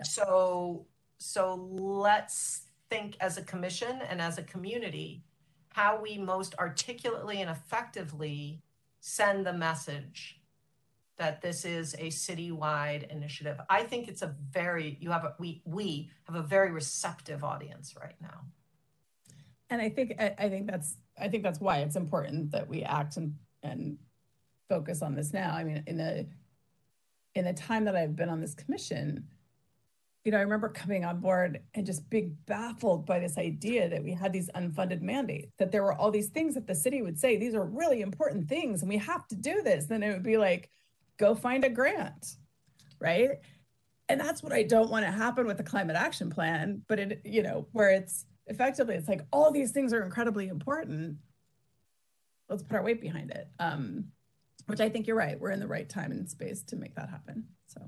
So 0.05 0.87
so 1.19 1.55
let's 1.73 2.67
think 2.91 3.17
as 3.21 3.39
a 3.39 3.43
commission 3.43 4.01
and 4.09 4.21
as 4.21 4.39
a 4.39 4.43
community 4.43 5.23
how 5.71 6.01
we 6.01 6.17
most 6.17 6.55
articulately 6.59 7.43
and 7.43 7.51
effectively 7.51 8.63
send 9.01 9.45
the 9.45 9.53
message 9.53 10.41
that 11.19 11.41
this 11.41 11.65
is 11.65 11.95
a 11.95 12.09
citywide 12.09 13.11
initiative. 13.11 13.59
I 13.69 13.85
think 13.85 14.09
it's 14.09 14.23
a 14.23 14.35
very 14.51 14.99
you 15.01 15.11
have 15.11 15.25
a 15.25 15.35
we 15.39 15.63
we 15.65 16.11
have 16.25 16.37
a 16.37 16.43
very 16.43 16.71
receptive 16.71 17.43
audience 17.43 17.95
right 18.01 18.17
now. 18.21 18.43
And 19.71 19.81
I 19.81 19.89
think 19.89 20.15
I, 20.19 20.35
I 20.39 20.49
think 20.49 20.71
that's 20.71 20.97
I 21.19 21.29
think 21.29 21.43
that's 21.43 21.61
why 21.61 21.79
it's 21.79 21.97
important 21.97 22.53
that 22.53 22.69
we 22.69 22.83
act 22.83 23.17
and 23.17 23.35
and 23.63 23.99
focus 24.69 25.03
on 25.03 25.15
this 25.15 25.33
now. 25.33 25.55
I 25.55 25.65
mean, 25.65 25.83
in 25.87 25.97
the 25.97 26.27
in 27.35 27.45
the 27.45 27.53
time 27.53 27.85
that 27.85 27.97
I've 27.97 28.17
been 28.17 28.29
on 28.29 28.41
this 28.41 28.55
commission, 28.55 29.27
you 30.25 30.33
know, 30.33 30.39
I 30.39 30.43
remember 30.43 30.69
coming 30.69 31.05
on 31.05 31.21
board 31.21 31.61
and 31.75 31.87
just 31.87 32.09
being 32.11 32.37
baffled 32.47 33.07
by 33.07 33.21
this 33.21 33.39
idea 33.39 33.89
that 33.89 34.03
we 34.03 34.13
had 34.13 34.33
these 34.33 34.51
unfunded 34.57 35.03
mandates, 35.03 35.53
that 35.59 35.71
there 35.71 35.83
were 35.85 35.93
all 35.93 36.11
these 36.11 36.31
things 36.31 36.55
that 36.55 36.67
the 36.67 36.75
city 36.75 37.01
would 37.01 37.19
say, 37.19 37.37
these 37.37 37.55
are 37.55 37.65
really 37.65 38.01
important 38.01 38.49
things 38.49 38.83
and 38.83 38.89
we 38.89 38.97
have 38.97 39.29
to 39.29 39.37
do 39.37 39.63
this. 39.63 39.87
Then 39.87 40.03
it 40.03 40.13
would 40.13 40.25
be 40.25 40.37
like, 40.37 40.71
go 41.17 41.35
find 41.35 41.65
a 41.65 41.69
grant, 41.69 42.37
right? 43.01 43.31
And 44.09 44.21
that's 44.21 44.43
what 44.43 44.53
I 44.53 44.63
don't 44.63 44.91
want 44.91 45.05
to 45.05 45.11
happen 45.11 45.47
with 45.47 45.57
the 45.57 45.63
climate 45.63 45.97
action 45.97 46.31
plan. 46.31 46.83
But 46.89 47.01
it, 47.01 47.21
you 47.25 47.43
know, 47.43 47.67
where 47.73 47.91
it's 47.91 48.25
effectively, 48.47 48.95
it's 48.95 49.09
like 49.09 49.27
all 49.33 49.51
these 49.51 49.73
things 49.73 49.93
are 49.93 50.03
incredibly 50.03 50.49
important. 50.49 51.17
Let's 52.49 52.63
put 52.63 52.77
our 52.77 52.83
weight 52.83 53.01
behind 53.01 53.31
it. 53.31 53.49
Um, 53.59 54.07
which 54.67 54.81
I 54.81 54.89
think 54.89 55.07
you're 55.07 55.17
right. 55.17 55.39
We're 55.41 55.51
in 55.51 55.61
the 55.61 55.67
right 55.67 55.89
time 55.89 56.11
and 56.11 56.29
space 56.29 56.63
to 56.65 56.77
make 56.77 56.95
that 56.97 57.09
happen. 57.09 57.45
So. 57.67 57.81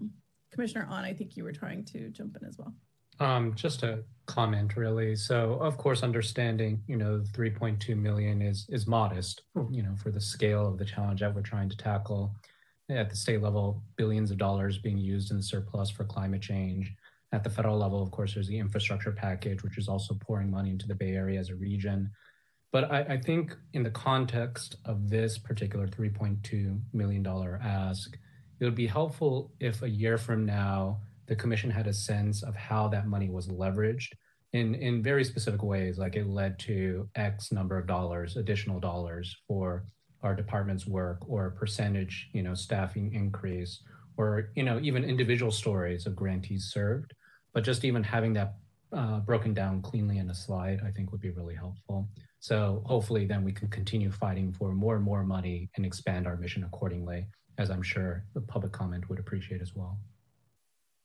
Commissioner 0.59 0.88
Ahn, 0.90 1.05
I 1.05 1.14
think 1.14 1.36
you 1.36 1.44
were 1.44 1.52
trying 1.52 1.84
to 1.84 2.09
jump 2.10 2.36
in 2.36 2.44
as 2.44 2.59
well. 2.59 2.74
Um, 3.20 3.55
just 3.55 3.84
a 3.84 4.02
comment, 4.26 4.76
really. 4.76 5.14
So, 5.14 5.52
of 5.55 5.76
course, 5.76 6.02
understanding, 6.02 6.82
you 6.88 6.96
know, 6.96 7.22
3.2 7.32 7.96
million 7.96 8.42
is 8.42 8.66
is 8.68 8.86
modest, 8.88 9.42
you 9.70 9.84
know, 9.84 9.94
for 10.02 10.10
the 10.10 10.20
scale 10.20 10.66
of 10.66 10.76
the 10.76 10.84
challenge 10.84 11.20
that 11.20 11.32
we're 11.32 11.42
trying 11.42 11.68
to 11.68 11.76
tackle. 11.76 12.34
At 12.90 13.10
the 13.10 13.16
state 13.16 13.43
level, 13.43 13.82
billions 13.97 14.31
of 14.31 14.39
dollars 14.39 14.78
being 14.78 14.98
used 14.98 15.31
in 15.31 15.36
the 15.36 15.43
surplus 15.43 15.90
for 15.90 16.05
climate 16.05 16.40
change. 16.40 16.94
At 17.32 17.44
the 17.44 17.51
federal 17.51 17.77
level, 17.77 18.02
of 18.02 18.10
course, 18.10 18.32
there's 18.32 18.48
the 18.48 18.59
infrastructure 18.59 19.12
package, 19.12 19.62
which 19.62 19.77
is 19.77 19.89
also 19.89 20.15
pouring 20.15 20.51
money 20.51 20.70
into 20.70 20.89
the 20.89 20.94
Bay 20.94 21.10
Area 21.10 21.39
as 21.39 21.51
a 21.51 21.55
region. 21.55 22.10
But 22.73 22.90
I, 22.90 23.01
I 23.01 23.20
think 23.20 23.55
in 23.74 23.82
the 23.82 23.90
context 23.90 24.77
of 24.86 25.10
this 25.10 25.36
particular 25.36 25.86
$3.2 25.86 26.81
million 26.94 27.27
ask, 27.27 28.16
it 28.60 28.65
would 28.65 28.74
be 28.74 28.86
helpful 28.86 29.52
if 29.60 29.82
a 29.82 29.89
year 29.89 30.16
from 30.16 30.47
now 30.47 31.01
the 31.27 31.36
commission 31.36 31.70
had 31.70 31.86
a 31.86 31.93
sense 31.93 32.43
of 32.43 32.55
how 32.55 32.89
that 32.89 33.06
money 33.06 33.28
was 33.28 33.48
leveraged 33.48 34.12
in 34.55 34.74
in 34.77 35.02
very 35.02 35.24
specific 35.24 35.62
ways 35.62 35.98
like 35.98 36.16
it 36.16 36.27
led 36.27 36.59
to 36.59 37.06
x 37.15 37.52
number 37.52 37.78
of 37.78 37.86
dollars 37.86 38.36
additional 38.36 38.81
dollars 38.81 39.36
for 39.47 39.85
our 40.23 40.35
department's 40.35 40.86
work 40.86 41.19
or 41.28 41.47
a 41.47 41.51
percentage 41.53 42.28
you 42.32 42.43
know 42.43 42.55
staffing 42.55 43.12
increase 43.15 43.81
or 44.16 44.51
you 44.55 44.62
know 44.62 44.78
even 44.82 45.05
individual 45.05 45.51
stories 45.51 46.07
of 46.07 46.16
grantees 46.16 46.70
served 46.73 47.15
but 47.53 47.65
just 47.65 47.85
even 47.85 48.03
having 48.03 48.32
that 48.32 48.55
uh, 48.93 49.19
broken 49.20 49.53
down 49.53 49.82
cleanly 49.82 50.19
in 50.19 50.31
a 50.31 50.35
slide 50.35 50.81
i 50.86 50.90
think 50.90 51.12
would 51.12 51.20
be 51.20 51.31
really 51.31 51.55
helpful 51.55 52.09
so 52.40 52.82
hopefully 52.86 53.27
then 53.27 53.45
we 53.45 53.53
can 53.53 53.69
continue 53.69 54.11
fighting 54.11 54.53
for 54.53 54.73
more 54.73 54.97
and 54.97 55.05
more 55.05 55.24
money 55.24 55.69
and 55.77 55.85
expand 55.85 56.27
our 56.27 56.36
mission 56.36 56.65
accordingly 56.65 57.27
as 57.59 57.70
I'm 57.70 57.82
sure 57.82 58.24
the 58.35 58.40
public 58.40 58.73
comment 58.73 59.09
would 59.09 59.19
appreciate 59.19 59.61
as 59.61 59.74
well. 59.74 59.99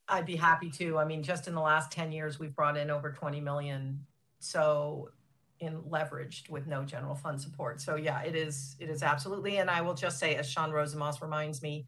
I'd 0.08 0.26
be 0.26 0.36
happy 0.36 0.70
to. 0.72 0.98
I 0.98 1.04
mean, 1.04 1.22
just 1.22 1.48
in 1.48 1.54
the 1.54 1.60
last 1.60 1.90
10 1.90 2.12
years, 2.12 2.38
we've 2.38 2.54
brought 2.54 2.76
in 2.76 2.90
over 2.90 3.10
20 3.10 3.40
million. 3.40 4.06
So 4.38 5.10
in 5.60 5.82
leveraged 5.82 6.50
with 6.50 6.66
no 6.66 6.84
general 6.84 7.14
fund 7.14 7.40
support. 7.40 7.80
So 7.80 7.96
yeah, 7.96 8.22
it 8.22 8.34
is 8.34 8.76
it 8.78 8.90
is 8.90 9.02
absolutely. 9.02 9.58
And 9.58 9.70
I 9.70 9.80
will 9.80 9.94
just 9.94 10.18
say, 10.18 10.34
as 10.36 10.48
Shawn 10.48 10.72
Rosenmoss 10.72 11.22
reminds 11.22 11.62
me, 11.62 11.86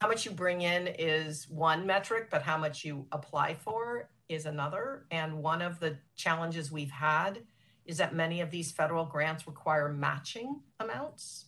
how 0.00 0.08
much 0.08 0.24
you 0.24 0.30
bring 0.30 0.62
in 0.62 0.86
is 0.86 1.48
one 1.48 1.86
metric, 1.86 2.28
but 2.30 2.42
how 2.42 2.56
much 2.56 2.84
you 2.84 3.06
apply 3.10 3.54
for 3.54 4.08
is 4.28 4.46
another. 4.46 5.06
And 5.10 5.42
one 5.42 5.62
of 5.62 5.80
the 5.80 5.96
challenges 6.16 6.70
we've 6.70 6.90
had 6.90 7.40
is 7.84 7.96
that 7.96 8.14
many 8.14 8.40
of 8.40 8.50
these 8.50 8.70
federal 8.70 9.06
grants 9.06 9.46
require 9.46 9.88
matching 9.88 10.60
amounts. 10.78 11.46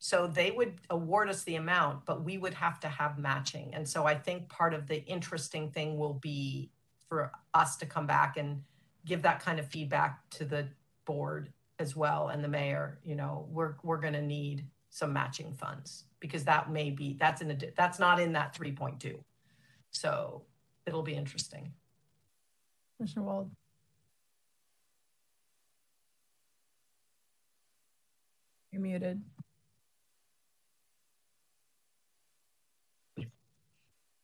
So 0.00 0.26
they 0.26 0.50
would 0.50 0.74
award 0.90 1.28
us 1.28 1.44
the 1.44 1.56
amount, 1.56 2.04
but 2.04 2.24
we 2.24 2.38
would 2.38 2.54
have 2.54 2.78
to 2.80 2.88
have 2.88 3.18
matching. 3.18 3.74
And 3.74 3.88
so 3.88 4.04
I 4.04 4.14
think 4.14 4.48
part 4.48 4.74
of 4.74 4.86
the 4.86 5.04
interesting 5.06 5.70
thing 5.70 5.96
will 5.96 6.14
be 6.14 6.70
for 7.08 7.32
us 7.54 7.76
to 7.78 7.86
come 7.86 8.06
back 8.06 8.36
and 8.36 8.62
give 9.08 9.22
that 9.22 9.42
kind 9.42 9.58
of 9.58 9.66
feedback 9.66 10.28
to 10.30 10.44
the 10.44 10.68
board 11.04 11.52
as 11.78 11.96
well 11.96 12.28
and 12.28 12.44
the 12.44 12.48
mayor, 12.48 12.98
you 13.04 13.14
know, 13.14 13.46
we're 13.50 13.74
we're 13.82 14.00
going 14.00 14.12
to 14.12 14.22
need 14.22 14.66
some 14.90 15.12
matching 15.12 15.52
funds 15.54 16.04
because 16.20 16.44
that 16.44 16.70
may 16.70 16.90
be 16.90 17.16
that's 17.18 17.40
in 17.40 17.50
a 17.50 17.56
that's 17.76 17.98
not 17.98 18.20
in 18.20 18.32
that 18.32 18.54
3.2. 18.54 19.16
So 19.90 20.42
it'll 20.86 21.02
be 21.02 21.14
interesting. 21.14 21.72
Commissioner 22.96 23.24
Wald. 23.24 23.50
You're 28.72 28.82
muted. 28.82 29.22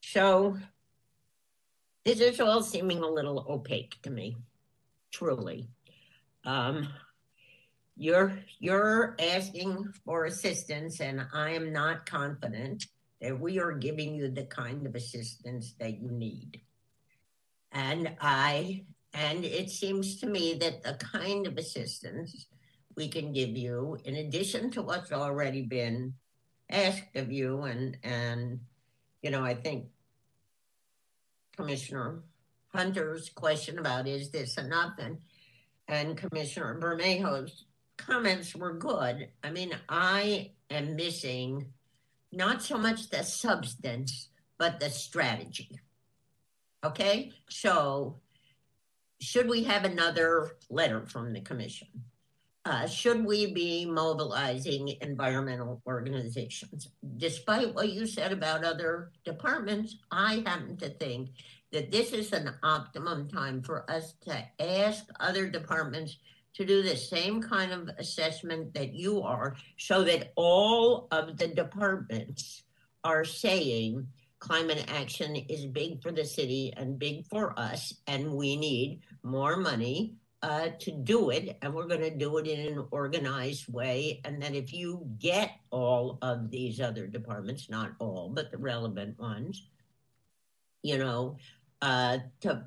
So 0.02 0.59
this 2.05 2.20
is 2.20 2.39
all 2.39 2.62
seeming 2.62 2.98
a 2.98 3.09
little 3.09 3.47
opaque 3.48 4.01
to 4.02 4.11
me, 4.11 4.36
truly. 5.15 5.69
Um, 6.45 6.89
you're 7.97 8.36
you're 8.59 9.15
asking 9.20 9.93
for 10.05 10.24
assistance, 10.24 11.01
and 11.01 11.24
I 11.32 11.51
am 11.51 11.73
not 11.73 12.07
confident 12.07 12.86
that 13.20 13.39
we 13.39 13.61
are 13.61 13.73
giving 13.73 14.15
you 14.15 14.28
the 14.28 14.45
kind 14.45 14.85
of 14.86 14.97
assistance 14.97 15.74
that 15.78 16.01
you 16.01 16.11
need. 16.11 16.61
And 17.70 18.16
I 18.20 18.85
and 19.12 19.45
it 19.45 19.70
seems 19.70 20.16
to 20.20 20.27
me 20.27 20.55
that 20.55 20.82
the 20.82 20.95
kind 20.95 21.47
of 21.47 21.57
assistance 21.57 22.47
we 22.97 23.09
can 23.09 23.32
give 23.32 23.57
you, 23.57 23.97
in 24.05 24.16
addition 24.16 24.70
to 24.73 24.82
what's 24.82 25.12
already 25.12 25.62
been 25.62 26.15
asked 26.70 27.15
of 27.15 27.31
you, 27.31 27.62
and 27.62 27.97
and 28.03 28.59
you 29.23 29.31
know, 29.31 29.45
I 29.45 29.55
think 29.55 29.86
Commissioner 31.57 32.24
Hunter's 32.74 33.28
question 33.28 33.78
about 33.78 34.09
is 34.09 34.30
this 34.30 34.59
enough 34.59 34.94
and 34.98 35.18
and 35.86 36.16
Commissioner 36.16 36.78
Bermejo's 36.80 37.64
comments 37.96 38.56
were 38.56 38.72
good. 38.72 39.28
I 39.42 39.51
mean, 39.51 39.74
I 39.88 40.52
am 40.70 40.96
missing 40.96 41.66
not 42.32 42.62
so 42.62 42.78
much 42.78 43.10
the 43.10 43.22
substance, 43.22 44.30
but 44.59 44.80
the 44.80 44.90
strategy. 44.90 45.78
Okay, 46.84 47.32
so 47.48 48.20
should 49.20 49.48
we 49.48 49.64
have 49.64 49.84
another 49.84 50.56
letter 50.70 51.06
from 51.06 51.32
the 51.32 51.40
commission? 51.40 51.88
Uh, 52.66 52.86
should 52.86 53.24
we 53.24 53.52
be 53.52 53.84
mobilizing 53.84 54.96
environmental 55.02 55.82
organizations? 55.86 56.88
Despite 57.18 57.74
what 57.74 57.90
you 57.90 58.06
said 58.06 58.32
about 58.32 58.64
other 58.64 59.12
departments, 59.24 59.96
I 60.10 60.42
happen 60.46 60.78
to 60.78 60.88
think 60.88 61.30
that 61.74 61.90
this 61.90 62.12
is 62.12 62.32
an 62.32 62.55
optimum 62.62 63.28
time 63.28 63.60
for 63.60 63.88
us 63.90 64.14
to 64.22 64.44
ask 64.60 65.05
other 65.18 65.48
departments 65.48 66.16
to 66.55 66.64
do 66.64 66.82
the 66.82 66.96
same 66.96 67.42
kind 67.42 67.72
of 67.72 67.90
assessment 67.98 68.72
that 68.74 68.94
you 68.94 69.20
are 69.20 69.56
so 69.76 70.05
that 70.05 70.32
all 70.36 71.09
of 71.10 71.36
the 71.36 71.48
departments 71.48 72.62
are 73.02 73.24
saying 73.24 74.06
climate 74.38 74.84
action 74.88 75.34
is 75.34 75.66
big 75.66 76.01
for 76.01 76.12
the 76.12 76.24
city 76.24 76.72
and 76.76 76.96
big 76.96 77.26
for 77.26 77.59
us 77.59 77.92
and 78.06 78.32
we 78.32 78.55
need 78.55 79.01
more 79.24 79.56
money 79.56 80.14
uh, 80.42 80.68
to 80.78 80.90
do 80.90 81.30
it, 81.30 81.56
and 81.62 81.72
we're 81.72 81.86
going 81.86 82.02
to 82.02 82.10
do 82.10 82.36
it 82.36 82.46
in 82.46 82.74
an 82.74 82.86
organized 82.90 83.66
way. 83.72 84.20
And 84.26 84.42
then 84.42 84.55
if 84.55 84.74
you 84.74 85.09
get 85.18 85.52
all 85.70 86.18
of 86.20 86.51
these 86.51 86.82
other 86.82 87.06
departments, 87.06 87.70
not 87.70 87.92
all, 87.98 88.28
but 88.28 88.51
the 88.51 88.59
relevant 88.59 89.18
ones, 89.18 89.66
you 90.82 90.98
know, 90.98 91.38
uh, 91.82 92.18
to 92.40 92.64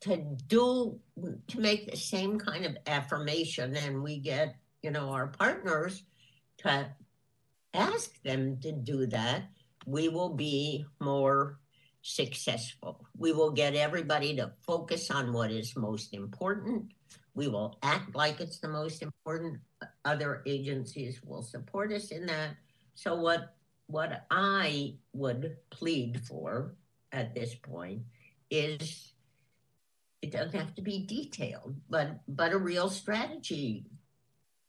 to 0.00 0.16
do 0.46 1.00
to 1.48 1.60
make 1.60 1.90
the 1.90 1.96
same 1.96 2.38
kind 2.38 2.64
of 2.64 2.76
affirmation, 2.86 3.76
and 3.76 4.02
we 4.02 4.18
get 4.18 4.56
you 4.82 4.90
know 4.90 5.10
our 5.10 5.28
partners 5.28 6.02
to 6.58 6.88
ask 7.74 8.20
them 8.22 8.58
to 8.60 8.72
do 8.72 9.06
that, 9.06 9.44
we 9.86 10.08
will 10.08 10.34
be 10.34 10.84
more 11.00 11.58
successful. 12.02 13.06
We 13.16 13.32
will 13.32 13.50
get 13.50 13.74
everybody 13.74 14.36
to 14.36 14.52
focus 14.66 15.10
on 15.10 15.32
what 15.32 15.50
is 15.50 15.76
most 15.76 16.14
important. 16.14 16.92
We 17.34 17.48
will 17.48 17.78
act 17.82 18.14
like 18.14 18.40
it's 18.40 18.58
the 18.58 18.68
most 18.68 19.02
important. 19.02 19.60
Other 20.04 20.42
agencies 20.46 21.20
will 21.24 21.42
support 21.42 21.92
us 21.92 22.10
in 22.10 22.26
that. 22.26 22.56
So 22.94 23.14
what 23.14 23.54
what 23.86 24.26
I 24.30 24.96
would 25.14 25.56
plead 25.70 26.20
for 26.20 26.74
at 27.12 27.34
this 27.34 27.54
point 27.54 28.02
is 28.50 29.12
it 30.22 30.32
doesn't 30.32 30.58
have 30.58 30.74
to 30.74 30.82
be 30.82 31.06
detailed, 31.06 31.76
but 31.88 32.20
but 32.28 32.52
a 32.52 32.58
real 32.58 32.88
strategy, 32.90 33.86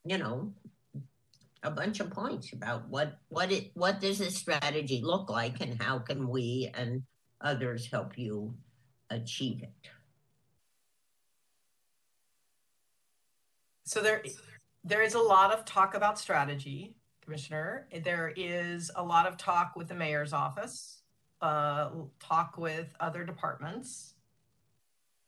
you 0.06 0.18
know, 0.18 0.54
a 1.64 1.72
bunch 1.72 2.00
of 2.00 2.12
points 2.12 2.54
about 2.54 2.88
what 2.90 3.20
what 3.30 3.52
it 3.52 3.72
what 3.74 4.00
does 4.00 4.20
this 4.20 4.36
strategy 4.36 5.02
look 5.04 5.30
like 5.30 5.62
and 5.62 5.82
how 5.82 6.00
can 6.00 6.28
we 6.30 6.72
and 6.74 7.04
others 7.42 7.90
help 7.92 8.18
you 8.18 8.54
achieve 9.10 9.64
it. 9.64 9.90
So 13.90 14.02
there, 14.02 14.24
there 14.84 15.02
is 15.02 15.16
a 15.16 15.20
lot 15.20 15.52
of 15.52 15.66
talk 15.66 15.96
about 15.96 16.20
strategy, 16.20 16.96
Commissioner. 17.24 17.88
There 18.04 18.32
is 18.36 18.92
a 18.96 19.04
lot 19.04 19.26
of 19.26 19.36
talk 19.36 19.74
with 19.76 19.88
the 19.88 19.96
mayor's 19.96 20.32
office, 20.32 20.99
uh, 21.42 21.90
talk 22.20 22.58
with 22.58 22.94
other 23.00 23.24
departments. 23.24 24.14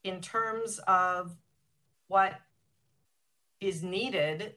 In 0.04 0.22
terms 0.22 0.80
of 0.88 1.36
what 2.08 2.40
is 3.60 3.84
needed, 3.84 4.56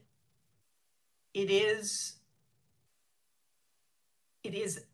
it 1.34 1.50
is 1.50 2.16
it 4.42 4.54
is 4.54 4.84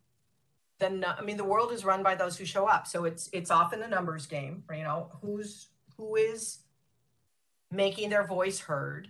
the 0.79 1.15
I 1.19 1.21
mean 1.21 1.37
the 1.37 1.43
world 1.43 1.71
is 1.71 1.85
run 1.85 2.03
by 2.03 2.15
those 2.15 2.37
who 2.37 2.45
show 2.45 2.67
up. 2.67 2.87
So 2.87 3.05
it's 3.05 3.29
it's 3.31 3.51
often 3.51 3.81
a 3.81 3.87
numbers 3.87 4.25
game, 4.25 4.63
you 4.71 4.83
know, 4.83 5.11
who's 5.21 5.67
who 5.97 6.15
is 6.15 6.59
making 7.71 8.09
their 8.09 8.25
voice 8.25 8.59
heard. 8.59 9.07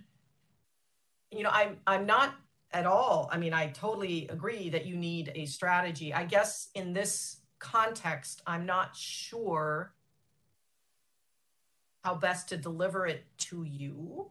You 1.30 1.42
know, 1.42 1.50
I'm 1.52 1.78
I'm 1.86 2.06
not 2.06 2.34
at 2.72 2.86
all. 2.86 3.28
I 3.32 3.38
mean, 3.38 3.52
I 3.52 3.68
totally 3.68 4.28
agree 4.28 4.70
that 4.70 4.86
you 4.86 4.96
need 4.96 5.32
a 5.34 5.46
strategy. 5.46 6.14
I 6.14 6.24
guess 6.24 6.68
in 6.74 6.92
this 6.92 7.41
context, 7.62 8.42
I'm 8.46 8.66
not 8.66 8.96
sure 8.96 9.94
how 12.04 12.16
best 12.16 12.48
to 12.48 12.56
deliver 12.56 13.06
it 13.06 13.24
to 13.38 13.62
you. 13.62 14.30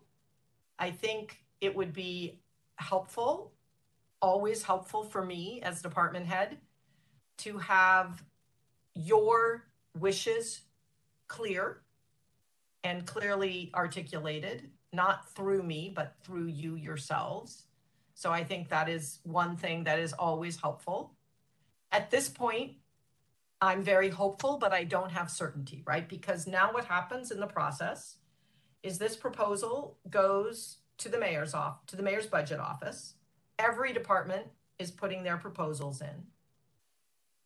I 0.78 0.92
think 0.92 1.38
it 1.62 1.74
would 1.76 1.94
be 1.94 2.42
helpful, 2.76 3.54
always 4.22 4.64
helpful 4.64 5.04
for 5.06 5.26
me 5.26 5.62
as 5.64 5.82
department 5.82 6.26
head 6.26 6.58
to 7.38 7.58
have 7.58 8.22
your 8.94 9.64
wishes 9.98 10.62
clear 11.28 11.82
and 12.84 13.06
clearly 13.06 13.72
articulated, 13.74 14.70
not 14.92 15.30
through 15.30 15.64
me, 15.64 15.92
but 15.96 16.16
through 16.24 16.48
you 16.48 16.76
yourselves. 16.76 17.64
So 18.14 18.32
I 18.32 18.44
think 18.44 18.70
that 18.70 18.90
is 18.90 19.20
one 19.24 19.56
thing 19.56 19.86
that 19.86 20.00
is 20.00 20.12
always 20.12 20.60
helpful. 20.60 21.14
At 21.92 22.12
this 22.12 22.28
point, 22.28 22.74
I'm 23.62 23.84
very 23.84 24.10
hopeful, 24.10 24.58
but 24.58 24.74
I 24.74 24.84
don't 24.84 25.12
have 25.12 25.30
certainty, 25.30 25.84
right? 25.86 26.08
Because 26.08 26.48
now 26.48 26.72
what 26.72 26.86
happens 26.86 27.32
in 27.32 27.40
the 27.40 27.48
process 27.48 28.18
is 28.82 28.98
this 28.98 29.16
proposal 29.16 29.98
goes 30.10 30.78
to 30.98 31.10
the 31.10 31.20
mayor's 31.20 31.54
off 31.54 31.86
to 31.88 31.96
the 31.96 32.04
mayor's 32.04 32.28
budget 32.28 32.60
office. 32.60 33.16
Every 33.60 33.94
department 33.94 34.48
is 34.80 34.90
putting 34.92 35.24
their 35.24 35.38
proposals 35.38 36.02
in 36.02 36.26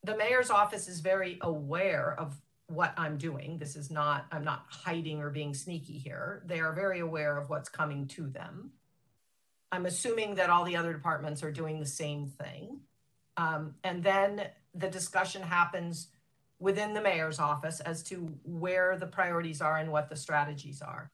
the 0.05 0.15
mayor's 0.15 0.49
office 0.49 0.87
is 0.87 0.99
very 0.99 1.37
aware 1.41 2.15
of 2.19 2.39
what 2.67 2.93
I'm 2.97 3.17
doing. 3.17 3.57
This 3.57 3.75
is 3.75 3.91
not, 3.91 4.25
I'm 4.31 4.43
not 4.43 4.65
hiding 4.69 5.21
or 5.21 5.29
being 5.29 5.53
sneaky 5.53 5.97
here. 5.97 6.43
They 6.45 6.59
are 6.59 6.73
very 6.73 6.99
aware 6.99 7.37
of 7.37 7.49
what's 7.49 7.69
coming 7.69 8.07
to 8.09 8.27
them. 8.27 8.71
I'm 9.71 9.85
assuming 9.85 10.35
that 10.35 10.49
all 10.49 10.63
the 10.63 10.77
other 10.77 10.93
departments 10.93 11.43
are 11.43 11.51
doing 11.51 11.79
the 11.79 11.85
same 11.85 12.27
thing. 12.27 12.81
Um, 13.37 13.75
and 13.83 14.03
then 14.03 14.47
the 14.75 14.89
discussion 14.89 15.41
happens 15.41 16.09
within 16.59 16.93
the 16.93 17.01
mayor's 17.01 17.39
office 17.39 17.79
as 17.79 18.03
to 18.03 18.33
where 18.43 18.97
the 18.97 19.07
priorities 19.07 19.61
are 19.61 19.77
and 19.77 19.91
what 19.91 20.09
the 20.09 20.15
strategies 20.15 20.81
are. 20.81 21.11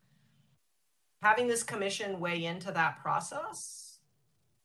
Having 1.21 1.47
this 1.47 1.63
commission 1.63 2.19
weigh 2.19 2.45
into 2.45 2.71
that 2.71 2.99
process 3.01 3.99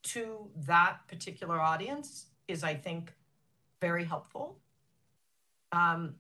to 0.02 0.48
that 0.66 1.06
particular 1.09 1.60
audience 1.60 2.27
is, 2.48 2.64
I 2.64 2.74
think, 2.74 3.12
very 3.81 4.05
helpful. 4.05 4.59
Um, 5.73 6.14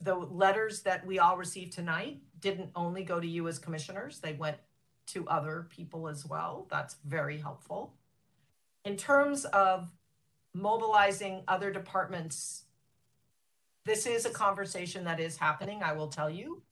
the 0.00 0.14
letters 0.14 0.82
that 0.82 1.06
we 1.06 1.18
all 1.18 1.36
received 1.36 1.72
tonight 1.72 2.20
didn't 2.40 2.70
only 2.74 3.02
go 3.04 3.20
to 3.20 3.26
you 3.26 3.48
as 3.48 3.58
commissioners, 3.58 4.20
they 4.20 4.32
went 4.34 4.58
to 5.08 5.26
other 5.28 5.66
people 5.70 6.08
as 6.08 6.26
well. 6.26 6.66
That's 6.70 6.96
very 7.06 7.38
helpful. 7.38 7.94
In 8.84 8.96
terms 8.96 9.44
of 9.46 9.90
mobilizing 10.60 11.42
other 11.48 11.70
departments, 11.70 12.64
this 13.84 14.06
is 14.06 14.26
a 14.26 14.30
conversation 14.30 15.04
that 15.04 15.20
is 15.20 15.36
happening, 15.38 15.82
I 15.82 15.92
will 15.94 16.08
tell 16.08 16.30
you. 16.30 16.62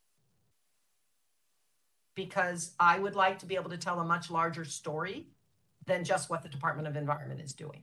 because 2.14 2.72
I 2.80 2.98
would 2.98 3.14
like 3.14 3.38
to 3.40 3.46
be 3.46 3.54
able 3.56 3.70
to 3.70 3.78
tell 3.78 4.00
a 4.00 4.04
much 4.04 4.30
larger 4.30 4.64
story 4.64 5.28
than 5.86 6.04
just 6.04 6.30
what 6.30 6.42
the 6.42 6.48
Department 6.48 6.88
of 6.88 6.96
Environment 6.96 7.40
is 7.40 7.52
doing. 7.52 7.82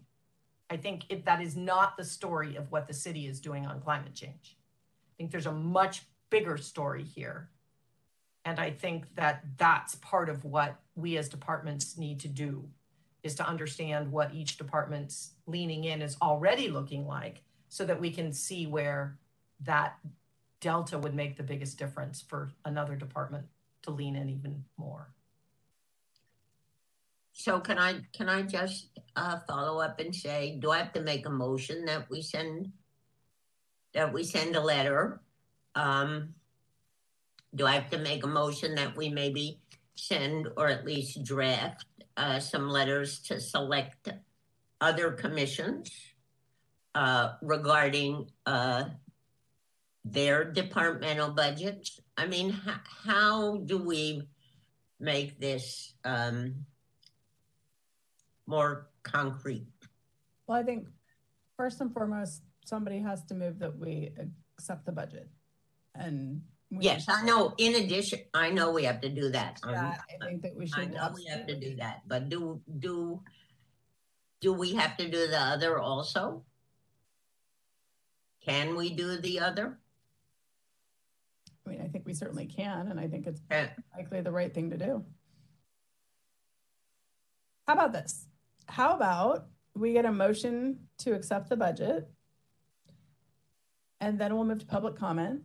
I 0.69 0.77
think 0.77 1.05
if 1.09 1.23
that 1.25 1.41
is 1.41 1.55
not 1.55 1.97
the 1.97 2.03
story 2.03 2.55
of 2.55 2.71
what 2.71 2.88
the 2.88 2.93
city 2.93 3.27
is 3.27 3.39
doing 3.39 3.65
on 3.65 3.80
climate 3.81 4.15
change. 4.15 4.57
I 4.57 5.13
think 5.17 5.31
there's 5.31 5.45
a 5.45 5.51
much 5.51 6.03
bigger 6.30 6.57
story 6.57 7.03
here. 7.03 7.49
And 8.43 8.59
I 8.59 8.71
think 8.71 9.15
that 9.15 9.43
that's 9.57 9.95
part 9.95 10.30
of 10.30 10.43
what 10.43 10.80
we 10.95 11.17
as 11.17 11.30
departments 11.30 11.97
need 11.97 12.19
to 12.21 12.27
do 12.27 12.67
is 13.23 13.35
to 13.35 13.47
understand 13.47 14.11
what 14.11 14.33
each 14.33 14.57
department's 14.57 15.31
leaning 15.47 15.85
in 15.85 16.01
is 16.01 16.17
already 16.21 16.67
looking 16.69 17.07
like 17.07 17.41
so 17.69 17.85
that 17.85 17.99
we 17.99 18.11
can 18.11 18.31
see 18.31 18.67
where 18.67 19.17
that 19.61 19.97
delta 20.59 20.97
would 20.99 21.15
make 21.15 21.37
the 21.37 21.43
biggest 21.43 21.77
difference 21.77 22.21
for 22.21 22.51
another 22.65 22.95
department 22.95 23.45
to 23.81 23.91
lean 23.91 24.15
in 24.15 24.29
even 24.29 24.63
more. 24.77 25.09
So 27.33 27.59
can 27.59 27.79
I 27.79 27.95
can 28.13 28.29
I 28.29 28.43
just 28.43 28.99
uh, 29.15 29.39
follow 29.47 29.81
up 29.81 29.99
and 29.99 30.15
say, 30.15 30.57
do 30.61 30.71
I 30.71 30.77
have 30.77 30.93
to 30.93 31.01
make 31.01 31.25
a 31.25 31.31
motion 31.31 31.85
that 31.85 32.09
we 32.09 32.21
send 32.21 32.71
that 33.93 34.13
we 34.13 34.23
send 34.23 34.55
a 34.55 34.61
letter? 34.61 35.19
Um, 35.75 36.35
do 37.55 37.65
I 37.65 37.73
have 37.73 37.89
to 37.89 37.97
make 37.97 38.23
a 38.23 38.27
motion 38.27 38.75
that 38.75 38.95
we 38.95 39.09
maybe 39.09 39.59
send 39.95 40.47
or 40.57 40.67
at 40.67 40.85
least 40.85 41.23
draft 41.23 41.85
uh, 42.18 42.40
some 42.40 42.69
letters 42.69 43.19
to 43.19 43.40
select 43.40 44.10
other 44.81 45.11
commissions 45.11 45.91
uh, 46.95 47.34
regarding 47.41 48.30
uh, 48.45 48.85
their 50.06 50.44
departmental 50.44 51.31
budgets? 51.31 51.99
I 52.18 52.27
mean, 52.27 52.49
h- 52.49 52.76
how 53.06 53.57
do 53.65 53.77
we 53.77 54.27
make 54.99 55.40
this 55.40 55.94
um, 56.06 56.65
more 58.45 58.90
concrete? 59.03 59.68
Well, 60.48 60.60
I 60.60 60.64
think 60.64 60.88
first 61.57 61.81
and 61.81 61.94
foremost, 61.94 62.44
somebody 62.65 62.99
has 62.99 63.23
to 63.26 63.34
move 63.34 63.60
that 63.60 63.77
we 63.77 64.11
accept 64.57 64.85
the 64.85 64.91
budget. 64.91 65.30
And 65.95 66.41
Yes, 66.79 67.05
I 67.07 67.23
know. 67.23 67.53
In 67.57 67.75
addition, 67.75 68.19
I 68.33 68.49
know 68.49 68.71
we 68.71 68.83
have 68.83 69.01
to 69.01 69.09
do 69.09 69.29
that. 69.29 69.59
Yeah, 69.67 69.95
I 70.21 70.25
think 70.25 70.41
that 70.41 70.55
we 70.55 70.65
I 70.65 70.67
should 70.67 70.93
know 70.93 71.11
we 71.13 71.25
have 71.25 71.45
to 71.47 71.59
do 71.59 71.75
that, 71.77 72.01
but 72.07 72.29
do, 72.29 72.61
do, 72.79 73.21
do 74.41 74.53
we 74.53 74.73
have 74.75 74.97
to 74.97 75.09
do 75.09 75.27
the 75.27 75.39
other 75.39 75.79
also? 75.79 76.43
Can 78.45 78.75
we 78.75 78.93
do 78.93 79.17
the 79.17 79.39
other? 79.39 79.77
I 81.65 81.69
mean, 81.69 81.81
I 81.81 81.87
think 81.87 82.05
we 82.05 82.13
certainly 82.13 82.45
can, 82.45 82.87
and 82.87 82.99
I 82.99 83.07
think 83.07 83.27
it's 83.27 83.41
Uh, 83.49 83.67
likely 83.95 84.21
the 84.21 84.31
right 84.31 84.53
thing 84.53 84.71
to 84.71 84.77
do. 84.77 85.05
How 87.67 87.73
about 87.73 87.93
this? 87.93 88.27
How 88.67 88.95
about 88.95 89.47
we 89.75 89.93
get 89.93 90.05
a 90.05 90.11
motion 90.11 90.87
to 90.99 91.13
accept 91.13 91.49
the 91.49 91.55
budget? 91.55 92.09
And 94.01 94.19
then 94.19 94.35
we'll 94.35 94.43
move 94.43 94.59
to 94.59 94.65
public 94.65 94.97
comment. 94.97 95.43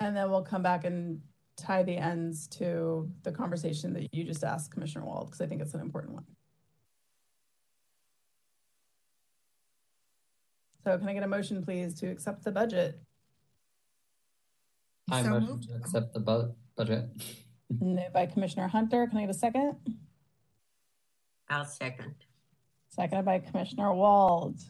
And 0.00 0.16
then 0.16 0.30
we'll 0.30 0.42
come 0.42 0.62
back 0.62 0.84
and 0.84 1.20
tie 1.56 1.82
the 1.82 1.96
ends 1.96 2.46
to 2.48 3.10
the 3.22 3.32
conversation 3.32 3.92
that 3.94 4.12
you 4.12 4.24
just 4.24 4.44
asked 4.44 4.70
Commissioner 4.70 5.06
Wald, 5.06 5.26
because 5.28 5.40
I 5.40 5.46
think 5.46 5.62
it's 5.62 5.74
an 5.74 5.80
important 5.80 6.14
one. 6.14 6.24
So 10.84 10.96
can 10.98 11.08
I 11.08 11.14
get 11.14 11.22
a 11.22 11.28
motion, 11.28 11.64
please, 11.64 11.94
to 12.00 12.06
accept 12.08 12.44
the 12.44 12.52
budget? 12.52 13.00
I 15.10 15.22
So 15.22 15.30
motion 15.30 15.48
moved. 15.48 15.68
to 15.68 15.74
accept 15.76 16.12
the 16.14 16.20
bu- 16.20 16.52
budget. 16.76 17.04
Moved 17.80 18.12
by 18.12 18.26
Commissioner 18.26 18.68
Hunter. 18.68 19.08
Can 19.08 19.18
I 19.18 19.22
get 19.22 19.30
a 19.30 19.34
second? 19.34 19.74
I'll 21.50 21.64
second. 21.64 22.14
Seconded 22.90 23.24
by 23.24 23.40
Commissioner 23.40 23.92
Wald. 23.92 24.60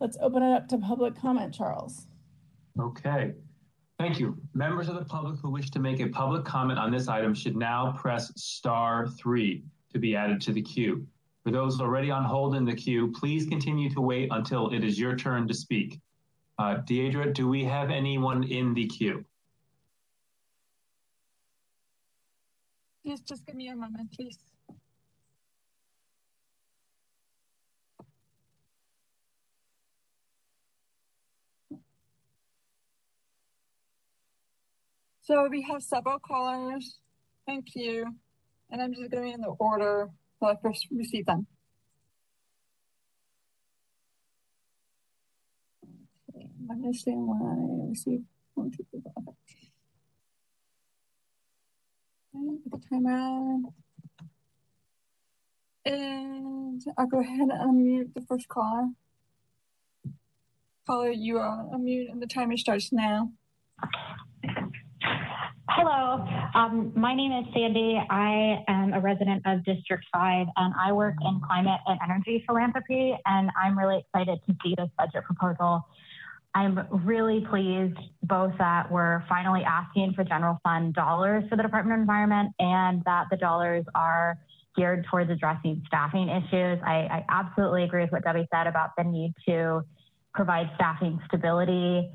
Let's 0.00 0.16
open 0.20 0.42
it 0.42 0.52
up 0.52 0.66
to 0.68 0.78
public 0.78 1.14
comment, 1.16 1.54
Charles. 1.54 2.08
Okay. 2.80 3.34
Thank 3.98 4.20
you. 4.20 4.38
Members 4.54 4.88
of 4.88 4.94
the 4.94 5.04
public 5.04 5.40
who 5.40 5.50
wish 5.50 5.70
to 5.70 5.80
make 5.80 5.98
a 5.98 6.06
public 6.06 6.44
comment 6.44 6.78
on 6.78 6.92
this 6.92 7.08
item 7.08 7.34
should 7.34 7.56
now 7.56 7.92
press 7.98 8.30
star 8.36 9.08
three 9.08 9.64
to 9.92 9.98
be 9.98 10.14
added 10.14 10.40
to 10.42 10.52
the 10.52 10.62
queue. 10.62 11.04
For 11.42 11.50
those 11.50 11.80
already 11.80 12.10
on 12.10 12.24
hold 12.24 12.54
in 12.54 12.64
the 12.64 12.76
queue, 12.76 13.10
please 13.10 13.46
continue 13.46 13.90
to 13.90 14.00
wait 14.00 14.28
until 14.30 14.70
it 14.70 14.84
is 14.84 15.00
your 15.00 15.16
turn 15.16 15.48
to 15.48 15.54
speak. 15.54 16.00
Uh, 16.60 16.76
Deidre, 16.84 17.34
do 17.34 17.48
we 17.48 17.64
have 17.64 17.90
anyone 17.90 18.44
in 18.44 18.72
the 18.72 18.86
queue? 18.86 19.24
Just, 23.04 23.26
just 23.26 23.46
give 23.46 23.56
me 23.56 23.68
a 23.68 23.74
moment, 23.74 24.12
please. 24.12 24.38
So 35.28 35.46
we 35.50 35.60
have 35.70 35.82
several 35.82 36.18
callers. 36.18 37.00
Thank 37.46 37.74
you. 37.74 38.14
And 38.70 38.80
I'm 38.80 38.94
just 38.94 39.10
going 39.10 39.34
in 39.34 39.42
the 39.42 39.54
order 39.58 40.08
that 40.40 40.46
I 40.46 40.54
first 40.62 40.88
received 40.90 41.28
them. 41.28 41.46
Okay, 46.34 46.48
I 46.70 46.72
understand 46.72 47.26
why 47.26 47.36
I 47.42 47.90
received 47.90 48.24
one, 48.54 48.70
two, 48.70 48.86
three, 48.90 49.02
four. 49.02 49.34
Okay. 52.34 52.62
Put 52.70 52.80
the 52.80 52.88
timer 52.88 53.12
on. 53.12 53.64
And 55.84 56.82
I'll 56.96 57.06
go 57.06 57.20
ahead 57.20 57.40
and 57.40 57.52
unmute 57.52 58.14
the 58.14 58.22
first 58.22 58.48
caller. 58.48 58.88
Caller, 60.86 61.10
you 61.10 61.36
are 61.36 61.66
unmute 61.66 62.10
and 62.10 62.22
the 62.22 62.26
timer 62.26 62.56
starts 62.56 62.94
now. 62.94 63.32
Hello, 65.80 66.26
um, 66.56 66.92
my 66.96 67.14
name 67.14 67.30
is 67.30 67.44
Sandy. 67.54 68.02
I 68.10 68.64
am 68.66 68.94
a 68.94 69.00
resident 69.00 69.42
of 69.46 69.64
District 69.64 70.04
5 70.12 70.48
and 70.56 70.74
I 70.76 70.90
work 70.90 71.14
in 71.20 71.40
climate 71.46 71.78
and 71.86 72.00
energy 72.02 72.42
philanthropy. 72.48 73.16
And 73.24 73.48
I'm 73.56 73.78
really 73.78 73.98
excited 73.98 74.40
to 74.48 74.56
see 74.60 74.74
this 74.76 74.88
budget 74.98 75.22
proposal. 75.22 75.86
I'm 76.52 76.80
really 77.06 77.46
pleased 77.48 77.96
both 78.24 78.54
that 78.58 78.90
we're 78.90 79.22
finally 79.28 79.62
asking 79.62 80.14
for 80.14 80.24
general 80.24 80.58
fund 80.64 80.94
dollars 80.94 81.44
for 81.48 81.54
the 81.54 81.62
Department 81.62 81.94
of 81.94 82.00
Environment 82.00 82.52
and 82.58 83.04
that 83.04 83.26
the 83.30 83.36
dollars 83.36 83.84
are 83.94 84.36
geared 84.76 85.06
towards 85.08 85.30
addressing 85.30 85.84
staffing 85.86 86.28
issues. 86.28 86.80
I, 86.84 87.06
I 87.08 87.24
absolutely 87.28 87.84
agree 87.84 88.02
with 88.02 88.10
what 88.10 88.24
Debbie 88.24 88.48
said 88.52 88.66
about 88.66 88.96
the 88.98 89.04
need 89.04 89.32
to 89.46 89.82
provide 90.34 90.72
staffing 90.74 91.20
stability 91.28 92.10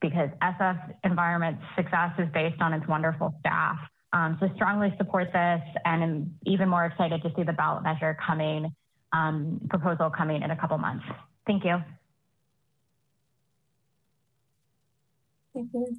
because 0.00 0.28
SF 0.42 0.94
Environment's 1.04 1.62
success 1.76 2.12
is 2.18 2.28
based 2.32 2.60
on 2.60 2.72
its 2.72 2.86
wonderful 2.86 3.34
staff. 3.40 3.78
Um, 4.12 4.36
so 4.40 4.48
strongly 4.54 4.94
support 4.96 5.26
this 5.32 5.60
and 5.84 6.02
am 6.02 6.34
even 6.46 6.68
more 6.68 6.84
excited 6.84 7.22
to 7.22 7.32
see 7.34 7.42
the 7.42 7.52
ballot 7.52 7.82
measure 7.82 8.16
coming, 8.24 8.74
um, 9.12 9.60
proposal 9.68 10.10
coming 10.10 10.42
in 10.42 10.50
a 10.50 10.56
couple 10.56 10.78
months. 10.78 11.04
Thank 11.46 11.64
you. 11.64 11.82
Thank 15.52 15.70
you. 15.72 15.96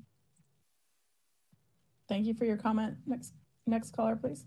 Thank 2.07 2.25
you 2.25 2.33
for 2.35 2.45
your 2.45 2.57
comment. 2.57 2.95
Next, 3.05 3.33
next 3.65 3.95
caller, 3.95 4.15
please. 4.15 4.45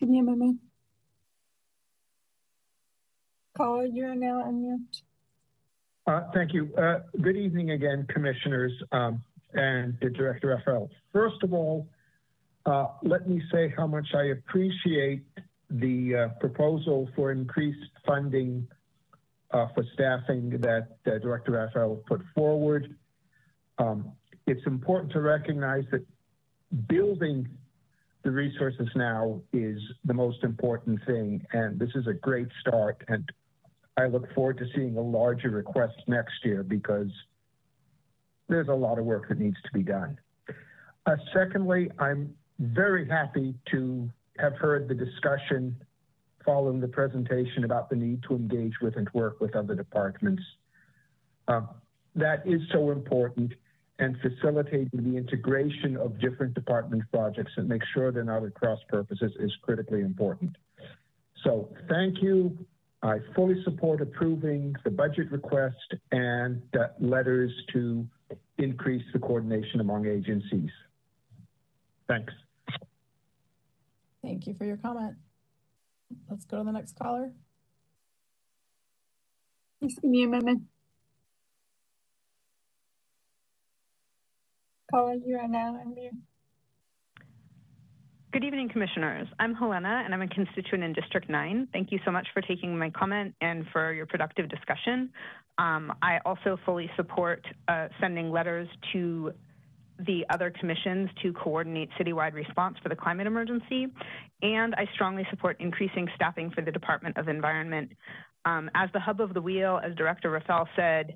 Give 0.00 0.08
me 0.08 0.18
a 0.18 0.22
moment. 0.22 0.60
Caller, 3.56 3.86
you 3.86 4.04
are 4.04 4.16
now 4.16 4.42
unmute. 4.44 5.02
Uh, 6.06 6.22
Thank 6.34 6.52
you. 6.52 6.70
Uh, 6.76 7.00
Good 7.22 7.36
evening 7.36 7.70
again, 7.70 8.06
Commissioners 8.12 8.72
um, 8.92 9.22
and 9.54 9.98
Director 10.00 10.48
Raphael. 10.48 10.90
First 11.12 11.42
of 11.42 11.54
all, 11.54 11.86
uh, 12.66 12.88
let 13.02 13.28
me 13.28 13.42
say 13.50 13.72
how 13.74 13.86
much 13.86 14.08
I 14.14 14.24
appreciate 14.24 15.24
the 15.70 16.14
uh, 16.14 16.28
proposal 16.40 17.08
for 17.16 17.32
increased 17.32 17.90
funding 18.06 18.66
uh, 19.50 19.68
for 19.74 19.84
staffing 19.94 20.50
that 20.60 21.02
Director 21.04 21.52
Raphael 21.52 22.02
put 22.06 22.20
forward. 22.34 22.96
Um, 23.78 24.12
It's 24.46 24.66
important 24.66 25.10
to 25.12 25.20
recognize 25.20 25.84
that 25.90 26.04
building 26.86 27.48
the 28.24 28.30
resources 28.30 28.88
now 28.94 29.40
is 29.52 29.78
the 30.04 30.14
most 30.14 30.44
important 30.44 31.00
thing, 31.06 31.46
and 31.52 31.78
this 31.78 31.90
is 31.94 32.06
a 32.06 32.12
great 32.12 32.48
start. 32.60 33.02
And 33.08 33.30
I 33.96 34.06
look 34.06 34.32
forward 34.34 34.58
to 34.58 34.66
seeing 34.74 34.96
a 34.96 35.00
larger 35.00 35.50
request 35.50 35.94
next 36.06 36.44
year 36.44 36.62
because 36.62 37.08
there's 38.48 38.68
a 38.68 38.74
lot 38.74 38.98
of 38.98 39.04
work 39.04 39.28
that 39.28 39.38
needs 39.38 39.56
to 39.64 39.72
be 39.72 39.82
done. 39.82 40.18
Uh, 41.06 41.16
secondly, 41.32 41.90
I'm 41.98 42.34
very 42.58 43.08
happy 43.08 43.54
to 43.70 44.10
have 44.38 44.54
heard 44.56 44.88
the 44.88 44.94
discussion 44.94 45.76
following 46.44 46.80
the 46.80 46.88
presentation 46.88 47.64
about 47.64 47.88
the 47.88 47.96
need 47.96 48.22
to 48.28 48.34
engage 48.34 48.74
with 48.82 48.96
and 48.96 49.08
work 49.14 49.40
with 49.40 49.54
other 49.56 49.74
departments. 49.74 50.42
Uh, 51.48 51.62
that 52.16 52.46
is 52.46 52.60
so 52.72 52.90
important. 52.90 53.52
and 54.00 54.16
facilitating 54.20 54.90
the 54.92 55.16
integration 55.16 55.96
of 55.96 56.18
different 56.18 56.52
department 56.52 57.02
projects 57.12 57.52
and 57.56 57.68
make 57.68 57.82
sure 57.94 58.10
they're 58.10 58.24
not 58.24 58.42
at 58.42 58.52
cross 58.54 58.80
purposes 58.88 59.32
is 59.38 59.52
critically 59.62 60.00
important. 60.00 60.56
So 61.44 61.68
thank 61.88 62.20
you. 62.20 62.58
I 63.04 63.18
fully 63.34 63.62
support 63.64 64.00
approving 64.00 64.74
the 64.82 64.90
budget 64.90 65.30
request 65.30 65.76
and 66.10 66.62
uh, 66.74 66.86
letters 66.98 67.52
to 67.74 68.06
increase 68.56 69.04
the 69.12 69.18
coordination 69.18 69.80
among 69.80 70.06
agencies. 70.06 70.70
Thanks. 72.08 72.32
Thank 74.22 74.46
you 74.46 74.54
for 74.54 74.64
your 74.64 74.78
comment. 74.78 75.16
Let's 76.30 76.46
go 76.46 76.58
to 76.58 76.64
the 76.64 76.72
next 76.72 76.96
caller. 76.98 77.30
Please 79.80 79.98
give 80.00 80.10
me 80.10 80.24
a 80.24 80.28
moment. 80.28 80.62
Caller, 84.90 85.16
you 85.26 85.36
are 85.36 85.48
now 85.48 85.78
unmuted. 85.86 86.20
Good 88.34 88.42
evening, 88.42 88.68
Commissioners. 88.68 89.28
I'm 89.38 89.54
Helena, 89.54 90.02
and 90.04 90.12
I'm 90.12 90.20
a 90.20 90.26
constituent 90.26 90.82
in 90.82 90.92
District 90.92 91.30
9. 91.30 91.68
Thank 91.72 91.92
you 91.92 92.00
so 92.04 92.10
much 92.10 92.26
for 92.34 92.40
taking 92.40 92.76
my 92.76 92.90
comment 92.90 93.32
and 93.40 93.64
for 93.72 93.92
your 93.92 94.06
productive 94.06 94.48
discussion. 94.48 95.10
Um, 95.58 95.92
I 96.02 96.18
also 96.26 96.58
fully 96.66 96.90
support 96.96 97.46
uh, 97.68 97.86
sending 98.00 98.32
letters 98.32 98.66
to 98.92 99.32
the 100.00 100.26
other 100.30 100.52
commissions 100.58 101.10
to 101.22 101.32
coordinate 101.32 101.90
citywide 101.96 102.34
response 102.34 102.76
for 102.82 102.88
the 102.88 102.96
climate 102.96 103.28
emergency, 103.28 103.86
and 104.42 104.74
I 104.74 104.88
strongly 104.94 105.24
support 105.30 105.60
increasing 105.60 106.08
staffing 106.16 106.50
for 106.50 106.60
the 106.60 106.72
Department 106.72 107.16
of 107.16 107.28
Environment. 107.28 107.92
Um, 108.46 108.68
as 108.74 108.90
the 108.92 109.00
hub 109.00 109.20
of 109.20 109.32
the 109.32 109.40
wheel, 109.40 109.80
as 109.84 109.94
Director 109.94 110.30
Raphael 110.30 110.68
said, 110.74 111.14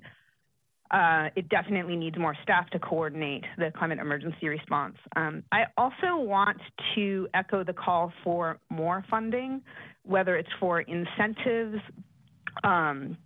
uh, 0.91 1.29
it 1.35 1.47
definitely 1.49 1.95
needs 1.95 2.17
more 2.17 2.35
staff 2.41 2.69
to 2.71 2.79
coordinate 2.79 3.43
the 3.57 3.71
climate 3.77 3.99
emergency 3.99 4.47
response. 4.47 4.95
Um, 5.15 5.43
I 5.51 5.65
also 5.77 6.17
want 6.17 6.59
to 6.95 7.27
echo 7.33 7.63
the 7.63 7.73
call 7.73 8.11
for 8.23 8.57
more 8.69 9.05
funding, 9.09 9.61
whether 10.03 10.35
it's 10.35 10.49
for 10.59 10.81
incentives 10.81 11.79
um, 12.63 13.17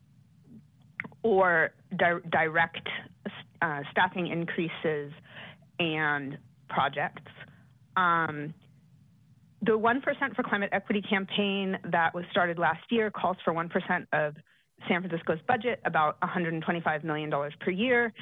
or 1.22 1.72
di 1.95 2.19
direct 2.30 2.88
uh, 3.61 3.80
staffing 3.91 4.27
increases 4.27 5.14
and 5.80 6.38
projects. 6.69 7.31
Um, 7.95 8.53
the 9.61 9.72
1% 9.72 10.02
for 10.35 10.44
Climate 10.44 10.69
Equity 10.73 11.02
campaign 11.02 11.77
that 11.91 12.14
was 12.14 12.26
started 12.31 12.60
last 12.60 12.84
year 12.90 13.10
calls 13.10 13.38
for 13.45 13.53
1% 13.53 13.69
of 14.11 14.35
San 14.88 15.01
Francisco's 15.01 15.39
budget, 15.47 15.80
about 15.85 16.19
$125 16.22 17.03
million 17.03 17.31
per 17.60 17.72
year. 17.72 18.14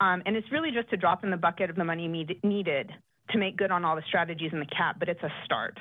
Um, 0.00 0.22
and 0.26 0.36
it's 0.36 0.50
really 0.52 0.70
just 0.70 0.92
a 0.92 0.96
drop 0.96 1.24
in 1.24 1.30
the 1.30 1.36
bucket 1.36 1.70
of 1.70 1.76
the 1.76 1.84
money 1.84 2.06
need, 2.06 2.38
needed 2.42 2.90
to 3.30 3.38
make 3.38 3.56
good 3.56 3.70
on 3.70 3.84
all 3.84 3.96
the 3.96 4.02
strategies 4.06 4.50
in 4.52 4.60
the 4.60 4.66
cap, 4.66 4.96
but 4.98 5.08
it's 5.08 5.22
a 5.22 5.30
start. 5.44 5.78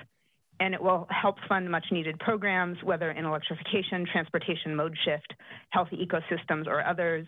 And 0.59 0.73
it 0.73 0.81
will 0.81 1.07
help 1.09 1.35
fund 1.47 1.69
much 1.69 1.85
needed 1.91 2.18
programs, 2.19 2.77
whether 2.84 3.11
in 3.11 3.26
electrification, 3.26 4.07
transportation 4.11 4.76
mode 4.76 4.97
shift, 5.05 5.34
healthy 5.69 5.97
ecosystems, 5.97 6.65
or 6.65 6.84
others 6.84 7.27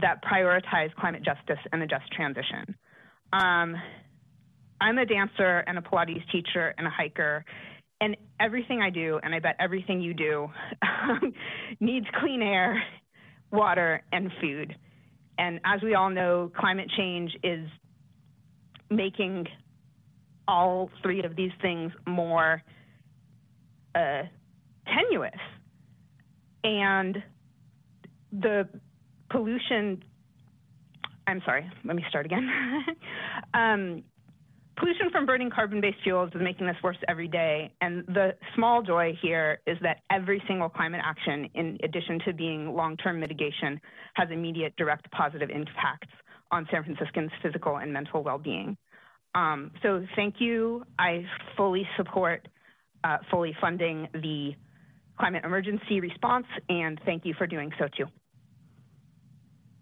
that 0.00 0.22
prioritize 0.24 0.92
climate 0.96 1.22
justice 1.24 1.62
and 1.72 1.82
a 1.82 1.86
just 1.86 2.10
transition. 2.12 2.74
Um, 3.32 3.76
I'm 4.80 4.98
a 4.98 5.06
dancer 5.06 5.64
and 5.66 5.78
a 5.78 5.80
Pilates 5.80 6.28
teacher 6.32 6.74
and 6.76 6.86
a 6.86 6.90
hiker, 6.90 7.44
and 8.04 8.18
everything 8.38 8.82
I 8.82 8.90
do, 8.90 9.18
and 9.22 9.34
I 9.34 9.38
bet 9.38 9.56
everything 9.58 10.02
you 10.02 10.12
do, 10.12 10.50
needs 11.80 12.04
clean 12.20 12.42
air, 12.42 12.82
water, 13.50 14.02
and 14.12 14.30
food. 14.42 14.76
And 15.38 15.58
as 15.64 15.80
we 15.82 15.94
all 15.94 16.10
know, 16.10 16.52
climate 16.54 16.90
change 16.98 17.34
is 17.42 17.66
making 18.90 19.46
all 20.46 20.90
three 21.02 21.22
of 21.22 21.34
these 21.34 21.52
things 21.62 21.92
more 22.06 22.62
uh, 23.94 24.24
tenuous. 24.86 25.32
And 26.62 27.22
the 28.32 28.68
pollution, 29.30 30.04
I'm 31.26 31.40
sorry, 31.46 31.70
let 31.86 31.96
me 31.96 32.04
start 32.10 32.26
again. 32.26 32.50
um, 33.54 34.02
pollution 34.76 35.10
from 35.10 35.26
burning 35.26 35.50
carbon-based 35.50 35.98
fuels 36.02 36.30
is 36.34 36.40
making 36.40 36.66
this 36.66 36.76
worse 36.82 36.96
every 37.08 37.28
day. 37.28 37.72
And 37.80 38.04
the 38.06 38.34
small 38.54 38.82
joy 38.82 39.16
here 39.20 39.60
is 39.66 39.78
that 39.82 39.98
every 40.10 40.42
single 40.46 40.68
climate 40.68 41.00
action, 41.04 41.48
in 41.54 41.78
addition 41.82 42.18
to 42.26 42.32
being 42.32 42.74
long-term 42.74 43.20
mitigation, 43.20 43.80
has 44.14 44.28
immediate 44.30 44.74
direct 44.76 45.10
positive 45.10 45.50
impacts 45.50 46.08
on 46.50 46.66
San 46.70 46.84
Franciscans' 46.84 47.30
physical 47.42 47.76
and 47.76 47.92
mental 47.92 48.22
well-being. 48.22 48.76
Um, 49.34 49.72
so 49.82 50.06
thank 50.14 50.36
you. 50.38 50.84
I 50.98 51.24
fully 51.56 51.86
support 51.96 52.46
uh, 53.02 53.18
fully 53.30 53.54
funding 53.60 54.08
the 54.14 54.52
climate 55.18 55.44
emergency 55.44 56.00
response, 56.00 56.46
and 56.68 57.00
thank 57.04 57.24
you 57.24 57.34
for 57.36 57.46
doing 57.46 57.70
so 57.78 57.86
too. 57.96 58.06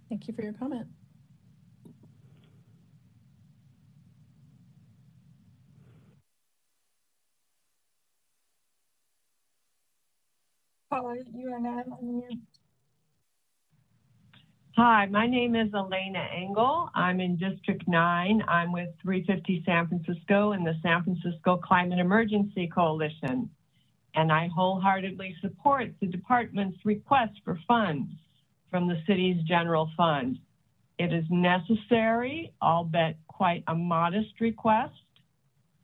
Thank 0.09 0.29
you 0.29 0.35
for 0.35 0.43
your 0.43 0.53
comment. 0.53 0.89
Hi, 14.77 15.07
my 15.07 15.27
name 15.27 15.57
is 15.57 15.73
Elena 15.73 16.29
Engel. 16.37 16.91
I'm 16.95 17.19
in 17.19 17.39
District 17.39 17.83
9. 17.89 18.43
I'm 18.47 18.73
with 18.73 18.91
350 19.01 19.63
San 19.65 19.89
Francisco 19.89 20.53
and 20.53 20.67
the 20.67 20.75
San 20.83 21.03
Francisco 21.03 21.57
Climate 21.57 21.99
Emergency 21.99 22.71
Coalition. 22.75 23.49
And 24.15 24.31
I 24.31 24.51
wholeheartedly 24.55 25.35
support 25.41 25.95
the 26.03 26.09
department's 26.09 26.85
request 26.85 27.41
for 27.43 27.59
funds 27.67 28.11
from 28.71 28.87
the 28.87 29.01
city's 29.07 29.43
general 29.45 29.89
fund. 29.97 30.39
It 30.99 31.15
is 31.15 31.25
necessary, 31.31 32.53
albeit 32.61 33.17
quite 33.29 33.65
a 33.67 33.75
modest 33.75 34.41
request, 34.41 34.93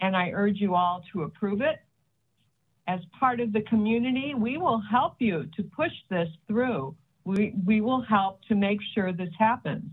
and 0.03 0.15
I 0.15 0.33
urge 0.35 0.59
you 0.59 0.75
all 0.75 1.03
to 1.15 1.23
approve 1.23 1.63
it 1.63 1.79
as 2.89 3.01
part 3.21 3.39
of 3.39 3.53
the 3.53 3.61
community, 3.63 4.33
we 4.35 4.57
will 4.57 4.83
help 4.91 5.17
you 5.19 5.47
to 5.57 5.63
push 5.63 5.93
this 6.09 6.29
through. 6.47 6.97
We, 7.25 7.55
we 7.67 7.83
will 7.83 8.01
help 8.01 8.41
to 8.49 8.55
make 8.55 8.79
sure 8.95 9.13
this 9.13 9.29
happens. 9.39 9.85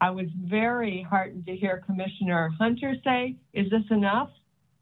I 0.00 0.10
was 0.10 0.26
very 0.44 1.06
heartened 1.08 1.46
to 1.46 1.54
hear 1.54 1.82
Commissioner 1.86 2.50
Hunter 2.58 2.96
say, 3.04 3.36
is 3.52 3.70
this 3.70 3.84
enough? 3.90 4.30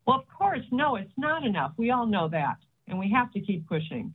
Well, 0.06 0.20
of 0.20 0.24
course, 0.36 0.64
no, 0.72 0.96
it's 0.96 1.12
not 1.18 1.44
enough. 1.44 1.72
We 1.76 1.90
all 1.90 2.06
know 2.06 2.26
that, 2.30 2.56
and 2.88 2.98
we 2.98 3.10
have 3.10 3.30
to 3.34 3.40
keep 3.40 3.68
pushing. 3.68 4.14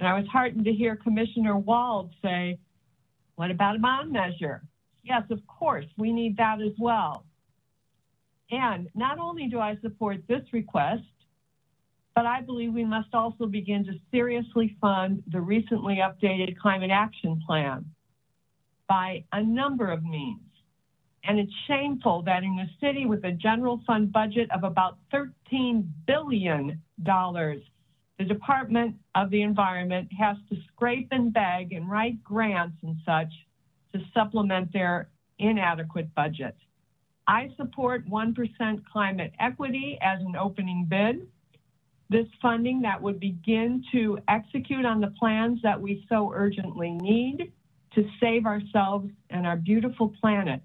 And 0.00 0.08
I 0.08 0.18
was 0.18 0.26
heartened 0.26 0.64
to 0.64 0.72
hear 0.72 0.96
Commissioner 0.96 1.56
Wald 1.56 2.10
say, 2.20 2.58
what 3.36 3.52
about 3.52 3.76
a 3.76 3.78
bond 3.78 4.10
measure? 4.10 4.64
Yes, 5.04 5.22
of 5.30 5.46
course, 5.46 5.86
we 5.96 6.12
need 6.12 6.36
that 6.38 6.60
as 6.60 6.72
well. 6.78 7.24
And 8.50 8.88
not 8.96 9.18
only 9.18 9.46
do 9.46 9.60
I 9.60 9.78
support 9.80 10.18
this 10.28 10.42
request, 10.52 11.04
but 12.14 12.26
I 12.26 12.40
believe 12.40 12.72
we 12.72 12.84
must 12.84 13.12
also 13.12 13.46
begin 13.46 13.84
to 13.86 13.92
seriously 14.10 14.76
fund 14.80 15.22
the 15.32 15.40
recently 15.40 15.96
updated 15.96 16.56
Climate 16.56 16.90
Action 16.92 17.42
Plan 17.44 17.84
by 18.88 19.24
a 19.32 19.42
number 19.42 19.90
of 19.90 20.04
means. 20.04 20.40
And 21.24 21.38
it's 21.38 21.52
shameful 21.66 22.22
that 22.22 22.44
in 22.44 22.58
a 22.58 22.70
city 22.80 23.06
with 23.06 23.24
a 23.24 23.32
general 23.32 23.80
fund 23.86 24.12
budget 24.12 24.48
of 24.52 24.62
about 24.62 24.98
$13 25.12 25.88
billion, 26.06 26.80
the 26.98 28.24
Department 28.28 28.94
of 29.14 29.30
the 29.30 29.42
Environment 29.42 30.08
has 30.18 30.36
to 30.50 30.56
scrape 30.68 31.08
and 31.10 31.32
beg 31.32 31.72
and 31.72 31.90
write 31.90 32.22
grants 32.22 32.76
and 32.82 32.96
such 33.04 33.32
to 33.92 34.00
supplement 34.12 34.72
their 34.72 35.08
inadequate 35.38 36.14
budget. 36.14 36.54
I 37.26 37.50
support 37.56 38.08
1% 38.08 38.84
climate 38.92 39.32
equity 39.40 39.98
as 40.02 40.20
an 40.20 40.36
opening 40.36 40.86
bid 40.88 41.26
this 42.14 42.28
funding 42.40 42.80
that 42.80 43.02
would 43.02 43.18
begin 43.18 43.82
to 43.90 44.16
execute 44.28 44.84
on 44.84 45.00
the 45.00 45.12
plans 45.18 45.58
that 45.64 45.80
we 45.80 46.06
so 46.08 46.30
urgently 46.32 46.92
need 46.92 47.52
to 47.92 48.08
save 48.20 48.46
ourselves 48.46 49.10
and 49.30 49.44
our 49.44 49.56
beautiful 49.56 50.14
planet 50.20 50.60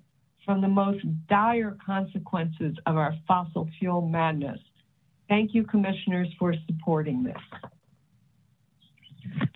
from 0.45 0.61
the 0.61 0.67
most 0.67 1.03
dire 1.27 1.75
consequences 1.83 2.75
of 2.85 2.97
our 2.97 3.15
fossil 3.27 3.67
fuel 3.79 4.07
madness. 4.07 4.59
Thank 5.27 5.55
you, 5.55 5.63
commissioners, 5.63 6.27
for 6.37 6.53
supporting 6.67 7.23
this. 7.23 7.37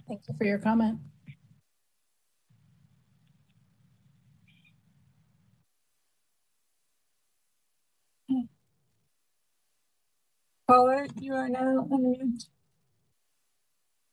Thank 0.08 0.22
you 0.28 0.34
for 0.36 0.46
your 0.46 0.58
comment. 0.58 0.98
Caller, 10.74 11.06
you 11.20 11.36
are 11.36 11.48
now 11.48 11.88
unmuted. 11.92 12.48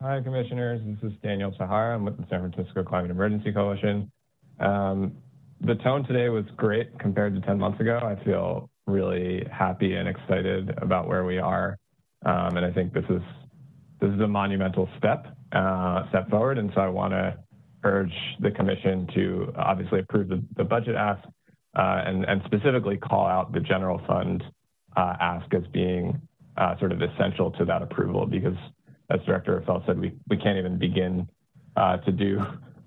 Hi, 0.03 0.21
Commissioners. 0.21 0.83
This 0.85 1.11
is 1.11 1.19
Daniel 1.23 1.55
Sahara. 1.57 1.95
I'm 1.95 2.05
with 2.05 2.19
the 2.19 2.27
San 2.29 2.41
Francisco 2.51 2.85
Climate 2.85 3.11
Emergency 3.11 3.51
Coalition. 3.51 4.13
Um, 4.59 5.13
the 5.63 5.77
tone 5.77 6.05
today 6.07 6.29
was 6.29 6.45
great 6.59 6.99
compared 6.99 7.35
to 7.35 7.41
10 7.41 7.59
months 7.59 7.81
ago. 7.81 7.99
I 8.03 8.23
feel 8.27 8.69
really 8.87 9.47
happy 9.51 9.95
and 9.95 10.07
excited 10.07 10.75
about 10.83 11.09
where 11.09 11.25
we 11.25 11.39
are. 11.39 11.79
Um, 12.27 12.59
and 12.59 12.67
I 12.67 12.73
think 12.73 12.93
this 12.93 13.07
is 13.09 13.23
this 14.03 14.11
is 14.11 14.21
a 14.21 14.29
monumental 14.29 14.87
step 14.99 15.29
uh, 15.53 16.11
step 16.11 16.29
forward. 16.29 16.59
And 16.59 16.71
so 16.75 16.83
I 16.83 16.89
want 16.89 17.15
to 17.15 17.39
urge 17.85 18.13
the 18.41 18.51
commission 18.51 19.09
to 19.15 19.51
obviously 19.57 20.01
approve 20.01 20.29
the, 20.29 20.45
the 20.59 20.65
budget 20.65 20.95
ask 20.95 21.27
uh, 21.75 22.03
and, 22.05 22.27
and 22.27 22.43
specifically 22.45 22.99
call 22.99 23.27
out 23.27 23.51
the 23.55 23.61
general 23.61 23.99
fund 24.07 24.45
uh, 24.95 25.17
ask 25.21 25.55
as 25.55 25.63
being 25.73 26.21
sort 26.79 26.93
of 26.93 27.01
essential 27.03 27.51
to 27.53 27.65
that 27.65 27.83
approval 27.83 28.27
because 28.27 28.57
as 29.11 29.21
Director 29.27 29.63
Felt 29.67 29.83
said, 29.87 29.99
we, 29.99 30.13
we 30.29 30.37
can't 30.37 30.59
even 30.59 30.79
begin 30.79 31.29
uh, 31.77 31.97
to 31.99 32.13
do 32.13 32.41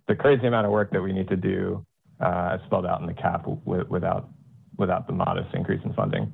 the 0.07 0.15
crazy 0.15 0.47
amount 0.47 0.65
of 0.65 0.71
work 0.71 0.91
that 0.91 1.01
we 1.01 1.11
need 1.11 1.27
to 1.29 1.35
do 1.35 1.85
uh, 2.21 2.51
as 2.53 2.59
spelled 2.65 2.85
out 2.85 3.01
in 3.01 3.07
the 3.07 3.13
cap 3.13 3.45
without, 3.65 4.29
without 4.77 5.07
the 5.07 5.13
modest 5.13 5.53
increase 5.53 5.81
in 5.83 5.93
funding. 5.93 6.31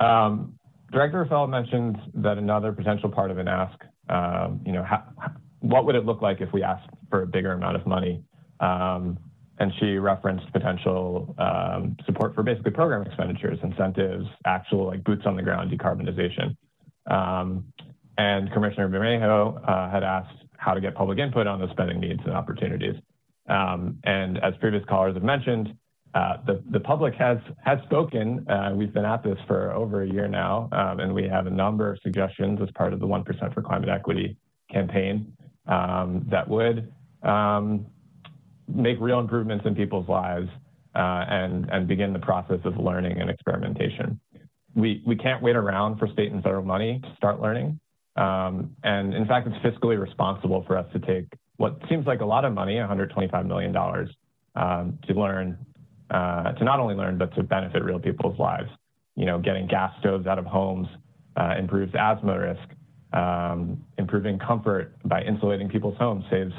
Um, 0.00 0.54
Director 0.92 1.26
Feld 1.28 1.50
mentioned 1.50 1.98
that 2.14 2.38
another 2.38 2.72
potential 2.72 3.10
part 3.10 3.30
of 3.30 3.38
an 3.38 3.48
ask, 3.48 3.78
um, 4.08 4.60
you 4.64 4.72
know, 4.72 4.84
what 5.60 5.84
would 5.84 5.94
it 5.94 6.04
look 6.04 6.22
like 6.22 6.40
if 6.40 6.52
we 6.52 6.62
asked 6.62 6.88
for 7.10 7.22
a 7.22 7.26
bigger 7.26 7.52
amount 7.52 7.76
of 7.76 7.86
money? 7.86 8.22
Um, 8.60 9.18
and 9.58 9.72
she 9.80 9.96
referenced 9.96 10.50
potential 10.52 11.34
um, 11.38 11.96
support 12.04 12.34
for 12.34 12.42
basically 12.42 12.72
program 12.72 13.02
expenditures, 13.02 13.58
incentives, 13.62 14.26
actual 14.44 14.86
like 14.86 15.02
boots 15.04 15.22
on 15.26 15.36
the 15.36 15.42
ground 15.42 15.70
decarbonization. 15.70 16.56
Um, 17.10 17.72
and 18.18 18.52
Commissioner 18.52 18.88
Bermejo 18.88 19.68
uh, 19.68 19.90
had 19.90 20.02
asked 20.02 20.36
how 20.56 20.74
to 20.74 20.80
get 20.80 20.94
public 20.94 21.18
input 21.18 21.46
on 21.46 21.60
the 21.60 21.70
spending 21.70 22.00
needs 22.00 22.20
and 22.24 22.34
opportunities. 22.34 22.94
Um, 23.48 23.98
and 24.04 24.38
as 24.38 24.54
previous 24.60 24.84
callers 24.86 25.14
have 25.14 25.22
mentioned, 25.22 25.76
uh, 26.14 26.38
the, 26.46 26.62
the 26.70 26.80
public 26.80 27.14
has, 27.14 27.38
has 27.64 27.78
spoken. 27.84 28.48
Uh, 28.48 28.72
we've 28.74 28.92
been 28.92 29.04
at 29.04 29.22
this 29.22 29.38
for 29.46 29.72
over 29.72 30.02
a 30.02 30.08
year 30.08 30.26
now, 30.26 30.68
um, 30.72 31.00
and 31.00 31.14
we 31.14 31.28
have 31.28 31.46
a 31.46 31.50
number 31.50 31.92
of 31.92 31.98
suggestions 32.02 32.58
as 32.62 32.70
part 32.70 32.92
of 32.92 33.00
the 33.00 33.06
1% 33.06 33.54
for 33.54 33.62
Climate 33.62 33.90
Equity 33.90 34.36
campaign 34.72 35.32
um, 35.66 36.26
that 36.30 36.48
would 36.48 36.92
um, 37.22 37.86
make 38.68 38.98
real 39.00 39.20
improvements 39.20 39.64
in 39.66 39.74
people's 39.74 40.08
lives 40.08 40.48
uh, 40.94 41.24
and, 41.28 41.68
and 41.70 41.86
begin 41.86 42.12
the 42.12 42.18
process 42.18 42.60
of 42.64 42.76
learning 42.78 43.20
and 43.20 43.30
experimentation. 43.30 44.18
We, 44.74 45.02
we 45.06 45.16
can't 45.16 45.42
wait 45.42 45.56
around 45.56 45.98
for 45.98 46.08
state 46.08 46.32
and 46.32 46.42
federal 46.42 46.64
money 46.64 47.00
to 47.02 47.16
start 47.16 47.40
learning. 47.40 47.80
Um, 48.16 48.74
and 48.82 49.14
in 49.14 49.26
fact, 49.26 49.46
it's 49.46 49.56
fiscally 49.64 50.00
responsible 50.00 50.64
for 50.66 50.76
us 50.76 50.86
to 50.92 50.98
take 50.98 51.26
what 51.56 51.78
seems 51.88 52.06
like 52.06 52.20
a 52.20 52.24
lot 52.24 52.44
of 52.44 52.52
money, 52.52 52.74
$125 52.74 53.46
million, 53.46 53.76
um, 54.54 54.98
to 55.06 55.14
learn, 55.14 55.58
uh, 56.10 56.52
to 56.52 56.64
not 56.64 56.80
only 56.80 56.94
learn, 56.94 57.18
but 57.18 57.34
to 57.34 57.42
benefit 57.42 57.82
real 57.82 57.98
people's 57.98 58.38
lives. 58.38 58.68
You 59.16 59.26
know, 59.26 59.38
getting 59.38 59.66
gas 59.66 59.92
stoves 60.00 60.26
out 60.26 60.38
of 60.38 60.44
homes 60.44 60.88
uh, 61.36 61.54
improves 61.58 61.94
asthma 61.94 62.38
risk. 62.38 62.68
Um, 63.12 63.84
improving 63.96 64.38
comfort 64.38 64.96
by 65.04 65.22
insulating 65.22 65.68
people's 65.68 65.96
homes 65.96 66.24
saves 66.30 66.52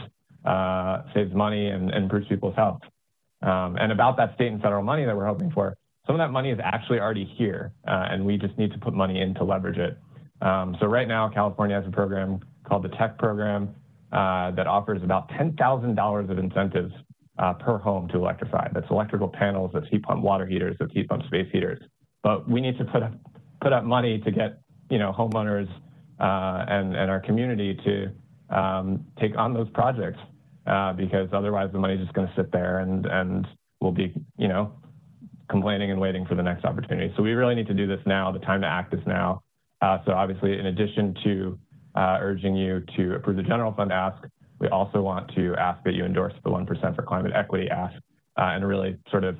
uh, 0.47 1.03
saves 1.13 1.33
money 1.33 1.67
and, 1.67 1.91
and, 1.91 2.03
improves 2.05 2.27
people's 2.27 2.55
health. 2.55 2.79
Um, 3.41 3.75
and 3.79 3.91
about 3.91 4.17
that 4.17 4.33
state 4.35 4.51
and 4.51 4.61
federal 4.61 4.83
money 4.83 5.05
that 5.05 5.15
we're 5.15 5.27
hoping 5.27 5.51
for, 5.51 5.75
some 6.05 6.15
of 6.15 6.19
that 6.19 6.31
money 6.31 6.51
is 6.51 6.59
actually 6.63 6.99
already 6.99 7.25
here, 7.37 7.73
uh, 7.85 8.07
and 8.09 8.25
we 8.25 8.37
just 8.37 8.57
need 8.57 8.71
to 8.71 8.79
put 8.79 8.93
money 8.93 9.19
in 9.21 9.33
to 9.35 9.43
leverage 9.43 9.77
it. 9.77 9.97
Um, 10.41 10.77
so 10.79 10.87
right 10.87 11.07
now, 11.07 11.29
California 11.29 11.75
has 11.75 11.85
a 11.85 11.91
program 11.91 12.39
called 12.65 12.83
the 12.83 12.89
Tech 12.89 13.17
program 13.17 13.75
uh, 14.13 14.51
that 14.51 14.67
offers 14.67 15.03
about 15.03 15.29
$10,000 15.31 16.31
of 16.31 16.39
incentives 16.39 16.93
uh, 17.39 17.53
per 17.53 17.77
home 17.77 18.07
to 18.07 18.17
electrify. 18.17 18.69
That's 18.73 18.89
electrical 18.89 19.27
panels, 19.27 19.71
that's 19.73 19.87
heat 19.89 20.03
pump 20.03 20.23
water 20.23 20.45
heaters, 20.45 20.77
that's 20.79 20.93
heat 20.93 21.09
pump 21.09 21.23
space 21.27 21.47
heaters. 21.51 21.79
But 22.23 22.49
we 22.49 22.61
need 22.61 22.77
to 22.77 22.85
put 22.85 23.03
up, 23.03 23.13
put 23.61 23.73
up 23.73 23.83
money 23.83 24.19
to 24.19 24.31
get 24.31 24.61
you 24.89 24.97
know 24.97 25.11
homeowners 25.11 25.69
uh, 26.19 26.65
and, 26.69 26.95
and 26.95 27.11
our 27.11 27.19
community 27.19 27.77
to 27.83 28.57
um, 28.57 29.05
take 29.19 29.37
on 29.37 29.53
those 29.53 29.69
projects 29.71 30.19
uh, 30.67 30.93
because 30.93 31.29
otherwise 31.33 31.69
the 31.71 31.79
money's 31.79 31.99
just 31.99 32.13
going 32.13 32.27
to 32.27 32.33
sit 32.35 32.51
there 32.51 32.79
and, 32.79 33.05
and 33.05 33.47
we'll 33.81 33.91
be, 33.91 34.13
you 34.37 34.47
know, 34.47 34.73
complaining 35.49 35.91
and 35.91 35.99
waiting 35.99 36.25
for 36.25 36.35
the 36.35 36.43
next 36.43 36.65
opportunity. 36.65 37.13
So 37.15 37.23
we 37.23 37.31
really 37.31 37.55
need 37.55 37.67
to 37.67 37.73
do 37.73 37.87
this 37.87 38.01
now. 38.05 38.31
The 38.31 38.39
time 38.39 38.61
to 38.61 38.67
act 38.67 38.93
is 38.93 38.99
now. 39.05 39.41
Uh, 39.81 39.99
so 40.05 40.11
obviously, 40.11 40.59
in 40.59 40.65
addition 40.65 41.15
to 41.23 41.59
uh, 41.95 42.17
urging 42.21 42.55
you 42.55 42.83
to 42.97 43.15
approve 43.15 43.37
the 43.37 43.43
general 43.43 43.71
fund 43.73 43.91
ask, 43.91 44.21
we 44.59 44.67
also 44.69 45.01
want 45.01 45.33
to 45.35 45.55
ask 45.55 45.83
that 45.83 45.93
you 45.93 46.03
endorse 46.03 46.33
the 46.43 46.49
1% 46.49 46.95
for 46.95 47.01
climate 47.03 47.31
equity 47.33 47.69
ask 47.69 47.95
uh, 48.37 48.41
and 48.41 48.67
really 48.67 48.97
sort 49.11 49.23
of 49.23 49.37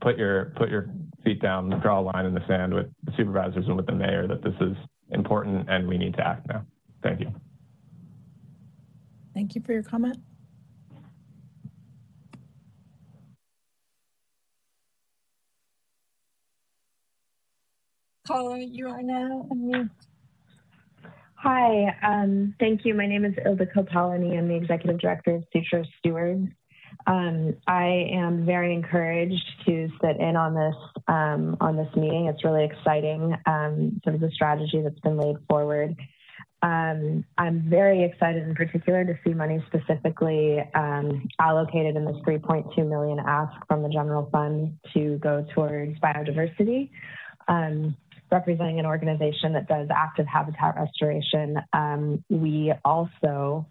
put 0.00 0.16
your 0.16 0.46
put 0.56 0.70
your 0.70 0.88
feet 1.24 1.42
down, 1.42 1.68
draw 1.80 2.00
a 2.00 2.02
line 2.02 2.24
in 2.24 2.34
the 2.34 2.46
sand 2.46 2.72
with 2.72 2.86
the 3.04 3.12
supervisors 3.16 3.66
and 3.66 3.76
with 3.76 3.86
the 3.86 3.92
mayor 3.92 4.26
that 4.26 4.42
this 4.42 4.54
is 4.60 4.76
important 5.10 5.68
and 5.68 5.86
we 5.86 5.98
need 5.98 6.14
to 6.14 6.26
act 6.26 6.48
now. 6.48 6.64
Thank 7.02 7.20
you. 7.20 7.32
Thank 9.34 9.54
you 9.54 9.62
for 9.62 9.72
your 9.72 9.82
comment. 9.82 10.18
Caller, 18.30 18.58
you 18.58 18.86
are 18.86 19.02
now 19.02 19.44
unmute. 19.50 19.90
Hi, 21.34 21.96
um, 22.00 22.54
thank 22.60 22.84
you. 22.84 22.94
My 22.94 23.04
name 23.04 23.24
is 23.24 23.34
Ildiko 23.44 23.90
Polony. 23.92 24.38
I'm 24.38 24.46
the 24.46 24.54
Executive 24.54 25.00
Director 25.00 25.34
of 25.34 25.44
Sutro 25.52 25.82
Stewards. 25.98 26.46
Um, 27.08 27.56
I 27.66 28.08
am 28.12 28.46
very 28.46 28.72
encouraged 28.72 29.42
to 29.66 29.88
sit 30.00 30.20
in 30.20 30.36
on 30.36 30.54
this 30.54 30.76
um, 31.08 31.56
on 31.60 31.76
this 31.76 31.88
meeting. 31.96 32.26
It's 32.26 32.44
really 32.44 32.64
exciting, 32.64 33.34
um, 33.46 34.00
sort 34.04 34.14
of 34.14 34.20
the 34.20 34.30
strategy 34.30 34.80
that's 34.80 35.00
been 35.00 35.18
laid 35.18 35.38
forward. 35.48 35.96
Um, 36.62 37.24
I'm 37.36 37.68
very 37.68 38.04
excited 38.04 38.46
in 38.46 38.54
particular 38.54 39.04
to 39.04 39.18
see 39.26 39.34
money 39.34 39.60
specifically 39.66 40.60
um, 40.76 41.28
allocated 41.40 41.96
in 41.96 42.04
this 42.04 42.18
3.2 42.24 42.88
million 42.88 43.18
ask 43.18 43.54
from 43.66 43.82
the 43.82 43.88
general 43.88 44.28
fund 44.30 44.78
to 44.94 45.18
go 45.18 45.44
towards 45.52 45.98
biodiversity. 45.98 46.90
Um, 47.48 47.96
representing 48.30 48.78
an 48.78 48.86
organization 48.86 49.52
that 49.54 49.68
does 49.68 49.88
active 49.94 50.26
habitat 50.26 50.76
restoration, 50.76 51.56
um, 51.72 52.24
we 52.28 52.72
also 52.84 53.66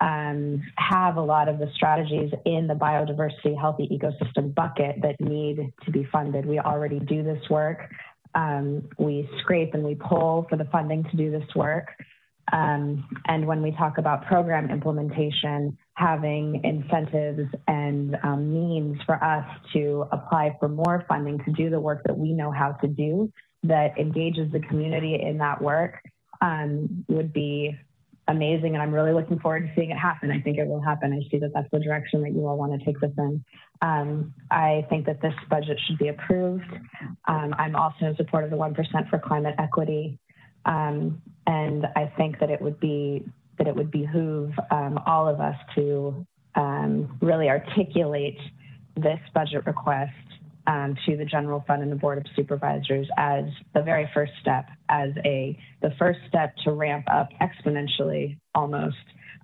um, 0.00 0.62
have 0.76 1.16
a 1.16 1.20
lot 1.20 1.48
of 1.48 1.58
the 1.58 1.68
strategies 1.74 2.32
in 2.44 2.66
the 2.66 2.74
biodiversity 2.74 3.58
healthy 3.58 3.88
ecosystem 3.88 4.54
bucket 4.54 4.96
that 5.02 5.20
need 5.20 5.72
to 5.84 5.90
be 5.90 6.06
funded. 6.12 6.46
We 6.46 6.58
already 6.60 7.00
do 7.00 7.22
this 7.22 7.42
work. 7.50 7.90
Um, 8.34 8.88
we 8.98 9.28
scrape 9.40 9.74
and 9.74 9.82
we 9.82 9.94
pull 9.96 10.46
for 10.48 10.56
the 10.56 10.66
funding 10.66 11.04
to 11.04 11.16
do 11.16 11.30
this 11.30 11.46
work. 11.56 11.88
Um, 12.52 13.06
and 13.26 13.46
when 13.46 13.60
we 13.60 13.72
talk 13.72 13.98
about 13.98 14.26
program 14.26 14.70
implementation, 14.70 15.76
having 15.94 16.62
incentives 16.64 17.52
and 17.66 18.16
um, 18.22 18.52
means 18.52 18.98
for 19.04 19.22
us 19.22 19.44
to 19.72 20.06
apply 20.12 20.56
for 20.60 20.68
more 20.68 21.04
funding 21.08 21.38
to 21.44 21.52
do 21.52 21.68
the 21.68 21.80
work 21.80 22.02
that 22.06 22.16
we 22.16 22.32
know 22.32 22.50
how 22.50 22.72
to 22.72 22.86
do 22.86 23.30
that 23.64 23.98
engages 23.98 24.50
the 24.52 24.60
community 24.60 25.20
in 25.20 25.38
that 25.38 25.60
work 25.60 26.00
um, 26.40 27.04
would 27.08 27.32
be 27.32 27.76
amazing. 28.28 28.74
And 28.74 28.82
I'm 28.82 28.92
really 28.92 29.12
looking 29.12 29.38
forward 29.40 29.66
to 29.66 29.72
seeing 29.74 29.90
it 29.90 29.96
happen. 29.96 30.30
I 30.30 30.40
think 30.40 30.58
it 30.58 30.66
will 30.66 30.80
happen. 30.80 31.12
I 31.12 31.28
see 31.30 31.38
that 31.38 31.50
that's 31.54 31.68
the 31.72 31.80
direction 31.80 32.22
that 32.22 32.32
you 32.32 32.46
all 32.46 32.56
want 32.56 32.78
to 32.78 32.84
take 32.84 33.00
this 33.00 33.10
in. 33.16 33.44
Um, 33.80 34.34
I 34.50 34.86
think 34.90 35.06
that 35.06 35.20
this 35.22 35.34
budget 35.48 35.78
should 35.86 35.98
be 35.98 36.08
approved. 36.08 36.70
Um, 37.26 37.54
I'm 37.58 37.74
also 37.74 38.06
in 38.06 38.16
support 38.16 38.44
of 38.44 38.50
the 38.50 38.56
1% 38.56 39.10
for 39.10 39.18
climate 39.18 39.54
equity. 39.58 40.18
Um, 40.66 41.22
and 41.46 41.86
I 41.96 42.12
think 42.16 42.38
that 42.40 42.50
it 42.50 42.60
would 42.60 42.78
be 42.78 43.24
that 43.56 43.66
it 43.66 43.74
would 43.74 43.90
behoove 43.90 44.52
um, 44.70 45.00
all 45.04 45.26
of 45.26 45.40
us 45.40 45.56
to 45.74 46.24
um, 46.54 47.18
really 47.20 47.48
articulate 47.48 48.38
this 48.96 49.18
budget 49.34 49.66
request 49.66 50.12
um, 50.68 50.94
to 51.06 51.16
the 51.16 51.24
general 51.24 51.64
fund 51.66 51.82
and 51.82 51.90
the 51.90 51.96
board 51.96 52.18
of 52.18 52.24
supervisors 52.36 53.08
as 53.16 53.44
the 53.74 53.82
very 53.82 54.08
first 54.12 54.32
step, 54.40 54.66
as 54.90 55.10
a 55.24 55.58
the 55.80 55.90
first 55.98 56.20
step 56.28 56.54
to 56.64 56.72
ramp 56.72 57.06
up 57.10 57.30
exponentially 57.40 58.38
almost 58.54 58.96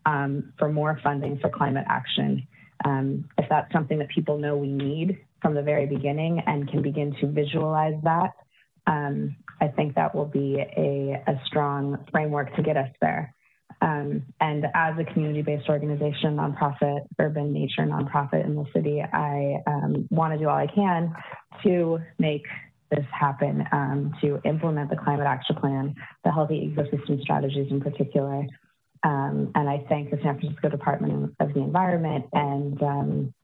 um, 0.04 0.52
for 0.58 0.68
more 0.68 1.00
funding 1.02 1.38
for 1.38 1.48
climate 1.48 1.86
action. 1.88 2.46
Um, 2.84 3.28
if 3.38 3.46
that's 3.48 3.72
something 3.72 3.98
that 4.00 4.10
people 4.10 4.36
know 4.36 4.56
we 4.56 4.70
need 4.70 5.18
from 5.40 5.54
the 5.54 5.62
very 5.62 5.86
beginning 5.86 6.42
and 6.46 6.70
can 6.70 6.82
begin 6.82 7.16
to 7.20 7.26
visualize 7.26 7.98
that, 8.02 8.32
um, 8.86 9.34
I 9.60 9.68
think 9.68 9.94
that 9.94 10.14
will 10.14 10.26
be 10.26 10.58
a, 10.58 11.22
a 11.26 11.40
strong 11.46 12.04
framework 12.10 12.54
to 12.56 12.62
get 12.62 12.76
us 12.76 12.90
there. 13.00 13.33
Um, 13.84 14.22
and 14.40 14.64
as 14.74 14.94
a 14.98 15.04
community-based 15.04 15.68
organization, 15.68 16.36
nonprofit, 16.36 17.00
urban 17.18 17.52
nature 17.52 17.82
nonprofit 17.82 18.42
in 18.44 18.56
the 18.56 18.64
city, 18.74 19.02
I 19.02 19.62
um, 19.66 20.08
want 20.10 20.32
to 20.32 20.38
do 20.38 20.48
all 20.48 20.56
I 20.56 20.66
can 20.66 21.14
to 21.64 21.98
make 22.18 22.46
this 22.90 23.04
happen, 23.12 23.62
um, 23.72 24.14
to 24.22 24.40
implement 24.44 24.88
the 24.88 24.96
climate 24.96 25.26
action 25.26 25.56
plan, 25.56 25.94
the 26.24 26.32
healthy 26.32 26.74
ecosystem 26.74 27.20
strategies 27.20 27.70
in 27.70 27.82
particular. 27.82 28.46
Um, 29.02 29.52
and 29.54 29.68
I 29.68 29.84
thank 29.90 30.10
the 30.10 30.18
San 30.22 30.40
Francisco 30.40 30.70
Department 30.70 31.34
of 31.38 31.52
the 31.52 31.60
Environment 31.60 32.24
and 32.32 32.82
um, 32.82 33.34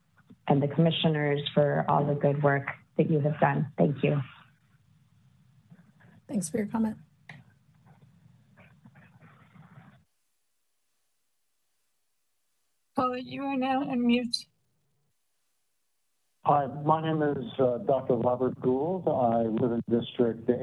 and 0.48 0.62
the 0.62 0.68
commissioners 0.68 1.40
for 1.52 1.84
all 1.86 2.04
the 2.04 2.14
good 2.14 2.42
work 2.42 2.66
that 2.96 3.10
you 3.10 3.20
have 3.20 3.38
done. 3.40 3.70
Thank 3.76 4.02
you. 4.02 4.22
Thanks 6.26 6.48
for 6.48 6.56
your 6.56 6.66
comment. 6.66 6.96
Paula, 12.96 13.18
you 13.20 13.44
are 13.44 13.56
now 13.56 13.82
on 13.82 14.04
mute. 14.04 14.36
Hi, 16.44 16.66
my 16.84 17.02
name 17.02 17.22
is 17.22 17.44
uh, 17.60 17.78
Dr. 17.86 18.14
Robert 18.14 18.60
Gould. 18.60 19.06
I 19.06 19.42
live 19.42 19.72
in 19.72 19.82
District 19.88 20.48
8, 20.48 20.56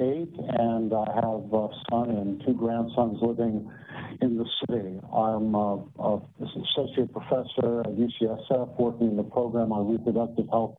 and 0.60 0.94
I 0.94 1.06
have 1.16 1.54
a 1.54 1.70
son 1.90 2.10
and 2.10 2.44
two 2.46 2.54
grandsons 2.54 3.20
living 3.22 3.72
in 4.22 4.38
the 4.38 4.46
city. 4.60 5.00
I'm 5.14 5.56
an 5.56 6.22
associate 6.42 7.14
professor 7.14 7.82
at 7.82 7.96
UCSF 7.96 8.78
working 8.78 9.12
in 9.12 9.18
the 9.18 9.24
program 9.24 9.72
on 9.72 9.90
reproductive 9.90 10.50
health 10.50 10.76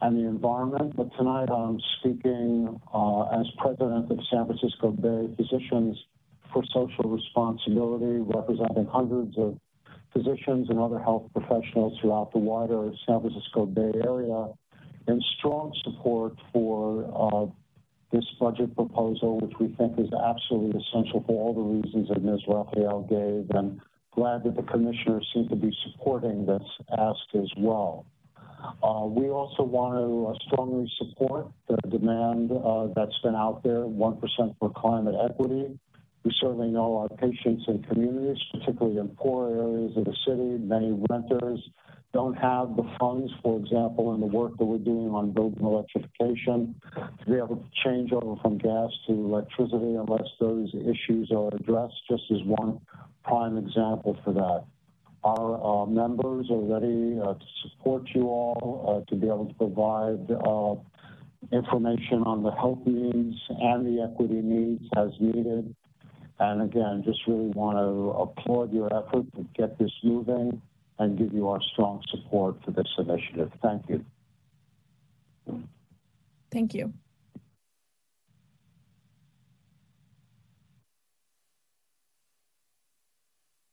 and 0.00 0.16
the 0.16 0.26
environment. 0.26 0.96
But 0.96 1.10
tonight 1.16 1.50
I'm 1.50 1.78
speaking 2.00 2.80
uh, 2.92 3.38
as 3.38 3.46
president 3.58 4.10
of 4.10 4.18
San 4.30 4.46
Francisco 4.46 4.90
Bay 4.90 5.28
Physicians 5.36 5.96
for 6.52 6.64
Social 6.74 7.10
Responsibility, 7.10 8.24
representing 8.24 8.86
hundreds 8.86 9.38
of 9.38 9.56
physicians 10.12 10.68
and 10.70 10.78
other 10.78 10.98
health 10.98 11.30
professionals 11.32 11.98
throughout 12.00 12.32
the 12.32 12.38
wider 12.38 12.90
San 13.06 13.20
Francisco 13.20 13.66
Bay 13.66 13.92
Area 14.04 14.48
and 15.06 15.22
strong 15.38 15.72
support 15.82 16.34
for 16.52 17.04
uh, 17.14 17.46
this 18.12 18.24
budget 18.40 18.74
proposal, 18.74 19.38
which 19.38 19.52
we 19.60 19.68
think 19.76 19.98
is 19.98 20.10
absolutely 20.12 20.80
essential 20.80 21.22
for 21.26 21.40
all 21.40 21.54
the 21.54 21.88
reasons 21.88 22.08
that 22.08 22.22
Ms. 22.22 22.40
Raphael 22.48 23.02
gave, 23.08 23.56
and 23.56 23.80
glad 24.14 24.42
that 24.44 24.56
the 24.56 24.62
commissioners 24.62 25.28
seem 25.32 25.48
to 25.48 25.56
be 25.56 25.72
supporting 25.84 26.44
this 26.44 26.62
ask 26.98 27.20
as 27.34 27.48
well. 27.56 28.04
Uh, 28.82 29.06
we 29.06 29.30
also 29.30 29.62
want 29.62 29.94
to 29.94 30.26
uh, 30.26 30.34
strongly 30.46 30.90
support 30.98 31.46
the 31.68 31.76
demand 31.88 32.52
uh, 32.52 32.88
that's 32.94 33.18
been 33.22 33.34
out 33.34 33.62
there, 33.62 33.84
1% 33.84 34.20
for 34.58 34.70
climate 34.70 35.14
equity, 35.24 35.78
we 36.22 36.32
certainly 36.40 36.68
know 36.68 36.98
our 36.98 37.08
patients 37.08 37.64
and 37.66 37.86
communities, 37.88 38.42
particularly 38.52 38.98
in 38.98 39.08
poor 39.08 39.48
areas 39.48 39.96
of 39.96 40.04
the 40.04 40.16
city, 40.26 40.58
many 40.62 40.92
renters 41.08 41.60
don't 42.12 42.34
have 42.34 42.76
the 42.76 42.82
funds, 42.98 43.32
for 43.42 43.58
example, 43.58 44.14
in 44.14 44.20
the 44.20 44.26
work 44.26 44.56
that 44.58 44.64
we're 44.64 44.78
doing 44.78 45.10
on 45.10 45.32
building 45.32 45.64
electrification, 45.64 46.74
to 46.94 47.26
be 47.26 47.36
able 47.36 47.56
to 47.56 47.64
change 47.84 48.12
over 48.12 48.34
from 48.42 48.58
gas 48.58 48.90
to 49.06 49.12
electricity 49.12 49.94
unless 49.94 50.28
those 50.40 50.68
issues 50.74 51.30
are 51.30 51.48
addressed, 51.54 51.94
just 52.10 52.24
as 52.32 52.42
one 52.44 52.80
prime 53.24 53.56
example 53.56 54.18
for 54.24 54.32
that. 54.32 54.64
Our 55.22 55.82
uh, 55.82 55.86
members 55.86 56.50
are 56.50 56.58
ready 56.58 57.20
uh, 57.20 57.34
to 57.34 57.46
support 57.62 58.08
you 58.14 58.22
all, 58.22 59.04
uh, 59.06 59.10
to 59.10 59.16
be 59.16 59.26
able 59.26 59.46
to 59.46 59.54
provide 59.54 60.30
uh, 60.30 61.56
information 61.56 62.22
on 62.24 62.42
the 62.42 62.50
health 62.52 62.80
needs 62.86 63.36
and 63.48 63.86
the 63.86 64.02
equity 64.02 64.40
needs 64.42 64.84
as 64.96 65.10
needed. 65.20 65.74
And 66.40 66.62
again, 66.62 67.02
just 67.04 67.20
really 67.26 67.48
want 67.48 67.76
to 67.76 68.18
applaud 68.18 68.72
your 68.72 68.86
effort 68.86 69.30
to 69.36 69.46
get 69.54 69.78
this 69.78 69.92
moving 70.02 70.62
and 70.98 71.18
give 71.18 71.34
you 71.34 71.48
our 71.48 71.60
strong 71.72 72.02
support 72.08 72.56
for 72.64 72.70
this 72.70 72.88
initiative. 72.96 73.52
Thank 73.60 73.90
you. 73.90 74.04
Thank 76.50 76.72
you. 76.72 76.94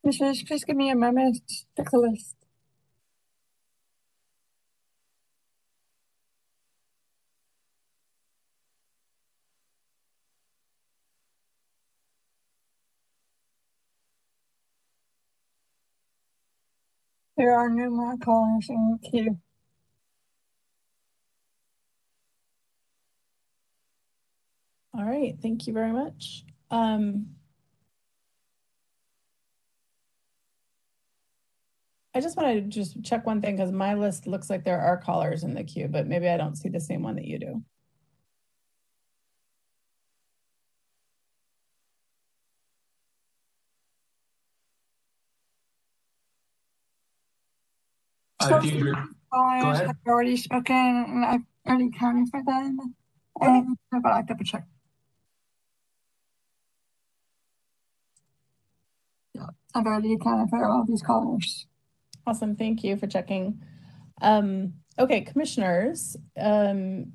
Commissioners, 0.01 0.43
please 0.43 0.65
give 0.65 0.75
me 0.75 0.89
a 0.89 0.95
moment 0.95 1.41
to 1.47 1.55
check 1.77 1.89
the 1.89 1.99
list. 1.99 2.46
There 17.37 17.57
are 17.57 17.69
no 17.69 17.89
more 17.91 18.17
callers 18.17 18.67
in 18.69 18.99
the 19.01 19.09
queue. 19.09 19.39
All 24.93 25.05
right, 25.05 25.35
thank 25.41 25.67
you 25.67 25.73
very 25.73 25.93
much. 25.93 26.45
Um, 26.71 27.27
I 32.15 32.21
just 32.21 32.35
want 32.37 32.55
to 32.55 32.61
just 32.61 33.03
check 33.03 33.25
one 33.27 33.41
thing 33.41 33.55
because 33.57 33.71
my 33.71 33.93
list 33.93 34.27
looks 34.27 34.49
like 34.49 34.63
there 34.63 34.81
are 34.81 34.97
callers 34.97 35.43
in 35.43 35.53
the 35.53 35.63
queue, 35.63 35.87
but 35.87 36.07
maybe 36.07 36.27
I 36.27 36.37
don't 36.37 36.55
see 36.57 36.69
the 36.69 36.79
same 36.79 37.03
one 37.03 37.15
that 37.15 37.25
you 37.25 37.39
do. 37.39 37.63
Have 49.31 49.95
already 50.07 50.37
spoken, 50.37 50.75
and 50.75 51.25
I've 51.25 51.41
already 51.67 51.91
counted 51.91 52.29
for 52.29 52.41
them. 52.45 52.95
I've 53.41 54.03
got 54.03 54.17
to 54.19 54.25
double 54.27 54.45
check. 54.45 54.63
I've 59.75 59.85
already 59.85 60.13
accounted 60.13 60.49
for 60.49 60.65
all 60.65 60.85
these 60.85 61.01
callers. 61.01 61.67
Awesome, 62.25 62.55
thank 62.55 62.83
you 62.83 62.97
for 62.97 63.07
checking. 63.07 63.61
Um, 64.21 64.73
okay, 64.97 65.21
commissioners, 65.21 66.17
um, 66.39 67.13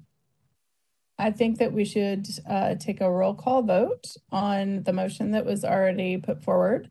I 1.19 1.31
think 1.31 1.59
that 1.59 1.73
we 1.73 1.85
should 1.85 2.27
uh, 2.49 2.77
take 2.77 3.01
a 3.01 3.11
roll 3.11 3.35
call 3.35 3.63
vote 3.63 4.05
on 4.31 4.83
the 4.85 4.93
motion 4.93 5.33
that 5.33 5.45
was 5.45 5.65
already 5.65 6.17
put 6.17 6.43
forward 6.43 6.91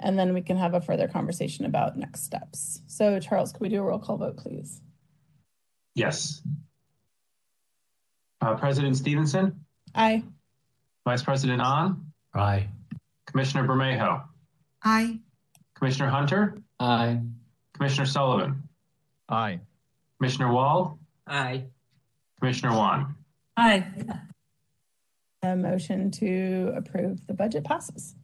and 0.00 0.18
then 0.18 0.34
we 0.34 0.42
can 0.42 0.56
have 0.56 0.74
a 0.74 0.80
further 0.80 1.08
conversation 1.08 1.64
about 1.64 1.96
next 1.96 2.24
steps. 2.24 2.82
So 2.86 3.18
Charles, 3.20 3.52
can 3.52 3.60
we 3.60 3.68
do 3.68 3.78
a 3.80 3.82
roll 3.82 3.98
call 3.98 4.16
vote, 4.16 4.36
please? 4.36 4.80
Yes. 5.94 6.42
Uh, 8.40 8.54
President 8.56 8.96
Stevenson? 8.96 9.64
Aye. 9.94 10.22
Vice 11.04 11.22
President 11.22 11.62
Ahn? 11.62 12.12
Aye. 12.34 12.68
Commissioner 13.26 13.66
Bermejo? 13.66 14.24
Aye. 14.82 15.20
Commissioner 15.74 16.10
Hunter? 16.10 16.58
Aye. 16.78 17.20
Commissioner 17.74 18.06
Sullivan? 18.06 18.68
Aye. 19.28 19.60
Commissioner 20.18 20.52
Wald? 20.52 20.98
Aye. 21.26 21.64
Commissioner 22.40 22.72
Wan? 22.76 23.14
Aye. 23.56 23.86
A 25.42 25.56
motion 25.56 26.10
to 26.12 26.72
approve 26.76 27.26
the 27.26 27.34
budget 27.34 27.64
passes. 27.64 28.14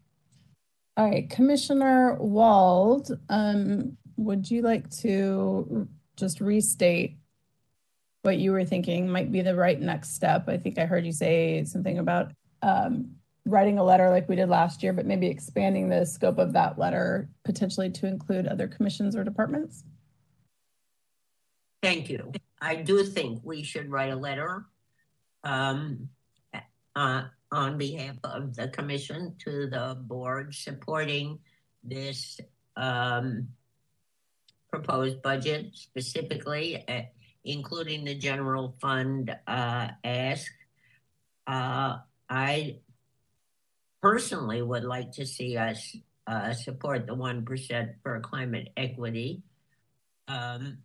All 0.96 1.08
right, 1.08 1.28
Commissioner 1.30 2.16
Wald, 2.20 3.18
um, 3.30 3.96
would 4.16 4.50
you 4.50 4.60
like 4.60 4.90
to 4.98 5.88
just 6.16 6.40
restate 6.40 7.16
what 8.22 8.38
you 8.38 8.52
were 8.52 8.64
thinking 8.64 9.08
might 9.08 9.32
be 9.32 9.40
the 9.40 9.54
right 9.54 9.80
next 9.80 10.14
step? 10.14 10.48
I 10.48 10.58
think 10.58 10.78
I 10.78 10.84
heard 10.84 11.06
you 11.06 11.12
say 11.12 11.64
something 11.64 11.98
about 11.98 12.32
um, 12.60 13.12
writing 13.46 13.78
a 13.78 13.84
letter 13.84 14.10
like 14.10 14.28
we 14.28 14.36
did 14.36 14.50
last 14.50 14.82
year, 14.82 14.92
but 14.92 15.06
maybe 15.06 15.28
expanding 15.28 15.88
the 15.88 16.04
scope 16.04 16.38
of 16.38 16.52
that 16.52 16.78
letter 16.78 17.30
potentially 17.44 17.90
to 17.90 18.06
include 18.06 18.46
other 18.46 18.68
commissions 18.68 19.16
or 19.16 19.24
departments. 19.24 19.84
Thank 21.82 22.10
you. 22.10 22.32
I 22.60 22.76
do 22.76 23.02
think 23.02 23.40
we 23.42 23.62
should 23.62 23.90
write 23.90 24.12
a 24.12 24.16
letter 24.16 24.66
um, 25.42 26.10
uh, 26.94 27.24
on 27.52 27.78
behalf 27.78 28.16
of 28.24 28.56
the 28.56 28.68
commission 28.68 29.36
to 29.44 29.68
the 29.68 29.96
board 30.00 30.54
supporting 30.54 31.38
this 31.84 32.40
um, 32.76 33.48
proposed 34.70 35.20
budget 35.22 35.70
specifically, 35.74 36.82
uh, 36.88 37.02
including 37.44 38.04
the 38.04 38.14
general 38.14 38.74
fund 38.80 39.36
uh, 39.46 39.88
ask. 40.02 40.50
Uh, 41.46 41.98
I 42.30 42.78
personally 44.00 44.62
would 44.62 44.84
like 44.84 45.12
to 45.12 45.26
see 45.26 45.56
us 45.56 45.94
uh, 46.26 46.54
support 46.54 47.06
the 47.06 47.14
1% 47.14 47.94
for 48.02 48.20
climate 48.20 48.70
equity. 48.76 49.42
Um, 50.28 50.78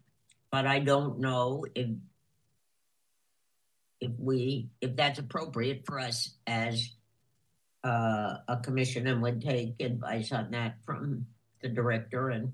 but 0.52 0.66
I 0.66 0.80
don't 0.80 1.20
know 1.20 1.66
if 1.76 1.88
if 4.00 4.12
we 4.18 4.70
if 4.82 4.96
that's 4.96 5.20
appropriate 5.20 5.86
for 5.86 6.00
us 6.00 6.36
as 6.46 6.90
uh, 7.84 8.38
a 8.48 8.58
commission 8.58 9.08
and 9.08 9.22
would 9.22 9.42
take 9.42 9.80
advice 9.80 10.32
on 10.32 10.52
that 10.52 10.76
from 10.86 11.26
the 11.62 11.70
director 11.70 12.30
and 12.30 12.52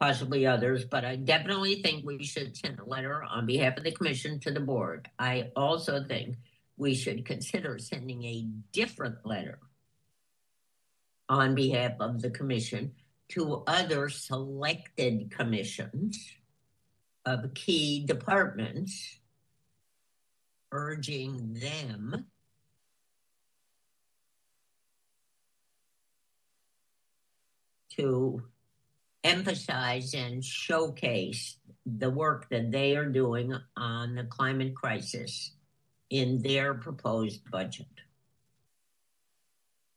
possibly 0.00 0.46
others, 0.46 0.84
but 0.84 1.04
I 1.04 1.16
definitely 1.16 1.82
think 1.82 2.04
we 2.04 2.24
should 2.24 2.56
send 2.56 2.78
a 2.78 2.84
letter 2.84 3.22
on 3.22 3.46
behalf 3.46 3.76
of 3.76 3.84
the 3.84 3.92
commission 3.92 4.40
to 4.40 4.50
the 4.50 4.60
board. 4.60 5.08
I 5.18 5.50
also 5.54 6.02
think 6.02 6.36
we 6.76 6.94
should 6.94 7.26
consider 7.26 7.78
sending 7.78 8.24
a 8.24 8.46
different 8.72 9.26
letter 9.26 9.58
on 11.28 11.54
behalf 11.54 11.92
of 12.00 12.22
the 12.22 12.30
commission 12.30 12.92
to 13.28 13.62
other 13.66 14.08
selected 14.08 15.30
commissions 15.30 16.34
of 17.26 17.54
key 17.54 18.04
departments, 18.06 19.19
urging 20.72 21.54
them 21.54 22.26
to 27.96 28.42
emphasize 29.24 30.14
and 30.14 30.44
showcase 30.44 31.56
the 31.84 32.10
work 32.10 32.48
that 32.50 32.70
they 32.70 32.96
are 32.96 33.06
doing 33.06 33.54
on 33.76 34.14
the 34.14 34.24
climate 34.24 34.74
crisis 34.74 35.52
in 36.08 36.40
their 36.42 36.74
proposed 36.74 37.48
budget. 37.50 37.86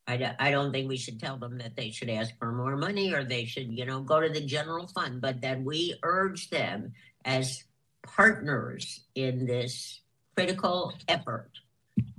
I, 0.06 0.34
I 0.38 0.50
don't 0.50 0.70
think 0.70 0.88
we 0.88 0.98
should 0.98 1.18
tell 1.18 1.38
them 1.38 1.58
that 1.58 1.76
they 1.76 1.90
should 1.90 2.10
ask 2.10 2.36
for 2.38 2.52
more 2.52 2.76
money 2.76 3.14
or 3.14 3.24
they 3.24 3.46
should, 3.46 3.72
you 3.72 3.86
know, 3.86 4.02
go 4.02 4.20
to 4.20 4.28
the 4.28 4.44
general 4.44 4.86
fund, 4.86 5.20
but 5.20 5.40
that 5.40 5.62
we 5.62 5.94
urge 6.02 6.50
them 6.50 6.92
as 7.24 7.64
partners 8.02 9.00
in 9.14 9.46
this 9.46 10.00
critical 10.36 10.92
effort 11.08 11.50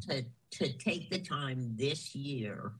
to, 0.08 0.26
to 0.52 0.74
take 0.78 1.10
the 1.10 1.20
time 1.20 1.76
this 1.76 2.16
year 2.16 2.72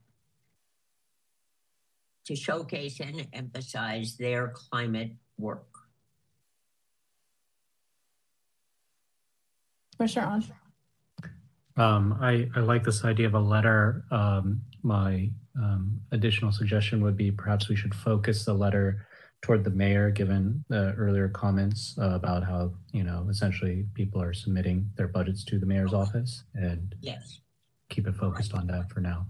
to 2.24 2.34
showcase 2.34 3.00
and 3.00 3.26
emphasize 3.32 4.16
their 4.16 4.48
climate 4.48 5.12
work. 5.38 5.66
Commissioner 9.96 10.26
Ahn. 10.26 10.44
Um, 11.78 12.18
I, 12.20 12.48
I 12.56 12.60
like 12.60 12.84
this 12.84 13.04
idea 13.04 13.26
of 13.26 13.34
a 13.34 13.40
letter. 13.40 14.04
Um, 14.10 14.62
my 14.82 15.30
um, 15.58 16.00
additional 16.10 16.52
suggestion 16.52 17.02
would 17.02 17.16
be 17.16 17.30
perhaps 17.30 17.68
we 17.68 17.76
should 17.76 17.94
focus 17.94 18.44
the 18.44 18.54
letter 18.54 19.05
toward 19.42 19.64
the 19.64 19.70
mayor, 19.70 20.10
given 20.10 20.64
the 20.68 20.92
earlier 20.98 21.28
comments 21.28 21.96
uh, 22.00 22.10
about 22.10 22.42
how, 22.42 22.72
you 22.92 23.04
know, 23.04 23.26
essentially 23.30 23.86
people 23.94 24.20
are 24.20 24.32
submitting 24.32 24.90
their 24.96 25.08
budgets 25.08 25.44
to 25.44 25.58
the 25.58 25.66
mayor's 25.66 25.92
office 25.92 26.42
and 26.54 26.94
yes. 27.00 27.40
keep 27.88 28.06
it 28.06 28.14
focused 28.16 28.54
on 28.54 28.66
that 28.66 28.90
for 28.90 29.00
now. 29.00 29.26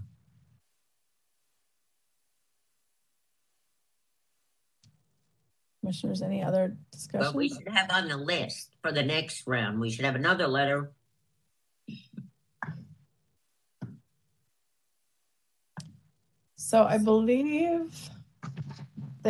Commissioners, 5.81 6.21
any 6.21 6.43
other 6.43 6.75
discussion? 6.91 7.27
But 7.27 7.35
we 7.35 7.49
should 7.49 7.69
have 7.69 7.89
on 7.91 8.07
the 8.07 8.17
list 8.17 8.75
for 8.81 8.91
the 8.91 9.03
next 9.03 9.45
round, 9.45 9.79
we 9.79 9.91
should 9.91 10.05
have 10.05 10.15
another 10.15 10.47
letter. 10.47 10.91
So 16.55 16.83
I 16.83 16.97
believe 16.97 18.09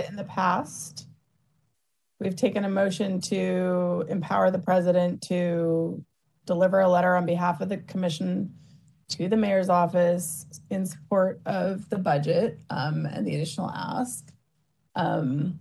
in 0.06 0.16
the 0.16 0.24
past, 0.24 1.08
we've 2.20 2.36
taken 2.36 2.66
a 2.66 2.70
motion 2.70 3.22
to 3.22 4.06
empower 4.10 4.52
the 4.52 4.60
president 4.60 5.22
to 5.24 6.04
deliver 6.46 6.80
a 6.80 6.90
letter 6.90 7.16
on 7.16 7.26
behalf 7.26 7.62
of 7.62 7.70
the 7.70 7.78
commission 7.78 8.54
to 9.10 9.30
the 9.30 9.38
mayor's 9.38 9.70
office 9.70 10.46
in 10.70 10.86
support 10.86 11.42
of 11.46 11.90
the 11.90 11.98
budget 11.98 12.60
um, 12.70 13.06
and 13.06 13.26
the 13.26 13.36
additional 13.36 13.70
ask. 13.70 14.32
Um, 14.96 15.60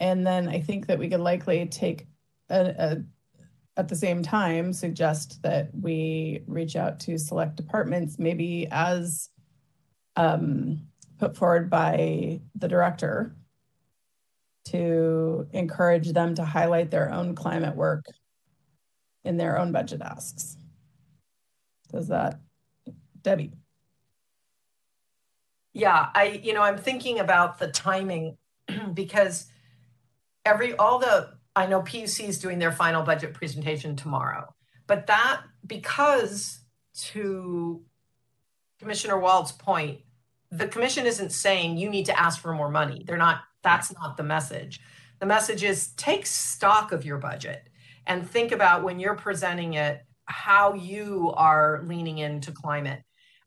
and 0.00 0.26
then 0.26 0.48
I 0.48 0.60
think 0.60 0.86
that 0.86 0.98
we 0.98 1.08
could 1.08 1.20
likely 1.20 1.64
take 1.66 2.06
a, 2.50 2.74
a, 2.78 3.02
at 3.76 3.88
the 3.88 3.96
same 3.96 4.22
time 4.22 4.72
suggest 4.72 5.42
that 5.42 5.70
we 5.72 6.42
reach 6.46 6.76
out 6.76 7.00
to 7.00 7.18
select 7.18 7.56
departments, 7.56 8.18
maybe 8.18 8.68
as 8.70 9.30
um, 10.16 10.80
put 11.18 11.36
forward 11.36 11.70
by 11.70 12.40
the 12.54 12.68
director 12.68 13.34
to 14.66 15.46
encourage 15.52 16.12
them 16.12 16.34
to 16.34 16.44
highlight 16.44 16.90
their 16.90 17.12
own 17.12 17.34
climate 17.34 17.76
work 17.76 18.06
in 19.24 19.36
their 19.36 19.58
own 19.58 19.72
budget 19.72 20.00
asks. 20.02 20.56
Does 21.92 22.08
that, 22.08 22.40
Debbie? 23.22 23.52
Yeah, 25.72 26.08
I, 26.14 26.40
you 26.42 26.52
know, 26.54 26.62
I'm 26.62 26.78
thinking 26.78 27.18
about 27.18 27.58
the 27.58 27.68
timing 27.68 28.36
because 28.94 29.46
every, 30.44 30.74
all 30.76 30.98
the, 30.98 31.34
I 31.56 31.66
know 31.66 31.82
PUC 31.82 32.28
is 32.28 32.38
doing 32.38 32.58
their 32.58 32.72
final 32.72 33.02
budget 33.02 33.34
presentation 33.34 33.96
tomorrow, 33.96 34.54
but 34.86 35.06
that, 35.06 35.42
because 35.66 36.60
to 36.96 37.82
Commissioner 38.78 39.18
Wald's 39.18 39.52
point, 39.52 40.00
the 40.54 40.68
commission 40.68 41.04
isn't 41.04 41.32
saying 41.32 41.76
you 41.76 41.90
need 41.90 42.06
to 42.06 42.18
ask 42.18 42.40
for 42.40 42.54
more 42.54 42.70
money. 42.70 43.02
They're 43.06 43.16
not, 43.16 43.42
that's 43.62 43.92
not 43.92 44.16
the 44.16 44.22
message. 44.22 44.80
The 45.18 45.26
message 45.26 45.64
is 45.64 45.88
take 45.92 46.26
stock 46.26 46.92
of 46.92 47.04
your 47.04 47.18
budget 47.18 47.68
and 48.06 48.28
think 48.28 48.52
about 48.52 48.84
when 48.84 49.00
you're 49.00 49.16
presenting 49.16 49.74
it, 49.74 50.04
how 50.26 50.74
you 50.74 51.32
are 51.36 51.82
leaning 51.84 52.18
into 52.18 52.52
climate. 52.52 53.02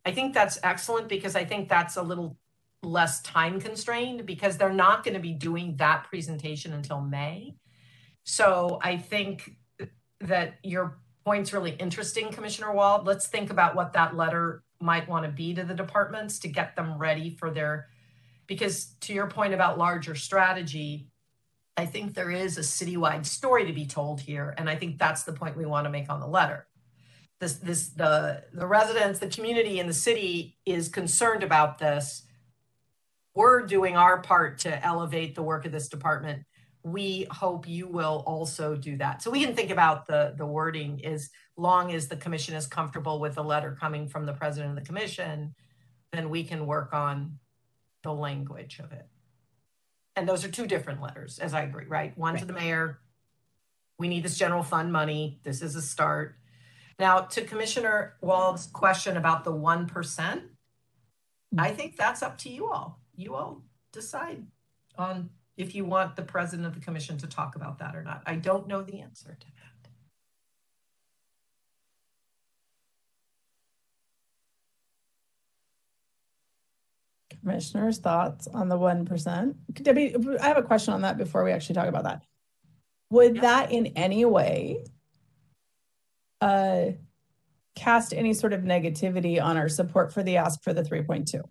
I 0.05 0.11
think 0.11 0.33
that's 0.33 0.59
excellent 0.63 1.07
because 1.07 1.35
I 1.35 1.45
think 1.45 1.69
that's 1.69 1.95
a 1.95 2.01
little 2.01 2.37
less 2.83 3.21
time 3.21 3.59
constrained 3.61 4.25
because 4.25 4.57
they're 4.57 4.73
not 4.73 5.03
going 5.03 5.13
to 5.13 5.19
be 5.19 5.33
doing 5.33 5.77
that 5.77 6.05
presentation 6.09 6.73
until 6.73 6.99
May. 6.99 7.55
So 8.23 8.79
I 8.81 8.97
think 8.97 9.51
that 10.21 10.55
your 10.63 10.99
point's 11.25 11.53
really 11.53 11.71
interesting, 11.71 12.31
Commissioner 12.31 12.73
Wald. 12.73 13.05
Let's 13.05 13.27
think 13.27 13.49
about 13.49 13.75
what 13.75 13.93
that 13.93 14.15
letter 14.15 14.63
might 14.79 15.07
want 15.07 15.25
to 15.25 15.31
be 15.31 15.53
to 15.53 15.63
the 15.63 15.73
departments 15.73 16.39
to 16.39 16.47
get 16.47 16.75
them 16.75 16.97
ready 16.97 17.29
for 17.29 17.49
their 17.51 17.87
because 18.45 18.95
to 19.01 19.13
your 19.13 19.27
point 19.27 19.53
about 19.53 19.77
larger 19.77 20.15
strategy 20.15 21.07
i 21.75 21.85
think 21.85 22.13
there 22.13 22.31
is 22.31 22.57
a 22.57 22.61
citywide 22.61 23.25
story 23.25 23.65
to 23.65 23.73
be 23.73 23.85
told 23.85 24.21
here 24.21 24.53
and 24.57 24.69
i 24.69 24.75
think 24.75 24.97
that's 24.97 25.23
the 25.23 25.33
point 25.33 25.57
we 25.57 25.65
want 25.65 25.85
to 25.85 25.91
make 25.91 26.09
on 26.09 26.19
the 26.19 26.27
letter. 26.27 26.67
This 27.39 27.53
this 27.53 27.89
the 27.89 28.43
the 28.53 28.65
residents 28.65 29.19
the 29.19 29.27
community 29.27 29.79
in 29.79 29.87
the 29.87 29.93
city 29.93 30.57
is 30.65 30.89
concerned 30.89 31.43
about 31.43 31.77
this. 31.77 32.23
We're 33.35 33.67
doing 33.67 33.95
our 33.95 34.21
part 34.21 34.59
to 34.59 34.83
elevate 34.83 35.35
the 35.35 35.43
work 35.43 35.65
of 35.65 35.71
this 35.71 35.87
department 35.87 36.46
we 36.91 37.27
hope 37.31 37.67
you 37.67 37.87
will 37.87 38.23
also 38.25 38.75
do 38.75 38.97
that. 38.97 39.21
So 39.21 39.31
we 39.31 39.43
can 39.43 39.55
think 39.55 39.71
about 39.71 40.07
the, 40.07 40.33
the 40.37 40.45
wording 40.45 41.03
as 41.05 41.29
long 41.55 41.93
as 41.93 42.07
the 42.07 42.15
commission 42.15 42.55
is 42.55 42.67
comfortable 42.67 43.19
with 43.19 43.35
the 43.35 43.43
letter 43.43 43.75
coming 43.79 44.07
from 44.07 44.25
the 44.25 44.33
president 44.33 44.77
of 44.77 44.83
the 44.83 44.87
commission, 44.87 45.55
then 46.11 46.29
we 46.29 46.43
can 46.43 46.65
work 46.65 46.93
on 46.93 47.39
the 48.03 48.13
language 48.13 48.79
of 48.79 48.91
it. 48.91 49.07
And 50.15 50.27
those 50.27 50.45
are 50.45 50.49
two 50.49 50.65
different 50.65 51.01
letters, 51.01 51.39
as 51.39 51.53
I 51.53 51.61
agree, 51.61 51.85
right? 51.85 52.17
One 52.17 52.33
right. 52.33 52.39
to 52.39 52.45
the 52.45 52.53
mayor, 52.53 52.99
we 53.99 54.07
need 54.07 54.23
this 54.23 54.37
general 54.37 54.63
fund 54.63 54.91
money. 54.91 55.39
This 55.43 55.61
is 55.61 55.75
a 55.75 55.81
start. 55.81 56.35
Now, 56.99 57.21
to 57.21 57.41
Commissioner 57.41 58.15
Wald's 58.21 58.67
question 58.67 59.17
about 59.17 59.43
the 59.43 59.53
1%, 59.53 60.41
I 61.57 61.71
mm. 61.71 61.75
think 61.75 61.97
that's 61.97 62.23
up 62.23 62.37
to 62.39 62.49
you 62.49 62.67
all. 62.67 62.99
You 63.15 63.35
all 63.35 63.63
decide 63.91 64.45
on 64.97 65.29
if 65.57 65.73
you 65.73 65.83
want 65.83 66.15
the 66.15 66.21
president 66.21 66.67
of 66.67 66.75
the 66.75 66.79
commission 66.79 67.17
to 67.17 67.27
talk 67.27 67.55
about 67.55 67.79
that 67.79 67.95
or 67.95 68.03
not. 68.03 68.21
I 68.25 68.35
don't 68.35 68.67
know 68.67 68.83
the 68.83 69.01
answer 69.01 69.35
to 69.39 69.47
that. 69.47 69.53
Commissioners, 77.41 77.97
thoughts 77.97 78.47
on 78.47 78.69
the 78.69 78.77
1%? 78.77 79.55
Debbie, 79.73 80.15
I 80.39 80.47
have 80.47 80.57
a 80.57 80.63
question 80.63 80.93
on 80.93 81.01
that 81.01 81.17
before 81.17 81.43
we 81.43 81.51
actually 81.51 81.75
talk 81.75 81.87
about 81.87 82.03
that. 82.03 82.23
Would 83.09 83.37
yeah. 83.37 83.41
that 83.41 83.71
in 83.71 83.87
any 83.87 84.25
way 84.25 84.83
uh, 86.41 86.87
cast 87.75 88.13
any 88.13 88.33
sort 88.33 88.53
of 88.53 88.61
negativity 88.61 89.41
on 89.41 89.57
our 89.57 89.69
support 89.69 90.13
for 90.13 90.21
the 90.21 90.37
ask 90.37 90.61
for 90.61 90.73
the 90.73 90.83
3.2? 90.83 91.41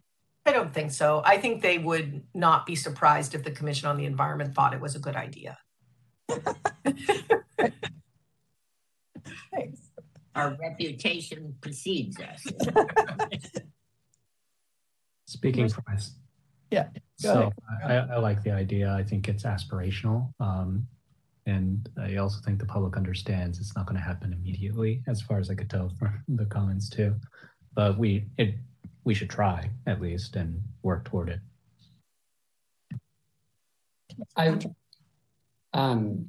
I 0.47 0.52
don't 0.52 0.73
think 0.73 0.93
so. 0.93 1.23
I 1.24 1.39
think 1.39 1.60
they 1.60 1.78
would 1.78 2.23
not 2.32 2.66
be 2.66 2.77
surprised 2.77 3.35
if 3.35 3.43
the 3.43 3.51
Commission 3.51 3.89
on 3.89 3.97
the 3.97 4.05
Environment 4.05 4.55
thought 4.55 4.73
it 4.73 4.81
was 4.81 4.94
a 4.94 5.01
good 5.01 5.16
idea. 5.16 5.59
Thanks. 9.52 9.81
Our 10.36 10.56
reputation 10.60 11.56
precedes 11.60 12.18
us. 12.20 12.47
Speaking 15.27 15.68
for 15.68 15.82
myself. 15.89 16.14
Yeah. 16.70 16.89
so 17.16 17.51
I, 17.85 17.94
I, 17.94 18.18
like 18.18 18.43
the 18.43 18.51
idea. 18.52 18.93
I 18.93 19.02
think 19.02 19.28
it's 19.28 19.43
aspirational. 19.44 20.32
Um, 20.40 20.86
and 21.47 21.89
I 22.01 22.16
also 22.16 22.40
think 22.44 22.59
the 22.59 22.66
public 22.66 22.97
understands 22.97 23.59
it's 23.59 23.74
not 23.74 23.86
going 23.86 23.97
to 23.97 24.02
happen 24.02 24.32
immediately, 24.32 25.02
as 25.06 25.20
far 25.20 25.39
as 25.39 25.48
I 25.51 25.55
could 25.55 25.70
tell 25.70 25.89
from 25.89 26.23
the 26.28 26.44
comments 26.44 26.89
too. 26.89 27.14
But 27.74 27.98
we 27.98 28.27
it 28.36 28.56
we 29.07 29.15
should 29.15 29.31
try 29.31 29.70
at 29.87 30.03
least 30.03 30.35
and 30.35 30.61
work 30.83 31.05
toward 31.05 31.28
it. 31.28 31.41
I, 34.37 34.59
um, 35.73 36.27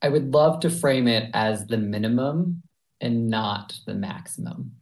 I 0.00 0.08
would 0.08 0.32
love 0.32 0.60
to 0.60 0.70
frame 0.70 1.08
it 1.08 1.30
as 1.34 1.66
the 1.66 1.76
minimum 1.76 2.62
and 3.00 3.28
not 3.28 3.74
the 3.84 3.94
maximum. 3.94 4.76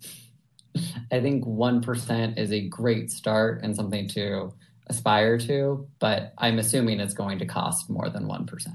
I 1.11 1.21
think 1.21 1.45
1% 1.45 2.39
is 2.39 2.53
a 2.53 2.69
great 2.69 3.11
start 3.11 3.63
and 3.63 3.75
something 3.75 4.09
to 4.09 4.53
aspire 4.89 5.39
to, 5.39 5.89
but 6.01 6.35
I'm 6.37 6.59
assuming 6.59 7.01
it's 7.01 7.15
going 7.15 7.39
to 7.39 7.47
cost 7.47 7.89
more 7.89 8.11
than 8.11 8.25
1%. 8.25 8.67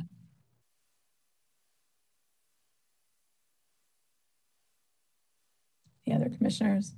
The 6.08 6.14
other 6.14 6.30
commissioners? 6.30 6.94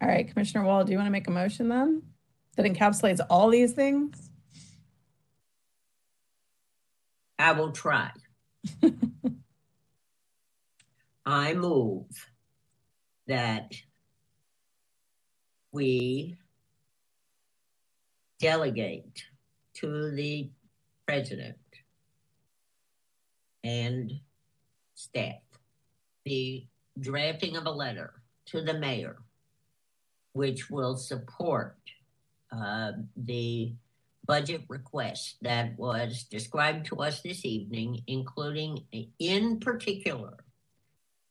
All 0.00 0.08
right, 0.08 0.28
Commissioner 0.28 0.64
Wald, 0.64 0.86
do 0.86 0.92
you 0.92 0.98
want 0.98 1.08
to 1.08 1.12
make 1.12 1.28
a 1.28 1.32
motion 1.32 1.68
then 1.68 2.02
that 2.56 2.66
encapsulates 2.66 3.20
all 3.28 3.50
these 3.50 3.72
things? 3.72 4.30
I 7.38 7.52
will 7.52 7.72
try. 7.72 8.10
I 11.26 11.54
move 11.54 12.06
that 13.26 13.72
we 15.72 16.36
delegate 18.40 19.24
to 19.74 20.10
the 20.12 20.50
president 21.06 21.56
and 23.64 24.12
staff 24.94 25.40
the 26.24 26.66
drafting 26.98 27.56
of 27.56 27.66
a 27.66 27.70
letter 27.70 28.14
to 28.46 28.62
the 28.62 28.74
mayor, 28.74 29.16
which 30.38 30.70
will 30.70 30.96
support 30.96 31.76
uh, 32.52 32.92
the 33.16 33.72
budget 34.24 34.62
request 34.68 35.34
that 35.42 35.76
was 35.76 36.22
described 36.30 36.86
to 36.86 36.98
us 36.98 37.22
this 37.22 37.44
evening, 37.44 38.00
including 38.06 38.84
in 39.18 39.58
particular 39.58 40.34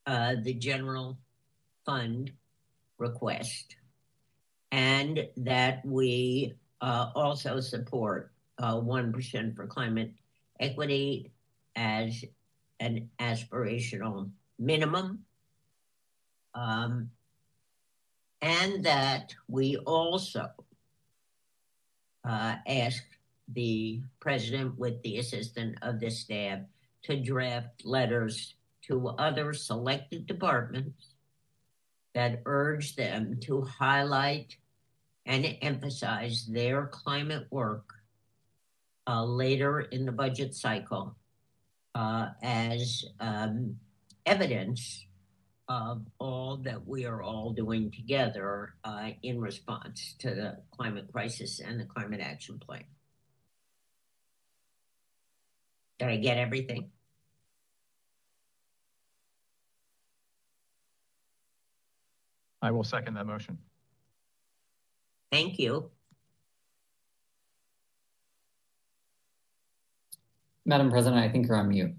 uh, 0.08 0.36
the 0.44 0.54
general 0.54 1.18
fund 1.86 2.34
request, 2.98 3.78
and 4.74 5.26
that 5.38 5.86
we 5.86 6.54
uh, 6.82 7.10
also 7.16 7.62
support 7.62 8.34
uh, 8.58 8.76
1% 8.76 9.56
for 9.56 9.68
climate 9.68 10.12
equity 10.60 11.32
as 11.78 12.26
an 12.82 13.10
aspirational 13.22 14.30
minimum. 14.60 15.20
Um, 16.54 17.10
and 18.42 18.84
that 18.84 19.34
we 19.48 19.78
also 19.78 20.48
uh, 22.28 22.56
ask 22.68 23.04
the 23.54 24.02
president 24.20 24.78
with 24.78 25.02
the 25.04 25.18
assistance 25.18 25.78
of 25.82 26.00
the 26.00 26.10
staff 26.10 26.60
to 27.04 27.22
draft 27.22 27.86
letters 27.86 28.56
to 28.84 29.08
other 29.10 29.54
selected 29.54 30.26
departments 30.28 31.16
that 32.14 32.42
urge 32.46 32.96
them 32.96 33.38
to 33.42 33.62
highlight 33.62 34.56
and 35.26 35.58
emphasize 35.62 36.46
their 36.48 36.88
climate 36.88 37.48
work 37.52 37.94
uh, 39.08 39.24
later 39.24 39.82
in 39.82 40.06
the 40.06 40.12
budget 40.12 40.54
cycle 40.54 41.16
uh, 41.96 42.30
as 42.44 43.06
um, 43.20 43.76
evidence 44.26 45.07
of 45.68 46.02
all 46.20 46.58
that 46.58 46.88
we 46.88 47.06
are 47.06 47.22
all 47.22 47.52
doing 47.52 47.92
together 47.92 48.76
uh, 48.84 49.10
in 49.24 49.40
response 49.40 50.16
to 50.20 50.34
the 50.34 50.58
climate 50.72 51.08
crisis 51.12 51.60
and 51.60 51.80
the 51.80 51.86
climate 51.86 52.22
action 52.22 52.58
plan. 52.60 52.84
Did 56.00 56.10
I 56.10 56.18
get 56.18 56.38
everything? 56.38 56.90
I 62.62 62.72
will 62.72 62.84
second 62.84 63.16
that 63.16 63.26
motion. 63.26 63.58
Thank 65.32 65.60
you. 65.60 65.92
Madam 70.66 70.90
President, 70.90 71.22
I 71.22 71.30
think 71.30 71.48
you're 71.48 71.58
on 71.58 71.70
mute. 71.70 71.94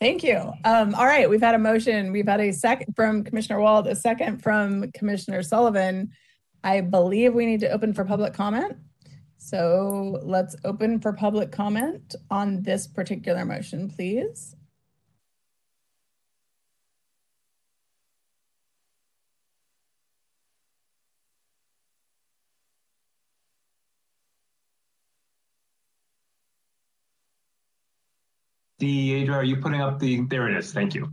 Thank 0.00 0.22
you. 0.22 0.52
Um, 0.64 0.94
all 0.94 1.06
right, 1.06 1.28
we've 1.28 1.40
had 1.40 1.54
a 1.54 1.58
motion. 1.58 2.12
We've 2.12 2.28
had 2.28 2.40
a 2.40 2.52
second 2.52 2.94
from 2.94 3.24
Commissioner 3.24 3.60
Wald, 3.60 3.86
a 3.86 3.96
second 3.96 4.42
from 4.42 4.90
Commissioner 4.92 5.42
Sullivan. 5.42 6.12
I 6.62 6.82
believe 6.82 7.32
we 7.32 7.46
need 7.46 7.60
to 7.60 7.70
open 7.70 7.94
for 7.94 8.04
public 8.04 8.34
comment. 8.34 8.76
So 9.38 10.20
let's 10.22 10.54
open 10.64 11.00
for 11.00 11.12
public 11.12 11.50
comment 11.50 12.14
on 12.30 12.62
this 12.62 12.86
particular 12.86 13.44
motion, 13.44 13.88
please. 13.88 14.54
Deidre, 28.80 29.34
are 29.34 29.44
you 29.44 29.56
putting 29.56 29.80
up 29.80 29.98
the, 29.98 30.22
there 30.26 30.48
it 30.50 30.58
is. 30.58 30.72
Thank 30.72 30.94
you. 30.94 31.12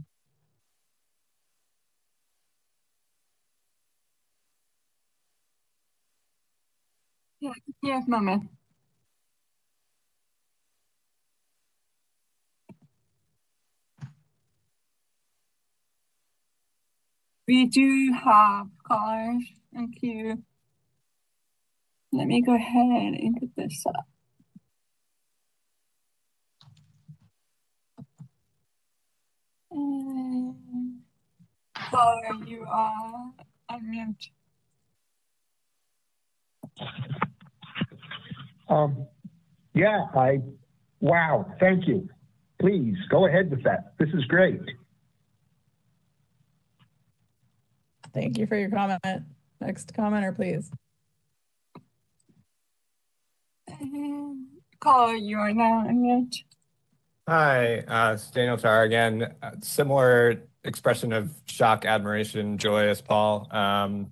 Yeah, 7.40 7.53
yes, 7.81 8.03
Mama. 8.07 8.41
We 17.48 17.65
do 17.68 18.14
have 18.23 18.68
callers. 18.88 19.44
Thank 19.73 20.02
you. 20.02 20.44
Let 22.14 22.27
me 22.27 22.41
go 22.41 22.56
ahead 22.56 23.15
and 23.15 23.38
put 23.40 23.49
this 23.56 23.85
up. 23.88 24.12
Caller, 31.90 32.45
you 32.45 32.66
are 32.68 33.32
unmute. 33.72 34.30
Um, 38.70 39.08
yeah, 39.74 40.06
I, 40.16 40.40
wow, 41.00 41.45
thank 41.60 41.88
you. 41.88 42.10
Please 42.60 42.95
go 43.10 43.28
ahead 43.28 43.52
with 43.52 43.64
that. 43.64 43.94
This 44.00 44.10
is 44.14 44.24
great. 44.26 44.62
Thank 48.14 48.38
you 48.38 48.48
for 48.48 48.56
your 48.56 48.70
comment. 48.70 49.02
Next 49.60 49.94
commenter, 49.94 50.36
please. 50.36 50.72
And 53.80 54.45
caller, 54.80 55.16
you 55.16 55.38
are 55.38 55.54
now 55.54 55.86
unmute. 55.88 56.44
Hi, 57.26 57.78
uh, 57.78 58.16
it's 58.16 58.30
Daniel 58.32 58.58
Tar 58.58 58.84
again. 58.84 59.34
Uh, 59.41 59.52
similar 59.62 60.44
expression 60.66 61.14
of 61.14 61.32
shock, 61.45 61.86
admiration, 61.86 62.58
joy 62.58 62.90
as 62.90 63.00
Paul. 63.02 63.48
Um, 63.50 64.12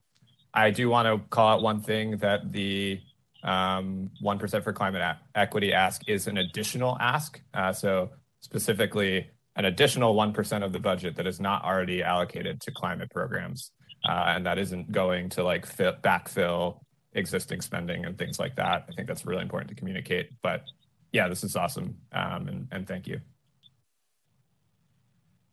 I 0.53 0.71
do 0.71 0.89
want 0.89 1.07
to 1.07 1.27
call 1.27 1.49
out 1.49 1.61
one 1.61 1.81
thing 1.81 2.17
that 2.17 2.53
the 2.53 3.01
um, 3.43 4.11
1% 4.23 4.63
for 4.63 4.71
climate 4.71 5.17
equity 5.35 5.73
ask 5.73 6.07
is 6.07 6.27
an 6.27 6.37
additional 6.37 6.97
ask. 7.01 7.41
Uh, 7.53 7.73
so, 7.73 8.11
specifically, 8.39 9.29
an 9.57 9.65
additional 9.65 10.15
1% 10.15 10.63
of 10.63 10.71
the 10.71 10.79
budget 10.79 11.17
that 11.17 11.27
is 11.27 11.41
not 11.41 11.65
already 11.65 12.01
allocated 12.01 12.61
to 12.61 12.71
climate 12.71 13.09
programs. 13.11 13.71
And 14.05 14.45
that 14.45 14.57
isn't 14.57 14.89
going 14.89 15.27
to 15.31 15.43
like 15.43 15.67
backfill 15.67 16.79
existing 17.13 17.59
spending 17.59 18.05
and 18.05 18.17
things 18.17 18.39
like 18.39 18.55
that. 18.55 18.85
I 18.89 18.93
think 18.95 19.09
that's 19.09 19.25
really 19.25 19.41
important 19.41 19.69
to 19.69 19.75
communicate. 19.75 20.29
But 20.41 20.63
yeah, 21.11 21.27
this 21.27 21.43
is 21.43 21.55
awesome. 21.55 21.97
Um, 22.11 22.47
and, 22.47 22.67
and 22.71 22.87
thank 22.87 23.07
you. 23.07 23.19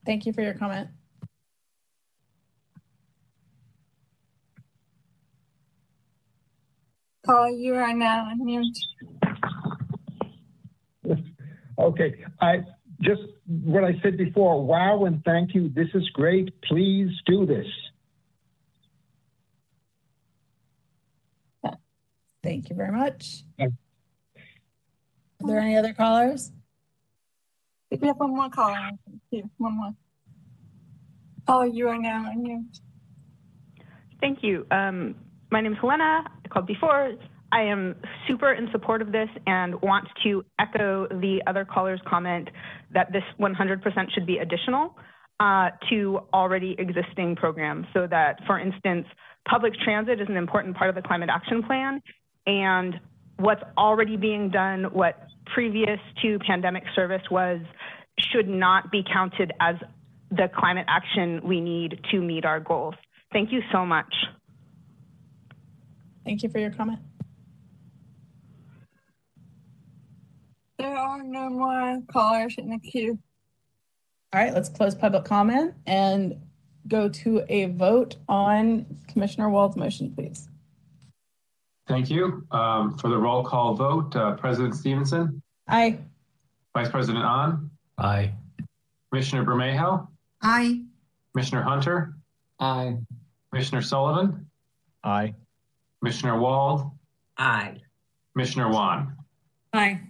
Thank 0.07 0.27
you 0.27 0.33
for 0.33 0.43
your 0.43 0.55
comment. 0.55 0.89
Paul, 7.25 7.51
you 7.51 7.75
are 7.75 7.95
now 7.95 8.31
unmute. 8.35 8.79
Okay, 11.79 12.25
I 12.41 12.65
just 13.01 13.23
what 13.47 13.85
I 13.85 13.93
said 14.03 14.17
before, 14.17 14.65
wow 14.65 15.05
and 15.05 15.23
thank 15.25 15.55
you. 15.55 15.69
This 15.69 15.87
is 15.95 16.09
great. 16.11 16.61
Please 16.63 17.11
do 17.25 17.47
this. 17.47 17.67
Thank 22.43 22.71
you 22.71 22.77
very 22.77 22.93
much. 22.93 23.45
Are 25.43 25.47
there 25.47 25.61
any 25.61 25.77
other 25.77 25.93
callers? 25.93 26.51
We 27.91 28.07
have 28.07 28.17
one 28.17 28.35
more 28.35 28.51
caller. 28.51 28.91
Here, 29.31 29.45
one 29.57 29.77
more. 29.77 29.95
Oh, 31.47 31.63
you 31.63 31.89
are 31.89 31.99
now 31.99 32.31
unmute. 32.35 32.81
Thank 34.21 34.43
you. 34.43 34.67
Um, 34.71 35.15
my 35.51 35.61
name 35.61 35.73
is 35.73 35.79
Helena. 35.81 36.25
I 36.45 36.49
called 36.49 36.67
before. 36.67 37.13
I 37.51 37.63
am 37.63 37.97
super 38.27 38.53
in 38.53 38.69
support 38.73 39.01
of 39.01 39.13
this 39.13 39.29
and 39.47 39.81
want 39.81 40.07
to 40.25 40.45
echo 40.59 41.07
the 41.09 41.41
other 41.47 41.65
caller's 41.65 42.01
comment 42.07 42.51
that 42.93 43.11
this 43.13 43.23
100% 43.41 44.13
should 44.13 44.27
be 44.27 44.39
additional 44.39 44.95
uh, 45.41 45.71
to 45.89 46.21
already 46.35 46.77
existing 46.79 47.37
programs. 47.37 47.87
So 47.95 48.07
that, 48.11 48.41
for 48.47 48.59
instance, 48.59 49.07
public 49.49 49.73
transit 49.83 50.21
is 50.21 50.29
an 50.29 50.37
important 50.37 50.77
part 50.77 50.91
of 50.91 50.97
the 50.97 51.03
climate 51.03 51.31
action 51.33 51.63
plan. 51.63 52.03
And 52.47 53.01
what's 53.39 53.63
already 53.77 54.17
being 54.17 54.51
done, 54.51 54.85
what 54.93 55.29
previous 55.55 55.99
to 56.23 56.39
pandemic 56.41 56.85
service 56.95 57.23
was 57.31 57.61
should 58.33 58.49
not 58.49 58.91
be 58.91 59.03
counted 59.11 59.53
as 59.61 59.77
the 60.31 60.51
climate 60.55 60.85
action 60.89 61.41
we 61.43 61.61
need 61.61 62.01
to 62.11 62.21
meet 62.21 62.45
our 62.45 62.61
goals. 62.61 62.95
Thank 63.33 63.53
you 63.53 63.63
so 63.73 63.87
much. 63.87 64.13
Thank 66.25 66.43
you 66.43 66.49
for 66.51 66.59
your 66.59 66.71
comment. 66.71 66.99
There 70.79 70.97
are 70.97 71.23
no 71.23 71.49
more 71.49 72.03
callers 72.13 72.55
in 72.59 72.69
the 72.69 72.79
queue. 72.79 73.19
All 74.33 74.41
right, 74.41 74.53
let's 74.53 74.69
close 74.69 74.95
public 74.95 75.25
comment 75.25 75.75
and 75.87 76.37
go 76.87 77.09
to 77.09 77.45
a 77.49 77.67
vote 77.67 78.17
on 78.29 78.85
Commissioner 79.09 79.49
Wald's 79.49 79.77
motion, 79.77 80.15
please. 80.15 80.48
Thank 81.89 82.11
you. 82.11 82.47
Um, 82.51 82.99
for 82.99 83.09
the 83.09 83.17
roll 83.17 83.43
call 83.43 83.73
vote, 83.75 84.15
uh, 84.15 84.35
President 84.37 84.77
Stevenson, 84.77 85.43
Aye. 85.67 85.99
Vice 86.75 86.91
President 86.91 87.25
Ahn, 87.25 87.71
Aye. 87.97 88.35
Commissioner 89.11 89.43
Bermejo, 89.45 90.07
Aye. 90.43 90.83
Commissioner 91.33 91.63
Hunter, 91.63 92.15
Aye. 92.61 92.99
Commissioner 93.51 93.81
Sullivan, 93.81 94.47
Aye. 95.03 95.35
Commissioner 96.01 96.39
Wald, 96.39 96.91
Aye. 97.39 97.79
Commissioner 98.35 98.69
Wan. 98.71 99.17
Aye. 99.73 100.01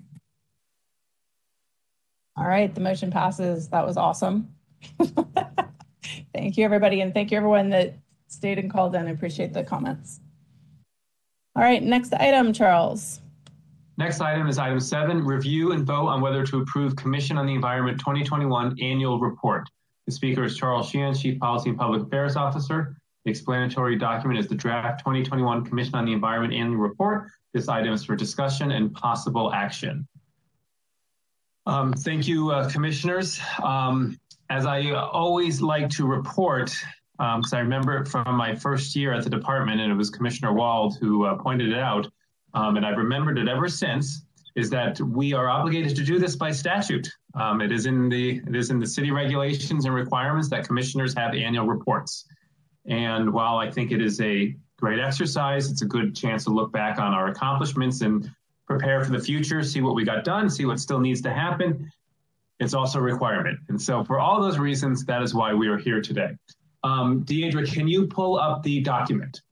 All 2.36 2.46
right, 2.46 2.74
the 2.74 2.80
motion 2.80 3.12
passes. 3.12 3.68
That 3.68 3.86
was 3.86 3.96
awesome. 3.96 4.52
thank 6.34 6.56
you, 6.56 6.64
everybody, 6.64 7.00
and 7.02 7.14
thank 7.14 7.30
you, 7.30 7.36
everyone 7.36 7.70
that 7.70 7.94
stayed 8.26 8.58
and 8.58 8.70
called 8.70 8.96
in. 8.96 9.06
I 9.06 9.10
appreciate 9.10 9.52
the 9.52 9.62
comments. 9.62 10.20
All 11.56 11.62
right, 11.62 11.82
next 11.82 12.12
item, 12.14 12.52
Charles. 12.52 13.20
Next 13.96 14.20
item 14.20 14.46
is 14.46 14.58
item 14.58 14.78
seven, 14.78 15.24
review 15.24 15.72
and 15.72 15.84
vote 15.84 16.06
on 16.06 16.20
whether 16.20 16.46
to 16.46 16.60
approve 16.60 16.94
Commission 16.94 17.36
on 17.36 17.46
the 17.46 17.54
Environment 17.54 17.98
2021 17.98 18.76
annual 18.80 19.18
report. 19.18 19.68
The 20.06 20.12
speaker 20.12 20.44
is 20.44 20.56
Charles 20.56 20.88
Sheehan, 20.88 21.14
Chief 21.14 21.38
Policy 21.40 21.70
and 21.70 21.78
Public 21.78 22.02
Affairs 22.02 22.36
Officer. 22.36 22.96
The 23.24 23.32
explanatory 23.32 23.96
document 23.96 24.38
is 24.38 24.46
the 24.46 24.54
draft 24.54 25.00
2021 25.00 25.64
Commission 25.64 25.96
on 25.96 26.04
the 26.04 26.12
Environment 26.12 26.54
annual 26.54 26.80
report. 26.80 27.28
This 27.52 27.68
item 27.68 27.92
is 27.92 28.04
for 28.04 28.14
discussion 28.14 28.70
and 28.70 28.94
possible 28.94 29.52
action. 29.52 30.06
Um, 31.66 31.92
thank 31.92 32.28
you, 32.28 32.50
uh, 32.50 32.70
commissioners. 32.70 33.40
Um, 33.62 34.16
as 34.48 34.64
I 34.64 34.92
always 34.92 35.60
like 35.60 35.90
to 35.90 36.06
report, 36.06 36.74
because 37.18 37.52
um, 37.52 37.58
I 37.58 37.60
remember 37.60 37.96
it 37.96 38.06
from 38.06 38.36
my 38.36 38.54
first 38.54 38.94
year 38.94 39.12
at 39.12 39.24
the 39.24 39.30
department, 39.30 39.80
and 39.80 39.90
it 39.90 39.94
was 39.94 40.08
Commissioner 40.08 40.52
Wald 40.52 40.98
who 40.98 41.24
uh, 41.24 41.34
pointed 41.34 41.72
it 41.72 41.78
out, 41.78 42.06
um, 42.54 42.76
and 42.76 42.86
I've 42.86 42.96
remembered 42.96 43.38
it 43.38 43.48
ever 43.48 43.68
since, 43.68 44.24
is 44.54 44.70
that 44.70 45.00
we 45.00 45.32
are 45.32 45.48
obligated 45.48 45.96
to 45.96 46.04
do 46.04 46.18
this 46.20 46.36
by 46.36 46.52
statute. 46.52 47.08
Um, 47.34 47.60
it 47.60 47.72
is 47.72 47.86
in 47.86 48.08
the 48.08 48.40
it 48.46 48.54
is 48.54 48.70
in 48.70 48.78
the 48.78 48.86
city 48.86 49.10
regulations 49.10 49.84
and 49.84 49.94
requirements 49.94 50.48
that 50.50 50.66
commissioners 50.66 51.12
have 51.14 51.34
annual 51.34 51.66
reports. 51.66 52.24
And 52.86 53.32
while 53.32 53.58
I 53.58 53.70
think 53.70 53.90
it 53.90 54.00
is 54.00 54.20
a 54.20 54.56
great 54.78 55.00
exercise, 55.00 55.70
it's 55.70 55.82
a 55.82 55.86
good 55.86 56.14
chance 56.14 56.44
to 56.44 56.50
look 56.50 56.72
back 56.72 56.98
on 56.98 57.12
our 57.12 57.28
accomplishments 57.28 58.00
and 58.00 58.30
prepare 58.66 59.04
for 59.04 59.10
the 59.10 59.18
future, 59.18 59.62
see 59.62 59.80
what 59.80 59.94
we 59.96 60.04
got 60.04 60.24
done, 60.24 60.48
see 60.48 60.66
what 60.66 60.78
still 60.78 61.00
needs 61.00 61.20
to 61.22 61.32
happen. 61.32 61.90
It's 62.60 62.74
also 62.74 62.98
a 62.98 63.02
requirement. 63.02 63.58
And 63.68 63.80
so 63.80 64.04
for 64.04 64.18
all 64.20 64.40
those 64.40 64.58
reasons, 64.58 65.04
that 65.04 65.22
is 65.22 65.34
why 65.34 65.52
we 65.52 65.68
are 65.68 65.78
here 65.78 66.00
today. 66.00 66.30
Um, 66.84 67.24
Deidre, 67.24 67.70
can 67.70 67.88
you 67.88 68.06
pull 68.06 68.38
up 68.38 68.62
the 68.62 68.80
document? 68.80 69.42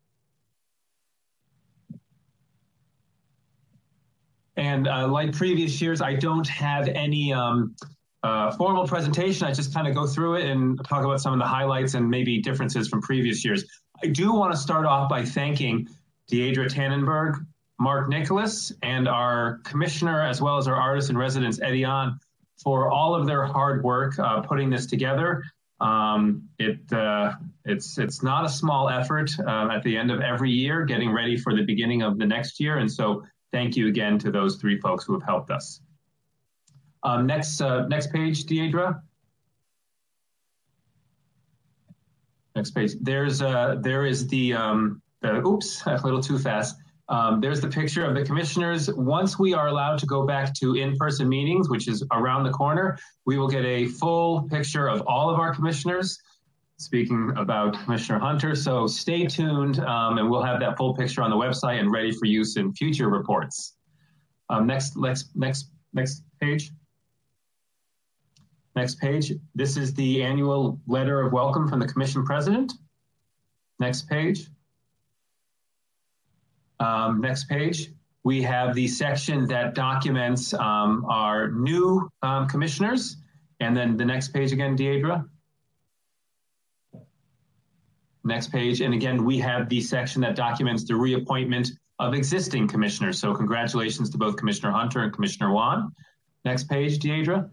And 4.57 4.89
uh, 4.89 5.09
like 5.09 5.33
previous 5.33 5.81
years, 5.83 6.01
I 6.01 6.15
don't 6.15 6.49
have 6.49 6.89
any 6.89 7.33
um, 7.33 7.75
uh, 8.23 8.51
formal 8.53 8.87
presentation. 8.87 9.47
I 9.47 9.53
just 9.53 9.75
kind 9.75 9.87
of 9.87 9.95
go 9.95 10.07
through 10.07 10.37
it 10.37 10.47
and 10.47 10.83
talk 10.85 11.05
about 11.05 11.21
some 11.21 11.33
of 11.33 11.39
the 11.39 11.45
highlights 11.45 11.95
and 11.95 12.09
maybe 12.09 12.41
differences 12.41 12.89
from 12.89 13.03
previous 13.03 13.45
years. 13.45 13.65
I 14.03 14.07
do 14.07 14.33
want 14.33 14.53
to 14.53 14.59
start 14.59 14.87
off 14.87 15.11
by 15.11 15.25
thanking 15.25 15.89
Deidre 16.31 16.69
Tannenberg, 16.69 17.45
Mark 17.79 18.09
Nicholas, 18.09 18.73
and 18.83 19.07
our 19.09 19.61
commissioner, 19.65 20.23
as 20.23 20.41
well 20.41 20.57
as 20.57 20.67
our 20.67 20.77
artist 20.77 21.11
in 21.11 21.19
residence, 21.19 21.61
Eddie 21.61 21.87
for 22.63 22.91
all 22.91 23.15
of 23.15 23.27
their 23.27 23.45
hard 23.45 23.85
work 23.85 24.19
uh, 24.19 24.41
putting 24.41 24.71
this 24.71 24.87
together. 24.87 25.45
Um, 25.81 26.49
it 26.59 26.91
uh, 26.93 27.35
it's 27.65 27.99
it's 27.99 28.23
not 28.23 28.45
a 28.45 28.49
small 28.49 28.89
effort 28.89 29.31
uh, 29.41 29.69
at 29.71 29.83
the 29.83 29.97
end 29.97 30.11
of 30.11 30.21
every 30.21 30.51
year, 30.51 30.85
getting 30.85 31.13
ready 31.13 31.37
for 31.37 31.55
the 31.55 31.63
beginning 31.63 32.03
of 32.03 32.19
the 32.19 32.27
next 32.27 32.59
year. 32.61 32.79
And 32.79 32.91
so, 32.91 33.25
thank 33.53 33.77
you 33.77 33.89
again 33.89 34.19
to 34.21 34.31
those 34.31 34.57
three 34.57 34.81
folks 34.81 35.05
who 35.05 35.13
have 35.13 35.23
helped 35.23 35.51
us. 35.51 35.81
Um, 37.03 37.27
next 37.27 37.61
uh, 37.61 37.87
next 37.89 38.11
page, 38.11 38.45
Deidre. 38.45 39.01
Next 42.55 42.71
page. 42.71 42.93
There's 43.01 43.43
uh, 43.43 43.77
there 43.81 44.07
is 44.07 44.27
the 44.29 44.55
um, 44.55 45.03
the 45.21 45.47
oops 45.47 45.83
a 45.87 46.01
little 46.03 46.23
too 46.23 46.39
fast. 46.39 46.77
Um, 47.09 47.41
there's 47.41 47.61
the 47.61 47.69
picture 47.69 48.05
of 48.05 48.15
the 48.15 48.25
commissioners. 48.25 48.93
Once 48.93 49.39
we 49.39 49.55
are 49.55 49.69
allowed 49.69 49.99
to 50.01 50.07
go 50.07 50.27
back 50.27 50.53
to 50.55 50.75
in-person 50.75 51.29
meetings, 51.29 51.69
which 51.69 51.87
is 51.87 52.03
around 52.13 52.43
the 52.43 52.51
corner, 52.51 52.99
we 53.27 53.39
will 53.39 53.49
get 53.49 53.65
a 53.65 53.87
full 53.87 54.43
picture 54.49 54.89
of 54.89 55.03
all 55.07 55.31
of 55.31 55.39
our 55.39 55.55
commissioners. 55.55 56.19
Speaking 56.79 57.33
about 57.37 57.73
Commissioner 57.85 58.19
Hunter, 58.19 58.55
so 58.55 58.87
stay 58.87 59.25
tuned, 59.25 59.79
um, 59.81 60.19
and 60.19 60.29
we'll 60.29 60.43
have 60.43 60.61
that 60.61 60.77
full 60.77 60.95
picture 60.95 61.23
on 61.23 61.31
the 61.31 61.37
website 61.37 61.81
and 61.81 61.91
ready 61.91 62.13
for 62.13 62.27
use 62.27 62.57
in 62.57 62.73
future 62.75 63.09
reports. 63.09 63.77
Um, 64.51 64.67
next, 64.67 64.97
next, 64.97 65.31
next, 65.35 65.71
next 65.95 66.23
page. 66.41 66.73
Next 68.75 69.01
page. 69.01 69.33
This 69.55 69.79
is 69.79 69.95
the 69.95 70.23
annual 70.23 70.79
letter 70.87 71.23
of 71.23 71.33
welcome 71.33 71.67
from 71.67 71.79
the 71.79 71.87
Commission 71.87 72.27
President. 72.27 72.75
Next 73.79 74.07
page. 74.07 74.51
Um, 76.81 77.21
next 77.21 77.49
page, 77.49 77.93
we 78.25 78.43
have 78.43 78.75
the 78.75 78.89
section 78.89 79.47
that 79.47 79.75
documents 79.75 80.53
um, 80.55 81.07
our 81.09 81.51
new 81.51 82.11
um, 82.23 82.49
commissioners. 82.49 83.19
And 83.61 83.77
then 83.77 83.97
the 83.97 84.05
next 84.05 84.29
page 84.29 84.53
again, 84.53 84.77
Deidre. 84.77 85.25
Next 88.25 88.49
page, 88.49 88.81
and 88.81 88.93
again, 88.93 89.25
we 89.25 89.39
have 89.39 89.69
the 89.69 89.81
section 89.81 90.21
that 90.23 90.35
documents 90.35 90.83
the 90.83 90.97
reappointment 90.97 91.71
of 92.01 92.13
existing 92.13 92.67
commissioners. 92.67 93.21
So 93.21 93.33
congratulations 93.33 94.11
to 94.11 94.19
both 94.19 94.37
Commissioner 94.37 94.73
Hunter 94.73 95.05
and 95.05 95.13
Commissioner 95.13 95.53
Wan. 95.53 95.93
Next 96.45 96.69
page, 96.69 96.99
Deidre. 96.99 97.49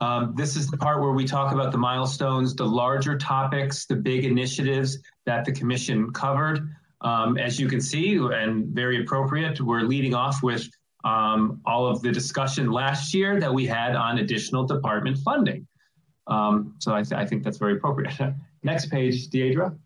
Um, 0.00 0.34
this 0.36 0.56
is 0.56 0.68
the 0.68 0.76
part 0.76 1.00
where 1.00 1.12
we 1.12 1.24
talk 1.24 1.52
about 1.52 1.72
the 1.72 1.78
milestones, 1.78 2.54
the 2.54 2.66
larger 2.66 3.16
topics, 3.16 3.86
the 3.86 3.96
big 3.96 4.24
initiatives 4.24 4.98
that 5.24 5.44
the 5.44 5.52
commission 5.52 6.12
covered. 6.12 6.68
Um, 7.00 7.38
as 7.38 7.58
you 7.58 7.68
can 7.68 7.80
see, 7.80 8.16
and 8.16 8.66
very 8.68 9.02
appropriate, 9.02 9.60
we're 9.60 9.82
leading 9.82 10.14
off 10.14 10.42
with 10.42 10.68
um, 11.04 11.60
all 11.64 11.86
of 11.86 12.02
the 12.02 12.10
discussion 12.10 12.70
last 12.70 13.14
year 13.14 13.38
that 13.38 13.52
we 13.52 13.66
had 13.66 13.94
on 13.94 14.18
additional 14.18 14.64
department 14.64 15.18
funding. 15.18 15.66
Um, 16.26 16.74
so 16.80 16.92
I, 16.92 17.02
th 17.02 17.12
I, 17.12 17.24
think 17.24 17.44
that's 17.44 17.58
very 17.58 17.74
appropriate. 17.74 18.18
Next 18.64 18.90
page, 18.90 19.28
Deidre. 19.28 19.78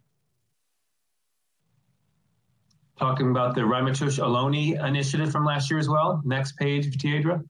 Talking 2.99 3.31
about 3.31 3.55
the 3.55 3.61
Ramaytush 3.63 4.19
Ohlone 4.19 4.83
initiative 4.87 5.31
from 5.31 5.45
last 5.45 5.71
year 5.71 5.79
as 5.79 5.89
well. 5.89 6.23
Next 6.25 6.57
page, 6.57 6.97
Deidre 6.97 7.45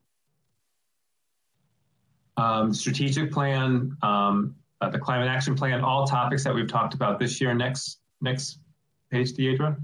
um, 2.41 2.73
strategic 2.73 3.31
plan, 3.31 3.97
um, 4.03 4.55
uh, 4.81 4.89
the 4.89 4.99
climate 4.99 5.29
action 5.29 5.55
plan, 5.55 5.83
all 5.83 6.07
topics 6.07 6.43
that 6.45 6.55
we've 6.55 6.69
talked 6.69 6.95
about 6.95 7.19
this 7.19 7.41
year. 7.41 7.55
Next, 7.55 7.99
next 8.23 8.59
page, 9.11 9.33
Deidre. 9.33 9.77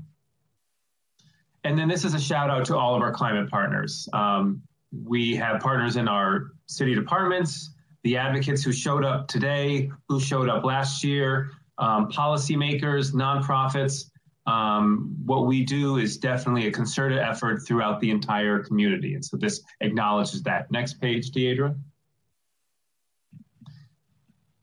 And 1.64 1.78
then 1.78 1.88
this 1.88 2.04
is 2.04 2.14
a 2.14 2.20
shout 2.20 2.48
out 2.48 2.64
to 2.66 2.76
all 2.76 2.94
of 2.94 3.02
our 3.02 3.12
climate 3.12 3.50
partners. 3.50 4.08
Um, 4.12 4.62
we 5.04 5.36
have 5.36 5.60
partners 5.60 5.96
in 5.96 6.08
our 6.08 6.52
city 6.66 6.94
departments, 6.94 7.74
the 8.04 8.16
advocates 8.16 8.62
who 8.62 8.72
showed 8.72 9.04
up 9.04 9.28
today, 9.28 9.90
who 10.08 10.18
showed 10.18 10.48
up 10.48 10.64
last 10.64 11.04
year, 11.04 11.50
um, 11.76 12.08
policymakers, 12.10 13.12
nonprofits. 13.12 14.10
Um, 14.46 15.14
what 15.26 15.46
we 15.46 15.64
do 15.64 15.98
is 15.98 16.16
definitely 16.16 16.68
a 16.68 16.72
concerted 16.72 17.18
effort 17.18 17.66
throughout 17.66 18.00
the 18.00 18.10
entire 18.10 18.62
community. 18.62 19.14
And 19.14 19.24
so 19.24 19.36
this 19.36 19.60
acknowledges 19.80 20.42
that. 20.44 20.70
Next 20.70 21.00
page, 21.00 21.32
Deidre. 21.32 21.76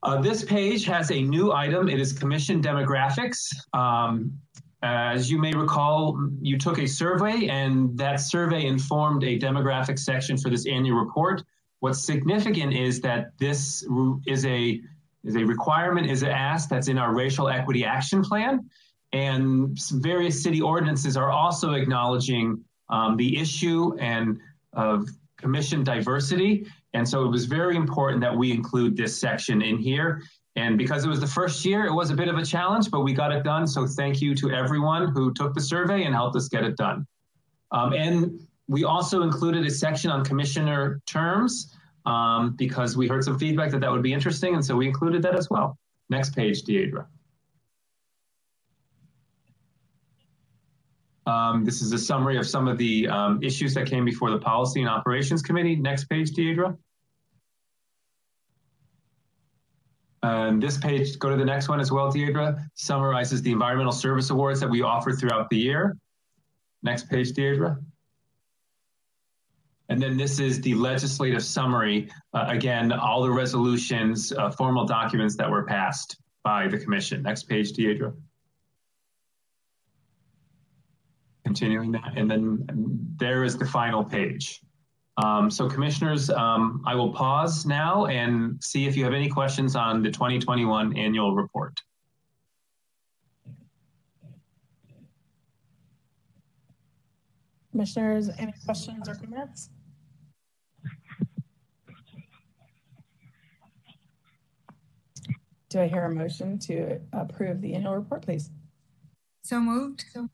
Uh, 0.03 0.21
this 0.21 0.43
page 0.43 0.84
has 0.84 1.11
a 1.11 1.21
new 1.21 1.53
item. 1.53 1.88
It 1.88 1.99
is 1.99 2.11
commission 2.11 2.61
demographics. 2.61 3.47
Um, 3.73 4.38
as 4.81 5.31
you 5.31 5.39
may 5.39 5.53
recall, 5.53 6.30
you 6.41 6.57
took 6.57 6.77
a 6.77 6.85
survey 6.85 7.47
and 7.47 7.97
that 7.97 8.17
survey 8.17 8.65
informed 8.65 9.23
a 9.23 9.39
demographic 9.39 9.97
section 9.97 10.38
for 10.38 10.49
this 10.49 10.67
annual 10.67 10.99
report. 10.99 11.41
What's 11.80 12.03
significant 12.03 12.73
is 12.73 12.99
that 12.99 13.31
this 13.38 13.88
is 14.25 14.45
a, 14.45 14.81
is 15.23 15.38
a 15.38 15.43
requirement, 15.45 16.09
is 16.09 16.21
an 16.21 16.31
ask 16.31 16.67
that's 16.67 16.89
in 16.89 16.97
our 16.97 17.15
racial 17.15 17.47
equity 17.47 17.85
action 17.85 18.21
plan. 18.21 18.69
And 19.13 19.80
various 19.93 20.43
city 20.43 20.59
ordinances 20.59 21.15
are 21.15 21.31
also 21.31 21.73
acknowledging 21.73 22.61
um, 22.89 23.15
the 23.15 23.39
issue 23.39 23.95
and 23.99 24.38
of 24.73 25.07
commission 25.38 25.85
diversity. 25.85 26.65
And 26.94 27.07
so 27.07 27.26
it 27.26 27.30
was 27.30 27.45
very 27.45 27.76
important 27.76 28.22
that 28.22 28.36
we 28.36 28.52
include 28.52 28.95
this 28.95 29.20
section 29.20 29.61
in 29.61 29.78
here. 29.78 30.22
And 30.56 30.78
because 30.78 31.03
it 31.03 31.10
was 31.10 31.20
the 31.20 31.28
first 31.28 31.65
year, 31.65 31.86
it 31.86 31.94
was 31.94 32.11
a 32.11 32.15
bit 32.15 32.28
of 32.28 32.38
a 32.38 32.45
challenge, 32.45 32.91
but 32.91 33.02
we 33.02 33.14
got 33.14 33.32
it 33.32 33.44
done. 33.44 33.65
So 33.65 33.88
thank 33.88 34.22
you 34.22 34.36
to 34.36 34.52
everyone 34.52 35.10
who 35.10 35.34
took 35.34 35.56
the 35.56 35.61
survey 35.61 36.03
and 36.03 36.14
helped 36.14 36.36
us 36.36 36.48
get 36.48 36.64
it 36.64 36.78
done. 36.78 37.07
Um, 37.72 37.94
and 37.94 38.40
we 38.68 38.84
also 38.84 39.24
included 39.24 39.65
a 39.65 39.72
section 39.72 40.11
on 40.11 40.24
commissioner 40.24 41.02
terms 41.07 41.76
um, 42.06 42.56
because 42.56 42.95
we 42.95 43.07
heard 43.07 43.24
some 43.24 43.40
feedback 43.40 43.72
that 43.72 43.82
that 43.82 43.91
would 43.91 44.03
be 44.03 44.14
interesting. 44.14 44.53
And 44.53 44.64
so 44.64 44.76
we 44.76 44.88
included 44.88 45.24
that 45.24 45.36
as 45.36 45.49
well. 45.49 45.78
Next 46.10 46.36
page, 46.36 46.64
Deidre. 46.64 47.06
Um, 51.26 51.64
this 51.64 51.82
is 51.82 51.94
a 51.94 51.98
summary 51.98 52.38
of 52.38 52.45
some 52.45 52.68
of 52.68 52.78
the 52.78 53.07
um, 53.07 53.41
issues 53.41 53.74
that 53.74 53.88
came 53.88 54.06
before 54.06 54.30
the 54.30 54.40
Policy 54.40 54.82
and 54.82 54.90
Operations 54.90 55.41
Committee. 55.41 55.76
Next 55.76 56.06
page, 56.10 56.32
Deidre. 56.32 56.78
And 60.23 60.63
this 60.63 60.77
page, 60.77 61.19
go 61.19 61.29
to 61.29 61.35
the 61.35 61.45
next 61.45 61.67
one 61.69 61.79
as 61.79 61.91
well, 61.91 62.11
Deidre, 62.11 62.57
summarizes 62.75 63.41
the 63.41 63.51
environmental 63.51 63.91
service 63.91 64.29
awards 64.29 64.59
that 64.61 64.69
we 64.69 64.81
offer 64.81 65.11
throughout 65.11 65.49
the 65.49 65.57
year. 65.57 65.97
Next 66.81 67.09
page, 67.09 67.33
Deidre. 67.33 67.77
And 69.89 70.01
then 70.01 70.17
this 70.17 70.39
is 70.39 70.61
the 70.61 70.73
legislative 70.75 71.43
summary. 71.43 72.09
Uh, 72.33 72.45
again, 72.47 72.91
all 72.91 73.21
the 73.21 73.29
resolutions, 73.29 74.31
uh, 74.31 74.49
formal 74.49 74.85
documents 74.85 75.35
that 75.35 75.49
were 75.49 75.63
passed 75.63 76.17
by 76.43 76.67
the 76.67 76.79
commission. 76.79 77.21
Next 77.21 77.43
page, 77.43 77.73
Deidre. 77.73 78.13
continuing 81.43 81.91
that. 81.91 82.13
And 82.15 82.29
then 82.29 82.65
there 83.17 83.43
is 83.43 83.57
the 83.57 83.65
final 83.65 84.03
page. 84.03 84.61
Um, 85.18 85.52
so 85.52 85.69
commissioners, 85.69 86.30
um, 86.31 86.84
I 86.85 86.95
will 86.95 87.14
pause 87.14 87.65
now 87.65 88.07
and 88.07 88.61
see 88.64 88.88
if 88.88 88.95
you 88.95 89.03
have 89.03 89.14
any 89.14 89.30
questions 89.30 89.76
on 89.76 90.02
the 90.02 90.10
2021 90.10 90.98
annual 90.98 91.35
report. 91.35 91.80
Commissioners, 97.72 98.30
any 98.40 98.53
questions 98.65 99.07
or 99.07 99.15
comments? 99.15 99.69
Do 105.69 105.80
I 105.80 105.88
hear 105.88 106.06
a 106.06 106.14
motion 106.14 106.60
to 106.60 106.99
approve 107.14 107.61
the 107.61 107.73
annual 107.73 107.95
report, 107.95 108.22
please? 108.22 108.52
So 109.44 109.60
moved. 109.60 110.06
So 110.14 110.30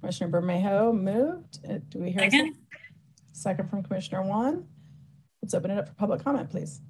Commissioner 0.00 0.30
Bermejo 0.30 0.98
moved. 0.98 1.60
Uh, 1.68 1.78
do 1.90 1.98
we 1.98 2.10
hear 2.10 2.20
second? 2.20 2.56
Second? 3.34 3.68
From 3.68 3.82
Commissioner 3.82 4.22
Wan. 4.22 4.66
Let's 5.42 5.54
open 5.54 5.70
it 5.70 5.78
up 5.78 5.88
for 5.88 5.94
public 5.94 6.24
comment, 6.24 6.50
please. 6.50 6.80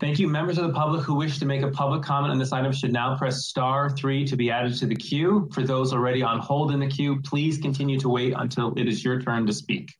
Thank 0.00 0.18
you. 0.18 0.26
Members 0.26 0.58
of 0.58 0.66
the 0.66 0.72
public 0.72 1.04
who 1.04 1.14
wish 1.14 1.38
to 1.38 1.46
make 1.46 1.62
a 1.62 1.70
public 1.70 2.02
comment 2.02 2.32
on 2.32 2.38
this 2.38 2.52
item 2.52 2.72
should 2.72 2.92
now 2.92 3.16
press 3.16 3.44
star 3.46 3.88
three 3.88 4.24
to 4.26 4.36
be 4.36 4.50
added 4.50 4.76
to 4.78 4.86
the 4.86 4.96
queue. 4.96 5.48
For 5.52 5.62
those 5.62 5.92
already 5.92 6.24
on 6.24 6.40
hold 6.40 6.72
in 6.72 6.80
the 6.80 6.88
queue, 6.88 7.20
please 7.22 7.58
continue 7.58 8.00
to 8.00 8.08
wait 8.08 8.34
until 8.36 8.74
it 8.76 8.88
is 8.88 9.04
your 9.04 9.22
turn 9.22 9.46
to 9.46 9.52
speak. 9.52 9.92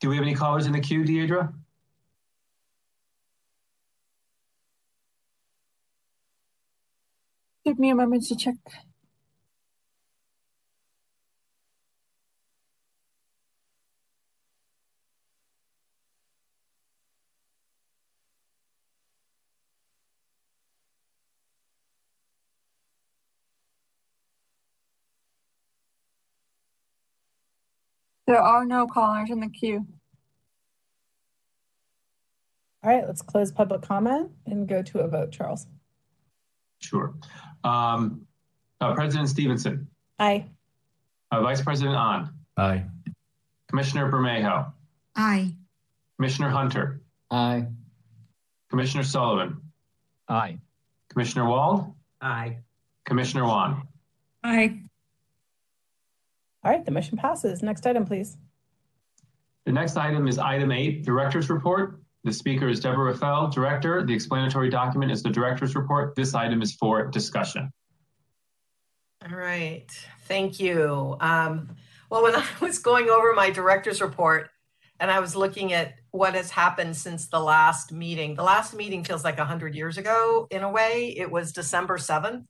Do 0.00 0.08
we 0.08 0.16
have 0.16 0.24
any 0.24 0.34
callers 0.34 0.66
in 0.66 0.72
the 0.72 0.80
queue, 0.80 1.04
Deidre? 1.04 1.52
Give 7.70 7.78
me 7.78 7.90
a 7.90 7.94
moment 7.94 8.24
to 8.26 8.34
check. 8.34 8.56
There 28.26 28.42
are 28.42 28.64
no 28.64 28.88
callers 28.88 29.30
in 29.30 29.38
the 29.38 29.48
queue. 29.48 29.86
All 32.82 32.90
right, 32.90 33.06
let's 33.06 33.22
close 33.22 33.52
public 33.52 33.82
comment 33.82 34.32
and 34.44 34.66
go 34.66 34.82
to 34.82 34.98
a 34.98 35.06
vote, 35.08 35.30
Charles. 35.30 35.68
Sure. 36.80 37.14
Um, 37.62 38.26
uh, 38.80 38.94
President 38.94 39.28
Stevenson. 39.28 39.86
Aye. 40.18 40.46
Uh, 41.30 41.42
Vice 41.42 41.60
President 41.62 41.94
Ahn. 41.96 42.30
Aye. 42.56 42.84
Commissioner 43.68 44.10
Bermejo. 44.10 44.72
Aye. 45.14 45.54
Commissioner 46.16 46.48
Hunter. 46.48 47.00
Aye. 47.30 47.66
Commissioner 48.70 49.04
Sullivan. 49.04 49.60
Aye. 50.28 50.58
Commissioner 51.10 51.46
Wald. 51.46 51.92
Aye. 52.20 52.58
Commissioner 53.04 53.44
Wan. 53.44 53.86
Aye. 54.42 54.80
All 56.62 56.70
right, 56.70 56.84
the 56.84 56.90
motion 56.90 57.16
passes. 57.16 57.62
Next 57.62 57.86
item, 57.86 58.04
please. 58.04 58.36
The 59.64 59.72
next 59.72 59.96
item 59.96 60.28
is 60.28 60.38
item 60.38 60.72
eight, 60.72 61.04
Director's 61.04 61.48
Report. 61.50 62.00
The 62.24 62.32
speaker 62.32 62.68
is 62.68 62.80
Deborah 62.80 63.12
Raphael, 63.12 63.48
Director. 63.48 64.04
The 64.04 64.12
explanatory 64.12 64.68
document 64.68 65.10
is 65.10 65.22
the 65.22 65.30
Director's 65.30 65.74
Report. 65.74 66.14
This 66.14 66.34
item 66.34 66.60
is 66.60 66.74
for 66.74 67.06
discussion. 67.06 67.72
All 69.24 69.36
right, 69.36 69.86
thank 70.26 70.60
you. 70.60 71.16
Um, 71.20 71.76
well, 72.10 72.22
when 72.22 72.34
I 72.36 72.44
was 72.60 72.78
going 72.78 73.08
over 73.08 73.32
my 73.32 73.50
Director's 73.50 74.02
Report 74.02 74.50
and 74.98 75.10
I 75.10 75.20
was 75.20 75.34
looking 75.34 75.72
at 75.72 75.94
what 76.10 76.34
has 76.34 76.50
happened 76.50 76.96
since 76.96 77.28
the 77.28 77.40
last 77.40 77.90
meeting, 77.90 78.34
the 78.34 78.42
last 78.42 78.74
meeting 78.74 79.02
feels 79.02 79.24
like 79.24 79.38
100 79.38 79.74
years 79.74 79.96
ago 79.96 80.46
in 80.50 80.62
a 80.62 80.70
way. 80.70 81.14
It 81.16 81.30
was 81.30 81.52
December 81.52 81.96
7th. 81.96 82.44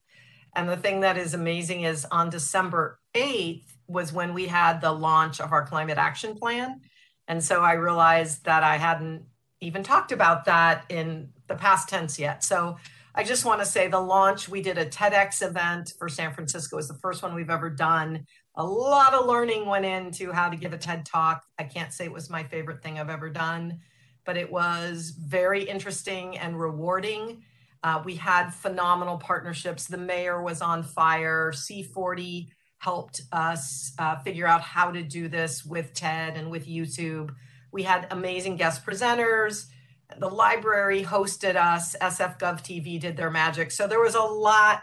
And 0.56 0.68
the 0.68 0.76
thing 0.76 1.00
that 1.00 1.16
is 1.16 1.34
amazing 1.34 1.82
is 1.82 2.04
on 2.10 2.28
December 2.28 2.98
8th 3.14 3.66
was 3.86 4.12
when 4.12 4.34
we 4.34 4.46
had 4.46 4.80
the 4.80 4.90
launch 4.90 5.40
of 5.40 5.52
our 5.52 5.64
climate 5.64 5.98
action 5.98 6.34
plan. 6.34 6.80
And 7.28 7.42
so 7.42 7.62
I 7.62 7.74
realized 7.74 8.44
that 8.46 8.64
I 8.64 8.76
hadn't 8.76 9.26
even 9.60 9.82
talked 9.82 10.12
about 10.12 10.44
that 10.46 10.84
in 10.88 11.30
the 11.46 11.54
past 11.54 11.88
tense 11.88 12.18
yet. 12.18 12.42
So 12.44 12.76
I 13.14 13.24
just 13.24 13.44
want 13.44 13.60
to 13.60 13.66
say 13.66 13.88
the 13.88 14.00
launch, 14.00 14.48
we 14.48 14.62
did 14.62 14.78
a 14.78 14.86
TEDx 14.86 15.46
event 15.46 15.94
for 15.98 16.08
San 16.08 16.32
Francisco. 16.32 16.76
Was 16.76 16.88
the 16.88 16.94
first 16.94 17.22
one 17.22 17.34
we've 17.34 17.50
ever 17.50 17.68
done. 17.68 18.26
A 18.54 18.64
lot 18.64 19.14
of 19.14 19.26
learning 19.26 19.66
went 19.66 19.84
into 19.84 20.32
how 20.32 20.48
to 20.48 20.56
give 20.56 20.72
a 20.72 20.78
TED 20.78 21.04
talk. 21.04 21.44
I 21.58 21.64
can't 21.64 21.92
say 21.92 22.04
it 22.04 22.12
was 22.12 22.30
my 22.30 22.44
favorite 22.44 22.82
thing 22.82 22.98
I've 22.98 23.10
ever 23.10 23.28
done, 23.28 23.80
but 24.24 24.36
it 24.36 24.50
was 24.50 25.10
very 25.10 25.64
interesting 25.64 26.38
and 26.38 26.58
rewarding. 26.60 27.42
Uh, 27.82 28.02
we 28.04 28.14
had 28.14 28.50
phenomenal 28.50 29.18
partnerships. 29.18 29.86
The 29.86 29.98
mayor 29.98 30.42
was 30.42 30.60
on 30.60 30.82
fire. 30.82 31.52
C40 31.54 32.48
helped 32.78 33.22
us 33.32 33.92
uh, 33.98 34.16
figure 34.20 34.46
out 34.46 34.60
how 34.60 34.90
to 34.90 35.02
do 35.02 35.28
this 35.28 35.64
with 35.64 35.94
TED 35.94 36.36
and 36.36 36.50
with 36.50 36.66
YouTube. 36.66 37.34
We 37.72 37.82
had 37.82 38.06
amazing 38.10 38.56
guest 38.56 38.84
presenters. 38.84 39.66
The 40.18 40.28
library 40.28 41.04
hosted 41.04 41.56
us. 41.56 41.94
SF 42.00 42.38
Gov 42.38 42.62
TV 42.62 43.00
did 43.00 43.16
their 43.16 43.30
magic. 43.30 43.70
So 43.70 43.86
there 43.86 44.00
was 44.00 44.14
a 44.14 44.22
lot 44.22 44.82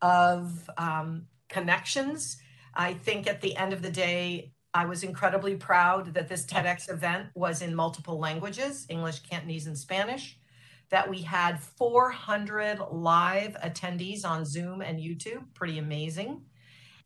of 0.00 0.68
um, 0.76 1.26
connections. 1.48 2.38
I 2.74 2.94
think 2.94 3.28
at 3.28 3.40
the 3.40 3.56
end 3.56 3.72
of 3.72 3.82
the 3.82 3.90
day, 3.90 4.52
I 4.74 4.86
was 4.86 5.02
incredibly 5.02 5.56
proud 5.56 6.14
that 6.14 6.28
this 6.28 6.46
TEDx 6.46 6.90
event 6.90 7.28
was 7.34 7.60
in 7.60 7.74
multiple 7.74 8.18
languages 8.18 8.86
English, 8.88 9.20
Cantonese, 9.20 9.66
and 9.66 9.76
Spanish. 9.76 10.38
That 10.90 11.08
we 11.08 11.22
had 11.22 11.60
400 11.60 12.78
live 12.90 13.56
attendees 13.64 14.26
on 14.26 14.44
Zoom 14.44 14.82
and 14.82 14.98
YouTube, 14.98 15.44
pretty 15.54 15.78
amazing. 15.78 16.42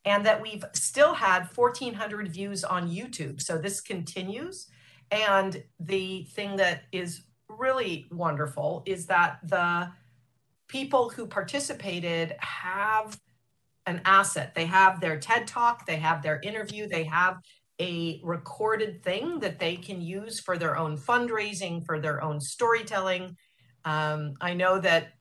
And 0.05 0.27
that 0.27 0.41
we've 0.41 0.65
still 0.73 1.15
had 1.15 1.49
1,400 1.55 2.29
views 2.29 2.65
on 2.65 2.89
YouTube. 2.89 3.41
So 3.41 3.59
this 3.59 3.81
continues. 3.81 4.69
And 5.11 5.63
the 5.79 6.25
thing 6.25 6.57
that 6.57 6.85
is 6.93 7.23
really 7.49 8.07
wonderful 8.11 8.83
is 8.87 9.07
that 9.07 9.39
the 9.45 9.91
people 10.69 11.09
who 11.09 11.27
participated 11.27 12.35
have 12.41 13.19
an 13.87 14.01
asset. 14.05 14.55
They 14.55 14.67
have 14.67 15.01
their 15.01 15.19
TED 15.19 15.47
talk, 15.47 15.87
they 15.87 15.97
have 15.97 16.23
their 16.23 16.41
interview, 16.41 16.89
they 16.89 17.05
have 17.05 17.41
a 17.81 18.21
recorded 18.25 19.03
thing 19.03 19.39
that 19.41 19.59
they 19.59 19.77
can 19.77 20.01
use 20.01 20.41
for 20.41 20.59
their 20.59 20.77
own 20.77 20.97
fundraising, 20.97 21.85
for 21.85 22.01
their 22.01 22.23
own 22.23 22.41
storytelling. 22.41 23.37
Um, 23.85 24.35
I 24.41 24.55
know 24.55 24.81
that 24.81 25.13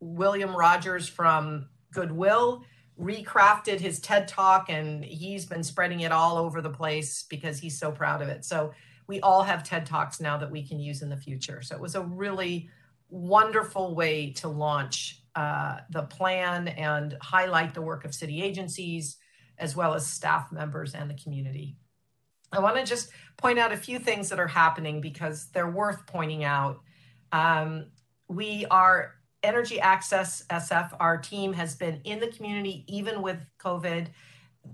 William 0.00 0.54
Rogers 0.54 1.08
from 1.08 1.68
Goodwill 1.92 2.64
recrafted 3.00 3.80
his 3.80 3.98
TED 4.00 4.28
talk 4.28 4.68
and 4.68 5.04
he's 5.04 5.46
been 5.46 5.62
spreading 5.64 6.00
it 6.00 6.12
all 6.12 6.36
over 6.36 6.60
the 6.60 6.70
place 6.70 7.24
because 7.28 7.58
he's 7.58 7.78
so 7.78 7.90
proud 7.90 8.20
of 8.22 8.28
it. 8.28 8.44
So 8.44 8.72
we 9.12 9.20
all 9.20 9.42
have 9.42 9.62
TED 9.62 9.84
Talks 9.84 10.20
now 10.20 10.38
that 10.38 10.50
we 10.50 10.66
can 10.66 10.80
use 10.80 11.02
in 11.02 11.10
the 11.10 11.18
future. 11.18 11.60
So 11.60 11.74
it 11.74 11.82
was 11.82 11.96
a 11.96 12.00
really 12.00 12.70
wonderful 13.10 13.94
way 13.94 14.30
to 14.30 14.48
launch 14.48 15.22
uh, 15.34 15.80
the 15.90 16.04
plan 16.04 16.68
and 16.68 17.18
highlight 17.20 17.74
the 17.74 17.82
work 17.82 18.06
of 18.06 18.14
city 18.14 18.42
agencies 18.42 19.18
as 19.58 19.76
well 19.76 19.92
as 19.92 20.06
staff 20.06 20.50
members 20.50 20.94
and 20.94 21.10
the 21.10 21.14
community. 21.22 21.76
I 22.52 22.60
want 22.60 22.76
to 22.76 22.84
just 22.84 23.10
point 23.36 23.58
out 23.58 23.70
a 23.70 23.76
few 23.76 23.98
things 23.98 24.30
that 24.30 24.40
are 24.40 24.48
happening 24.48 25.02
because 25.02 25.50
they're 25.50 25.70
worth 25.70 26.06
pointing 26.06 26.44
out. 26.44 26.80
Um, 27.32 27.88
we 28.28 28.64
are 28.70 29.16
Energy 29.42 29.78
Access 29.78 30.42
SF, 30.48 30.96
our 31.00 31.18
team 31.18 31.52
has 31.52 31.74
been 31.74 32.00
in 32.04 32.18
the 32.18 32.28
community 32.28 32.86
even 32.88 33.20
with 33.20 33.44
COVID. 33.60 34.06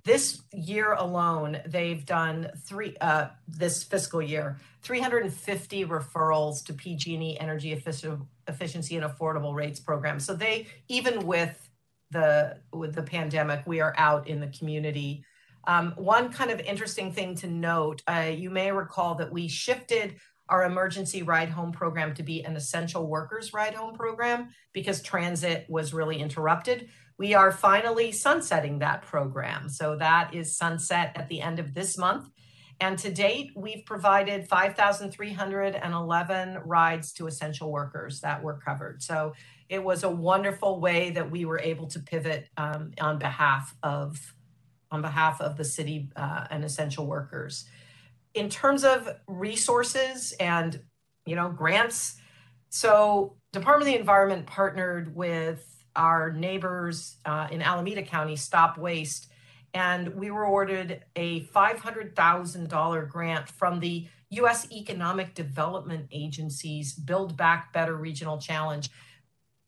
This 0.04 0.42
year 0.52 0.92
alone, 0.92 1.60
they've 1.66 2.04
done 2.04 2.50
three, 2.64 2.96
uh, 3.00 3.28
this 3.46 3.82
fiscal 3.82 4.22
year, 4.22 4.58
350 4.82 5.84
referrals 5.86 6.64
to 6.66 6.72
PG&E 6.72 7.38
Energy 7.38 7.72
Efficiency 7.72 8.96
and 8.96 9.04
Affordable 9.04 9.54
Rates 9.54 9.80
Program. 9.80 10.20
So 10.20 10.34
they, 10.34 10.66
even 10.88 11.26
with 11.26 11.68
the 12.10 12.58
with 12.72 12.94
the 12.94 13.02
pandemic, 13.02 13.66
we 13.66 13.80
are 13.80 13.94
out 13.98 14.28
in 14.28 14.40
the 14.40 14.46
community. 14.48 15.24
Um, 15.66 15.92
one 15.96 16.32
kind 16.32 16.50
of 16.50 16.60
interesting 16.60 17.12
thing 17.12 17.34
to 17.36 17.46
note, 17.46 18.02
uh, 18.08 18.30
you 18.34 18.48
may 18.50 18.72
recall 18.72 19.16
that 19.16 19.30
we 19.30 19.48
shifted 19.48 20.16
our 20.48 20.64
emergency 20.64 21.22
ride 21.22 21.50
home 21.50 21.72
program 21.72 22.14
to 22.14 22.22
be 22.22 22.42
an 22.44 22.56
essential 22.56 23.06
workers 23.06 23.52
ride 23.52 23.74
home 23.74 23.94
program 23.94 24.48
because 24.72 25.02
transit 25.02 25.66
was 25.68 25.92
really 25.92 26.18
interrupted. 26.18 26.88
We 27.18 27.34
are 27.34 27.50
finally 27.50 28.12
sunsetting 28.12 28.78
that 28.78 29.02
program. 29.02 29.68
So 29.68 29.96
that 29.96 30.34
is 30.34 30.56
sunset 30.56 31.12
at 31.16 31.28
the 31.28 31.40
end 31.40 31.58
of 31.58 31.74
this 31.74 31.98
month. 31.98 32.30
And 32.80 32.96
to 33.00 33.12
date, 33.12 33.50
we've 33.56 33.84
provided 33.84 34.48
5,311 34.48 36.58
rides 36.64 37.12
to 37.14 37.26
essential 37.26 37.72
workers 37.72 38.20
that 38.20 38.40
were 38.40 38.54
covered. 38.54 39.02
So 39.02 39.32
it 39.68 39.82
was 39.82 40.04
a 40.04 40.08
wonderful 40.08 40.80
way 40.80 41.10
that 41.10 41.28
we 41.30 41.44
were 41.44 41.58
able 41.58 41.88
to 41.88 41.98
pivot 41.98 42.48
um, 42.56 42.92
on 43.00 43.18
behalf 43.18 43.74
of 43.82 44.34
on 44.90 45.02
behalf 45.02 45.42
of 45.42 45.58
the 45.58 45.64
city 45.64 46.08
uh, 46.16 46.46
and 46.50 46.64
essential 46.64 47.06
workers 47.06 47.66
in 48.32 48.48
terms 48.48 48.84
of 48.84 49.06
resources 49.26 50.32
and 50.40 50.80
you 51.26 51.36
know 51.36 51.50
grants 51.50 52.16
so 52.70 53.36
department 53.52 53.88
of 53.88 53.94
the 53.94 54.00
environment 54.00 54.46
partnered 54.46 55.14
with 55.14 55.77
our 55.98 56.32
neighbors 56.32 57.16
uh, 57.26 57.48
in 57.50 57.60
alameda 57.60 58.02
county 58.02 58.36
stop 58.36 58.78
waste. 58.78 59.30
And 59.74 60.14
we 60.14 60.30
were 60.30 60.44
awarded 60.44 61.04
a 61.14 61.42
$500000 61.42 63.08
grant 63.08 63.48
from 63.48 63.80
the 63.80 64.06
u.s 64.30 64.70
economic 64.72 65.34
development 65.34 66.06
agency's 66.10 66.94
build 66.94 67.36
back 67.36 67.72
better 67.72 67.96
regional 67.96 68.38
challenge. 68.38 68.90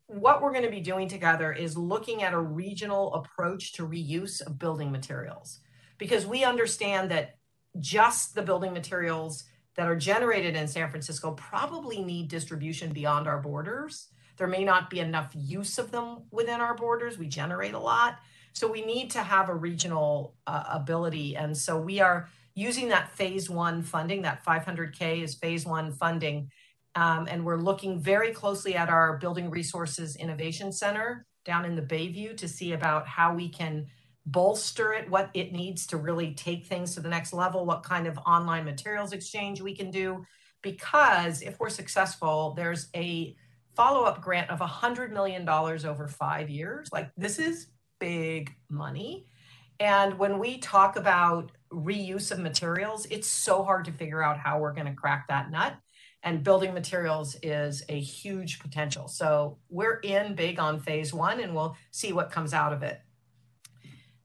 What 0.07 0.41
we're 0.41 0.51
going 0.51 0.65
to 0.65 0.71
be 0.71 0.81
doing 0.81 1.07
together 1.07 1.53
is 1.53 1.77
looking 1.77 2.23
at 2.23 2.33
a 2.33 2.39
regional 2.39 3.13
approach 3.13 3.73
to 3.73 3.87
reuse 3.87 4.41
of 4.41 4.59
building 4.59 4.91
materials. 4.91 5.59
Because 5.97 6.25
we 6.25 6.43
understand 6.43 7.11
that 7.11 7.37
just 7.79 8.35
the 8.35 8.41
building 8.41 8.73
materials 8.73 9.45
that 9.75 9.87
are 9.87 9.95
generated 9.95 10.55
in 10.55 10.67
San 10.67 10.89
Francisco 10.89 11.31
probably 11.31 12.03
need 12.03 12.27
distribution 12.27 12.91
beyond 12.91 13.27
our 13.27 13.39
borders. 13.39 14.07
There 14.41 14.47
may 14.47 14.63
not 14.63 14.89
be 14.89 14.99
enough 15.01 15.31
use 15.35 15.77
of 15.77 15.91
them 15.91 16.23
within 16.31 16.61
our 16.61 16.73
borders. 16.73 17.15
We 17.15 17.27
generate 17.27 17.75
a 17.75 17.79
lot. 17.79 18.17
So 18.53 18.67
we 18.67 18.83
need 18.83 19.11
to 19.11 19.19
have 19.21 19.49
a 19.49 19.53
regional 19.53 20.33
uh, 20.47 20.63
ability. 20.67 21.37
And 21.37 21.55
so 21.55 21.79
we 21.79 21.99
are 21.99 22.27
using 22.55 22.87
that 22.87 23.11
phase 23.11 23.51
one 23.51 23.83
funding, 23.83 24.23
that 24.23 24.43
500K 24.43 25.21
is 25.21 25.35
phase 25.35 25.63
one 25.63 25.91
funding. 25.91 26.49
Um, 26.95 27.27
and 27.29 27.45
we're 27.45 27.59
looking 27.59 27.99
very 27.99 28.31
closely 28.31 28.73
at 28.73 28.89
our 28.89 29.19
Building 29.19 29.51
Resources 29.51 30.15
Innovation 30.15 30.71
Center 30.71 31.27
down 31.45 31.63
in 31.63 31.75
the 31.75 31.83
Bayview 31.83 32.35
to 32.37 32.47
see 32.47 32.71
about 32.71 33.07
how 33.07 33.35
we 33.35 33.47
can 33.47 33.85
bolster 34.25 34.91
it, 34.91 35.07
what 35.07 35.29
it 35.35 35.53
needs 35.53 35.85
to 35.85 35.97
really 35.97 36.33
take 36.33 36.65
things 36.65 36.95
to 36.95 36.99
the 36.99 37.09
next 37.09 37.31
level, 37.31 37.63
what 37.63 37.83
kind 37.83 38.07
of 38.07 38.17
online 38.25 38.65
materials 38.65 39.13
exchange 39.13 39.61
we 39.61 39.75
can 39.75 39.91
do. 39.91 40.25
Because 40.63 41.43
if 41.43 41.59
we're 41.59 41.69
successful, 41.69 42.55
there's 42.57 42.89
a 42.95 43.35
follow 43.75 44.03
up 44.03 44.21
grant 44.21 44.49
of 44.49 44.59
$100 44.59 45.11
million 45.11 45.47
over 45.47 46.07
five 46.07 46.49
years. 46.49 46.89
Like, 46.91 47.11
this 47.17 47.39
is 47.39 47.67
big 47.99 48.53
money. 48.69 49.27
And 49.79 50.19
when 50.19 50.37
we 50.37 50.57
talk 50.59 50.95
about 50.95 51.51
reuse 51.71 52.31
of 52.31 52.39
materials, 52.39 53.07
it's 53.09 53.27
so 53.27 53.63
hard 53.63 53.85
to 53.85 53.91
figure 53.91 54.21
out 54.21 54.37
how 54.37 54.59
we're 54.59 54.73
going 54.73 54.87
to 54.87 54.93
crack 54.93 55.27
that 55.29 55.49
nut. 55.49 55.75
And 56.23 56.43
building 56.43 56.73
materials 56.73 57.35
is 57.41 57.83
a 57.89 57.99
huge 57.99 58.59
potential. 58.59 59.07
So 59.07 59.57
we're 59.69 59.95
in 60.01 60.35
big 60.35 60.59
on 60.59 60.79
phase 60.79 61.13
one 61.13 61.39
and 61.39 61.55
we'll 61.55 61.75
see 61.89 62.13
what 62.13 62.29
comes 62.29 62.53
out 62.53 62.73
of 62.73 62.83
it. 62.83 63.01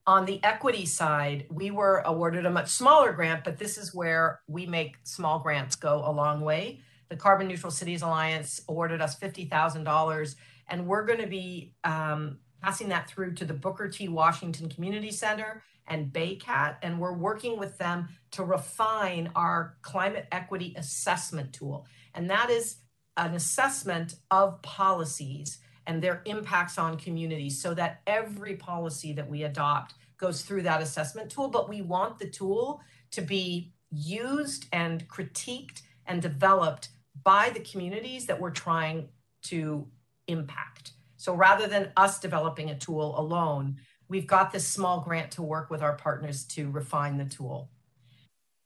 On 0.05 0.25
the 0.25 0.41
equity 0.43 0.85
side, 0.85 1.47
we 1.49 1.71
were 1.71 2.03
awarded 2.05 2.45
a 2.45 2.51
much 2.51 2.69
smaller 2.69 3.11
grant, 3.11 3.43
but 3.43 3.57
this 3.57 3.77
is 3.77 3.95
where 3.95 4.41
we 4.47 4.65
make 4.65 4.97
small 5.03 5.39
grants 5.39 5.75
go 5.75 6.03
a 6.05 6.11
long 6.11 6.41
way. 6.41 6.81
The 7.09 7.15
Carbon 7.15 7.47
Neutral 7.47 7.71
Cities 7.71 8.01
Alliance 8.01 8.61
awarded 8.67 9.01
us 9.01 9.17
$50,000, 9.17 10.35
and 10.67 10.87
we're 10.87 11.05
going 11.05 11.21
to 11.21 11.27
be 11.27 11.73
um, 11.83 12.39
passing 12.61 12.89
that 12.89 13.09
through 13.09 13.33
to 13.35 13.45
the 13.45 13.53
Booker 13.53 13.87
T. 13.87 14.07
Washington 14.07 14.69
Community 14.69 15.11
Center 15.11 15.63
and 15.87 16.11
BayCat, 16.11 16.77
and 16.81 16.99
we're 16.99 17.13
working 17.13 17.57
with 17.57 17.77
them 17.77 18.09
to 18.31 18.43
refine 18.43 19.31
our 19.35 19.77
climate 19.81 20.27
equity 20.31 20.73
assessment 20.77 21.53
tool. 21.53 21.85
And 22.13 22.29
that 22.29 22.49
is 22.49 22.77
an 23.15 23.33
assessment 23.33 24.15
of 24.29 24.61
policies 24.61 25.59
and 25.85 26.01
their 26.01 26.21
impacts 26.25 26.77
on 26.77 26.97
communities 26.97 27.61
so 27.61 27.73
that 27.73 28.01
every 28.05 28.55
policy 28.57 29.13
that 29.13 29.29
we 29.29 29.43
adopt 29.43 29.93
goes 30.17 30.41
through 30.41 30.63
that 30.63 30.81
assessment 30.81 31.31
tool. 31.31 31.47
But 31.47 31.69
we 31.69 31.81
want 31.81 32.19
the 32.19 32.29
tool 32.29 32.81
to 33.11 33.21
be 33.21 33.71
used 33.89 34.65
and 34.73 35.07
critiqued 35.07 35.81
and 36.05 36.21
developed 36.21 36.89
by 37.27 37.49
the 37.49 37.59
communities 37.59 38.25
that 38.27 38.39
we're 38.39 38.49
trying 38.49 39.09
to 39.41 39.85
impact. 40.29 40.93
So 41.17 41.35
rather 41.35 41.67
than 41.67 41.91
us 41.97 42.21
developing 42.21 42.69
a 42.69 42.79
tool 42.79 43.19
alone, 43.19 43.81
we've 44.07 44.25
got 44.25 44.53
this 44.53 44.65
small 44.65 45.01
grant 45.01 45.31
to 45.31 45.41
work 45.41 45.69
with 45.69 45.81
our 45.81 45.97
partners 45.97 46.45
to 46.45 46.71
refine 46.71 47.17
the 47.17 47.25
tool. 47.25 47.69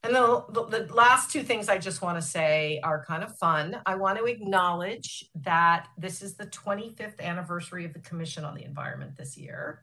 And 0.03 0.13
the, 0.13 0.45
the, 0.49 0.65
the, 0.65 0.93
last 0.93 1.31
two 1.31 1.41
things 1.41 1.69
I 1.69 1.79
just 1.79 2.03
want 2.03 2.19
to 2.19 2.21
say 2.21 2.79
are 2.83 3.03
kind 3.03 3.23
of 3.23 3.35
fun. 3.39 3.81
I 3.87 3.95
want 3.95 4.19
to 4.19 4.25
acknowledge 4.25 5.25
that 5.33 5.87
this 5.97 6.21
is 6.21 6.35
the 6.35 6.45
25th 6.45 7.19
anniversary 7.19 7.85
of 7.85 7.93
the 7.93 7.99
Commission 7.99 8.45
on 8.45 8.53
the 8.53 8.63
Environment 8.63 9.17
this 9.17 9.39
year. 9.39 9.81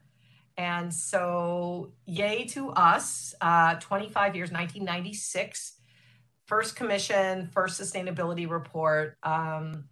And 0.55 0.93
so, 0.93 1.91
yay 2.05 2.45
to 2.47 2.69
us, 2.71 3.35
uh, 3.41 3.75
25 3.75 4.37
years, 4.37 4.51
1996, 4.51 5.78
first 6.49 6.75
commission, 6.75 7.47
first 7.53 7.79
sustainability 7.79 8.49
report. 8.49 9.15
Um, 9.21 9.85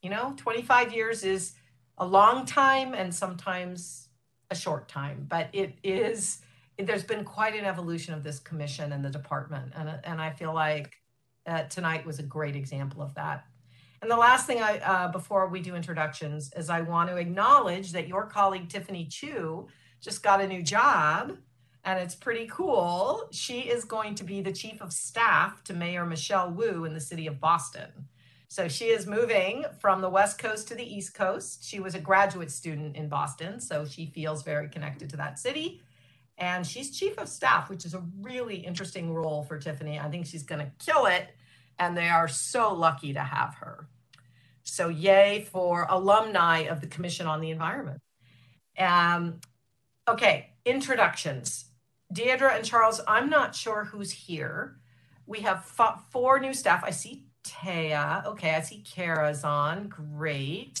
you 0.00 0.10
know, 0.10 0.32
25 0.36 0.94
years 0.94 1.24
is 1.24 1.54
a 1.98 2.06
long 2.06 2.46
time 2.46 2.94
and 2.94 3.12
sometimes 3.12 4.08
a 4.48 4.54
short 4.54 4.88
time, 4.88 5.26
but 5.28 5.48
it 5.52 5.74
is 5.82 6.40
there's 6.78 7.02
been 7.04 7.24
quite 7.24 7.54
an 7.54 7.64
evolution 7.64 8.14
of 8.14 8.22
this 8.22 8.38
commission 8.38 8.92
and 8.92 9.04
the 9.04 9.10
department, 9.10 9.72
and 9.76 9.88
and 10.04 10.20
I 10.20 10.30
feel 10.30 10.54
like 10.54 10.94
uh, 11.46 11.64
tonight 11.64 12.06
was 12.06 12.20
a 12.20 12.22
great 12.22 12.54
example 12.54 13.02
of 13.02 13.14
that. 13.14 13.44
And 14.00 14.10
the 14.10 14.16
last 14.16 14.46
thing 14.46 14.60
I 14.60 14.78
uh, 14.78 15.08
before 15.08 15.48
we 15.48 15.60
do 15.60 15.74
introductions 15.74 16.52
is 16.56 16.70
I 16.70 16.82
want 16.82 17.10
to 17.10 17.16
acknowledge 17.16 17.92
that 17.92 18.06
your 18.06 18.26
colleague 18.26 18.68
Tiffany 18.68 19.06
Chu 19.06 19.66
just 20.00 20.22
got 20.22 20.40
a 20.40 20.46
new 20.46 20.62
job, 20.62 21.38
and 21.84 21.98
it's 21.98 22.14
pretty 22.14 22.46
cool. 22.46 23.28
She 23.30 23.60
is 23.60 23.84
going 23.84 24.14
to 24.16 24.24
be 24.24 24.40
the 24.40 24.52
chief 24.52 24.80
of 24.80 24.92
staff 24.92 25.62
to 25.64 25.74
Mayor 25.74 26.06
Michelle 26.06 26.50
Wu 26.50 26.84
in 26.84 26.94
the 26.94 27.00
city 27.00 27.26
of 27.26 27.40
Boston. 27.40 27.90
So 28.48 28.68
she 28.68 28.86
is 28.86 29.06
moving 29.06 29.64
from 29.80 30.00
the 30.00 30.08
West 30.08 30.38
Coast 30.38 30.68
to 30.68 30.74
the 30.74 30.84
East 30.84 31.14
Coast. 31.14 31.64
She 31.64 31.80
was 31.80 31.94
a 31.94 32.00
graduate 32.00 32.50
student 32.50 32.96
in 32.96 33.08
Boston, 33.08 33.60
so 33.60 33.84
she 33.84 34.06
feels 34.06 34.42
very 34.42 34.68
connected 34.68 35.10
to 35.10 35.16
that 35.16 35.38
city 35.38 35.82
and 36.38 36.66
she's 36.66 36.96
chief 36.96 37.18
of 37.18 37.28
staff, 37.28 37.70
which 37.70 37.84
is 37.84 37.94
a 37.94 38.02
really 38.20 38.56
interesting 38.56 39.12
role 39.12 39.42
for 39.42 39.58
Tiffany. 39.58 39.98
I 39.98 40.10
think 40.10 40.26
she's 40.26 40.42
going 40.42 40.60
to 40.60 40.72
kill 40.84 41.06
it, 41.06 41.28
and 41.78 41.96
they 41.96 42.08
are 42.08 42.28
so 42.28 42.72
lucky 42.72 43.12
to 43.12 43.20
have 43.20 43.54
her. 43.56 43.88
So, 44.64 44.88
yay 44.88 45.46
for 45.50 45.86
alumni 45.88 46.60
of 46.60 46.80
the 46.80 46.86
Commission 46.86 47.26
on 47.26 47.40
the 47.40 47.50
Environment. 47.50 48.00
Um, 48.78 49.40
okay, 50.08 50.50
introductions. 50.64 51.66
Deidre 52.12 52.54
and 52.54 52.64
Charles, 52.64 53.00
I'm 53.06 53.30
not 53.30 53.54
sure 53.54 53.84
who's 53.84 54.10
here. 54.10 54.76
We 55.26 55.40
have 55.40 55.64
four 56.10 56.38
new 56.38 56.52
staff. 56.52 56.82
I 56.84 56.90
see 56.90 57.26
Taya. 57.44 58.24
Okay, 58.26 58.54
I 58.54 58.60
see 58.60 58.82
Kara's 58.82 59.44
on. 59.44 59.88
Great. 59.88 60.80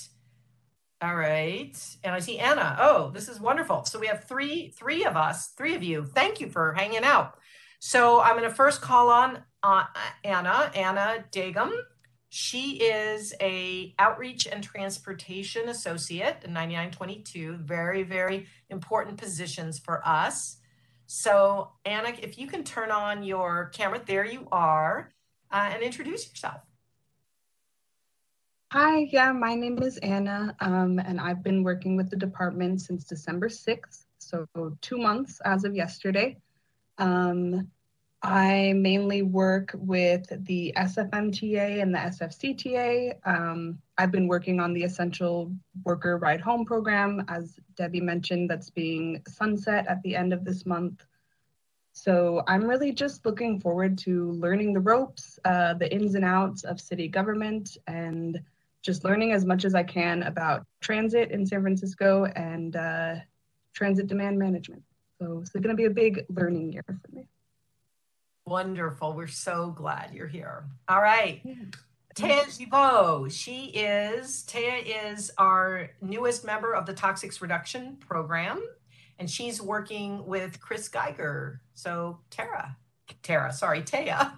All 1.02 1.16
right. 1.16 1.76
And 2.02 2.14
I 2.14 2.18
see 2.20 2.38
Anna. 2.38 2.76
Oh, 2.80 3.10
this 3.10 3.28
is 3.28 3.40
wonderful. 3.40 3.84
So 3.84 3.98
we 3.98 4.06
have 4.06 4.24
three, 4.24 4.68
three 4.70 5.04
of 5.04 5.16
us, 5.16 5.48
three 5.48 5.74
of 5.74 5.82
you. 5.82 6.04
Thank 6.04 6.40
you 6.40 6.48
for 6.48 6.72
hanging 6.72 7.04
out. 7.04 7.38
So 7.78 8.20
I'm 8.20 8.36
going 8.36 8.48
to 8.48 8.54
first 8.54 8.80
call 8.80 9.10
on 9.10 9.42
uh, 9.62 9.84
Anna, 10.24 10.70
Anna 10.74 11.24
Dagum. 11.30 11.72
She 12.30 12.78
is 12.78 13.34
a 13.40 13.94
outreach 13.98 14.46
and 14.46 14.64
transportation 14.64 15.68
associate 15.68 16.38
in 16.44 16.52
9922. 16.52 17.58
Very, 17.58 18.02
very 18.02 18.46
important 18.70 19.18
positions 19.18 19.78
for 19.78 20.00
us. 20.06 20.56
So 21.06 21.72
Anna, 21.84 22.14
if 22.20 22.38
you 22.38 22.46
can 22.46 22.64
turn 22.64 22.90
on 22.90 23.22
your 23.22 23.70
camera, 23.74 24.00
there 24.04 24.24
you 24.24 24.48
are, 24.50 25.12
uh, 25.50 25.70
and 25.72 25.82
introduce 25.82 26.28
yourself. 26.28 26.60
Hi, 28.72 29.08
yeah, 29.12 29.30
my 29.30 29.54
name 29.54 29.80
is 29.82 29.98
Anna, 29.98 30.56
um, 30.60 30.98
and 30.98 31.20
I've 31.20 31.44
been 31.44 31.62
working 31.62 31.96
with 31.96 32.10
the 32.10 32.16
department 32.16 32.80
since 32.80 33.04
December 33.04 33.48
6th, 33.48 34.06
so 34.18 34.46
two 34.80 34.98
months 34.98 35.40
as 35.44 35.64
of 35.64 35.76
yesterday. 35.76 36.38
Um, 36.98 37.70
I 38.24 38.72
mainly 38.72 39.20
work 39.20 39.72
with 39.74 40.26
the 40.46 40.72
SFMTA 40.78 41.82
and 41.82 41.94
the 41.94 41.98
SFCTA. 41.98 43.18
Um, 43.26 43.78
I've 43.98 44.10
been 44.10 44.28
working 44.28 44.60
on 44.60 44.72
the 44.72 44.82
Essential 44.82 45.54
Worker 45.84 46.16
Ride 46.16 46.40
Home 46.40 46.64
program, 46.64 47.26
as 47.28 47.60
Debbie 47.76 48.00
mentioned, 48.00 48.48
that's 48.48 48.70
being 48.70 49.22
sunset 49.28 49.86
at 49.88 50.02
the 50.02 50.16
end 50.16 50.32
of 50.32 50.42
this 50.42 50.64
month. 50.64 51.04
So 51.92 52.42
I'm 52.48 52.64
really 52.64 52.92
just 52.92 53.26
looking 53.26 53.60
forward 53.60 53.98
to 53.98 54.32
learning 54.32 54.72
the 54.72 54.80
ropes, 54.80 55.38
uh, 55.44 55.74
the 55.74 55.92
ins 55.92 56.14
and 56.14 56.24
outs 56.24 56.64
of 56.64 56.80
city 56.80 57.08
government, 57.08 57.76
and 57.86 58.40
just 58.80 59.04
learning 59.04 59.32
as 59.32 59.44
much 59.44 59.66
as 59.66 59.74
I 59.74 59.82
can 59.82 60.22
about 60.22 60.64
transit 60.80 61.30
in 61.30 61.44
San 61.44 61.60
Francisco 61.60 62.24
and 62.24 62.74
uh, 62.74 63.16
transit 63.74 64.06
demand 64.06 64.38
management. 64.38 64.82
So 65.20 65.40
it's 65.40 65.50
going 65.50 65.68
to 65.68 65.74
be 65.74 65.84
a 65.84 65.90
big 65.90 66.24
learning 66.30 66.72
year 66.72 66.84
for 66.86 67.14
me. 67.14 67.28
Wonderful. 68.46 69.14
We're 69.14 69.26
so 69.26 69.70
glad 69.70 70.10
you're 70.12 70.26
here. 70.26 70.64
All 70.88 71.00
right. 71.00 71.40
Yeah. 71.44 71.54
Taya 72.14 72.56
Gibault, 72.56 73.32
she 73.32 73.66
is, 73.66 74.44
Taya 74.46 75.12
is 75.12 75.32
our 75.36 75.90
newest 76.00 76.44
member 76.44 76.72
of 76.72 76.86
the 76.86 76.94
Toxics 76.94 77.40
Reduction 77.40 77.96
Program, 77.96 78.62
and 79.18 79.28
she's 79.28 79.60
working 79.60 80.24
with 80.24 80.60
Chris 80.60 80.88
Geiger. 80.88 81.60
So 81.74 82.20
Tara, 82.30 82.76
Tara, 83.24 83.52
sorry, 83.52 83.82
Taya. 83.82 84.34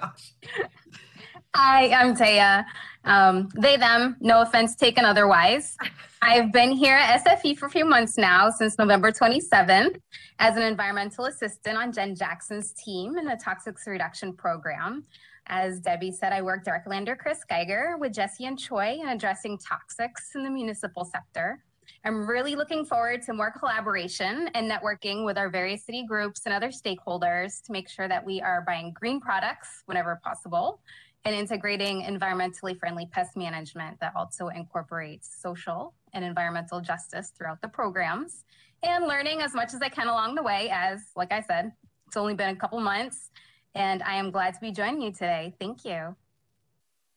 Gosh. 0.00 0.34
Hi, 1.56 1.88
I'm 1.90 2.14
Taya. 2.14 2.64
Um, 3.08 3.48
they, 3.56 3.78
them, 3.78 4.16
no 4.20 4.42
offense 4.42 4.76
taken 4.76 5.06
otherwise. 5.06 5.78
I've 6.20 6.52
been 6.52 6.72
here 6.72 6.96
at 6.96 7.24
SFE 7.24 7.56
for 7.56 7.66
a 7.66 7.70
few 7.70 7.86
months 7.86 8.18
now, 8.18 8.50
since 8.50 8.76
November 8.76 9.10
27th, 9.10 9.98
as 10.38 10.56
an 10.56 10.62
environmental 10.62 11.24
assistant 11.24 11.78
on 11.78 11.90
Jen 11.90 12.14
Jackson's 12.14 12.72
team 12.72 13.16
in 13.16 13.24
the 13.24 13.40
Toxics 13.42 13.86
Reduction 13.86 14.34
Program. 14.34 15.04
As 15.46 15.80
Debbie 15.80 16.12
said, 16.12 16.34
I 16.34 16.42
work 16.42 16.64
directly 16.64 16.98
under 16.98 17.16
Chris 17.16 17.42
Geiger 17.48 17.96
with 17.98 18.12
Jesse 18.12 18.44
and 18.44 18.58
Choi 18.58 18.98
in 19.00 19.08
addressing 19.08 19.58
toxics 19.58 20.34
in 20.34 20.44
the 20.44 20.50
municipal 20.50 21.06
sector. 21.06 21.64
I'm 22.04 22.28
really 22.28 22.54
looking 22.54 22.84
forward 22.84 23.22
to 23.22 23.32
more 23.32 23.50
collaboration 23.50 24.50
and 24.54 24.70
networking 24.70 25.24
with 25.24 25.38
our 25.38 25.48
various 25.48 25.84
city 25.84 26.04
groups 26.06 26.42
and 26.44 26.54
other 26.54 26.68
stakeholders 26.68 27.62
to 27.62 27.72
make 27.72 27.88
sure 27.88 28.06
that 28.06 28.24
we 28.24 28.42
are 28.42 28.62
buying 28.66 28.92
green 28.92 29.18
products 29.18 29.82
whenever 29.86 30.20
possible 30.22 30.80
and 31.28 31.36
integrating 31.36 32.04
environmentally 32.04 32.74
friendly 32.78 33.04
pest 33.04 33.36
management 33.36 34.00
that 34.00 34.14
also 34.16 34.48
incorporates 34.48 35.36
social 35.42 35.92
and 36.14 36.24
environmental 36.24 36.80
justice 36.80 37.32
throughout 37.36 37.60
the 37.60 37.68
programs 37.68 38.44
and 38.82 39.06
learning 39.06 39.42
as 39.42 39.52
much 39.52 39.74
as 39.74 39.82
I 39.82 39.90
can 39.90 40.08
along 40.08 40.36
the 40.36 40.42
way 40.42 40.70
as 40.72 41.02
like 41.16 41.30
I 41.30 41.42
said 41.42 41.72
it's 42.06 42.16
only 42.16 42.32
been 42.32 42.48
a 42.48 42.56
couple 42.56 42.80
months 42.80 43.28
and 43.74 44.02
I 44.04 44.14
am 44.14 44.30
glad 44.30 44.54
to 44.54 44.60
be 44.60 44.72
joining 44.72 45.02
you 45.02 45.12
today. 45.12 45.52
Thank 45.60 45.84
you. 45.84 46.16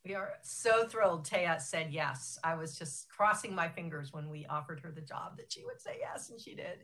We 0.03 0.13
are 0.13 0.33
so 0.41 0.85
thrilled 0.87 1.25
Taya 1.25 1.61
said 1.61 1.87
yes. 1.91 2.37
I 2.43 2.55
was 2.55 2.77
just 2.77 3.07
crossing 3.07 3.55
my 3.55 3.69
fingers 3.69 4.11
when 4.11 4.29
we 4.29 4.45
offered 4.47 4.81
her 4.81 4.91
the 4.91 4.99
job 4.99 5.37
that 5.37 5.53
she 5.53 5.63
would 5.63 5.79
say 5.79 5.97
yes, 6.01 6.29
and 6.29 6.41
she 6.41 6.53
did. 6.53 6.83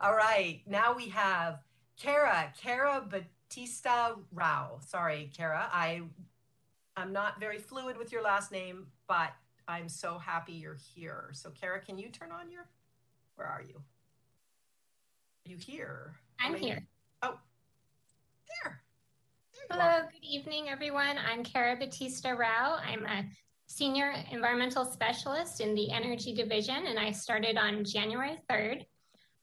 All 0.00 0.14
right, 0.14 0.60
now 0.66 0.94
we 0.94 1.08
have 1.08 1.58
Kara, 2.00 2.52
Kara 2.56 3.04
Batista 3.08 4.12
Rao. 4.30 4.78
Sorry, 4.86 5.28
Kara. 5.34 5.68
I 5.72 6.02
I'm 6.96 7.12
not 7.12 7.40
very 7.40 7.58
fluid 7.58 7.96
with 7.96 8.12
your 8.12 8.22
last 8.22 8.52
name, 8.52 8.86
but 9.08 9.32
I'm 9.66 9.88
so 9.88 10.18
happy 10.18 10.52
you're 10.52 10.78
here. 10.94 11.30
So, 11.32 11.50
Kara, 11.50 11.80
can 11.80 11.98
you 11.98 12.08
turn 12.08 12.30
on 12.32 12.50
your? 12.50 12.68
Where 13.36 13.46
are 13.46 13.62
you? 13.62 13.76
Are 13.76 15.50
you 15.50 15.56
here? 15.56 16.16
I'm 16.38 16.54
here. 16.54 16.86
Oh, 17.22 17.38
there. 18.62 18.82
there 19.70 19.78
Hello, 19.78 20.08
good 20.12 20.26
evening, 20.26 20.68
everyone. 20.68 21.16
I'm 21.18 21.42
Kara 21.42 21.76
Batista 21.76 22.30
Rao. 22.30 22.78
I'm 22.86 23.06
a 23.06 23.24
senior 23.66 24.12
environmental 24.30 24.84
specialist 24.84 25.62
in 25.62 25.74
the 25.74 25.90
energy 25.90 26.34
division, 26.34 26.86
and 26.86 26.98
I 26.98 27.10
started 27.10 27.56
on 27.56 27.84
January 27.84 28.38
3rd. 28.50 28.84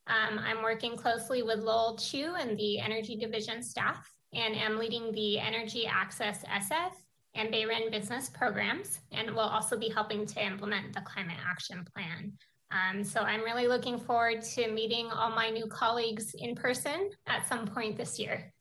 Um, 0.06 0.40
I'm 0.40 0.62
working 0.62 0.96
closely 0.96 1.42
with 1.42 1.60
Lowell 1.60 1.98
Chu 1.98 2.36
and 2.40 2.58
the 2.58 2.80
energy 2.80 3.16
division 3.16 3.64
staff, 3.64 4.08
and 4.34 4.56
am 4.56 4.78
leading 4.78 5.12
the 5.14 5.40
Energy 5.40 5.88
Access 5.88 6.44
SF 6.44 6.94
and 7.36 7.54
BayREN 7.54 7.92
business 7.92 8.30
programs, 8.30 9.00
and 9.12 9.32
will 9.32 9.40
also 9.40 9.78
be 9.78 9.90
helping 9.90 10.26
to 10.26 10.46
implement 10.46 10.94
the 10.94 11.02
climate 11.02 11.38
action 11.48 11.86
plan. 11.96 12.34
Um, 12.72 13.04
so 13.04 13.22
I'm 13.22 13.42
really 13.42 13.68
looking 13.68 13.98
forward 13.98 14.44
to 14.44 14.72
meeting 14.72 15.08
all 15.08 15.32
my 15.32 15.50
new 15.50 15.68
colleagues 15.68 16.36
in 16.38 16.56
person 16.56 17.10
at 17.28 17.48
some 17.48 17.66
point 17.66 17.98
this 17.98 18.20
year. 18.20 18.54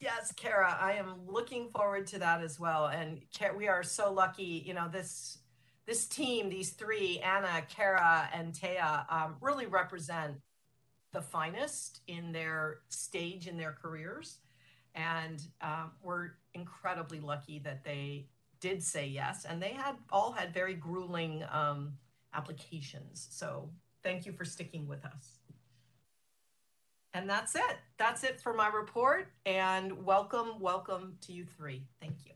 Yes, 0.00 0.32
Kara, 0.36 0.76
I 0.80 0.94
am 0.94 1.20
looking 1.26 1.70
forward 1.70 2.08
to 2.08 2.18
that 2.18 2.42
as 2.42 2.58
well. 2.58 2.86
And 2.86 3.20
we 3.56 3.68
are 3.68 3.84
so 3.84 4.12
lucky, 4.12 4.62
you 4.66 4.74
know, 4.74 4.88
this 4.88 5.38
this 5.86 6.06
team, 6.06 6.48
these 6.48 6.70
three, 6.70 7.18
Anna, 7.20 7.62
Kara, 7.68 8.28
and 8.32 8.52
Taya, 8.52 9.04
um, 9.12 9.36
really 9.40 9.66
represent 9.66 10.36
the 11.12 11.20
finest 11.22 12.00
in 12.06 12.32
their 12.32 12.78
stage 12.88 13.46
in 13.48 13.56
their 13.56 13.76
careers. 13.80 14.38
And 14.94 15.42
um, 15.60 15.92
we're 16.02 16.32
incredibly 16.54 17.20
lucky 17.20 17.58
that 17.60 17.84
they 17.84 18.26
did 18.60 18.82
say 18.82 19.06
yes, 19.06 19.44
and 19.44 19.60
they 19.60 19.72
had 19.72 19.96
all 20.10 20.32
had 20.32 20.54
very 20.54 20.74
grueling 20.74 21.44
um, 21.50 21.94
applications. 22.34 23.26
So 23.30 23.70
thank 24.02 24.26
you 24.26 24.32
for 24.32 24.44
sticking 24.44 24.86
with 24.86 25.04
us. 25.04 25.38
And 27.14 27.28
that's 27.28 27.54
it. 27.54 27.76
That's 27.98 28.24
it 28.24 28.40
for 28.40 28.54
my 28.54 28.68
report. 28.68 29.32
And 29.44 30.04
welcome, 30.04 30.60
welcome 30.60 31.16
to 31.22 31.32
you 31.32 31.44
three. 31.44 31.82
Thank 32.00 32.24
you. 32.24 32.32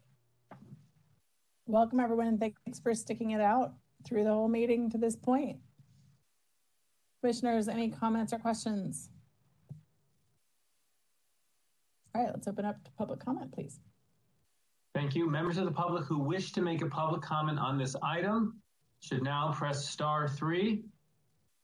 Welcome, 1.66 1.98
everyone, 1.98 2.26
and 2.26 2.38
thanks 2.38 2.78
for 2.78 2.94
sticking 2.94 3.30
it 3.30 3.40
out 3.40 3.72
through 4.04 4.24
the 4.24 4.30
whole 4.30 4.48
meeting 4.48 4.90
to 4.90 4.98
this 4.98 5.16
point. 5.16 5.58
Commissioners, 7.20 7.68
any 7.68 7.88
comments 7.88 8.32
or 8.32 8.38
questions? 8.38 9.10
All 12.16 12.22
right, 12.22 12.32
let's 12.32 12.48
open 12.48 12.64
up 12.64 12.82
to 12.82 12.90
public 12.92 13.20
comment, 13.20 13.52
please. 13.52 13.78
Thank 14.94 15.14
you. 15.14 15.28
Members 15.28 15.58
of 15.58 15.66
the 15.66 15.70
public 15.70 16.06
who 16.06 16.18
wish 16.18 16.50
to 16.52 16.62
make 16.62 16.80
a 16.80 16.86
public 16.86 17.20
comment 17.20 17.58
on 17.58 17.76
this 17.76 17.94
item 18.02 18.58
should 19.00 19.22
now 19.22 19.52
press 19.52 19.86
star 19.86 20.26
three 20.26 20.84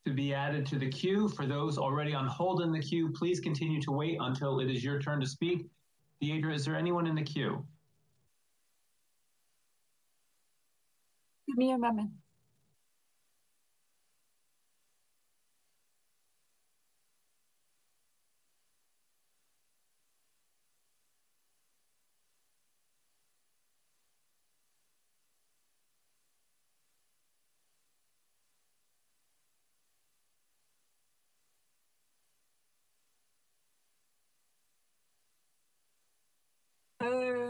to 0.04 0.12
be 0.12 0.34
added 0.34 0.66
to 0.66 0.78
the 0.78 0.90
queue. 0.90 1.30
For 1.30 1.46
those 1.46 1.78
already 1.78 2.12
on 2.12 2.26
hold 2.26 2.60
in 2.60 2.70
the 2.70 2.80
queue, 2.80 3.10
please 3.12 3.40
continue 3.40 3.80
to 3.80 3.92
wait 3.92 4.18
until 4.20 4.60
it 4.60 4.70
is 4.70 4.84
your 4.84 5.00
turn 5.00 5.20
to 5.20 5.26
speak. 5.26 5.64
Deidre, 6.22 6.54
is 6.54 6.66
there 6.66 6.76
anyone 6.76 7.06
in 7.06 7.14
the 7.14 7.22
queue? 7.22 7.64
Give 11.48 11.56
me 11.56 11.70
a 11.70 11.78
moment. 11.78 12.10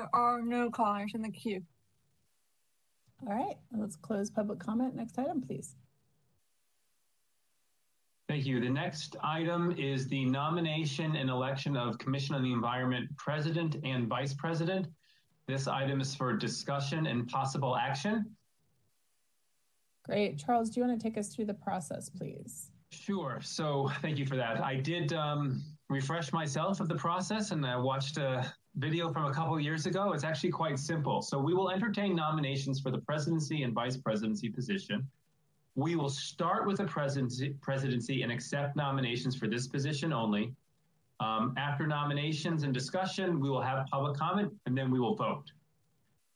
There 0.03 0.21
are 0.21 0.43
no 0.43 0.69
callers 0.69 1.13
in 1.15 1.23
the 1.23 1.31
queue. 1.31 1.63
All 3.25 3.33
right, 3.33 3.57
let's 3.73 3.95
close 3.95 4.31
public 4.31 4.59
comment. 4.59 4.97
Next 4.97 5.17
item, 5.17 5.41
please. 5.41 5.77
Thank 8.29 8.45
you. 8.45 8.59
The 8.59 8.69
next 8.69 9.15
item 9.23 9.73
is 9.79 10.09
the 10.09 10.25
nomination 10.25 11.15
and 11.15 11.31
election 11.31 11.77
of 11.77 11.99
Commission 11.99 12.35
on 12.35 12.43
the 12.43 12.53
Environment 12.53 13.09
President 13.17 13.77
and 13.85 14.09
Vice 14.09 14.35
President. 14.35 14.89
This 15.47 15.69
item 15.69 16.01
is 16.01 16.17
for 16.17 16.37
discussion 16.37 17.07
and 17.07 17.29
possible 17.29 17.77
action. 17.77 18.35
Great. 20.05 20.37
Charles, 20.37 20.71
do 20.71 20.81
you 20.81 20.87
want 20.87 21.01
to 21.01 21.03
take 21.03 21.17
us 21.17 21.33
through 21.33 21.45
the 21.45 21.55
process, 21.55 22.09
please? 22.09 22.73
Sure. 22.91 23.39
So 23.41 23.89
thank 24.01 24.19
you 24.19 24.27
for 24.27 24.35
that. 24.35 24.61
I 24.61 24.75
did 24.75 25.13
um, 25.13 25.63
refresh 25.89 26.33
myself 26.33 26.81
of 26.81 26.89
the 26.89 26.97
process 26.97 27.53
and 27.53 27.65
I 27.65 27.77
watched 27.77 28.17
a 28.17 28.53
video 28.77 29.13
from 29.13 29.27
a 29.27 29.35
couple 29.35 29.59
years 29.61 29.87
ago. 29.87 30.13
It's 30.13 30.25
actually 30.25 30.51
quite 30.51 30.79
simple. 30.79 31.21
So 31.23 31.39
we 31.39 31.55
will 31.55 31.71
entertain 31.71 32.17
nominations 32.17 32.81
for 32.81 32.91
the 32.91 32.99
presidency 32.99 33.63
and 33.63 33.73
vice 33.73 33.97
presidency 33.97 34.49
position. 34.49 35.07
We 35.75 35.97
will 35.97 36.09
start 36.09 36.67
with 36.67 36.79
the 36.79 36.85
presidency, 36.85 37.51
presidency 37.61 38.23
and 38.23 38.33
accept 38.33 38.77
nominations 38.77 39.37
for 39.37 39.47
this 39.47 39.67
position 39.67 40.13
only. 40.13 40.53
Um, 41.21 41.55
after 41.57 41.87
nominations 41.87 42.63
and 42.63 42.75
discussion, 42.75 43.41
we 43.41 43.49
will 43.49 43.61
have 43.61 43.87
public 43.87 44.17
comment 44.17 44.53
and 44.67 44.77
then 44.77 44.91
we 44.91 44.99
will 44.99 45.15
vote. 45.15 45.53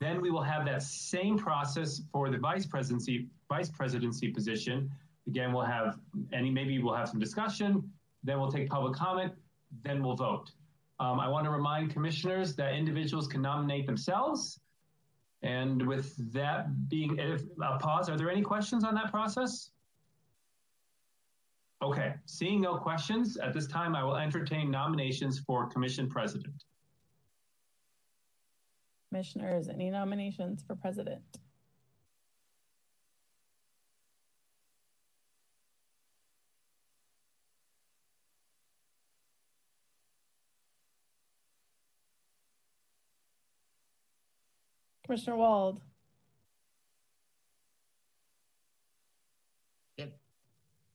Then 0.01 0.21
we 0.21 0.31
will 0.31 0.43
have 0.43 0.67
that 0.67 0.83
same 0.83 1.39
process 1.39 2.03
for 2.13 2.31
the 2.31 2.39
vice 2.39 2.67
presidency, 2.67 3.29
vice 3.49 3.71
presidency 3.71 4.29
position. 4.29 4.91
Again, 5.27 5.53
we'll 5.53 5.65
have 5.65 5.99
any, 6.33 6.51
maybe 6.51 6.79
we'll 6.79 6.95
have 6.95 7.09
some 7.09 7.19
discussion, 7.19 7.91
then 8.23 8.39
we'll 8.39 8.53
take 8.53 8.69
public 8.69 8.95
comment, 8.95 9.33
then 9.83 10.03
we'll 10.03 10.17
vote. 10.17 10.53
Um, 10.99 11.21
I 11.21 11.29
want 11.29 11.45
to 11.45 11.51
remind 11.51 11.93
commissioners 11.93 12.55
that 12.57 12.75
individuals 12.75 13.27
can 13.27 13.43
nominate 13.43 13.87
themselves. 13.87 14.61
And 15.43 15.87
with 15.87 16.17
that 16.33 16.89
being 16.89 17.21
a 17.21 17.39
uh, 17.63 17.79
pause, 17.79 18.09
are 18.09 18.17
there 18.17 18.31
any 18.31 18.43
questions 18.43 18.83
on 18.85 18.95
that 18.95 19.11
process? 19.11 19.71
Okay, 21.83 22.15
seeing 22.25 22.63
no 22.63 22.77
questions, 22.79 23.37
at 23.37 23.53
this 23.53 23.67
time 23.67 23.95
I 23.95 24.03
will 24.03 24.17
entertain 24.17 24.71
nominations 24.71 25.39
for 25.39 25.67
commission 25.67 26.09
president. 26.09 26.65
Commissioners, 29.11 29.69
any 29.69 29.91
nominations 29.91 30.65
for 30.67 30.75
president? 30.75 31.23
Commissioner 45.07 45.37
Wald. 45.37 45.81
If 49.97 50.11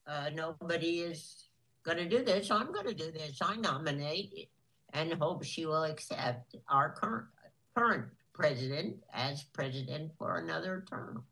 uh, 0.06 0.30
nobody 0.34 1.00
is 1.00 1.48
going 1.82 1.98
to 1.98 2.08
do 2.08 2.22
this, 2.22 2.50
I'm 2.50 2.72
going 2.72 2.86
to 2.86 2.94
do 2.94 3.10
this. 3.10 3.38
I 3.42 3.56
nominate 3.56 4.50
and 4.92 5.14
hope 5.14 5.42
she 5.42 5.66
will 5.66 5.84
accept 5.84 6.56
our 6.68 6.90
current 6.90 7.26
current 7.74 8.04
president 8.34 8.96
as 9.14 9.44
president 9.44 10.12
for 10.18 10.36
another 10.36 10.84
term. 10.88 11.24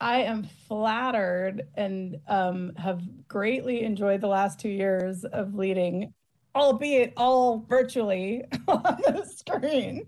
I 0.00 0.22
am 0.22 0.48
flattered 0.66 1.62
and 1.74 2.16
um, 2.28 2.72
have 2.76 3.02
greatly 3.28 3.82
enjoyed 3.82 4.20
the 4.20 4.28
last 4.28 4.60
two 4.60 4.70
years 4.70 5.24
of 5.24 5.54
leading, 5.54 6.14
albeit 6.54 7.12
all 7.16 7.66
virtually 7.68 8.44
on 8.68 8.98
the 9.04 9.24
screen. 9.26 10.06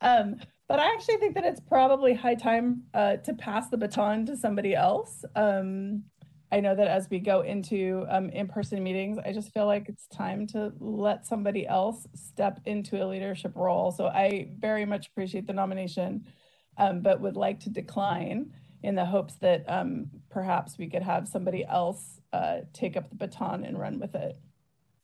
Um, 0.00 0.36
but 0.68 0.78
I 0.78 0.92
actually 0.92 1.16
think 1.16 1.34
that 1.34 1.44
it's 1.44 1.60
probably 1.60 2.14
high 2.14 2.34
time 2.34 2.82
uh, 2.92 3.16
to 3.16 3.32
pass 3.34 3.68
the 3.68 3.76
baton 3.78 4.26
to 4.26 4.36
somebody 4.36 4.74
else. 4.74 5.24
Um, 5.34 6.04
I 6.50 6.60
know 6.60 6.74
that 6.74 6.88
as 6.88 7.08
we 7.10 7.18
go 7.18 7.42
into 7.42 8.06
um, 8.08 8.30
in-person 8.30 8.82
meetings, 8.82 9.18
I 9.24 9.32
just 9.32 9.52
feel 9.52 9.66
like 9.66 9.88
it's 9.88 10.06
time 10.08 10.46
to 10.48 10.72
let 10.78 11.26
somebody 11.26 11.66
else 11.66 12.06
step 12.14 12.60
into 12.64 13.02
a 13.02 13.06
leadership 13.06 13.52
role. 13.54 13.92
So 13.92 14.06
I 14.06 14.50
very 14.58 14.86
much 14.86 15.08
appreciate 15.08 15.46
the 15.46 15.52
nomination, 15.52 16.24
um, 16.78 17.00
but 17.00 17.20
would 17.20 17.36
like 17.36 17.60
to 17.60 17.70
decline 17.70 18.52
in 18.82 18.94
the 18.94 19.04
hopes 19.04 19.34
that 19.36 19.64
um, 19.68 20.06
perhaps 20.30 20.78
we 20.78 20.88
could 20.88 21.02
have 21.02 21.28
somebody 21.28 21.64
else 21.66 22.20
uh, 22.32 22.58
take 22.72 22.96
up 22.96 23.10
the 23.10 23.16
baton 23.16 23.64
and 23.64 23.78
run 23.78 23.98
with 23.98 24.14
it. 24.14 24.36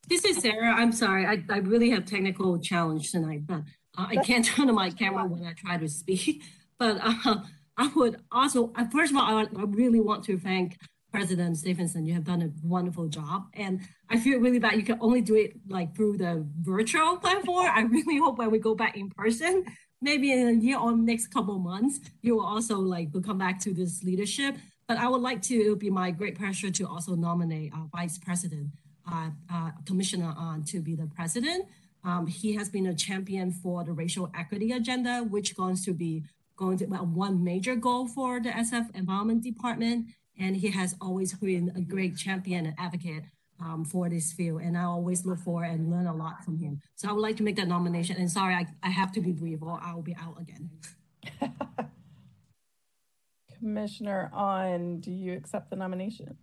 This 0.09 0.25
is 0.25 0.39
Sarah. 0.39 0.73
I'm 0.73 0.93
sorry. 0.93 1.27
I, 1.27 1.43
I 1.51 1.59
really 1.59 1.91
have 1.91 2.05
technical 2.05 2.59
challenge 2.59 3.11
tonight, 3.11 3.47
but 3.47 3.63
I 3.97 4.17
can't 4.17 4.45
turn 4.57 4.69
on 4.69 4.75
my 4.75 4.91
camera 4.91 5.27
when 5.27 5.45
I 5.45 5.53
try 5.53 5.77
to 5.77 5.89
speak. 5.89 6.43
But 6.77 6.99
uh, 7.01 7.37
I 7.77 7.93
would 7.95 8.21
also, 8.33 8.73
uh, 8.75 8.87
first 8.91 9.13
of 9.13 9.17
all, 9.17 9.23
I, 9.23 9.43
I 9.43 9.63
really 9.63 10.01
want 10.01 10.25
to 10.25 10.37
thank 10.37 10.77
President 11.15 11.57
Stevenson. 11.57 12.05
You 12.05 12.15
have 12.15 12.25
done 12.25 12.43
a 12.43 12.51
wonderful 12.67 13.07
job. 13.07 13.47
And 13.55 13.81
I 14.11 14.19
feel 14.19 14.41
really 14.41 14.59
bad 14.59 14.75
you 14.75 14.83
can 14.83 14.99
only 15.01 15.21
do 15.21 15.37
it 15.37 15.53
like 15.69 15.95
through 15.95 16.17
the 16.17 16.45
virtual 16.61 17.17
platform. 17.23 17.69
I 17.73 17.83
really 17.83 18.19
hope 18.19 18.39
when 18.39 18.51
we 18.51 18.59
go 18.59 18.75
back 18.75 18.97
in 18.97 19.11
person, 19.11 19.65
maybe 20.03 20.33
in 20.33 20.49
a 20.49 20.53
year 20.53 20.79
or 20.79 20.97
next 20.97 21.29
couple 21.29 21.57
months, 21.61 22.01
you 22.23 22.35
will 22.35 22.45
also 22.45 22.81
like 22.81 23.15
will 23.15 23.23
come 23.23 23.39
back 23.39 23.61
to 23.61 23.73
this 23.73 24.03
leadership. 24.03 24.57
But 24.89 24.99
I 24.99 25.07
would 25.09 25.23
like 25.23 25.41
to, 25.43 25.55
it 25.55 25.71
would 25.71 25.79
be 25.79 25.91
my 25.91 26.11
great 26.11 26.37
pleasure 26.37 26.71
to 26.73 26.89
also 26.89 27.15
nominate 27.15 27.73
our 27.73 27.87
Vice 27.93 28.19
President, 28.19 28.71
uh, 29.11 29.31
uh, 29.53 29.71
Commissioner 29.87 30.35
Ahn 30.37 30.65
to 30.65 30.81
be 30.81 30.97
the 30.97 31.07
president. 31.07 31.67
Um, 32.05 32.27
he 32.27 32.55
has 32.55 32.69
been 32.69 32.87
a 32.87 32.95
champion 32.95 33.51
for 33.51 33.83
the 33.83 33.93
racial 33.93 34.31
equity 34.37 34.73
agenda, 34.73 35.21
which 35.23 35.57
going 35.57 35.77
to 35.77 35.93
be 35.93 36.25
going 36.57 36.79
to 36.79 36.87
be 36.87 36.97
one 36.97 37.43
major 37.43 37.75
goal 37.75 38.07
for 38.07 38.41
the 38.41 38.51
SF 38.51 38.95
Environment 38.95 39.43
Department 39.43 40.07
and 40.39 40.57
he 40.57 40.71
has 40.71 40.95
always 41.01 41.33
been 41.35 41.73
a 41.77 41.81
great 41.81 42.17
champion 42.17 42.67
and 42.67 42.75
advocate 42.79 43.25
um, 43.61 43.85
for 43.85 44.09
this 44.09 44.33
field. 44.33 44.63
And 44.63 44.77
I 44.77 44.85
always 44.85 45.25
look 45.25 45.39
for 45.39 45.65
and 45.65 45.91
learn 45.91 46.07
a 46.07 46.15
lot 46.15 46.45
from 46.45 46.59
him. 46.59 46.81
So 46.97 47.09
I 47.09 47.13
would 47.13 47.21
like 47.21 47.37
to 47.37 47.43
make 47.43 47.57
that 47.57 47.69
nomination. 47.69 48.17
And 48.17 48.31
sorry, 48.31 48.55
I, 48.55 48.67
I 48.83 48.91
have 48.91 49.13
to 49.13 49.21
be 49.21 49.33
brief 49.33 49.63
or 49.63 49.81
I 49.83 49.95
will 49.95 50.03
be 50.03 50.17
out 50.17 50.41
again. 50.41 50.71
Commissioner 53.59 54.31
Ahn, 54.33 55.01
do 55.01 55.11
you 55.11 55.35
accept 55.35 55.71
the 55.71 55.77
nomination? 55.77 56.37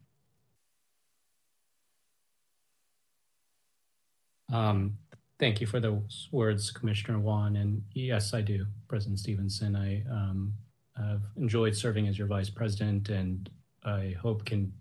Um, 4.51 4.97
thank 5.41 5.59
you 5.59 5.65
for 5.65 5.79
those 5.79 6.29
words, 6.31 6.69
Commissioner 6.69 7.19
Wan. 7.19 7.55
And 7.55 7.81
yes, 7.93 8.31
I 8.35 8.41
do, 8.41 8.67
President 8.87 9.17
Stevenson. 9.17 9.75
I 9.75 10.03
um, 10.09 10.53
have 10.95 11.23
enjoyed 11.35 11.75
serving 11.75 12.07
as 12.07 12.15
your 12.15 12.27
vice 12.27 12.51
president 12.51 13.09
and 13.09 13.49
I 13.83 14.15
hope 14.21 14.45
can 14.45 14.71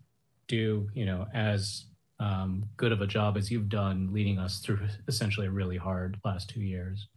do, 0.48 0.86
you 0.92 1.06
know, 1.06 1.26
as 1.32 1.86
um, 2.18 2.68
good 2.76 2.92
of 2.92 3.00
a 3.00 3.06
job 3.06 3.38
as 3.38 3.50
you've 3.50 3.70
done 3.70 4.12
leading 4.12 4.38
us 4.38 4.60
through 4.60 4.80
essentially 5.08 5.46
a 5.46 5.50
really 5.50 5.78
hard 5.78 6.18
last 6.26 6.50
two 6.50 6.60
years. 6.60 7.08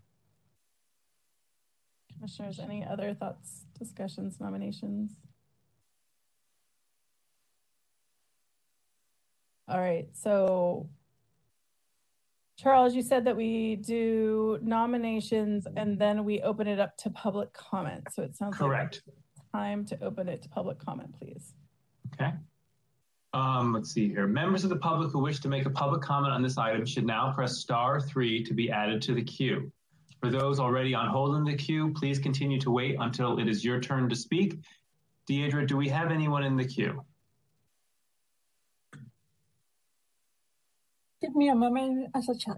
Commissioners, 2.15 2.59
any 2.59 2.85
other 2.85 3.13
thoughts, 3.13 3.65
discussions, 3.77 4.39
nominations? 4.39 5.11
All 9.67 9.79
right, 9.79 10.07
so 10.13 10.87
Charles, 12.57 12.95
you 12.95 13.01
said 13.01 13.25
that 13.25 13.35
we 13.35 13.77
do 13.77 14.59
nominations 14.61 15.67
and 15.75 15.97
then 15.97 16.23
we 16.23 16.41
open 16.41 16.67
it 16.67 16.79
up 16.79 16.95
to 16.97 17.09
public 17.09 17.51
comment. 17.53 18.07
So 18.11 18.23
it 18.23 18.35
sounds 18.35 18.55
correct. 18.55 19.01
Like 19.07 19.51
time 19.51 19.85
to 19.85 20.03
open 20.03 20.29
it 20.29 20.41
to 20.43 20.49
public 20.49 20.79
comment, 20.79 21.13
please. 21.19 21.53
Okay. 22.13 22.31
Um, 23.33 23.73
let's 23.73 23.91
see 23.91 24.07
here. 24.09 24.27
Members 24.27 24.63
of 24.63 24.69
the 24.69 24.75
public 24.75 25.11
who 25.11 25.19
wish 25.19 25.39
to 25.39 25.47
make 25.47 25.65
a 25.65 25.69
public 25.71 26.01
comment 26.01 26.33
on 26.33 26.43
this 26.43 26.57
item 26.57 26.85
should 26.85 27.05
now 27.05 27.33
press 27.33 27.59
star 27.59 27.99
three 27.99 28.43
to 28.43 28.53
be 28.53 28.69
added 28.69 29.01
to 29.03 29.15
the 29.15 29.23
queue. 29.23 29.71
For 30.21 30.29
those 30.29 30.59
already 30.59 30.93
on 30.93 31.09
hold 31.09 31.35
in 31.35 31.43
the 31.43 31.55
queue, 31.55 31.91
please 31.93 32.19
continue 32.19 32.59
to 32.61 32.71
wait 32.71 32.95
until 32.99 33.39
it 33.39 33.47
is 33.47 33.65
your 33.65 33.79
turn 33.79 34.07
to 34.09 34.15
speak. 34.15 34.59
Deidre, 35.29 35.67
do 35.67 35.75
we 35.75 35.89
have 35.89 36.11
anyone 36.11 36.43
in 36.43 36.55
the 36.55 36.65
queue? 36.65 37.03
Give 41.23 41.35
me 41.37 41.47
a 41.47 41.55
moment 41.55 42.09
as 42.13 42.27
a 42.27 42.35
check. 42.37 42.57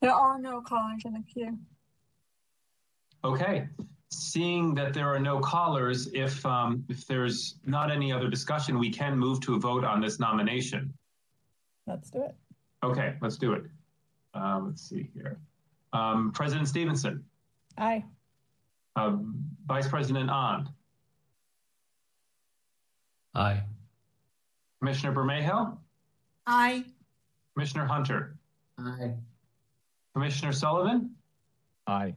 There 0.00 0.10
are 0.10 0.40
no 0.40 0.62
callers 0.62 1.02
in 1.04 1.12
the 1.12 1.22
queue. 1.30 1.58
Okay. 3.22 3.68
Seeing 4.12 4.74
that 4.74 4.92
there 4.92 5.06
are 5.06 5.20
no 5.20 5.38
callers, 5.38 6.08
if 6.12 6.44
um, 6.44 6.84
if 6.88 7.06
there's 7.06 7.56
not 7.64 7.92
any 7.92 8.12
other 8.12 8.28
discussion, 8.28 8.78
we 8.78 8.90
can 8.90 9.16
move 9.16 9.40
to 9.42 9.54
a 9.54 9.58
vote 9.58 9.84
on 9.84 10.00
this 10.00 10.18
nomination. 10.18 10.92
Let's 11.86 12.10
do 12.10 12.22
it. 12.24 12.34
Okay, 12.82 13.14
let's 13.20 13.36
do 13.36 13.52
it. 13.52 13.62
Uh, 14.34 14.60
let's 14.64 14.82
see 14.82 15.08
here. 15.14 15.38
Um, 15.92 16.32
President 16.32 16.66
Stevenson. 16.66 17.24
Aye. 17.78 18.04
Uh, 18.96 19.16
Vice 19.66 19.86
President 19.88 20.28
Ahn. 20.28 20.68
Aye. 23.34 23.62
Commissioner 24.80 25.12
Bermejo. 25.14 25.78
Aye. 26.46 26.84
Commissioner 27.54 27.86
Hunter. 27.86 28.36
Aye. 28.78 29.14
Commissioner 30.14 30.52
Sullivan? 30.52 31.14
Aye. 31.86 32.14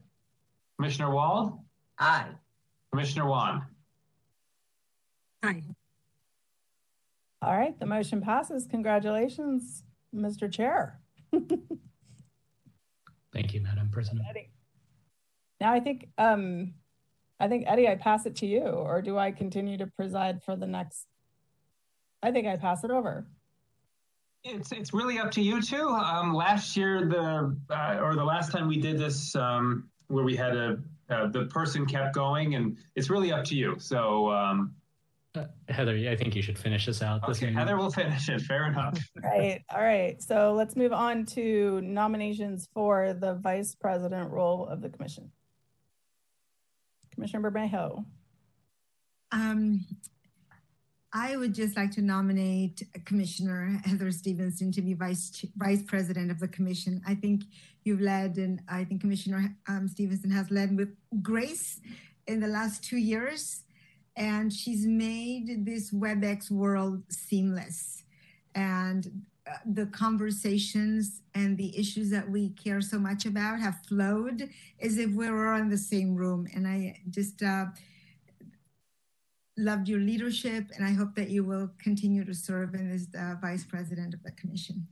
Commissioner 0.77 1.11
Wald? 1.11 1.59
Aye. 1.99 2.29
Commissioner 2.91 3.27
Wan? 3.27 3.63
Aye. 5.43 5.63
All 7.41 7.57
right, 7.57 7.77
the 7.79 7.85
motion 7.85 8.21
passes. 8.21 8.65
Congratulations, 8.69 9.83
Mr. 10.15 10.51
Chair. 10.51 10.99
Thank 13.33 13.53
you, 13.53 13.61
Madam 13.61 13.89
President. 13.91 14.25
Eddie. 14.29 14.49
Now 15.59 15.73
I 15.73 15.79
think, 15.79 16.09
um, 16.17 16.73
I 17.39 17.47
think 17.47 17.65
Eddie, 17.67 17.87
I 17.87 17.95
pass 17.95 18.25
it 18.25 18.35
to 18.37 18.45
you, 18.45 18.61
or 18.61 19.01
do 19.01 19.17
I 19.17 19.31
continue 19.31 19.77
to 19.77 19.87
preside 19.87 20.43
for 20.43 20.55
the 20.55 20.67
next? 20.67 21.07
I 22.21 22.31
think 22.31 22.47
I 22.47 22.55
pass 22.55 22.83
it 22.83 22.91
over. 22.91 23.27
It's 24.45 24.71
it's 24.71 24.93
really 24.93 25.19
up 25.19 25.31
to 25.31 25.41
you 25.41 25.61
too. 25.61 25.87
Um, 25.87 26.33
last 26.33 26.75
year, 26.77 27.05
the 27.05 27.57
uh, 27.69 27.99
or 28.01 28.15
the 28.15 28.23
last 28.23 28.51
time 28.51 28.67
we 28.67 28.77
did 28.77 28.97
this, 28.97 29.35
um, 29.35 29.89
where 30.07 30.23
we 30.23 30.35
had 30.35 30.55
a 30.55 30.77
uh, 31.13 31.27
the 31.27 31.45
person 31.45 31.85
kept 31.85 32.13
going, 32.15 32.55
and 32.55 32.77
it's 32.95 33.09
really 33.09 33.31
up 33.31 33.43
to 33.45 33.55
you. 33.55 33.75
So 33.79 34.31
um, 34.31 34.73
Uh, 35.35 35.45
Heather, 35.67 35.95
I 35.95 36.15
think 36.15 36.35
you 36.35 36.43
should 36.43 36.59
finish 36.59 36.85
this 36.85 37.01
out. 37.01 37.25
This 37.27 37.37
okay, 37.37 37.47
meeting. 37.47 37.57
Heather 37.57 37.75
will 37.75 37.89
finish 37.91 38.29
it. 38.29 38.41
Fair 38.41 38.67
enough. 38.67 38.99
Right, 39.23 39.63
all 39.73 39.81
right. 39.81 40.21
So 40.21 40.53
let's 40.53 40.75
move 40.75 40.93
on 40.93 41.25
to 41.37 41.81
nominations 41.81 42.69
for 42.73 43.13
the 43.13 43.33
vice 43.35 43.73
president 43.73 44.29
role 44.29 44.67
of 44.67 44.81
the 44.81 44.89
commission. 44.89 45.31
Commissioner 47.13 47.49
Bermejo. 47.49 48.05
Um, 49.31 49.85
I 51.13 51.37
would 51.37 51.53
just 51.53 51.77
like 51.77 51.91
to 51.91 52.01
nominate 52.01 52.83
Commissioner 53.05 53.81
Heather 53.85 54.11
Stevenson 54.11 54.71
to 54.71 54.81
be 54.81 54.93
vice 54.93 55.45
vice 55.57 55.83
president 55.83 56.31
of 56.31 56.39
the 56.39 56.47
commission. 56.47 57.01
I 57.07 57.15
think 57.15 57.43
you've 57.85 58.01
led, 58.01 58.37
and 58.37 58.61
I 58.67 58.83
think 58.83 59.01
Commissioner 59.01 59.55
um, 59.67 59.87
Stevenson 59.87 60.31
has 60.31 60.51
led 60.51 60.75
with 60.75 60.89
grace 61.21 61.79
in 62.27 62.39
the 62.39 62.47
last 62.47 62.83
two 62.83 62.97
years, 62.97 63.63
and 64.15 64.51
she's 64.51 64.85
made 64.85 65.65
this 65.65 65.91
WebEx 65.91 66.51
world 66.51 67.03
seamless. 67.09 68.03
And 68.55 69.23
uh, 69.45 69.55
the 69.65 69.87
conversations 69.87 71.21
and 71.35 71.57
the 71.57 71.77
issues 71.77 72.09
that 72.11 72.29
we 72.29 72.49
care 72.51 72.79
so 72.79 72.97
much 72.97 73.25
about 73.25 73.59
have 73.59 73.75
flowed 73.87 74.49
as 74.79 74.97
if 74.97 75.11
we 75.11 75.29
were 75.29 75.55
in 75.55 75.69
the 75.69 75.77
same 75.77 76.15
room. 76.15 76.47
And 76.55 76.65
I 76.65 77.01
just 77.09 77.43
uh, 77.43 77.65
loved 79.57 79.89
your 79.89 79.99
leadership, 79.99 80.65
and 80.75 80.85
I 80.85 80.93
hope 80.93 81.15
that 81.15 81.29
you 81.29 81.43
will 81.43 81.71
continue 81.81 82.23
to 82.23 82.33
serve 82.33 82.75
as 82.75 83.07
the 83.07 83.37
vice 83.41 83.65
president 83.65 84.13
of 84.13 84.23
the 84.23 84.31
commission. 84.31 84.87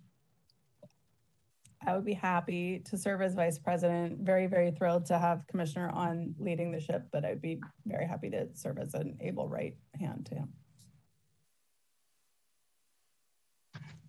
I 1.85 1.95
would 1.95 2.05
be 2.05 2.13
happy 2.13 2.79
to 2.85 2.97
serve 2.97 3.21
as 3.21 3.33
vice 3.33 3.57
president. 3.57 4.19
Very, 4.19 4.45
very 4.45 4.71
thrilled 4.71 5.05
to 5.07 5.17
have 5.17 5.45
Commissioner 5.47 5.89
Ahn 5.93 6.35
leading 6.37 6.71
the 6.71 6.79
ship, 6.79 7.07
but 7.11 7.25
I'd 7.25 7.41
be 7.41 7.59
very 7.85 8.05
happy 8.05 8.29
to 8.29 8.47
serve 8.53 8.77
as 8.77 8.93
an 8.93 9.17
able 9.19 9.47
right 9.47 9.75
hand 9.99 10.27
to 10.27 10.35
him. 10.35 10.49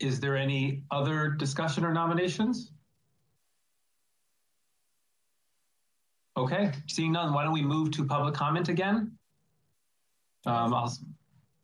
Is 0.00 0.20
there 0.20 0.36
any 0.36 0.82
other 0.90 1.28
discussion 1.28 1.84
or 1.84 1.94
nominations? 1.94 2.72
Okay, 6.36 6.72
seeing 6.88 7.12
none, 7.12 7.32
why 7.32 7.44
don't 7.44 7.52
we 7.52 7.62
move 7.62 7.90
to 7.92 8.04
public 8.04 8.34
comment 8.34 8.68
again? 8.68 9.12
Um, 10.44 10.74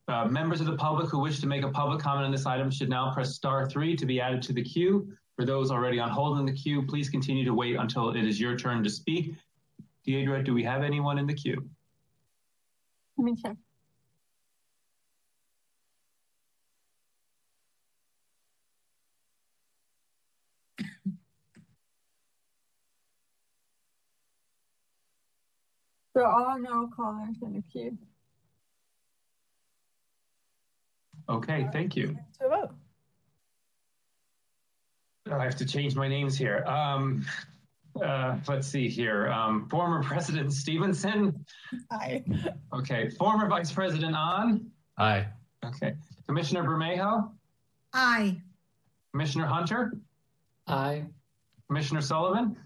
uh, 0.09 0.25
members 0.27 0.61
of 0.61 0.67
the 0.67 0.77
public 0.77 1.11
who 1.11 1.19
wish 1.19 1.41
to 1.41 1.47
make 1.47 1.65
a 1.65 1.71
public 1.71 2.01
comment 2.01 2.25
on 2.25 2.31
this 2.33 2.47
item 2.47 2.71
should 2.71 2.89
now 2.89 3.13
press 3.13 3.35
star 3.35 3.69
three 3.69 3.97
to 3.97 4.07
be 4.07 4.21
added 4.21 4.41
to 4.43 4.53
the 4.53 4.63
queue. 4.63 5.13
For 5.39 5.45
those 5.45 5.71
already 5.71 6.01
on 6.01 6.11
hold 6.11 6.41
in 6.41 6.47
the 6.47 6.53
queue, 6.53 6.83
please 6.85 7.09
continue 7.09 7.45
to 7.45 7.55
wait 7.55 7.77
until 7.77 8.11
it 8.11 8.25
is 8.25 8.41
your 8.41 8.57
turn 8.57 8.83
to 8.83 8.91
speak. 8.91 9.37
Deidre, 10.05 10.45
do 10.45 10.53
we 10.53 10.65
have 10.65 10.83
anyone 10.83 11.17
in 11.17 11.29
the 11.29 11.35
queue? 11.35 11.65
Let 13.17 13.25
me 13.25 13.37
check. 13.41 13.57
There 26.15 26.27
are 26.27 26.59
no 26.59 26.91
callers 26.97 27.37
in 27.43 27.53
the 27.53 27.63
queue. 27.73 27.97
Okay, 31.29 31.69
thank 31.73 31.95
you. 31.95 32.19
To 32.41 32.49
vote. 32.49 32.71
I 35.33 35.45
have 35.45 35.57
to 35.57 35.67
change 35.67 35.95
my 35.97 36.09
names 36.09 36.37
here. 36.37 36.65
Um, 36.67 37.25
uh, 38.03 38.37
let's 38.47 38.67
see 38.69 38.89
here. 38.89 39.29
Um, 39.29 39.69
former 39.69 40.03
President 40.03 40.53
Stevenson. 40.53 41.45
Aye. 41.91 42.25
Okay. 42.73 43.11
Former 43.11 43.49
Vice 43.49 43.73
President 43.73 44.15
Ahn. 44.15 44.71
Aye. 44.99 45.27
Okay. 45.65 45.95
Commissioner 46.27 46.63
Bermejo. 46.63 47.31
Aye. 47.93 48.37
Commissioner 49.13 49.47
Hunter. 49.47 49.93
Aye. 50.67 51.05
Commissioner 51.69 52.01
Sullivan. 52.01 52.57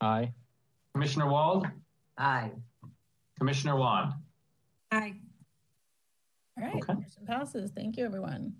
Aye. 0.00 0.32
Commissioner 0.94 1.28
Wald. 1.28 1.66
Aye. 2.18 2.50
Commissioner 3.38 3.76
Wan. 3.76 4.14
Aye. 4.92 5.14
All 6.58 6.64
right, 6.64 6.88
motion 6.88 7.26
passes. 7.26 7.70
Thank 7.70 7.96
you, 7.96 8.04
everyone. 8.04 8.54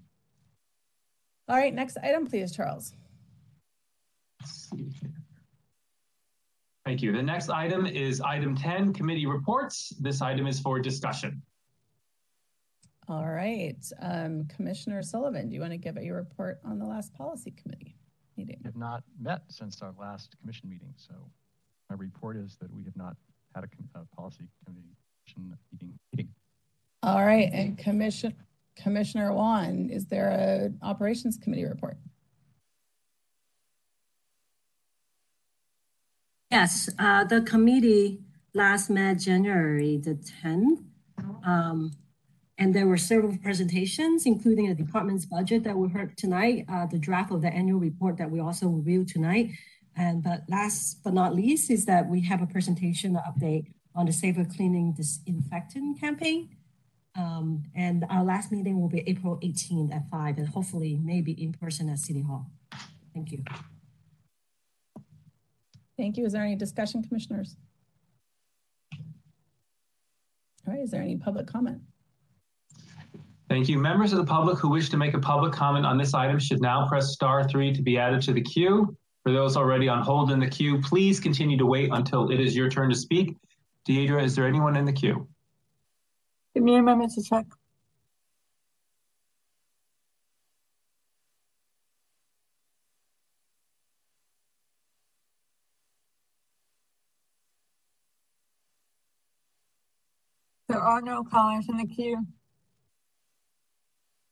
All 1.48 1.56
right, 1.56 1.74
next 1.74 1.98
item, 2.02 2.26
please, 2.26 2.54
Charles. 2.54 2.94
Thank 6.84 7.02
you. 7.02 7.12
The 7.12 7.22
next 7.22 7.50
item 7.50 7.86
is 7.86 8.20
item 8.20 8.56
10, 8.56 8.92
committee 8.92 9.26
reports. 9.26 9.90
This 10.00 10.22
item 10.22 10.46
is 10.46 10.58
for 10.58 10.80
discussion. 10.80 11.42
All 13.08 13.28
right, 13.28 13.76
um, 14.00 14.46
Commissioner 14.46 15.02
Sullivan, 15.02 15.48
do 15.48 15.54
you 15.54 15.60
want 15.60 15.72
to 15.72 15.78
give 15.78 15.96
your 15.96 16.16
report 16.16 16.60
on 16.64 16.78
the 16.78 16.84
last 16.84 17.12
policy 17.12 17.50
committee 17.50 17.96
meeting? 18.36 18.58
We 18.62 18.68
have 18.68 18.76
not 18.76 19.02
met 19.20 19.42
since 19.48 19.82
our 19.82 19.92
last 19.98 20.36
commission 20.40 20.68
meeting, 20.68 20.94
so 20.96 21.14
my 21.88 21.96
report 21.96 22.36
is 22.36 22.56
that 22.60 22.72
we 22.72 22.84
have 22.84 22.96
not 22.96 23.16
had 23.54 23.64
a, 23.64 23.98
a 23.98 24.04
policy 24.14 24.48
committee 24.64 24.86
meeting. 25.72 25.98
meeting. 26.12 26.28
All 27.02 27.24
right, 27.24 27.50
and 27.52 27.76
Commission 27.76 28.32
Commissioner 28.76 29.32
Wan, 29.32 29.90
is 29.90 30.06
there 30.06 30.30
an 30.30 30.78
operations 30.82 31.36
committee 31.36 31.64
report? 31.64 31.98
Yes, 36.50 36.88
uh, 36.98 37.24
the 37.24 37.42
committee 37.42 38.20
last 38.54 38.90
met 38.90 39.20
January 39.20 39.98
the 39.98 40.14
10th. 40.14 40.82
Um, 41.44 41.92
and 42.58 42.74
there 42.74 42.86
were 42.86 42.98
several 42.98 43.36
presentations, 43.38 44.26
including 44.26 44.68
the 44.68 44.74
department's 44.74 45.24
budget 45.24 45.62
that 45.64 45.76
we 45.76 45.88
heard 45.88 46.16
tonight, 46.18 46.66
uh, 46.68 46.86
the 46.86 46.98
draft 46.98 47.32
of 47.32 47.40
the 47.40 47.48
annual 47.48 47.78
report 47.78 48.18
that 48.18 48.30
we 48.30 48.40
also 48.40 48.68
reviewed 48.68 49.08
tonight. 49.08 49.52
And 49.96 50.22
but 50.22 50.42
last 50.48 51.02
but 51.02 51.14
not 51.14 51.34
least 51.34 51.70
is 51.70 51.86
that 51.86 52.08
we 52.08 52.20
have 52.22 52.42
a 52.42 52.46
presentation 52.46 53.16
update 53.16 53.66
on 53.94 54.06
the 54.06 54.12
Safer 54.12 54.44
Cleaning 54.44 54.92
Disinfectant 54.92 56.00
campaign. 56.00 56.50
Um, 57.16 57.64
and 57.74 58.04
our 58.10 58.24
last 58.24 58.52
meeting 58.52 58.80
will 58.80 58.88
be 58.88 59.02
April 59.08 59.38
18th 59.42 59.94
at 59.94 60.08
5, 60.10 60.38
and 60.38 60.48
hopefully 60.48 60.98
maybe 61.02 61.32
in 61.32 61.52
person 61.52 61.88
at 61.88 61.98
City 61.98 62.22
Hall. 62.22 62.50
Thank 63.14 63.32
you. 63.32 63.42
Thank 66.00 66.16
you. 66.16 66.24
Is 66.24 66.32
there 66.32 66.42
any 66.42 66.56
discussion, 66.56 67.02
commissioners? 67.02 67.56
All 70.66 70.72
right, 70.72 70.80
is 70.80 70.90
there 70.90 71.02
any 71.02 71.18
public 71.18 71.46
comment? 71.46 71.78
Thank 73.50 73.68
you. 73.68 73.78
Members 73.78 74.14
of 74.14 74.18
the 74.18 74.24
public 74.24 74.58
who 74.58 74.70
wish 74.70 74.88
to 74.88 74.96
make 74.96 75.12
a 75.12 75.18
public 75.18 75.52
comment 75.52 75.84
on 75.84 75.98
this 75.98 76.14
item 76.14 76.38
should 76.38 76.62
now 76.62 76.88
press 76.88 77.12
star 77.12 77.46
three 77.46 77.74
to 77.74 77.82
be 77.82 77.98
added 77.98 78.22
to 78.22 78.32
the 78.32 78.40
queue. 78.40 78.96
For 79.24 79.32
those 79.32 79.58
already 79.58 79.90
on 79.90 80.00
hold 80.00 80.30
in 80.30 80.40
the 80.40 80.48
queue, 80.48 80.80
please 80.80 81.20
continue 81.20 81.58
to 81.58 81.66
wait 81.66 81.90
until 81.92 82.30
it 82.30 82.40
is 82.40 82.56
your 82.56 82.70
turn 82.70 82.88
to 82.88 82.96
speak. 82.96 83.36
Deidre, 83.86 84.24
is 84.24 84.34
there 84.34 84.46
anyone 84.46 84.76
in 84.76 84.86
the 84.86 84.94
queue? 84.94 85.28
Give 86.54 86.64
me 86.64 86.76
a 86.76 86.82
moment 86.82 87.12
are 100.90 101.00
no 101.00 101.22
callers 101.22 101.68
in 101.68 101.76
the 101.76 101.86
queue. 101.86 102.18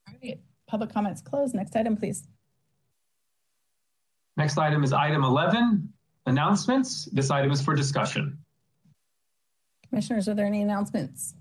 All 0.08 0.14
right, 0.22 0.40
public 0.66 0.92
comments 0.92 1.22
closed. 1.22 1.54
Next 1.54 1.76
item, 1.76 1.96
please. 1.96 2.26
Next 4.36 4.58
item 4.58 4.84
is 4.84 4.92
item 4.92 5.24
11, 5.24 5.92
announcements. 6.26 7.06
This 7.06 7.30
item 7.30 7.50
is 7.50 7.62
for 7.62 7.74
discussion. 7.74 8.38
Commissioners, 9.88 10.28
are 10.28 10.34
there 10.34 10.46
any 10.46 10.62
announcements? 10.62 11.34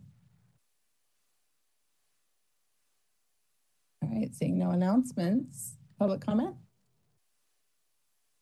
All 4.01 4.09
right, 4.09 4.33
seeing 4.33 4.57
no 4.57 4.71
announcements, 4.71 5.75
public 5.99 6.21
comment? 6.21 6.55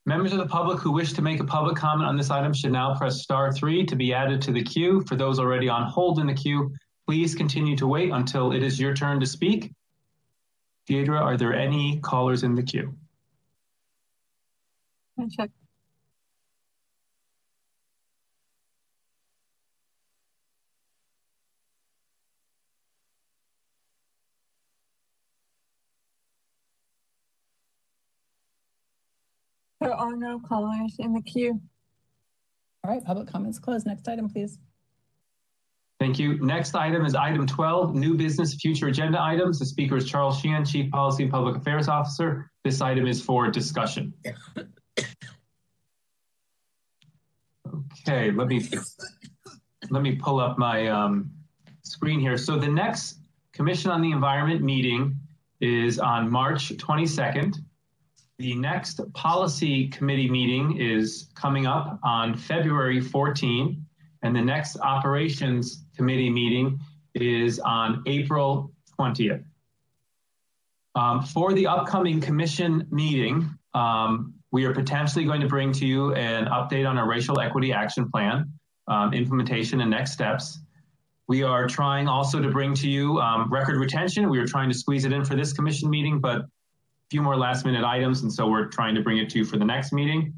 Members 0.08 0.34
of 0.34 0.38
the 0.38 0.46
public 0.46 0.80
who 0.80 0.92
wish 0.92 1.14
to 1.14 1.22
make 1.24 1.40
a 1.40 1.44
public 1.44 1.76
comment 1.76 2.08
on 2.08 2.16
this 2.16 2.30
item 2.30 2.54
should 2.54 2.72
now 2.72 2.94
press 2.96 3.24
star 3.24 3.52
three 3.52 3.84
to 3.86 3.96
be 3.96 4.14
added 4.14 4.40
to 4.44 4.52
the 4.52 4.62
queue. 4.62 5.04
For 5.08 5.16
those 5.16 5.40
already 5.40 5.68
on 5.68 5.90
hold 5.90 6.20
in 6.20 6.28
the 6.28 6.34
queue, 6.34 6.72
please 7.08 7.34
continue 7.34 7.76
to 7.78 7.88
wait 7.88 8.12
until 8.12 8.52
it 8.52 8.62
is 8.62 8.80
your 8.80 8.94
turn 8.94 9.20
to 9.20 9.26
speak. 9.26 9.74
Deidre, 10.88 11.20
are 11.20 11.38
there 11.38 11.56
any 11.56 12.00
callers 12.02 12.44
in 12.44 12.54
the 12.54 12.62
queue? 12.62 12.94
check. 15.32 15.50
There 15.50 15.65
are 29.96 30.16
no 30.16 30.40
callers 30.40 30.96
in 31.00 31.14
the 31.14 31.22
queue. 31.22 31.60
All 32.84 32.92
right, 32.92 33.04
public 33.04 33.28
comments 33.28 33.60
closed. 33.60 33.86
Next 33.86 34.08
item, 34.08 34.30
please. 34.30 34.60
Thank 36.00 36.20
you. 36.20 36.38
Next 36.40 36.76
item 36.76 37.06
is 37.06 37.16
item 37.16 37.48
12, 37.48 37.96
new 37.96 38.16
business 38.16 38.54
future 38.54 38.88
agenda 38.88 39.22
items. 39.22 39.60
The 39.60 39.66
speaker 39.66 39.98
is 39.98 40.06
Charles 40.06 40.40
Sheehan, 40.40 40.66
Chief 40.66 40.92
Policy 40.92 41.24
and 41.24 41.32
Public 41.32 41.56
Affairs 41.56 41.88
Officer. 41.88 42.52
This 42.64 42.82
item 42.82 43.08
is 43.08 43.22
for 43.22 43.50
discussion. 43.50 44.14
Okay, 48.02 48.30
let 48.32 48.48
me 48.48 48.68
let 49.90 50.04
me 50.04 50.16
pull 50.16 50.40
up 50.40 50.58
my 50.60 50.88
um, 50.88 51.32
screen 51.84 52.20
here. 52.20 52.38
So 52.38 52.58
the 52.58 52.68
next 52.68 53.20
Commission 53.54 53.90
on 53.90 54.02
the 54.02 54.12
Environment 54.12 54.62
meeting 54.62 55.16
is 55.62 55.98
on 55.98 56.30
March 56.30 56.70
22nd. 56.78 57.56
The 58.38 58.54
next 58.56 59.00
policy 59.14 59.88
committee 59.88 60.30
meeting 60.30 60.78
is 60.78 61.30
coming 61.36 61.66
up 61.66 62.00
on 62.04 62.36
February 62.36 63.00
14, 63.00 63.86
and 64.24 64.36
the 64.36 64.42
next 64.42 64.78
operations 64.82 65.86
committee 65.96 66.30
meeting 66.30 66.78
is 67.14 67.60
on 67.60 68.04
April 68.06 68.74
20th. 69.00 69.46
Um, 70.96 71.22
for 71.24 71.54
the 71.54 71.68
upcoming 71.68 72.20
commission 72.20 72.86
meeting, 72.92 73.58
um, 73.74 74.34
we 74.52 74.66
are 74.66 74.74
potentially 74.74 75.24
going 75.24 75.42
to 75.42 75.48
bring 75.48 75.72
to 75.74 75.86
you 75.86 76.14
an 76.16 76.46
update 76.48 76.90
on 76.90 76.98
our 76.98 77.08
racial 77.08 77.40
equity 77.40 77.72
action 77.72 78.10
plan, 78.12 78.52
um, 78.90 79.14
implementation 79.14 79.80
and 79.80 79.90
next 79.90 80.12
steps. 80.12 80.60
We 81.30 81.44
are 81.44 81.68
trying 81.68 82.10
also 82.10 82.42
to 82.42 82.50
bring 82.50 82.74
to 82.76 82.90
you 82.90 83.20
um, 83.20 83.52
record 83.52 83.78
retention. 83.78 84.30
We 84.30 84.40
are 84.40 84.46
trying 84.46 84.70
to 84.70 84.78
squeeze 84.78 85.06
it 85.06 85.14
in 85.14 85.24
for 85.24 85.36
this 85.36 85.54
commission 85.54 85.90
meeting, 85.90 86.20
but 86.20 86.46
few 87.10 87.22
more 87.22 87.38
last 87.38 87.66
minute 87.66 87.84
items, 87.84 88.22
and 88.22 88.32
so 88.32 88.48
we're 88.48 88.66
trying 88.68 88.96
to 88.96 89.02
bring 89.02 89.18
it 89.18 89.30
to 89.32 89.40
you 89.40 89.46
for 89.46 89.58
the 89.58 89.66
next 89.66 89.94
meeting. 89.94 90.34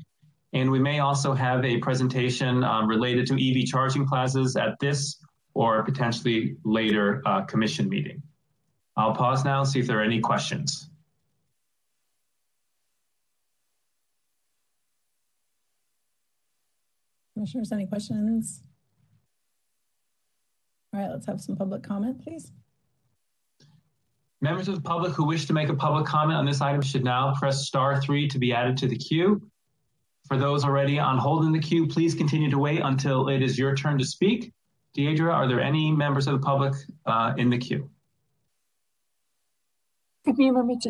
And 0.53 0.71
we 0.71 0.79
may 0.79 0.99
also 0.99 1.33
have 1.33 1.63
a 1.65 1.77
presentation 1.77 2.63
um, 2.63 2.87
related 2.87 3.27
to 3.27 3.33
EV 3.33 3.65
charging 3.65 4.07
plazas 4.07 4.55
at 4.55 4.79
this 4.79 5.19
or 5.53 5.83
potentially 5.83 6.55
later 6.63 7.21
uh, 7.25 7.41
commission 7.41 7.89
meeting. 7.89 8.21
I'll 8.95 9.13
pause 9.13 9.43
now 9.43 9.61
and 9.61 9.69
see 9.69 9.79
if 9.79 9.87
there 9.87 9.99
are 9.99 10.03
any 10.03 10.19
questions. 10.19 10.89
Commissioners, 17.33 17.71
any 17.71 17.85
questions? 17.85 18.63
All 20.93 20.99
right, 20.99 21.11
let's 21.11 21.27
have 21.27 21.39
some 21.39 21.55
public 21.55 21.83
comment, 21.83 22.23
please. 22.23 22.51
Members 24.39 24.67
of 24.67 24.75
the 24.75 24.81
public 24.81 25.13
who 25.13 25.25
wish 25.25 25.45
to 25.45 25.53
make 25.53 25.69
a 25.69 25.75
public 25.75 26.05
comment 26.05 26.37
on 26.37 26.45
this 26.45 26.61
item 26.61 26.81
should 26.81 27.03
now 27.03 27.33
press 27.39 27.65
star 27.65 27.99
three 27.99 28.27
to 28.27 28.37
be 28.37 28.53
added 28.53 28.77
to 28.77 28.87
the 28.87 28.95
queue. 28.95 29.41
For 30.27 30.37
those 30.37 30.63
already 30.63 30.99
on 30.99 31.17
hold 31.17 31.45
in 31.45 31.51
the 31.51 31.59
queue, 31.59 31.87
please 31.87 32.13
continue 32.13 32.49
to 32.51 32.59
wait 32.59 32.81
until 32.83 33.29
it 33.29 33.41
is 33.41 33.57
your 33.57 33.75
turn 33.75 33.97
to 33.97 34.05
speak. 34.05 34.53
Deidre, 34.95 35.33
are 35.33 35.47
there 35.47 35.61
any 35.61 35.91
members 35.91 36.27
of 36.27 36.33
the 36.33 36.45
public 36.45 36.73
uh, 37.05 37.33
in 37.37 37.49
the 37.49 37.57
queue? 37.57 37.89
Give 40.25 40.37
me 40.37 40.49
a 40.49 40.53
moment 40.53 40.83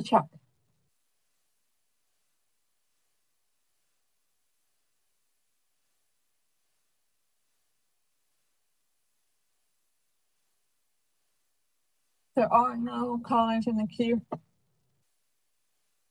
There 12.37 12.53
are 12.53 12.77
no 12.77 13.19
callers 13.25 13.65
in 13.65 13.77
the 13.77 13.87
queue. 13.87 14.21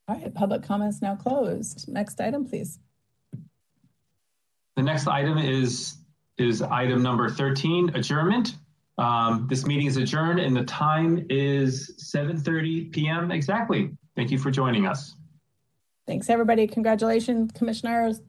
All 0.08 0.16
right, 0.16 0.34
public 0.34 0.64
comments 0.64 1.00
now 1.00 1.14
closed. 1.14 1.88
Next 1.88 2.20
item, 2.20 2.44
please. 2.44 2.80
The 4.74 4.82
next 4.82 5.06
item 5.06 5.38
is 5.38 5.98
is 6.36 6.62
item 6.62 7.00
number 7.00 7.30
13, 7.30 7.94
adjournment. 7.94 8.56
Um, 8.98 9.46
this 9.48 9.66
meeting 9.66 9.86
is 9.86 9.98
adjourned 9.98 10.40
and 10.40 10.54
the 10.56 10.64
time 10.64 11.24
is 11.30 11.94
7.30 12.14 12.92
p.m. 12.92 13.30
exactly. 13.30 13.92
Thank 14.16 14.30
you 14.32 14.38
for 14.38 14.50
joining 14.50 14.84
us. 14.84 15.14
Thanks, 16.06 16.28
everybody. 16.28 16.66
Congratulations, 16.66 17.52
commissioners. 17.52 18.20